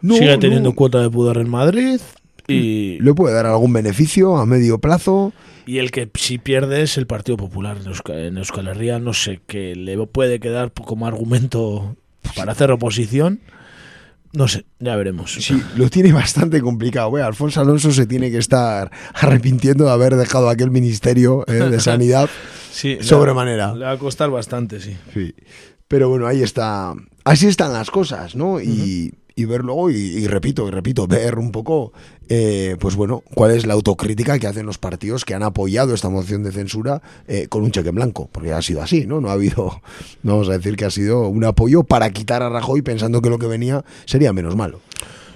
No, 0.00 0.16
Sigue 0.16 0.36
teniendo 0.38 0.70
no. 0.70 0.74
cuota 0.74 1.00
de 1.00 1.10
poder 1.10 1.38
en 1.38 1.48
Madrid 1.48 1.98
y, 2.46 2.98
Le 3.00 3.14
puede 3.14 3.34
dar 3.34 3.46
algún 3.46 3.72
beneficio 3.72 4.36
a 4.36 4.44
medio 4.44 4.78
plazo. 4.78 5.32
y 5.66 5.78
el 5.78 5.90
que 5.90 6.10
si 6.14 6.36
pierde 6.38 6.82
es 6.82 6.98
el 6.98 7.06
Partido 7.06 7.38
Popular 7.38 7.78
en 7.80 7.86
Euskal, 7.86 8.18
en 8.18 8.36
Euskal 8.36 8.68
Herria. 8.68 8.98
No 8.98 9.14
sé 9.14 9.40
qué 9.46 9.74
le 9.74 9.96
puede 10.06 10.40
quedar 10.40 10.72
como 10.72 11.06
argumento 11.06 11.96
para 12.36 12.52
hacer 12.52 12.70
oposición. 12.70 13.40
No 14.34 14.48
sé, 14.48 14.66
ya 14.80 14.96
veremos. 14.96 15.32
Sí, 15.32 15.62
lo 15.76 15.88
tiene 15.88 16.12
bastante 16.12 16.60
complicado. 16.60 17.08
Bueno, 17.08 17.26
Alfonso 17.26 17.60
Alonso 17.60 17.92
se 17.92 18.04
tiene 18.06 18.32
que 18.32 18.38
estar 18.38 18.90
arrepintiendo 19.14 19.84
de 19.84 19.92
haber 19.92 20.16
dejado 20.16 20.48
aquel 20.48 20.72
ministerio 20.72 21.44
eh, 21.46 21.52
de 21.52 21.80
sanidad 21.80 22.28
Sí, 22.74 22.98
sobremanera. 23.00 23.72
Le 23.72 23.84
va 23.84 23.92
a 23.92 23.98
costar 23.98 24.30
bastante, 24.30 24.80
sí. 24.80 24.96
Sí. 25.12 25.32
Pero 25.86 26.08
bueno, 26.08 26.26
ahí 26.26 26.42
está. 26.42 26.92
Así 27.22 27.46
están 27.46 27.72
las 27.72 27.88
cosas, 27.88 28.34
¿no? 28.34 28.60
Y, 28.60 29.14
y 29.36 29.44
ver 29.46 29.62
luego, 29.62 29.90
y, 29.90 29.94
y 29.94 30.26
repito, 30.26 30.68
y 30.68 30.70
repito, 30.70 31.06
ver 31.06 31.38
un 31.38 31.50
poco, 31.50 31.92
eh, 32.28 32.76
pues 32.78 32.94
bueno, 32.94 33.22
cuál 33.34 33.50
es 33.50 33.66
la 33.66 33.74
autocrítica 33.74 34.38
que 34.38 34.46
hacen 34.46 34.64
los 34.64 34.78
partidos 34.78 35.24
que 35.24 35.34
han 35.34 35.42
apoyado 35.42 35.92
esta 35.92 36.08
moción 36.08 36.42
de 36.42 36.52
censura 36.52 37.02
eh, 37.26 37.48
con 37.48 37.62
un 37.62 37.70
cheque 37.70 37.88
en 37.88 37.96
blanco, 37.96 38.28
porque 38.30 38.52
ha 38.52 38.62
sido 38.62 38.82
así, 38.82 39.06
¿no? 39.06 39.20
No 39.20 39.30
ha 39.30 39.32
habido, 39.32 39.80
no 40.22 40.32
vamos 40.32 40.48
a 40.48 40.52
decir 40.52 40.76
que 40.76 40.84
ha 40.84 40.90
sido 40.90 41.28
un 41.28 41.44
apoyo 41.44 41.82
para 41.82 42.10
quitar 42.10 42.42
a 42.42 42.48
Rajoy 42.48 42.82
pensando 42.82 43.20
que 43.20 43.30
lo 43.30 43.38
que 43.38 43.46
venía 43.46 43.84
sería 44.04 44.32
menos 44.32 44.56
malo. 44.56 44.80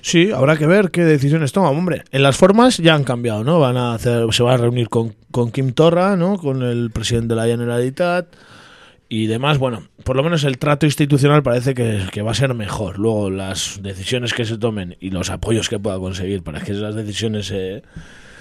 Sí, 0.00 0.30
habrá 0.30 0.56
que 0.56 0.66
ver 0.66 0.92
qué 0.92 1.04
decisiones 1.04 1.50
toma, 1.52 1.70
hombre. 1.70 2.04
En 2.12 2.22
las 2.22 2.36
formas 2.36 2.78
ya 2.78 2.94
han 2.94 3.02
cambiado, 3.02 3.42
¿no? 3.42 3.58
Van 3.58 3.76
a 3.76 3.94
hacer, 3.94 4.32
se 4.32 4.44
va 4.44 4.54
a 4.54 4.56
reunir 4.56 4.88
con, 4.88 5.14
con 5.32 5.50
Kim 5.50 5.72
Torra, 5.72 6.16
¿no? 6.16 6.38
Con 6.38 6.62
el 6.62 6.90
presidente 6.92 7.34
de 7.34 7.36
la 7.40 7.46
Generalitat 7.46 8.28
y 9.08 9.26
demás. 9.26 9.58
Bueno, 9.58 9.84
por 10.04 10.16
lo 10.16 10.22
menos 10.22 10.44
el 10.44 10.58
trato 10.58 10.86
institucional 10.86 11.42
parece 11.42 11.74
que, 11.74 12.06
que 12.12 12.22
va 12.22 12.32
a 12.32 12.34
ser 12.34 12.54
mejor. 12.54 12.98
Luego 12.98 13.30
las 13.30 13.80
decisiones 13.82 14.34
que 14.34 14.44
se 14.44 14.58
tomen 14.58 14.96
y 15.00 15.10
los 15.10 15.30
apoyos 15.30 15.68
que 15.68 15.78
pueda 15.78 15.98
conseguir 15.98 16.42
para 16.42 16.60
que 16.60 16.72
esas 16.72 16.94
decisiones 16.94 17.50
eh, 17.50 17.82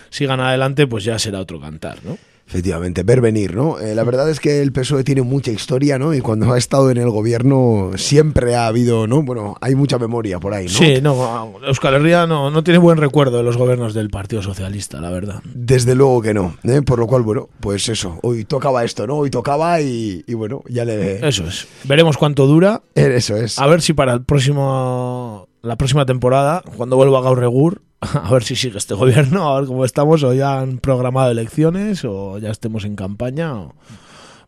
sigan 0.10 0.40
adelante, 0.40 0.88
pues 0.88 1.04
ya 1.04 1.20
será 1.20 1.40
otro 1.40 1.60
cantar, 1.60 2.04
¿no? 2.04 2.18
Efectivamente, 2.48 3.04
ver 3.04 3.20
venir, 3.20 3.56
¿no? 3.56 3.78
Eh, 3.78 3.94
la 3.94 4.06
verdad 4.06 4.30
es 4.30 4.40
que 4.40 4.62
el 4.62 4.72
PSOE 4.72 5.04
tiene 5.04 5.22
mucha 5.22 5.52
historia, 5.52 6.00
¿no? 6.00 6.14
Y 6.14 6.22
cuando 6.22 6.54
ha 6.54 6.58
estado 6.58 6.90
en 6.92 6.98
el 6.98 7.10
gobierno 7.10 7.92
siempre 7.98 8.56
ha 8.56 8.68
habido, 8.68 9.06
¿no? 9.06 9.22
Bueno, 9.22 9.58
hay 9.60 9.76
mucha 9.76 10.00
memoria 10.00 10.40
por 10.40 10.54
ahí, 10.54 10.66
¿no? 10.66 10.72
Sí, 10.72 11.02
no, 11.02 11.60
Euskal 11.66 11.96
Herria 11.96 12.26
no, 12.26 12.50
no 12.50 12.64
tiene 12.64 12.78
buen 12.78 12.98
recuerdo 12.98 13.38
de 13.38 13.44
los 13.44 13.58
gobiernos 13.58 13.94
del 13.94 14.10
Partido 14.10 14.42
Socialista, 14.42 15.02
la 15.02 15.10
verdad. 15.10 15.42
Desde 15.44 15.94
luego 15.94 16.22
que 16.22 16.34
no, 16.34 16.56
¿eh? 16.64 16.82
por 16.84 17.00
lo 17.00 17.08
cual, 17.08 17.24
bueno, 17.24 17.50
pues 17.60 17.90
eso, 17.90 18.18
hoy 18.24 18.46
tocaba 18.46 18.86
esto, 18.86 19.06
¿no? 19.06 19.18
Hoy 19.18 19.30
tocaba 19.30 19.82
y, 19.82 20.24
y 20.26 20.34
bueno, 20.34 20.64
ya 20.70 20.86
le... 20.86 21.28
Eso 21.28 21.46
es. 21.46 21.68
Veremos 21.84 22.18
cuánto 22.18 22.48
dura. 22.48 22.82
Eso 22.96 23.36
es. 23.36 23.60
A 23.60 23.68
ver 23.68 23.82
si 23.82 23.92
para 23.92 24.14
el 24.14 24.24
próximo 24.24 25.50
la 25.62 25.76
próxima 25.76 26.06
temporada, 26.06 26.64
cuando 26.78 26.96
vuelva 26.96 27.22
Gaurregur, 27.22 27.82
a 28.02 28.32
ver 28.32 28.44
si 28.44 28.56
sigue 28.56 28.78
este 28.78 28.94
gobierno, 28.94 29.50
a 29.56 29.60
ver 29.60 29.68
cómo 29.68 29.86
estamos, 29.86 30.24
o 30.24 30.34
ya 30.34 30.60
han 30.60 30.78
programado 30.78 31.32
elecciones, 31.32 32.04
o 32.06 32.38
ya 32.38 32.52
estemos 32.52 32.86
en 32.86 32.96
campaña. 32.96 33.56
o- 33.56 33.74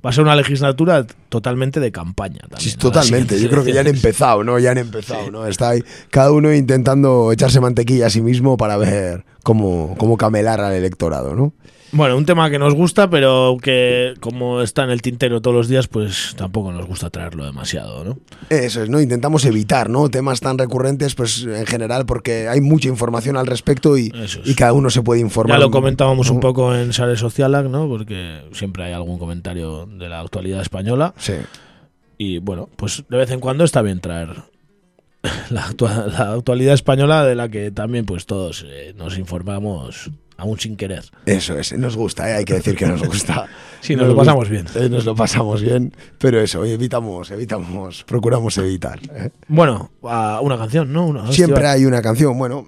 Va 0.06 0.12
a 0.12 0.14
ser 0.14 0.24
una 0.24 0.36
legislatura 0.38 1.06
totalmente 1.28 1.82
de 1.82 1.92
campaña 1.92 2.40
también. 2.50 2.62
Sí, 2.62 2.78
totalmente, 2.78 3.38
yo 3.42 3.50
creo 3.50 3.66
que 3.66 3.74
ya 3.74 3.82
han 3.82 3.88
empezado, 3.98 4.46
¿no? 4.46 4.58
Ya 4.58 4.72
han 4.72 4.78
empezado, 4.78 5.30
¿no? 5.30 5.46
Está 5.46 5.72
ahí 5.72 5.84
cada 6.10 6.32
uno 6.32 6.54
intentando 6.54 7.34
echarse 7.34 7.60
mantequilla 7.60 8.08
a 8.08 8.10
sí 8.10 8.22
mismo 8.22 8.56
para 8.56 8.78
ver 8.78 9.26
cómo, 9.44 9.96
cómo 9.98 10.16
camelar 10.16 10.62
al 10.62 10.74
electorado, 10.74 11.36
¿no? 11.36 11.52
Bueno, 11.92 12.16
un 12.18 12.26
tema 12.26 12.50
que 12.52 12.60
nos 12.60 12.76
gusta, 12.76 13.10
pero 13.10 13.58
que 13.62 14.14
como 14.20 14.62
está 14.62 14.84
en 14.84 14.92
el 14.92 15.02
tintero 15.02 15.42
todos 15.42 15.56
los 15.58 15.68
días, 15.68 15.88
pues 15.88 16.36
tampoco 16.38 16.72
nos 16.72 16.86
gusta 16.86 17.10
traerlo 17.10 17.46
demasiado, 17.46 18.04
¿no? 18.04 18.20
Eso 18.50 18.84
es, 18.84 18.90
¿no? 18.90 19.02
Intentamos 19.02 19.44
evitar, 19.46 19.90
¿no? 19.90 20.08
Temas 20.10 20.40
tan 20.40 20.58
recurrentes, 20.60 21.16
pues 21.16 21.44
en 21.44 21.66
general, 21.66 22.06
porque 22.06 22.48
hay 22.48 22.62
mucha 22.62 22.88
información 22.90 23.38
al 23.38 23.48
respecto 23.48 23.98
y, 23.98 24.12
y 24.46 24.54
cada 24.54 24.74
uno 24.74 24.92
se 24.92 25.02
puede 25.02 25.22
informar. 25.22 25.58
Ya 25.58 25.66
lo 25.66 25.72
comentábamos 25.72 26.30
un 26.30 26.40
poco 26.40 26.76
en 26.76 26.94
Sare 26.94 27.16
Socialac, 27.18 27.66
¿no? 27.66 27.88
Porque 27.88 28.42
siempre 28.52 28.84
hay 28.84 28.94
algún 28.94 29.18
comentario 29.18 29.88
de 29.88 30.10
la 30.10 30.20
actualidad 30.20 30.62
española. 30.62 31.14
Sí. 31.18 31.34
Y 32.20 32.38
bueno, 32.38 32.70
pues 32.76 33.04
de 33.10 33.18
vez 33.18 33.32
en 33.32 33.40
cuando 33.40 33.64
está 33.64 33.82
bien 33.82 34.00
traer 34.00 34.30
la, 35.50 35.68
actua- 35.68 36.06
la 36.06 36.34
actualidad 36.34 36.76
española 36.76 37.26
de 37.26 37.34
la 37.34 37.50
que 37.50 37.72
también 37.72 38.06
pues 38.06 38.26
todos 38.28 38.64
eh, 38.68 38.94
nos 38.96 39.18
informamos 39.18 40.12
aún 40.40 40.60
sin 40.60 40.76
querer. 40.78 41.04
Eso 41.26 41.58
es, 41.60 41.74
nos 41.74 41.96
gusta, 41.96 42.30
¿eh? 42.30 42.34
hay 42.34 42.46
que 42.46 42.56
decir 42.56 42.76
que 42.76 42.86
nos 42.88 43.04
gusta. 43.04 43.46
Sí, 43.82 43.96
nos 43.96 44.10
lo 44.10 44.16
pasamos 44.18 44.50
bien. 44.50 44.66
eh, 44.76 44.90
nos 44.90 45.06
lo 45.06 45.16
pasamos 45.16 45.62
bien, 45.62 45.94
pero 46.18 46.42
eso, 46.42 46.66
evitamos, 46.66 47.32
evitamos, 47.32 48.04
procuramos 48.04 48.58
evitar. 48.58 49.00
¿eh? 49.16 49.30
Bueno, 49.48 49.92
una 50.02 50.58
canción, 50.58 50.92
¿no? 50.92 51.06
Una- 51.08 51.32
Siempre 51.32 51.66
hay 51.66 51.86
una 51.86 52.02
canción, 52.02 52.38
bueno, 52.38 52.68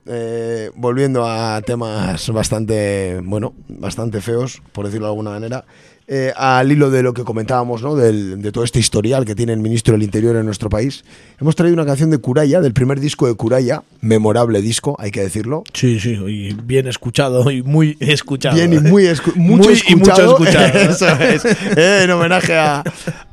volviendo 0.76 1.28
a 1.28 1.62
temas 1.64 2.30
bastante, 2.30 3.20
bueno, 3.26 3.54
bastante 3.68 4.22
feos, 4.22 4.62
por 4.72 4.86
decirlo 4.86 5.08
de 5.08 5.12
alguna 5.12 5.32
manera, 5.32 5.66
eh, 6.14 6.34
al 6.36 6.70
hilo 6.70 6.90
de 6.92 7.04
lo 7.04 7.14
que 7.14 7.24
comentábamos, 7.24 7.82
¿no? 7.82 7.96
Del- 7.96 8.42
de 8.42 8.52
todo 8.52 8.66
este 8.66 8.80
historial 8.80 9.24
que 9.24 9.34
tiene 9.34 9.54
el 9.54 9.60
ministro 9.60 9.94
del 9.94 10.04
Interior 10.04 10.36
en 10.36 10.46
nuestro 10.46 10.70
país, 10.70 11.06
hemos 11.40 11.56
traído 11.56 11.74
una 11.76 11.86
canción 11.86 12.10
de 12.10 12.18
Curaya, 12.18 12.60
del 12.60 12.74
primer 12.74 13.00
disco 13.00 13.28
de 13.28 13.36
Curaya, 13.36 13.84
memorable 14.02 14.62
disco, 14.62 14.98
hay 15.00 15.12
que 15.12 15.22
decirlo. 15.22 15.64
Sí, 15.74 16.02
sí, 16.02 16.12
y 16.28 16.54
bien 16.54 16.88
escuchado 16.88 17.50
y 17.50 17.64
muy 17.64 17.96
escuchado. 18.02 18.56
Bien 18.58 18.74
y 18.74 18.76
¿eh? 18.76 18.82
muy, 18.82 19.04
escu- 19.06 19.34
mucho 19.36 19.70
Muy 19.70 19.82
y 19.88 19.96
mucho 19.96 20.12
escuchado. 20.12 20.38
escuchado. 20.38 20.78
Eso 20.92 21.08
es. 21.24 21.46
Eh, 21.78 22.04
en 22.04 22.12
homenaje 22.12 22.56
a, 22.58 22.84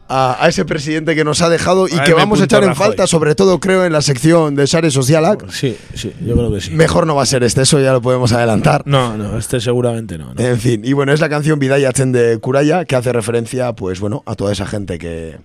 a- 0.09 0.43
a 0.43 0.49
ese 0.49 0.65
presidente 0.65 1.15
que 1.15 1.23
nos 1.25 1.43
ha 1.43 1.49
dejado 1.51 1.87
y 1.87 1.93
A 1.99 2.03
que 2.05 2.15
vamos 2.15 2.41
a 2.41 2.45
echar 2.45 2.63
en 2.63 2.71
Rajoy. 2.71 2.87
falta, 2.89 3.07
sobre 3.07 3.35
todo 3.35 3.61
creo 3.61 3.85
en 3.85 3.93
la 3.93 4.01
sección 4.03 4.55
de 4.55 4.67
Sare 4.67 4.91
Socialac. 4.91 5.51
Sí, 5.51 5.77
sí, 5.95 6.13
yo 6.25 6.35
creo 6.35 6.51
que 6.53 6.61
sí. 6.63 6.71
Mejor 6.71 7.07
no 7.07 7.15
va 7.15 7.23
a 7.23 7.27
ser 7.27 7.43
este, 7.45 7.63
eso 7.63 7.79
ya 7.81 7.93
lo 7.93 8.01
podemos 8.01 8.33
adelantar. 8.33 8.83
No, 8.87 9.17
no, 9.17 9.37
este 9.39 9.61
seguramente 9.61 10.17
no. 10.19 10.33
no. 10.35 10.41
En 10.41 10.59
fin, 10.59 10.81
y 10.85 10.93
bueno, 10.95 11.13
es 11.13 11.21
la 11.21 11.29
canción 11.29 11.59
Vidaya 11.59 11.93
Chen 11.93 12.13
de 12.13 12.39
Curaya 12.39 12.85
que 12.87 12.97
hace 12.97 13.13
referencia, 13.13 13.73
pues 13.75 14.01
bueno, 14.01 14.23
a 14.27 14.35
toda 14.35 14.51
esa 14.53 14.67
gente 14.67 14.99
que, 14.99 15.37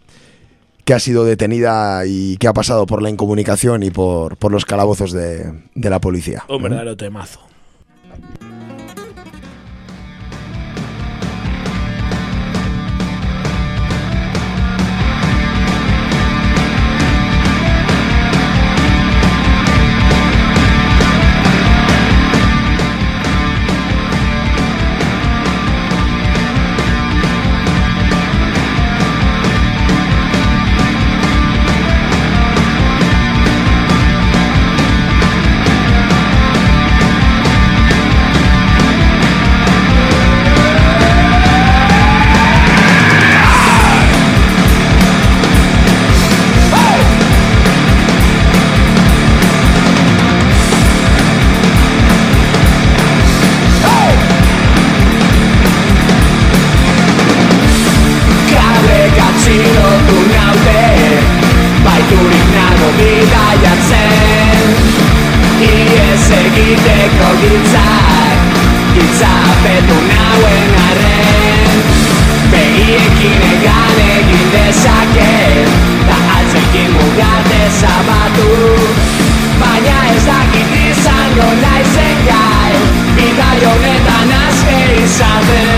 que 0.85 0.93
ha 0.93 0.99
sido 0.99 1.25
detenida 1.25 2.05
y 2.05 2.37
que 2.37 2.47
ha 2.47 2.53
pasado 2.53 2.85
por 2.85 3.01
la 3.01 3.09
incomunicación 3.09 3.83
y 3.83 3.91
por, 3.91 4.37
por 4.37 4.51
los 4.51 4.65
calabozos 4.65 5.11
de, 5.11 5.51
de 5.75 5.89
la 5.89 5.99
policía. 5.99 6.43
Un 6.49 6.63
verdadero 6.63 6.95
temazo. 6.95 7.39
gertatu 78.33 78.49
Baina 79.59 79.97
ez 80.15 80.25
dakit 80.25 80.73
izango 80.89 81.49
naizen 81.61 82.25
gai 82.27 82.73
Bitaio 83.15 83.69
honetan 83.69 84.33
azke 84.47 84.81
izaten. 85.03 85.72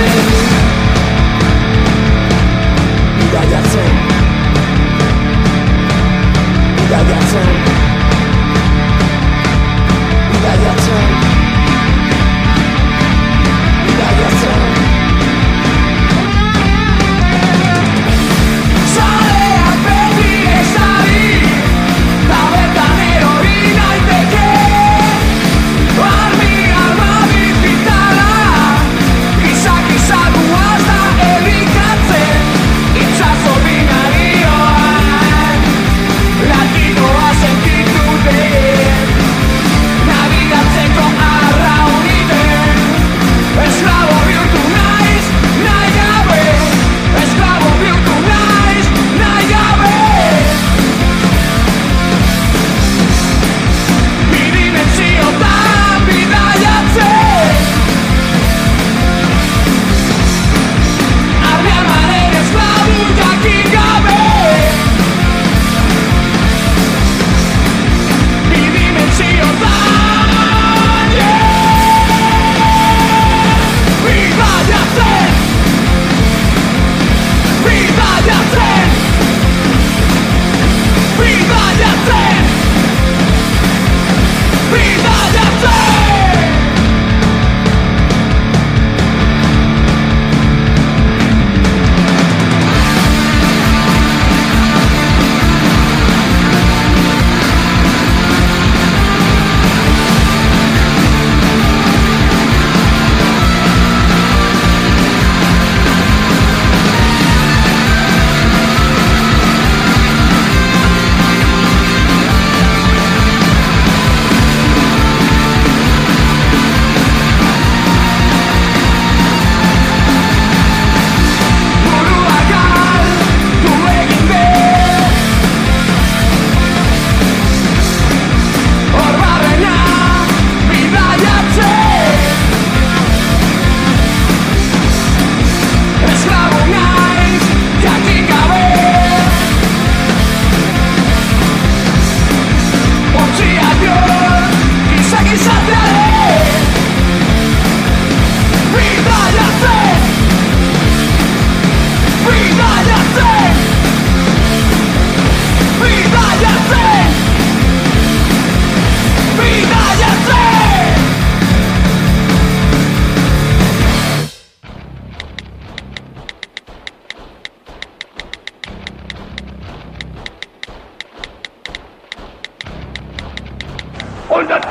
und 174.45 174.51
das 174.51 174.67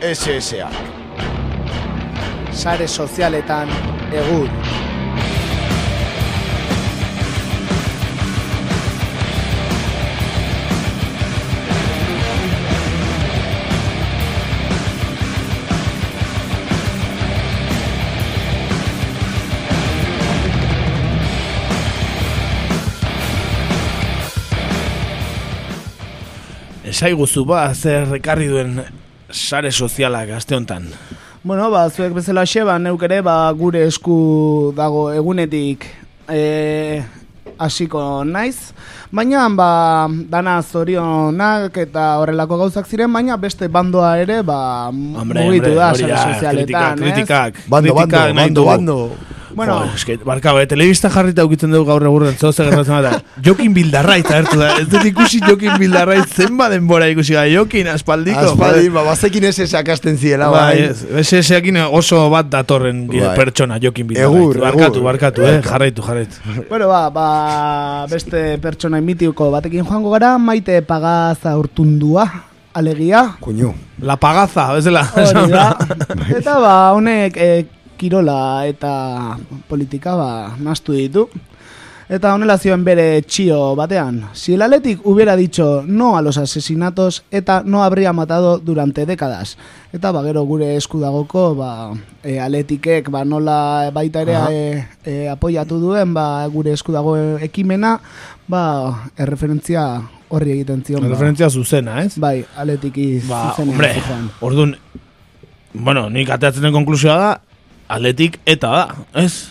SSA. 0.00 0.68
Sare 2.50 2.88
sozialetan 2.88 3.68
egur. 4.12 4.48
Esaiguzu 26.98 27.44
ba, 27.46 27.60
zer 27.78 28.08
ekarri 28.16 28.48
duen 28.50 28.80
sare 29.30 29.70
sozialak 29.70 30.32
aste. 30.34 30.58
Bueno, 31.44 31.70
ba, 31.70 31.84
zuek 31.94 32.10
bezala 32.10 32.42
xe, 32.42 32.64
ba, 32.66 32.74
neuk 32.82 33.04
ere, 33.06 33.20
ba, 33.22 33.52
gure 33.54 33.84
esku 33.86 34.72
dago 34.74 35.04
egunetik 35.14 35.86
e, 36.26 36.98
hasiko 37.54 38.24
naiz. 38.26 38.74
Baina, 39.14 39.46
ba, 39.54 40.08
dana 40.10 40.58
zorionak 40.60 41.78
eta 41.86 42.18
horrelako 42.18 42.58
gauzak 42.64 42.90
ziren, 42.90 43.14
baina 43.14 43.38
beste 43.38 43.68
bandoa 43.70 44.16
ere, 44.18 44.42
ba, 44.42 44.90
Hombre, 44.90 45.46
mugitu 45.46 45.70
hombre, 45.70 45.78
da, 45.78 45.94
sare 45.94 46.18
sozialetan, 46.34 46.98
kritikak, 46.98 47.54
kritikak, 47.54 47.66
Bando, 47.70 47.94
bando, 47.94 48.34
bando, 48.34 48.64
bando. 48.74 49.00
Bueno. 49.58 49.80
Jo, 49.82 49.96
eske, 49.98 50.16
barka, 50.24 50.52
be, 50.54 50.64
telebista 50.70 51.10
jarrita 51.10 51.42
ukitzen 51.46 51.72
dugu 51.74 51.88
gaur 51.90 52.04
egurren, 52.06 52.36
zoze 52.38 52.62
gertatzen 52.68 53.02
da. 53.02 53.16
Jokin 53.46 53.74
Bildarraitz 53.74 54.28
agertu 54.30 54.58
da. 54.60 54.68
Ez 54.78 54.86
dut 54.92 55.04
ikusi 55.10 55.40
Jokin 55.42 55.74
Bildarraitz 55.82 56.28
zenba 56.38 56.68
denbora 56.70 57.08
ikusi 57.10 57.34
ga. 57.34 57.42
Jokin, 57.50 57.90
aspaldiko. 57.90 58.44
Aspaldi, 58.52 58.84
joder. 58.86 58.94
ba, 58.94 59.04
bazekin 59.10 59.48
ez 59.50 59.56
esakasten 59.66 60.16
ziela, 60.22 60.48
Bai, 60.54 60.62
bai. 60.78 60.88
ez, 60.92 61.26
SS-ekin 61.26 61.80
oso 61.90 62.22
bat 62.30 62.46
datorren 62.52 63.04
Bai. 63.10 63.34
pertsona 63.36 63.80
Jokin 63.82 64.06
Bildarraitz. 64.12 64.38
Egur, 64.38 64.60
barkatu, 64.62 65.00
egur. 65.00 65.08
barkatu, 65.10 65.46
eh? 65.48 65.56
Jarraitu, 65.66 66.02
jarraitu. 66.06 66.36
Bueno, 66.68 66.88
ba, 66.92 67.02
ba, 67.10 67.26
beste 68.10 68.44
pertsona 68.62 69.00
mitiko 69.02 69.50
batekin 69.50 69.82
joango 69.84 70.14
gara, 70.14 70.36
maite 70.38 70.78
pagaza 70.86 71.56
urtundua, 71.58 72.28
alegia. 72.78 73.24
Kuñu. 73.40 73.72
La 74.06 74.14
pagaza, 74.16 74.68
bezala. 74.76 75.02
Hori 75.16 75.50
da. 75.50 75.72
Eta 76.38 76.58
ba, 76.62 76.74
honek 76.94 77.36
e, 77.36 77.48
kirola 77.98 78.66
eta 78.70 79.36
politika 79.68 80.16
ba, 80.16 80.30
nastu 80.62 80.96
ditu. 80.96 81.28
Eta 82.08 82.30
honela 82.32 82.54
zioen 82.56 82.86
bere 82.86 83.20
txio 83.20 83.74
batean. 83.76 84.22
Si 84.32 84.54
el 84.54 84.62
Athletic 84.64 85.02
hubiera 85.04 85.36
dicho 85.36 85.82
no 85.86 86.16
a 86.16 86.22
los 86.22 86.38
asesinatos 86.38 87.22
eta 87.30 87.60
no 87.66 87.82
habría 87.84 88.14
matado 88.14 88.56
durante 88.58 89.04
décadas. 89.04 89.58
Eta 89.92 90.10
ba, 90.12 90.22
gero 90.24 90.42
gure 90.48 90.74
eskudagoko 90.76 91.54
ba, 91.54 91.92
e, 92.24 92.38
Athleticek 92.40 93.10
ba, 93.12 93.26
nola 93.28 93.90
baita 93.92 94.22
ere 94.24 94.38
e, 94.48 94.86
e, 95.04 95.28
apoiatu 95.28 95.76
duen 95.82 96.14
ba, 96.16 96.46
gure 96.48 96.72
eskudago 96.72 97.18
ekimena 97.44 97.98
ba, 98.48 98.62
erreferentzia 99.18 99.84
horri 100.30 100.56
egiten 100.56 100.84
zion. 100.86 101.04
ba. 101.04 101.12
Referentzia 101.12 101.50
zuzena, 101.50 102.02
ez? 102.04 102.16
Bai, 102.16 102.40
Athletiki 102.56 103.20
Ba, 103.28 103.50
zuzenean 103.50 103.74
hombre, 103.74 103.92
orduan, 104.40 104.76
bueno, 105.74 106.08
nik 106.08 106.30
ateatzen 106.32 106.64
den 106.64 106.72
konklusioa 106.72 107.18
da, 107.20 107.30
atletik 107.88 108.40
eta 108.46 108.74
da, 108.74 109.06
ez? 109.24 109.48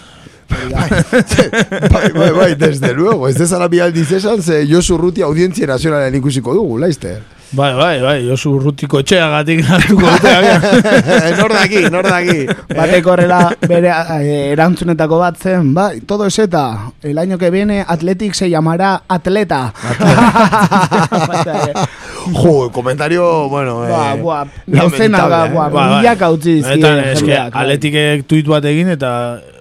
bai, 1.92 2.12
bai, 2.14 2.32
bai, 2.32 2.56
desde 2.56 2.94
luego. 2.94 3.28
Ez 3.28 3.38
dezala 3.38 3.68
bi 3.68 3.82
aldiz 3.84 4.12
esan, 4.12 4.42
ze 4.42 4.66
Josu 4.66 4.98
Ruti 4.98 5.22
audientzia 5.22 5.68
nazionalen 5.68 6.16
ikusiko 6.16 6.54
dugu, 6.56 6.78
laizter. 6.80 7.20
Bai, 7.52 7.74
bai, 7.76 8.02
bai, 8.04 8.26
Josu 8.28 8.58
Urrutiko 8.58 9.00
etxeagatik 9.00 9.62
hartuko 9.72 10.04
dute 10.04 10.32
agian. 10.36 10.62
nor 11.40 11.54
daki, 11.56 11.84
nor 11.94 12.04
daki. 12.04 12.44
Batek 12.76 13.06
horrela 13.08 13.54
bere 13.62 13.88
eh, 14.18 14.52
erantzunetako 14.52 15.20
bat 15.22 15.38
zen, 15.40 15.72
bai, 15.74 16.02
todo 16.02 16.26
es 16.28 16.40
eta, 16.44 16.92
el 17.02 17.18
año 17.18 17.38
que 17.38 17.50
viene 17.50 17.86
Athletic 17.88 18.34
se 18.34 18.50
llamará 18.50 19.04
Atleta. 19.08 19.74
Jo, 22.44 22.70
komentario, 22.74 23.50
bueno, 23.50 23.86
eh, 23.86 23.92
Ba, 23.92 24.16
buah, 24.16 24.46
gauzena, 24.68 25.24
lamentable, 25.28 25.70
ba, 25.74 25.86
eh. 25.86 25.96
milaka 25.96 26.32
utzi 26.36 26.58
dizkie 26.60 26.76
Benetan, 26.76 27.00
eske, 27.00 27.26
jendeak, 27.26 27.54
bai. 27.54 27.64
atletikek 27.64 28.28
tuit 28.28 28.52
bat 28.52 28.70
egin 28.70 28.94
eta 28.94 29.12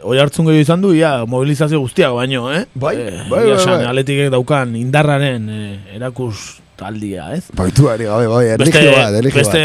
oi 0.06 0.18
hartzun 0.22 0.47
gehiago 0.51 0.66
izan 0.66 0.84
du, 0.84 0.93
ia, 0.97 1.16
mobilizazio 1.30 1.80
guztiak 1.82 2.14
baino, 2.16 2.51
eh? 2.52 2.66
Bai, 2.74 2.94
eh, 3.01 3.24
bai, 3.30 3.43
bai, 3.48 3.56
bai. 3.64 3.80
atletikek 3.94 4.30
daukan 4.34 4.76
indarraren 4.78 5.51
eh, 5.51 5.74
erakus 5.97 6.60
taldia, 6.76 7.30
ez? 7.34 7.47
Baituari 7.56 8.06
gabe, 8.06 8.26
bai, 8.30 8.43
erligio 8.52 8.93
bat, 8.93 9.14
erligio 9.16 9.40
beste 9.40 9.62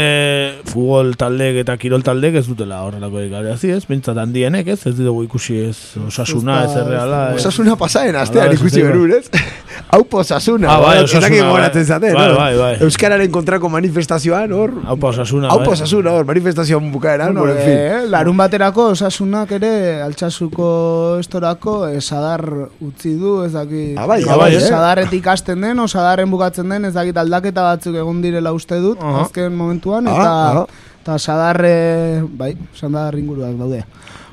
futbol 0.70 1.12
taldek 1.20 1.60
eta 1.62 1.76
kirol 1.80 2.04
taldek 2.06 2.38
ez 2.40 2.46
dutela 2.48 2.80
horrelako 2.86 3.20
egarazi, 3.22 3.72
ez? 3.76 3.82
Bintzat 3.88 4.18
handienek, 4.22 4.72
ez? 4.74 4.80
Ez 4.88 4.94
dugu 4.96 5.26
ikusi 5.26 5.58
ez 5.66 5.76
osasuna, 6.06 6.62
ez 6.66 6.76
erreala. 6.80 7.20
Osasuna 7.36 7.76
pasaen 7.80 8.16
astean 8.18 8.56
ikusi 8.56 8.84
berun, 8.86 9.12
ez? 9.18 9.28
Haupa 9.92 10.18
osasuna. 10.18 10.68
Ah, 10.70 10.78
bai, 10.80 10.86
bai, 10.96 11.04
Osasuna, 11.04 11.18
ez 11.18 11.22
dakit 11.30 11.40
bai. 11.40 11.48
gogoratzen 11.48 11.84
zaten, 11.84 12.14
Bai, 12.14 12.28
no? 12.28 12.36
bai, 12.36 12.56
bai. 12.58 12.72
Euskararen 12.86 13.30
kontrako 13.30 13.68
manifestazioan, 13.68 14.52
hor. 14.52 14.72
Haupa 14.86 15.08
osasuna, 15.08 15.48
bai. 15.48 15.66
osasuna, 15.68 16.10
hor, 16.12 16.24
manifestazioan 16.26 16.90
bukaeran, 16.92 17.34
Bueno, 17.34 17.52
en 17.52 17.58
fin. 17.58 17.76
eh, 17.76 18.02
larun 18.08 18.36
baterako 18.36 18.86
osasunak 18.92 19.50
ere 19.52 20.02
altxasuko 20.02 21.18
estorako 21.20 21.88
eh, 21.88 22.00
sadar 22.00 22.44
utzi 22.80 23.14
du, 23.18 23.42
ez 23.44 23.52
dakit. 23.52 23.96
Ah, 23.98 24.06
bai, 24.06 24.22
eh, 24.22 24.30
ah, 24.30 24.36
bai, 24.36 24.54
eh. 24.56 24.60
Sadarretik 24.60 25.26
hasten 25.26 25.60
den, 25.60 25.78
o 25.78 25.88
sadarren 25.88 26.30
bukatzen 26.30 26.68
den, 26.68 26.84
ez 26.84 26.94
dakit 26.94 27.16
aldaketa 27.16 27.62
batzuk 27.62 27.94
egon 27.96 28.22
direla 28.22 28.52
uste 28.52 28.76
dut, 28.80 28.98
Aha. 29.02 29.22
azken 29.26 29.54
momentuan, 29.56 30.08
Ah, 30.08 30.12
eta, 30.12 30.32
ah. 30.62 30.66
eta 31.02 31.18
sadarre, 31.18 32.22
bai, 32.38 32.56
sadar 32.74 33.14
inguruak 33.18 33.56
daude. 33.58 33.84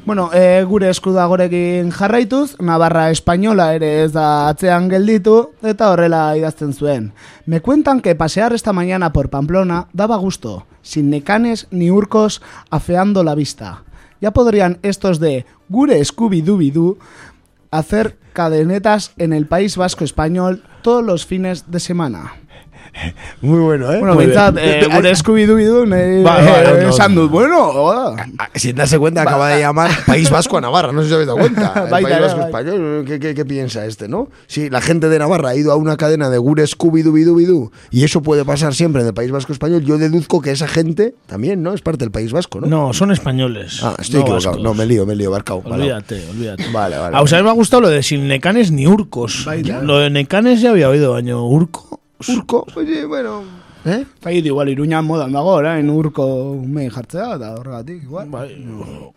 Bueno, 0.05 0.31
e, 0.33 0.63
gure 0.63 0.89
eskudagorekin 0.89 1.91
jarraituz, 1.91 2.55
Navarra 2.59 3.11
Española 3.11 3.73
ere 3.75 4.03
ez 4.03 4.13
da 4.13 4.47
atzean 4.49 4.87
gelditu, 4.89 5.51
eta 5.61 5.91
horrela 5.91 6.23
idazten 6.39 6.73
zuen. 6.73 7.11
Me 7.45 7.61
cuentan 7.61 8.01
que 8.01 8.15
pasear 8.15 8.53
esta 8.53 8.73
mañana 8.73 9.13
por 9.13 9.29
Pamplona 9.29 9.87
daba 9.93 10.17
gusto, 10.17 10.65
sin 10.81 11.09
necanes 11.09 11.67
ni 11.69 11.91
urcos 11.91 12.41
afeando 12.71 13.23
la 13.23 13.35
vista. 13.35 13.83
Ya 14.21 14.31
podrían 14.31 14.79
estos 14.81 15.19
de 15.19 15.45
Gure 15.69 16.01
Scooby-Dooby-Doo 16.01 16.97
hacer 17.71 18.17
cadenetas 18.33 19.11
en 19.17 19.33
el 19.33 19.45
País 19.45 19.77
Vasco 19.77 20.03
Español 20.03 20.63
todos 20.81 21.03
los 21.03 21.25
fines 21.25 21.69
de 21.71 21.79
semana. 21.79 22.33
Muy 23.41 23.59
bueno, 23.59 23.91
eh? 23.91 23.99
Bueno, 23.99 24.15
Muy 24.15 24.25
behintzat, 24.25 24.57
eh, 24.57 24.85
gure 25.25 25.85
nahi- 25.87 26.23
eh, 26.23 26.89
esan 26.89 27.15
dut, 27.15 27.31
bueno, 27.31 27.69
hola. 27.69 28.25
Sin 28.55 28.75
darse 28.75 28.97
cuenta, 28.99 29.21
acaba 29.21 29.49
de 29.49 29.61
llamar 29.61 29.91
País 30.05 30.29
Vasco 30.29 30.57
a 30.57 30.61
Navarra, 30.61 30.91
no 30.91 31.01
sé 31.01 31.07
si 31.07 31.13
habéis 31.13 31.27
dado 31.27 31.39
cuenta. 31.39 31.73
El 31.85 31.89
País 31.89 32.19
Vasco. 32.19 32.41
Español, 32.41 33.05
¿qué, 33.07 33.19
qué, 33.19 33.33
qué 33.33 33.45
piensa 33.45 33.85
este, 33.85 34.07
no? 34.07 34.29
Si 34.47 34.69
la 34.69 34.81
gente 34.81 35.09
de 35.09 35.19
Navarra 35.19 35.49
ha 35.49 35.55
ido 35.55 35.71
a 35.71 35.75
una 35.75 35.97
cadena 35.97 36.29
de 36.29 36.37
Gure 36.37 36.65
Doo 36.65 37.71
y 37.91 38.03
eso 38.03 38.21
puede 38.21 38.45
pasar 38.45 38.73
siempre 38.73 39.01
en 39.01 39.07
el 39.07 39.13
País 39.13 39.31
Vasco 39.31 39.53
Español, 39.53 39.83
yo 39.83 39.97
deduzco 39.97 40.41
que 40.41 40.51
esa 40.51 40.67
gente 40.67 41.15
también, 41.27 41.63
¿no? 41.63 41.73
Es 41.73 41.81
parte 41.81 41.99
del 42.05 42.11
País 42.11 42.31
Vasco, 42.31 42.59
¿no? 42.61 42.67
No, 42.67 42.93
son 42.93 43.11
españoles. 43.11 43.81
Ah, 43.83 43.95
estoy 43.99 44.19
no 44.19 44.21
equivocado. 44.21 44.51
vascos. 44.51 44.63
No, 44.63 44.73
me 44.73 44.85
lío, 44.85 45.05
me 45.05 45.15
lío, 45.15 45.31
barcao. 45.31 45.61
Vale. 45.61 45.83
Olvídate, 45.83 46.23
olvídate. 46.29 46.65
Vale, 46.71 46.97
vale. 46.97 47.17
A 47.17 47.21
usted 47.21 47.41
me 47.41 47.49
ha 47.49 47.53
gustado 47.53 47.81
lo 47.81 47.89
de 47.89 48.03
sin 48.03 48.27
necanes 48.27 48.71
ni 48.71 48.87
urcos. 48.87 49.47
Lo 49.83 49.99
de 49.99 50.09
necanes 50.09 50.61
ya 50.61 50.71
había 50.71 50.89
oído, 50.89 51.13
baino 51.13 51.45
urco. 51.45 51.98
Urco, 52.27 52.65
oye, 52.75 53.05
bueno... 53.05 53.58
Eh? 53.85 54.03
Zait, 54.21 54.45
igual, 54.45 54.67
iruñan 54.69 55.05
modan 55.05 55.31
dago, 55.31 55.53
orain 55.55 55.89
urko 55.89 56.59
me 56.67 56.89
jartzea, 56.89 57.35
eta 57.37 57.53
horregatik, 57.55 58.03
igual. 58.03 58.27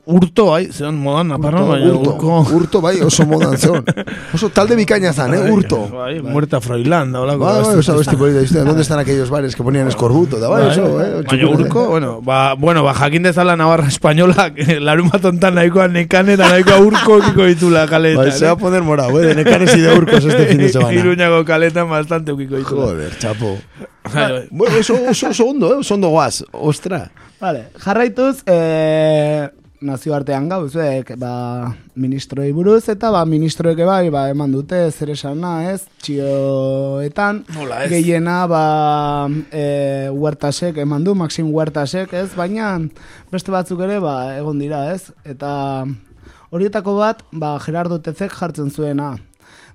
Urto, 0.06 0.46
bai, 0.52 0.68
zean 0.70 0.94
modan, 1.02 1.32
aparra, 1.34 1.62
baina 1.66 1.90
urto, 1.92 2.12
urko. 2.14 2.36
urto, 2.54 2.80
bai, 2.80 3.00
oso 3.02 3.26
modan 3.26 3.56
zeon. 3.58 3.84
Oso 4.32 4.50
talde 4.50 4.76
bikaina 4.78 5.12
zan, 5.12 5.34
eh, 5.34 5.50
urto. 5.50 5.80
Bai, 5.90 6.20
muerta 6.22 6.60
Froilán, 6.60 7.10
da 7.12 7.20
holako. 7.22 7.44
Bai, 7.44 7.62
bai, 7.64 7.76
oso 7.78 7.96
besti 7.98 8.16
polita, 8.16 8.38
¿viste? 8.40 8.60
¿Dónde 8.62 8.82
están 8.82 9.00
aquellos 9.00 9.30
bares 9.30 9.56
que 9.56 9.62
ponían 9.64 9.88
escorbuto? 9.88 10.38
Da, 10.38 10.48
bai, 10.48 10.62
Bai, 10.62 10.70
eso, 10.72 10.94
bai. 10.94 11.08
eh. 11.10 11.22
Baina 11.28 11.48
urko, 11.48 11.86
bueno, 11.88 12.20
ba, 12.22 12.54
bueno, 12.54 12.84
ba, 12.84 12.94
jakin 12.94 13.24
dezala 13.24 13.56
Navarra 13.56 13.88
Española, 13.88 14.52
larun 14.80 15.08
bat 15.10 15.24
ontan 15.24 15.54
nahikoa 15.56 15.88
nekane 15.88 16.34
eta 16.34 16.48
nahikoa 16.48 16.78
urko 16.78 17.18
kiko 17.20 17.44
ditula 17.50 17.86
kaletan. 17.88 18.24
Bai, 18.28 18.32
se 18.32 18.44
va 18.46 18.52
a 18.52 18.56
poner 18.56 18.82
morado, 18.82 19.20
eh, 19.20 19.26
de 19.26 19.34
necanes 19.34 19.74
y 19.76 19.80
de 19.80 19.92
urcos 19.92 20.24
este 20.24 20.46
fin 20.46 20.58
de 20.58 20.68
semana. 20.72 20.94
Iruñako 20.94 21.44
kaletan 21.44 21.90
bastante 21.90 22.30
ukiko 22.32 22.56
ditula. 22.56 22.82
Joder, 22.86 23.18
chapo. 23.18 23.58
Bai, 24.04 24.32
bai. 24.32 24.48
Bueno, 24.50 24.78
oso, 24.78 24.94
oso, 25.08 25.28
oso 25.28 25.46
ondo, 25.46 25.72
eh, 25.72 25.78
oso 25.78 25.94
ondo 25.94 26.08
guaz. 26.08 26.42
Ostra. 26.52 27.10
Vale, 27.40 27.68
jarraituz, 27.78 28.42
eh, 28.46 29.48
nazioartean 29.82 30.46
gauzek, 30.48 31.12
ba, 31.18 31.74
ministroei 31.98 32.52
buruz, 32.54 32.86
eta 32.92 33.10
ba, 33.12 33.24
ministroek 33.28 33.82
bai, 33.86 34.10
ba, 34.14 34.28
eman 34.30 34.54
dute, 34.54 34.78
zer 34.90 35.12
esana, 35.14 35.52
ez, 35.72 35.82
txioetan, 36.02 37.42
Nola 37.56 37.82
ez? 37.84 37.90
gehiena, 37.92 38.38
ba, 38.50 38.62
e, 39.50 39.64
huertasek 40.14 40.78
eman 40.84 41.04
du, 41.04 41.16
Maxim 41.18 41.50
Huertasek, 41.52 42.14
ez, 42.14 42.30
baina 42.38 42.76
beste 43.32 43.54
batzuk 43.54 43.82
ere, 43.84 43.98
ba, 44.02 44.36
egon 44.38 44.62
dira, 44.62 44.86
ez, 44.94 45.10
eta 45.28 45.52
horietako 46.54 46.96
bat, 47.00 47.26
ba, 47.32 47.56
Gerardo 47.64 47.98
Tezek 48.04 48.34
jartzen 48.38 48.70
zuena, 48.70 49.16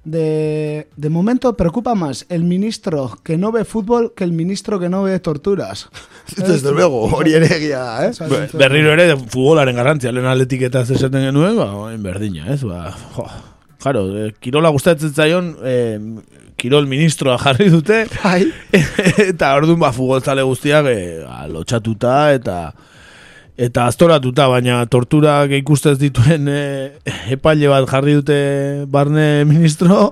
de, 0.08 0.88
de 0.96 1.10
momento 1.10 1.56
preocupa 1.58 1.94
más 1.94 2.26
el 2.30 2.44
ministro 2.46 3.18
que 3.24 3.38
no 3.38 3.52
ve 3.52 3.66
fútbol 3.66 4.14
que 4.16 4.24
el 4.24 4.32
ministro 4.32 4.80
que 4.80 4.88
no 4.90 5.04
ve 5.04 5.20
torturas. 5.20 5.90
Desde 6.38 6.72
luego, 6.72 7.04
hori 7.14 7.34
ere 7.34 7.48
egia, 7.48 8.08
eh? 8.08 8.12
Be- 8.30 8.58
Berriro 8.58 8.94
ere 8.94 9.18
futbolaren 9.18 9.76
garrantzia, 9.76 10.12
lehen 10.16 10.26
atletik 10.32 10.64
eta 10.70 10.86
esaten 10.88 11.28
genuen, 11.28 11.58
ba, 11.60 11.68
orain 11.76 12.02
berdina, 12.04 12.48
ez, 12.54 12.64
ba, 12.64 12.94
jo. 13.18 13.28
Claro, 13.84 14.08
eh, 14.18 14.32
kirola 14.40 14.72
gustatzen 14.74 15.12
zaion, 15.14 15.52
eh, 15.64 16.00
kirol 16.58 16.88
ministroa 16.90 17.36
jarri 17.38 17.68
dute, 17.70 18.06
eta 19.30 19.52
orduan 19.60 19.80
ba, 19.84 19.92
futbolzale 19.94 20.42
guztiak 20.48 20.88
eh, 20.90 21.26
lotxatuta 21.52 22.32
eta 22.34 22.62
eta 23.58 23.88
aztoratuta, 23.90 24.48
baina 24.52 24.84
torturak 24.86 25.52
ikustez 25.58 25.98
dituen 26.00 26.48
eh, 26.52 27.00
epaile 27.34 27.72
bat 27.72 27.88
jarri 27.90 28.14
dute 28.20 28.38
barne 28.88 29.44
ministro, 29.50 30.12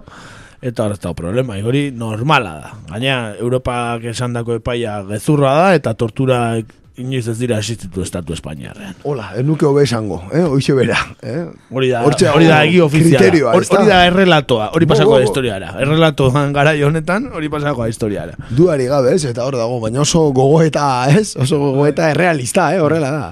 eta 0.65 0.87
hor 0.87 0.95
ez 0.95 1.13
problema, 1.13 1.59
hori 1.61 1.91
normala 1.93 2.55
da. 2.57 2.71
Gaina, 2.89 3.35
Europak 3.37 4.09
esandako 4.09 4.57
epaia 4.61 5.03
gezurra 5.11 5.53
da, 5.59 5.67
eta 5.77 5.93
tortura 5.93 6.57
inoiz 6.97 7.27
ez 7.27 7.35
dira 7.39 7.57
existitu 7.59 8.03
estatu 8.03 8.33
Espainiarrean. 8.33 8.95
Hola, 9.03 9.31
ez 9.35 9.43
nuke 9.45 9.65
hobe 9.67 9.83
esango, 9.83 10.21
eh? 10.31 10.43
Hoxe 10.47 10.75
bera, 10.77 10.97
eh? 11.21 11.43
Hori 11.71 11.89
da, 11.91 12.03
Hortxe 12.07 12.29
hori 12.31 12.47
da 12.47 12.61
egi 12.63 12.79
ofiziala. 12.83 13.27
Hori, 13.51 13.67
hori 13.77 13.89
da 13.89 13.99
errelatoa, 14.07 14.69
hori 14.77 14.87
pasako 14.89 15.17
da 15.17 15.25
historiara. 15.27 15.73
Errelatoan 15.83 16.53
gara 16.55 16.75
honetan, 16.87 17.27
hori 17.35 17.51
pasako 17.51 17.83
da 17.83 17.89
historiara. 17.91 18.37
Duari 18.55 18.87
gabe, 18.91 19.15
ez? 19.15 19.25
Eta 19.27 19.43
hor 19.43 19.59
dago, 19.59 19.81
baina 19.83 20.01
oso 20.05 20.29
gogoeta, 20.35 20.87
ez? 21.11 21.33
Oso 21.35 21.59
gogoeta 21.59 22.09
errealista, 22.13 22.71
eh? 22.75 22.79
Horrela 22.83 23.11
da. 23.11 23.25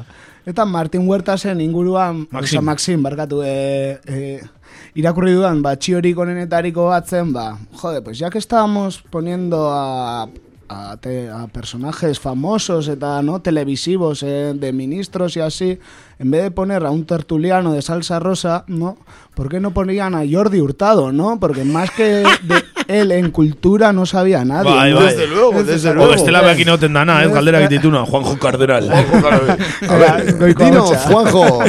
Eta 0.46 0.66
Martin 0.68 1.08
Huertasen 1.08 1.62
inguruan, 1.64 2.26
Maxim. 2.30 2.36
Maxim, 2.42 2.66
Maxim 2.68 3.04
barkatu, 3.04 3.44
e, 3.48 4.00
e, 4.04 4.42
irakurri 5.00 5.38
dudan, 5.38 5.62
ba, 5.64 5.78
txiorik 5.80 6.20
onenetariko 6.20 6.90
batzen, 6.92 7.32
ba, 7.32 7.54
jode, 7.80 8.02
pues 8.04 8.20
ya 8.20 8.30
que 8.30 8.40
estábamos 8.44 9.02
poniendo 9.10 9.70
a, 9.72 10.28
a, 10.70 10.98
te- 10.98 11.30
a 11.30 11.48
personajes 11.48 12.20
famosos 12.20 12.88
eta 12.88 13.22
no 13.22 13.42
televisivos 13.42 14.24
eh, 14.24 14.54
de 14.56 14.74
ministros 14.74 15.36
y 15.38 15.40
así, 15.42 15.80
en 16.20 16.32
vez 16.32 16.44
de 16.44 16.52
poner 16.52 16.86
a 16.86 16.92
un 16.92 17.06
tertuliano 17.06 17.74
de 17.74 17.82
salsa 17.82 18.20
rosa, 18.20 18.64
¿no? 18.68 18.98
¿Por 19.34 19.50
qué 19.50 19.60
no 19.60 19.72
ponían 19.72 20.14
a 20.14 20.22
Jordi 20.30 20.60
Hurtado, 20.62 21.12
no? 21.12 21.40
Porque 21.40 21.64
más 21.64 21.90
que 21.90 22.24
de 22.44 22.64
él 22.88 23.12
en 23.12 23.32
cultura 23.32 23.92
no 23.92 24.06
sabía 24.06 24.46
nadie. 24.46 24.70
Bai, 24.70 24.92
¿no? 24.92 24.98
bai. 25.00 25.08
Desde 25.08 25.28
luego, 25.28 25.64
desde 25.64 25.90
O 25.98 26.08
bestela 26.08 26.42
beak 26.42 26.60
inoten 26.60 26.94
dana, 26.94 27.24
ez, 27.24 27.32
galdera 27.34 27.60
egitituna, 27.62 28.06
Juanjo 28.06 28.38
Cardenal. 28.38 28.92
A 29.90 29.96
ver, 29.96 30.54
Tino, 30.56 30.84
Juanjo, 30.86 31.62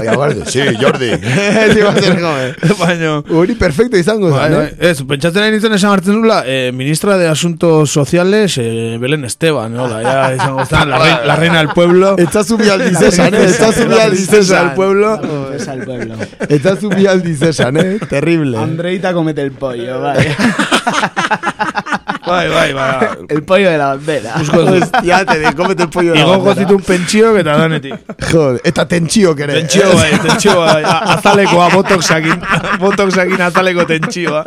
sí, 0.46 0.60
Jordi. 0.80 1.10
Sí, 1.74 1.80
va 1.80 1.90
a 1.90 1.96
ser 1.96 2.20
joven. 2.20 2.54
Baina... 2.78 3.22
Hori 3.30 3.54
perfecto 3.54 3.96
izango 3.96 4.28
zen, 4.28 4.52
bai. 4.54 4.64
eh? 4.66 4.76
Ez, 4.90 5.02
pentsatzen 5.08 5.40
nahi 5.42 5.52
nintzen 5.54 5.72
esan 5.78 5.90
hartzen 5.94 6.18
nula, 6.20 6.42
eh, 6.46 6.70
ministra 6.74 7.16
de 7.16 7.28
Asuntos 7.28 7.90
Sociales, 7.90 8.58
eh, 8.58 8.98
Belén 9.00 9.24
Esteban, 9.24 9.76
hola, 9.78 10.34
izango 10.34 10.66
zen, 10.66 10.90
la, 10.90 10.98
rei- 10.98 11.26
la 11.26 11.36
reina 11.36 11.58
del 11.58 11.68
pueblo. 11.70 12.14
Etzazu 12.18 12.58
bi 12.60 12.68
aldiz 12.68 13.00
esan, 13.00 13.34
eh? 13.34 13.44
Etzazu 13.48 13.88
bi 13.88 13.98
Cesan, 14.34 14.68
al 14.68 14.74
pueblo. 14.74 15.20
Claro, 15.20 15.52
al 15.68 15.84
pueblo. 15.84 16.14
Está 16.48 16.76
su 16.76 16.90
al 16.90 17.22
Cesan, 17.36 17.76
¿eh? 17.76 17.98
Terrible. 18.08 18.58
Andreita 18.58 19.12
comete 19.12 19.42
el 19.42 19.52
pollo, 19.52 20.00
vale. 20.00 20.34
Bai, 22.34 22.48
bai, 22.50 22.72
bai. 22.72 23.08
El 23.28 23.42
pollo 23.42 23.70
de 23.70 23.78
la 23.78 23.86
bandera. 23.94 24.34
Hostia, 24.36 25.24
te 25.24 25.38
de 25.38 25.54
cómete 25.54 25.82
el 25.84 25.88
pollo 25.90 26.12
de 26.12 26.18
la 26.18 26.24
Igo 26.24 26.38
bandera. 26.44 26.66
zitun 26.66 26.82
pentsio 26.82 27.36
eta 27.38 27.56
danetik. 27.56 27.94
Joder, 28.30 28.60
eta 28.64 28.86
tentsio 28.88 29.36
ere. 29.38 29.54
Tentsio 29.60 29.94
bai, 29.94 30.10
tentsio 30.18 30.58
bai. 30.60 30.82
A- 30.84 31.14
Azalekoa, 31.14 31.68
botoxakin. 31.74 32.40
Botoxakin 32.80 33.40
azaleko 33.40 33.86
tentsioa. 33.92 34.44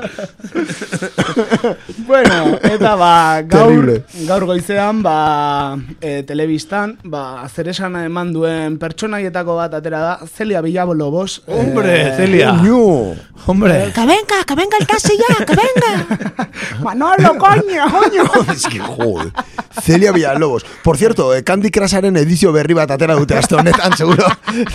Bueno, 2.07 2.57
eta 2.63 2.95
ba, 2.95 3.41
gaur, 3.43 3.67
Terrible. 3.69 4.03
gaur 4.27 4.45
goizean, 4.45 5.01
ba, 5.03 5.77
e, 6.01 6.23
telebistan, 6.23 6.97
ba, 7.03 7.47
zer 7.49 7.67
esan 7.73 7.95
eman 8.03 8.31
duen 8.33 8.77
pertsonaietako 8.79 9.55
bat 9.59 9.73
atera 9.79 9.99
da, 9.99 10.13
Celia 10.27 10.61
Villalobos. 10.61 11.41
Hombre, 11.47 12.13
Celia. 12.15 12.51
Coño. 12.57 13.15
Hombre. 13.47 13.91
Que 13.93 14.05
venga, 14.05 14.43
que 14.45 14.55
venga 14.55 14.77
el 14.79 14.87
taxi 14.87 15.13
ya, 15.17 15.45
que 15.45 15.55
venga. 15.55 16.49
Manolo, 16.83 17.37
coño, 17.37 17.61
que, 17.67 17.76
joder. 18.97 19.31
Celia 19.81 20.11
Villalobos. 20.11 20.65
Por 20.83 20.97
cierto, 20.97 21.33
eh, 21.35 21.43
Candy 21.43 21.69
Crusharen 21.69 22.15
edizio 22.17 22.51
berri 22.51 22.73
bat 22.73 22.89
atera 22.91 23.15
dute 23.15 23.35
aste 23.37 23.55
honetan, 23.55 23.93
seguro. 23.97 24.25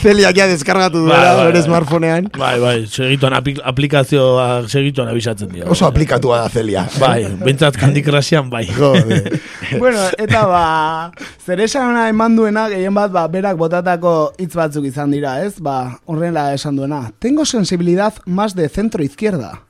Celia 0.01 0.31
ya 0.31 0.47
deskargatu 0.47 0.99
duela 1.07 1.19
Bai, 1.19 1.37
bai, 1.37 1.47
bere 1.47 1.59
bai. 1.59 1.63
smartphonean. 1.67 2.31
Bai, 2.39 2.59
bai, 2.61 2.87
segituan 2.87 3.33
apli- 3.35 3.61
aplikazioa 3.65 4.69
segituan 4.69 5.09
abisatzen 5.09 5.49
dira. 5.53 5.69
Oso 5.71 5.87
aplikatua 5.87 6.39
da 6.45 6.49
Celia. 6.49 6.87
Bai, 7.01 7.27
bintzat 7.45 7.77
Candy 7.77 8.03
Crushean 8.03 8.51
bai. 8.51 8.67
Joder. 8.73 9.41
bueno, 9.79 9.99
eta 10.19 10.45
ba, 10.47 11.13
zer 11.45 11.61
esan 11.67 11.97
eman 12.09 12.37
duena, 12.37 12.69
gehien 12.71 12.95
bat, 12.95 13.11
ba, 13.13 13.27
berak 13.29 13.57
botatako 13.59 14.33
hitz 14.39 14.55
batzuk 14.55 14.85
izan 14.87 15.11
dira, 15.11 15.41
ez? 15.45 15.59
Ba, 15.61 15.99
horrela 16.07 16.53
esan 16.55 16.77
duena. 16.77 17.11
Tengo 17.19 17.45
sensibilidad 17.45 18.15
más 18.27 18.55
de 18.55 18.69
centro-izquierda. 18.69 19.63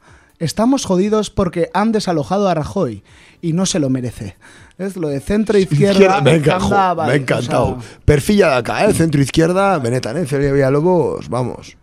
Estamos 0.43 0.85
jodidos 0.85 1.31
porque 1.31 1.71
han 1.73 1.93
desalojado 1.93 2.49
a 2.49 2.55
Rajoy 2.55 3.03
y 3.41 3.53
no 3.53 3.65
se 3.65 3.79
lo 3.79 3.91
merece. 3.91 4.37
Es 4.77 4.97
lo 4.97 5.09
de 5.09 5.21
centro-izquierda. 5.21 6.21
Me, 6.21 6.43
enca- 6.43 6.59
jo, 6.59 6.65
anda, 6.67 6.95
bai, 6.95 7.07
me 7.07 7.13
ha 7.13 7.17
encantado. 7.17 7.65
o 7.79 7.81
sea, 7.81 7.91
Perfilla 8.05 8.49
de 8.51 8.57
acá, 8.57 8.85
¿eh? 8.87 8.93
Centro 8.93 9.21
izquierda, 9.23 9.79
benetan, 9.79 10.17
¿eh? 10.17 10.27
Villalobos, 10.53 11.29
vamos. 11.29 11.77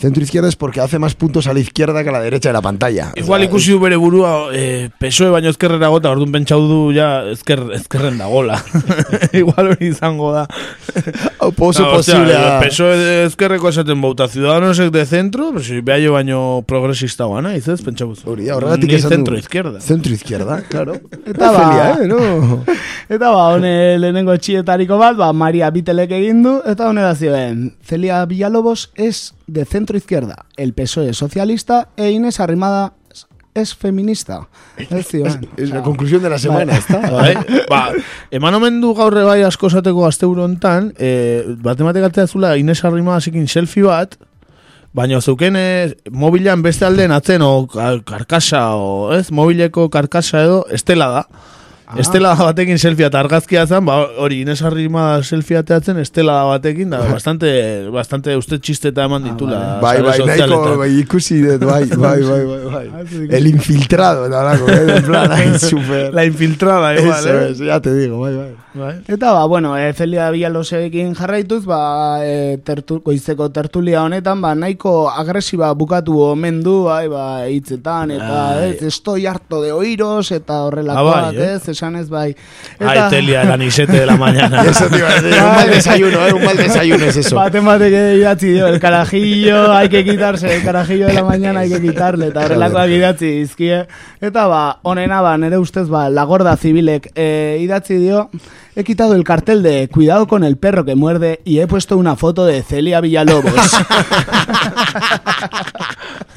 Centro 0.00 0.22
izquierda 0.22 0.48
es 0.48 0.56
porque 0.56 0.80
hace 0.80 0.98
más 0.98 1.14
puntos 1.14 1.46
a 1.46 1.52
la 1.52 1.60
izquierda 1.60 2.02
que 2.02 2.08
a 2.08 2.12
la 2.12 2.22
derecha 2.22 2.48
de 2.48 2.54
la 2.54 2.62
pantalla. 2.62 3.12
Igual 3.16 3.44
ikusi 3.44 3.72
du 3.72 3.80
bere 3.82 3.98
burua 4.00 4.48
eh, 4.56 4.88
PSOE 4.96 5.28
baino 5.28 5.50
ezkerrera 5.52 5.90
gota, 5.92 6.08
orduan 6.08 6.32
pentsau 6.32 6.62
du 6.64 6.78
ja 6.96 7.26
ezker, 7.28 7.66
ezkerren 7.76 8.16
dagola. 8.16 8.56
Igual 9.42 9.74
hori 9.74 9.90
izango 9.90 10.30
da. 10.32 10.46
oso 10.48 11.36
Ah, 11.36 11.50
hostia, 11.50 11.90
posible 11.92 12.32
da. 12.32 12.54
PSOE 12.62 12.94
de 12.96 13.10
ezkerreko 13.26 13.68
esaten 13.68 14.00
bauta, 14.00 14.24
Ciudadanosek 14.32 14.88
de 14.94 15.04
centro, 15.04 15.50
pues, 15.52 15.66
si 15.66 15.82
beha 15.84 16.00
jo 16.00 16.14
baino 16.16 16.64
progresista 16.66 17.26
guana, 17.28 17.52
izez, 17.58 17.82
pentsau 17.84 18.14
zu. 18.14 18.24
Hori 18.30 18.48
da, 18.48 18.56
horregatik 18.56 18.94
esan 18.96 19.18
centro 19.18 19.36
izquierda. 19.36 19.82
Centro 19.84 20.16
izquierda, 20.16 20.62
claro. 20.72 20.96
Eta 21.26 21.52
ba, 21.52 21.60
Celia, 21.60 21.90
¿eh? 21.92 22.08
No. 22.08 22.64
Eta 23.04 23.34
ba, 23.34 23.50
hone 23.52 23.98
lehenengo 24.00 24.38
txietariko 24.40 24.96
bat, 24.96 25.20
ba, 25.20 25.28
Maria 25.36 25.68
Bitelek 25.68 26.16
egin 26.22 26.40
du, 26.46 26.56
eta 26.64 26.88
hone 26.88 27.04
da 27.04 27.12
zioen, 27.12 27.74
Celia 27.84 28.24
Villalobos 28.24 28.88
es 28.96 29.34
de 29.52 29.64
centro 29.64 29.96
izquierda, 29.96 30.46
el 30.56 30.72
PSOE 30.74 31.10
es 31.10 31.16
socialista 31.18 31.88
e 31.96 32.10
Inés 32.10 32.40
Arrimada 32.40 32.92
es 33.52 33.74
feminista. 33.74 34.48
Ez 34.76 35.08
zioen. 35.08 35.48
Es 35.56 35.70
la 35.70 35.82
conclusión 35.82 36.22
de 36.22 36.30
la 36.30 36.38
semana, 36.38 36.76
está. 36.76 37.00
Ba, 37.68 37.90
eman 38.30 38.54
omen 38.54 38.80
du 38.80 38.94
gaur 38.94 39.14
bai 39.26 39.42
asko 39.42 39.66
esateko 39.66 40.06
asteuro 40.06 40.44
hontan, 40.46 40.92
eh, 40.98 41.42
batematek 41.58 42.04
atea 42.12 42.26
zula 42.30 42.56
Ines 42.56 42.84
Arrimazikin 42.84 43.48
selfie 43.48 43.82
bat, 43.82 44.14
baina 44.94 45.20
zeuken 45.20 45.58
mobilan 46.10 46.62
beste 46.62 46.84
alden 46.86 47.10
atzen, 47.12 47.42
o 47.42 47.66
ka- 47.66 47.98
karkasa, 48.06 48.76
o 48.76 49.12
ez, 49.18 49.32
mobileko 49.34 49.88
karkasa 49.90 50.44
edo, 50.46 50.64
estela 50.70 51.08
da. 51.10 51.26
Estela 51.98 52.34
batekin 52.38 52.78
selfie 52.78 53.06
eta 53.08 53.18
argazkia 53.18 53.64
zen, 53.66 53.84
ba, 53.86 53.96
hori 54.22 54.42
Ines 54.44 54.60
Arrima 54.62 55.22
selfie 55.26 55.58
ateatzen 55.58 55.98
estela 55.98 56.44
batekin, 56.46 56.90
da, 56.94 57.00
bastante, 57.14 57.50
bastante 57.90 58.36
uste 58.38 58.60
txisteta 58.62 59.08
eman 59.08 59.24
ditula. 59.26 59.80
Bai, 59.82 59.96
sare 59.98 60.06
bai, 60.06 60.38
nahiko, 60.38 60.76
bai, 60.78 60.90
ikusi 61.00 61.40
dut, 61.42 61.66
bai, 61.66 61.82
bai, 62.06 62.20
bai, 62.22 62.40
bai, 62.46 62.60
bai. 62.70 63.26
El 63.40 63.50
infiltrado, 63.50 64.28
eta 64.30 64.44
lako, 64.46 64.70
eh, 64.70 64.96
en 64.96 65.04
plan, 65.08 65.32
ahí, 65.36 65.58
super. 65.58 66.14
La 66.14 66.24
infiltrada, 66.24 66.94
igual, 66.94 67.18
Eso 67.18 67.40
eh? 67.40 67.50
es, 67.50 67.58
ya 67.58 67.80
te 67.80 67.94
digo, 67.94 68.20
bai, 68.20 68.36
bai. 68.36 68.50
Bai. 68.72 68.92
Eta 69.08 69.32
ba, 69.32 69.46
bueno, 69.46 69.76
e, 69.76 69.92
Celia 69.94 70.30
Villalosekin 70.30 71.14
jarraituz, 71.18 71.64
ba, 71.66 72.20
e, 72.22 72.58
tertu, 72.62 73.00
goizeko 73.02 73.48
tertulia 73.50 74.04
honetan, 74.04 74.38
ba, 74.40 74.54
nahiko 74.54 75.10
agresiba 75.10 75.72
bukatu 75.74 76.14
omen 76.28 76.62
du, 76.62 76.84
bai, 76.84 77.08
ba, 77.10 77.24
hitzetan, 77.50 78.12
eta, 78.14 78.38
Ai. 78.60 78.70
ez, 78.70 78.82
estoy 78.92 79.26
harto 79.26 79.60
de 79.62 79.72
oiros, 79.72 80.30
eta 80.30 80.60
Ah, 80.60 80.64
horrelakoak, 80.66 81.34
bai, 81.34 81.36
eh? 81.36 81.54
ez, 81.56 81.79
esan 81.80 81.96
ez, 81.96 82.10
bai. 82.10 82.36
Ay, 82.78 82.98
Telia, 83.08 83.42
el 83.42 83.52
anisete 83.52 83.92
de 83.92 84.06
la 84.06 84.16
mañana. 84.16 84.62
Eso 84.64 84.86
te 84.88 84.98
iba 84.98 85.08
a 85.08 85.20
decir, 85.20 85.42
un 85.42 85.54
mal 85.54 85.70
desayuno, 85.70 86.26
eh, 86.26 86.32
un 86.34 86.44
mal 86.44 86.56
desayuno 86.56 87.04
es 87.06 87.16
eso. 87.16 87.36
Baten 87.36 87.64
batek 87.64 87.92
idatzi 88.18 88.48
dio, 88.48 88.66
el 88.66 88.78
carajillo 88.78 89.72
hay 89.72 89.88
que 89.88 90.04
quitarse, 90.04 90.56
el 90.56 90.62
carajillo 90.62 91.06
de 91.06 91.14
la 91.14 91.24
mañana 91.24 91.60
hay 91.60 91.70
que 91.70 91.80
quitarle, 91.80 92.26
eta 92.28 92.44
horrelakoak 92.44 92.90
idatzi 92.90 93.30
dizkie. 93.40 93.86
Eta 94.20 94.46
ba, 94.46 94.80
honena 94.82 95.22
ba, 95.22 95.38
nere 95.38 95.58
ustez 95.58 95.88
ba, 95.88 96.10
la 96.10 96.24
gorda 96.24 96.56
zibilek 96.56 97.10
e, 97.14 97.58
idatzi 97.62 97.96
dio, 97.96 98.30
he 98.76 98.84
quitado 98.84 99.14
el 99.14 99.24
cartel 99.24 99.62
de 99.62 99.88
cuidado 99.88 100.26
con 100.26 100.44
el 100.44 100.58
perro 100.58 100.84
que 100.84 100.94
muerde 100.94 101.40
y 101.44 101.60
he 101.60 101.66
puesto 101.66 101.96
una 101.96 102.16
foto 102.16 102.44
de 102.44 102.62
Celia 102.62 103.00
Villalobos. 103.00 103.54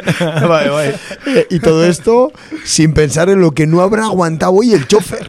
bai. 0.48 0.94
Eh, 1.26 1.48
Y 1.50 1.60
todo 1.60 1.86
esto 1.86 2.32
sin 2.66 2.94
pensar 2.94 3.30
en 3.30 3.42
lo 3.42 3.52
que 3.52 3.68
no 3.68 3.82
habrá 3.82 4.06
aguantado 4.06 4.54
hoy 4.54 4.74
el 4.74 4.88
chofer. 4.88 5.28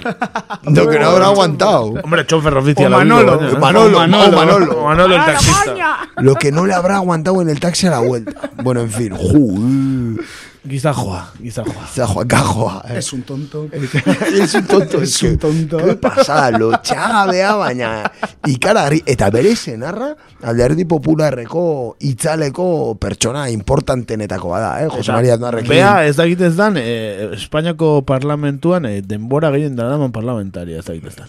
Lo 0.65 0.89
que 0.89 0.99
no 0.99 1.09
habrá 1.11 1.27
aguantado. 1.27 1.95
Hombre, 2.03 2.27
chofer 2.27 2.57
oficial. 2.57 2.93
O 2.93 2.97
Manolo, 2.97 3.33
amigo. 3.35 3.59
Manolo, 3.59 3.97
O 3.97 4.01
Manolo, 4.01 4.27
o 4.27 4.37
Manolo. 4.37 4.79
o 4.81 4.85
Manolo, 4.89 5.15
el 5.17 5.25
taxista. 5.25 5.75
Lo 6.17 6.35
que 6.37 6.53
no 6.53 6.67
le 6.67 6.75
habrá 6.75 6.97
aguantado 6.97 7.41
en 7.43 7.49
el 7.49 7.61
taxi 7.61 7.87
a 7.87 7.91
la 7.91 8.01
vuelta. 8.01 8.33
Bueno, 8.63 8.81
en 8.83 8.91
fin. 8.91 9.15
Ju, 9.17 10.19
Gizajoa, 10.65 11.19
gizajoa. 11.43 11.85
Gizajoa, 11.93 12.25
gajoa. 12.25 12.83
eh. 12.89 12.99
es 12.99 13.13
un 13.13 13.23
tonto. 13.23 13.69
es 13.73 14.55
un 14.55 14.67
tonto. 14.67 15.03
Es 15.03 15.23
un 15.23 15.37
tonto. 15.37 15.77
Qué 15.77 15.95
pasada, 15.97 16.57
lo 16.59 16.71
txagabea 16.81 17.55
baina. 17.61 18.11
Ikaragarri, 18.49 19.03
eta 19.05 19.29
bere 19.31 19.53
senarra, 19.57 20.15
alderdi 20.43 20.87
popularreko 20.89 21.97
itzaleko 22.01 22.97
pertsona 22.97 23.51
importantenetako 23.53 24.49
bada, 24.55 24.73
eh? 24.83 24.89
Jose 24.89 25.13
María 25.13 25.35
Aznarrekin. 25.37 25.69
Bea, 25.69 26.07
ez 26.09 26.17
dakit 26.17 26.41
ez 26.49 26.57
dan, 26.57 26.79
eh, 26.81 27.29
Espainiako 27.37 28.01
parlamentuan 28.09 28.87
eh, 28.89 29.03
denbora 29.05 29.53
gehien 29.53 29.77
daraman 29.77 30.13
parlamentaria, 30.17 30.79
ez 30.81 30.87
dakit 30.89 31.05
ez 31.13 31.17
dan. 31.21 31.29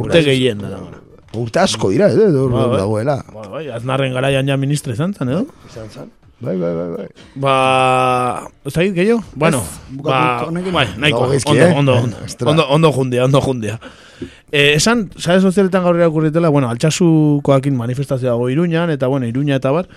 Urte 0.00 0.22
gehien 0.24 0.64
daraman. 0.64 0.96
Urte 1.36 1.60
asko 1.60 1.90
dira, 1.92 2.08
eh? 2.08 2.30
Dor, 2.32 2.48
Ba, 2.56 2.68
bai. 2.72 2.78
dagoela. 2.80 3.20
Ba, 3.34 3.48
bai, 3.52 3.68
aznarren 3.68 4.14
garaian 4.16 4.48
ja 4.48 4.56
ministre 4.56 4.96
izan 4.96 5.12
zen, 5.12 5.28
edo? 5.28 5.44
Izan 5.68 5.92
zan. 5.92 6.14
Bai, 6.38 6.52
bai, 6.60 6.74
bai, 6.74 6.88
bai. 6.92 7.06
Ba, 7.34 7.52
ez 8.66 8.72
dakit 8.74 8.92
gehiago? 8.92 9.22
Bueno, 9.34 9.62
ba, 9.88 10.44
bai, 10.50 10.86
nahiko, 11.00 11.24
ondo, 11.48 11.62
eh? 11.64 11.72
ondo, 11.72 11.94
ondo, 11.96 12.16
ondo, 12.44 12.66
ondo 12.68 12.92
jundia, 12.92 13.24
ondo 13.24 13.40
jundia. 13.40 13.78
Eh, 14.52 14.74
esan, 14.76 15.08
sare 15.16 15.40
sozialetan 15.40 15.82
gaur 15.82 15.96
irakurritela, 15.96 16.50
bueno, 16.52 16.68
altxasukoakin 16.68 17.74
manifestazioa 17.76 18.34
dago 18.34 18.50
Iruñan, 18.52 18.92
eta 18.92 19.08
bueno, 19.08 19.26
Iruña 19.26 19.56
eta 19.56 19.72
bar, 19.72 19.88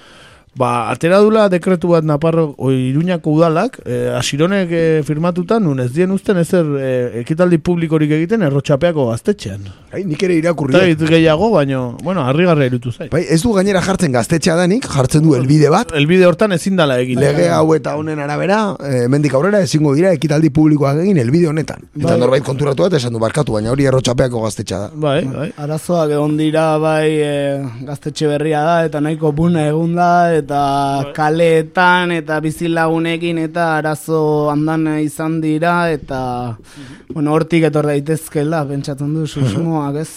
ba, 0.55 0.89
atera 0.91 1.19
dula 1.19 1.47
dekretu 1.49 1.89
bat 1.93 2.03
Naparro, 2.03 2.55
o 2.57 2.71
Iruñako 2.71 3.31
udalak, 3.31 3.79
eh, 3.85 4.11
asironek 4.17 4.69
eh, 4.71 5.03
firmatuta, 5.05 5.59
nun 5.59 5.79
ez 5.79 5.91
dien 5.93 6.11
usten 6.11 6.37
ezer 6.37 6.65
eh, 6.79 7.21
ekitaldi 7.21 7.57
publikorik 7.57 8.11
egiten 8.11 8.43
errotxapeako 8.47 9.09
gaztetxean. 9.11 9.67
Bai, 9.91 10.03
nik 10.05 10.21
ere 10.23 10.35
irakurri. 10.37 10.75
Eta 10.75 10.85
dit 10.85 11.03
gehiago, 11.09 11.49
baino, 11.53 11.97
bueno, 12.03 12.23
harrigarria 12.27 12.69
irutu 12.69 12.91
zait. 12.91 13.11
Bai, 13.11 13.23
ez 13.29 13.41
du 13.41 13.53
gainera 13.55 13.81
jartzen 13.81 14.13
gaztetxea 14.13 14.55
danik, 14.59 14.85
jartzen 14.89 15.23
du 15.25 15.35
elbide 15.37 15.71
bat. 15.73 15.93
Elbide 15.97 16.27
hortan 16.29 16.53
ezin 16.53 16.77
dala 16.79 16.99
egin. 17.01 17.19
Lege 17.21 17.49
hau 17.53 17.73
eta 17.75 17.95
honen 17.97 18.19
arabera, 18.19 18.59
eh, 18.85 19.07
mendik 19.09 19.33
aurrera 19.33 19.61
ezingo 19.65 19.95
dira 19.97 20.11
ekitaldi 20.17 20.51
publikoak 20.53 21.01
egin 21.05 21.17
elbide 21.17 21.49
honetan. 21.49 21.87
Eta 21.95 22.11
Bai. 22.11 22.19
norbait 22.21 22.45
konturatu 22.45 22.85
bat 22.85 22.97
esan 22.99 23.13
du 23.13 23.21
barkatu, 23.21 23.55
baina 23.57 23.71
hori 23.73 23.87
errotxapeako 23.89 24.43
gaztetxea 24.45 24.79
da. 24.79 24.89
Bai, 24.93 25.23
bai. 25.25 25.49
Arazoak 25.57 26.13
egon 26.17 26.37
dira 26.37 26.65
bai 26.77 27.09
e, 27.09 27.33
gaztetxe 27.87 28.27
berria 28.29 28.61
da 28.65 28.77
eta 28.85 29.01
nahiko 29.01 29.31
buna 29.35 29.65
egun 29.69 29.95
da 29.97 30.09
eta 30.39 30.48
kaleetan 31.15 32.11
eta 32.15 32.39
bizilagunekin 32.41 33.37
eta 33.45 33.77
arazo 33.77 34.49
andan 34.49 34.87
izan 34.99 35.39
dira 35.41 35.91
eta 35.91 36.57
bueno, 37.13 37.33
hortik 37.33 37.63
etor 37.69 37.87
daitezkela 37.89 38.63
pentsatzen 38.69 39.13
du 39.13 39.27
susmoak 39.27 39.95
ez 40.01 40.09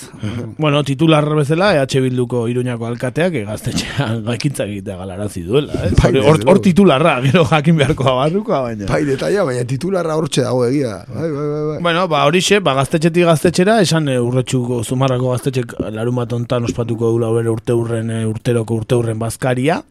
Bueno, 0.59 0.83
titular 0.85 1.25
bezala, 1.35 1.73
EH 1.77 2.01
Bilduko 2.05 2.47
Iruñako 2.49 2.87
alkateak 2.87 3.35
eh, 3.41 3.45
gaztetxean 3.49 4.23
gaikintza 4.27 4.65
egitea 4.71 4.97
galarazi 4.97 5.43
duela. 5.47 5.73
Eh? 5.87 5.93
Bai, 5.99 6.13
hor, 6.21 6.61
titularra, 6.63 7.15
gero 7.25 7.45
jakin 7.49 7.79
beharko 7.81 8.09
abarrukoa 8.13 8.61
baina. 8.67 8.89
Bai, 8.91 9.03
detaila, 9.09 9.47
baina 9.49 9.65
titularra 9.69 10.17
hortxe 10.21 10.45
dago 10.45 10.67
egia. 10.69 10.99
Bai, 11.09 11.29
bai, 11.31 11.47
bai, 11.53 11.63
bai. 11.71 11.79
Bueno, 11.89 12.07
ba, 12.13 12.25
horixe, 12.29 12.61
ba, 12.61 12.77
gaztetxetik 12.79 13.27
gaztetxera, 13.31 13.81
esan 13.87 14.09
e, 14.13 14.19
urretxuko 14.21 14.83
zumarrako 14.85 15.33
gaztetxek 15.35 15.77
larun 15.97 16.21
bat 16.21 16.37
ontan 16.37 16.69
ospatuko 16.69 17.15
dula 17.17 17.33
bere 17.35 17.53
urte 17.53 17.77
urren, 17.77 18.13
e, 18.13 18.23
urteroko 18.29 18.83
urte 18.83 19.01
urren 19.01 19.19
bazkaria. 19.23 19.83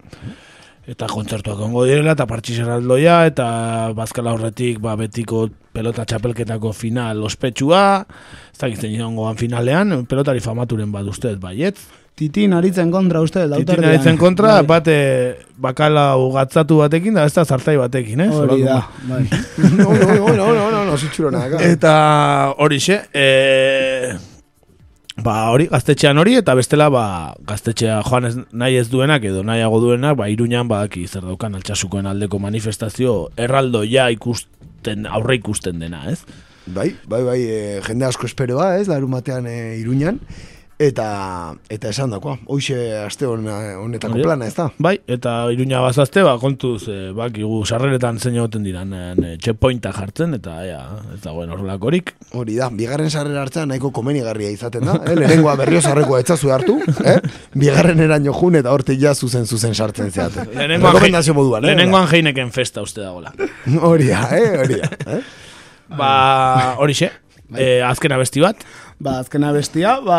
Eta 0.89 1.05
kontzertuak 1.05 1.59
ongo 1.61 1.83
direla, 1.85 2.15
eta 2.15 2.25
partxizerraldoia, 2.25 3.19
eta 3.29 3.47
bazkala 3.93 4.33
horretik, 4.33 4.79
ba, 4.81 4.95
betiko 4.97 5.45
pelota 5.71 6.05
txapelketako 6.09 6.71
final 6.73 7.21
ospetsua, 7.27 7.81
ez 8.51 8.57
dakitzen 8.59 8.95
joangoan 8.97 9.37
finalean, 9.37 10.05
pelotari 10.09 10.41
famaturen 10.41 10.89
bat 10.91 11.05
ustez, 11.07 11.35
baiet. 11.39 11.77
Titin 12.17 12.51
aritzen 12.53 12.89
kontra 12.91 13.21
uste, 13.23 13.39
Titin 13.39 13.53
lauterdean. 13.53 13.93
aritzen 13.93 14.17
kontra, 14.19 14.55
Bai. 14.59 14.65
bate 14.73 14.97
bakala 15.61 16.17
ugatzatu 16.19 16.81
batekin, 16.81 17.13
da 17.17 17.23
ez 17.29 17.33
da 17.37 17.45
zartai 17.45 17.77
batekin, 17.79 18.25
eh? 18.25 18.29
Hori 18.41 18.65
da, 18.65 18.81
bai. 19.07 19.21
no, 19.77 19.93
no, 19.93 20.09
no, 20.17 20.33
no, 20.33 20.49
no, 20.57 20.67
no, 20.73 20.83
no, 20.89 20.97
zitxurona, 20.97 21.45
Eta 21.61 21.93
hori 22.57 22.81
xe, 22.83 22.99
e, 23.13 24.11
ba 25.23 25.35
hori, 25.51 25.67
gaztetxean 25.71 26.19
hori, 26.21 26.35
eta 26.41 26.55
bestela 26.57 26.89
ba, 26.93 27.05
gaztetxea 27.47 27.99
joan 28.07 28.27
ez, 28.29 28.33
nahi 28.51 28.77
ez 28.81 28.87
duenak 28.91 29.25
edo 29.27 29.43
nahiago 29.47 29.81
duenak, 29.83 30.17
ba 30.19 30.29
iruñan 30.31 30.69
badaki 30.71 31.05
zer 31.07 31.25
daukan 31.27 31.57
altxasukoen 31.59 32.09
aldeko 32.09 32.39
manifestazio 32.41 33.15
erraldoia 33.37 34.09
ikusten, 34.15 35.05
aurre 35.09 35.37
ikusten 35.39 35.81
dena, 35.81 36.03
ez? 36.11 36.21
Bai, 36.65 36.91
bai, 37.09 37.21
bai, 37.25 37.39
e, 37.41 37.61
jende 37.85 38.05
asko 38.07 38.29
esperoa, 38.29 38.75
ez, 38.79 38.87
larun 38.91 39.13
batean 39.17 39.47
e, 39.49 39.57
iruñan, 39.81 40.19
eta, 40.81 41.07
eta 41.69 41.89
esan 41.91 42.11
dakoa, 42.13 42.37
hoxe 42.49 42.77
aste 43.03 43.27
hon, 43.29 43.45
honetako 43.45 44.17
Hori. 44.17 44.25
plana, 44.25 44.47
ez 44.49 44.55
da? 44.57 44.67
Bai, 44.81 44.95
eta 45.11 45.33
iruña 45.53 45.81
bazazte, 45.83 46.23
ba, 46.25 46.33
kontuz, 46.41 46.87
e, 46.89 47.11
bakigu 47.17 47.61
sarreretan 47.65 48.17
zein 48.19 48.39
egoten 48.39 48.65
diran, 48.65 48.93
e, 48.93 49.35
checkpointa 49.41 49.93
jartzen, 49.95 50.33
eta 50.39 50.57
ea, 50.65 50.81
ez 51.15 51.19
dagoen 51.23 51.53
horrelakorik. 51.53 52.13
Hori 52.37 52.57
da, 52.57 52.71
bigarren 52.73 53.11
sarrera 53.11 53.43
hartzea 53.45 53.67
nahiko 53.69 53.93
komenigarria 53.95 54.49
izaten 54.53 54.87
da, 54.89 54.97
eh? 55.05 55.15
lehenengoa 55.19 55.55
berrio 55.61 55.83
sarrekoa 55.85 56.21
etzazu 56.25 56.53
hartu, 56.55 56.79
eh? 57.05 57.17
bigarren 57.61 58.01
eraino 58.07 58.33
jun 58.37 58.57
eta 58.61 58.73
hortik 58.73 59.01
ja 59.01 59.13
zuzen 59.13 59.45
zuzen 59.45 59.75
sartzen 59.75 60.11
zeate. 60.11 60.47
Lehenengoan, 60.55 60.97
Rekomendazio 60.97 61.37
moduan, 61.37 61.65
eh? 61.65 61.71
lehenengoan 61.71 62.09
heineken 62.09 62.53
festa 62.55 62.81
uste 62.85 63.03
dagoela. 63.05 63.33
Hori 63.91 64.09
da, 64.09 64.27
eh? 64.37 64.47
hori 64.63 64.81
da. 64.81 64.93
Eh? 65.17 65.21
Ba, 65.91 66.13
hori 66.79 66.95
xe, 66.95 67.11
e, 67.57 67.81
azken 67.85 68.15
abesti 68.15 68.43
bat. 68.43 68.65
Ba, 69.01 69.15
azkena 69.23 69.49
bestia, 69.49 69.95
ba, 70.05 70.17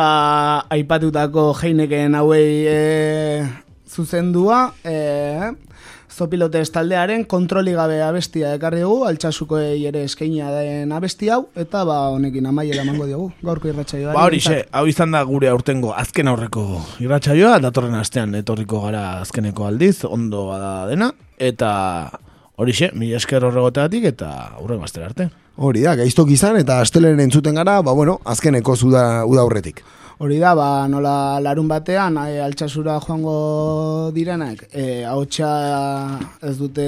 aipatutako 0.74 1.52
jeineken 1.54 2.16
hauei 2.18 2.64
e, 2.66 3.44
zuzendua, 3.86 4.72
e, 4.82 5.52
Zopilotes 6.12 6.68
taldearen 6.74 7.22
kontroli 7.30 7.72
gabe 7.72 8.00
abestia 8.04 8.50
ekarri 8.56 8.82
dugu, 8.82 9.06
altxasukoei 9.08 9.86
ere 9.88 10.02
eskaina 10.08 10.50
den 10.52 10.90
abesti 10.92 11.30
hau, 11.30 11.44
eta 11.54 11.84
ba, 11.86 12.00
honekin 12.16 12.50
amaiera 12.50 12.82
emango 12.82 13.06
diogu, 13.06 13.30
gaurko 13.46 13.70
irratsaioa. 13.70 14.16
Ba 14.18 14.26
hori 14.26 14.42
xe, 14.42 14.58
hau 14.74 14.84
izan 14.90 15.14
da 15.14 15.22
gure 15.30 15.48
aurtengo 15.52 15.94
azken 15.94 16.32
aurreko 16.32 16.66
irratsaioa, 17.06 17.60
datorren 17.62 17.94
astean 18.00 18.34
etorriko 18.42 18.82
gara 18.88 19.06
azkeneko 19.22 19.70
aldiz, 19.70 20.02
ondo 20.10 20.48
bada 20.50 20.74
dena, 20.90 21.12
eta 21.38 21.72
hori 22.56 22.74
xe, 22.76 22.90
mila 22.98 23.18
esker 23.20 23.44
horregoteatik 23.44 24.04
eta 24.12 24.30
aurrengo 24.58 24.84
astera 24.84 25.08
arte. 25.10 25.28
Hori 25.56 25.82
da, 25.84 25.96
gaiztok 25.98 26.30
izan 26.32 26.56
eta 26.60 26.80
astelen 26.80 27.20
entzuten 27.20 27.58
gara, 27.58 27.80
ba 27.82 27.92
bueno, 27.92 28.18
azkeneko 28.24 28.76
uda, 28.88 29.24
uda 29.28 29.42
aurretik. 29.44 29.82
Hori 30.22 30.36
da, 30.38 30.52
ba, 30.54 30.86
nola 30.86 31.40
larun 31.42 31.66
batean, 31.66 32.14
e, 32.30 32.36
altxasura 32.38 33.00
joango 33.02 34.12
direnak, 34.14 34.60
e, 34.70 35.02
ahotsa 35.02 35.48
ez 36.46 36.52
dute, 36.60 36.84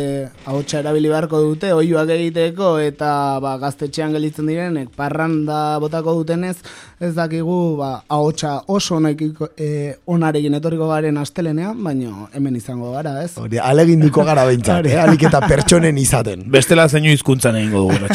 ahotsa 0.47 0.78
erabili 0.78 1.11
beharko 1.11 1.40
dute, 1.43 1.73
oiuak 1.74 2.12
egiteko, 2.15 2.77
eta 2.78 3.09
ba, 3.43 3.56
gaztetxean 3.59 4.15
gelitzen 4.15 4.47
direnek, 4.47 4.94
parranda 4.94 5.81
botako 5.82 6.15
dutenez, 6.20 6.55
ez 7.02 7.11
dakigu, 7.19 7.59
ba, 7.82 7.90
ahotsa 8.06 8.55
oso 8.70 9.01
onekiko, 9.01 9.51
e, 9.59 9.97
onarekin 10.06 10.55
etorriko 10.61 10.93
garen 10.94 11.19
astelenean, 11.19 11.82
baino 11.82 12.31
hemen 12.39 12.62
izango 12.62 12.94
gara, 12.94 13.19
ez? 13.27 13.32
Hori, 13.43 13.59
aleginduko 13.59 14.23
gara 14.31 14.47
behintzat, 14.47 14.93
eh? 14.94 15.01
alik 15.09 15.27
eta 15.27 15.43
pertsonen 15.43 15.98
izaten. 15.98 16.47
Bestela 16.55 16.86
zeinu 16.86 17.11
hizkuntzan 17.11 17.59
egingo 17.65 17.89
dugu 17.89 18.15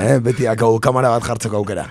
eh, 0.00 0.16
beti 0.16 0.48
akau 0.48 0.78
kamera 0.80 1.12
bat 1.12 1.28
jartzeko 1.28 1.60
aukera. 1.60 1.90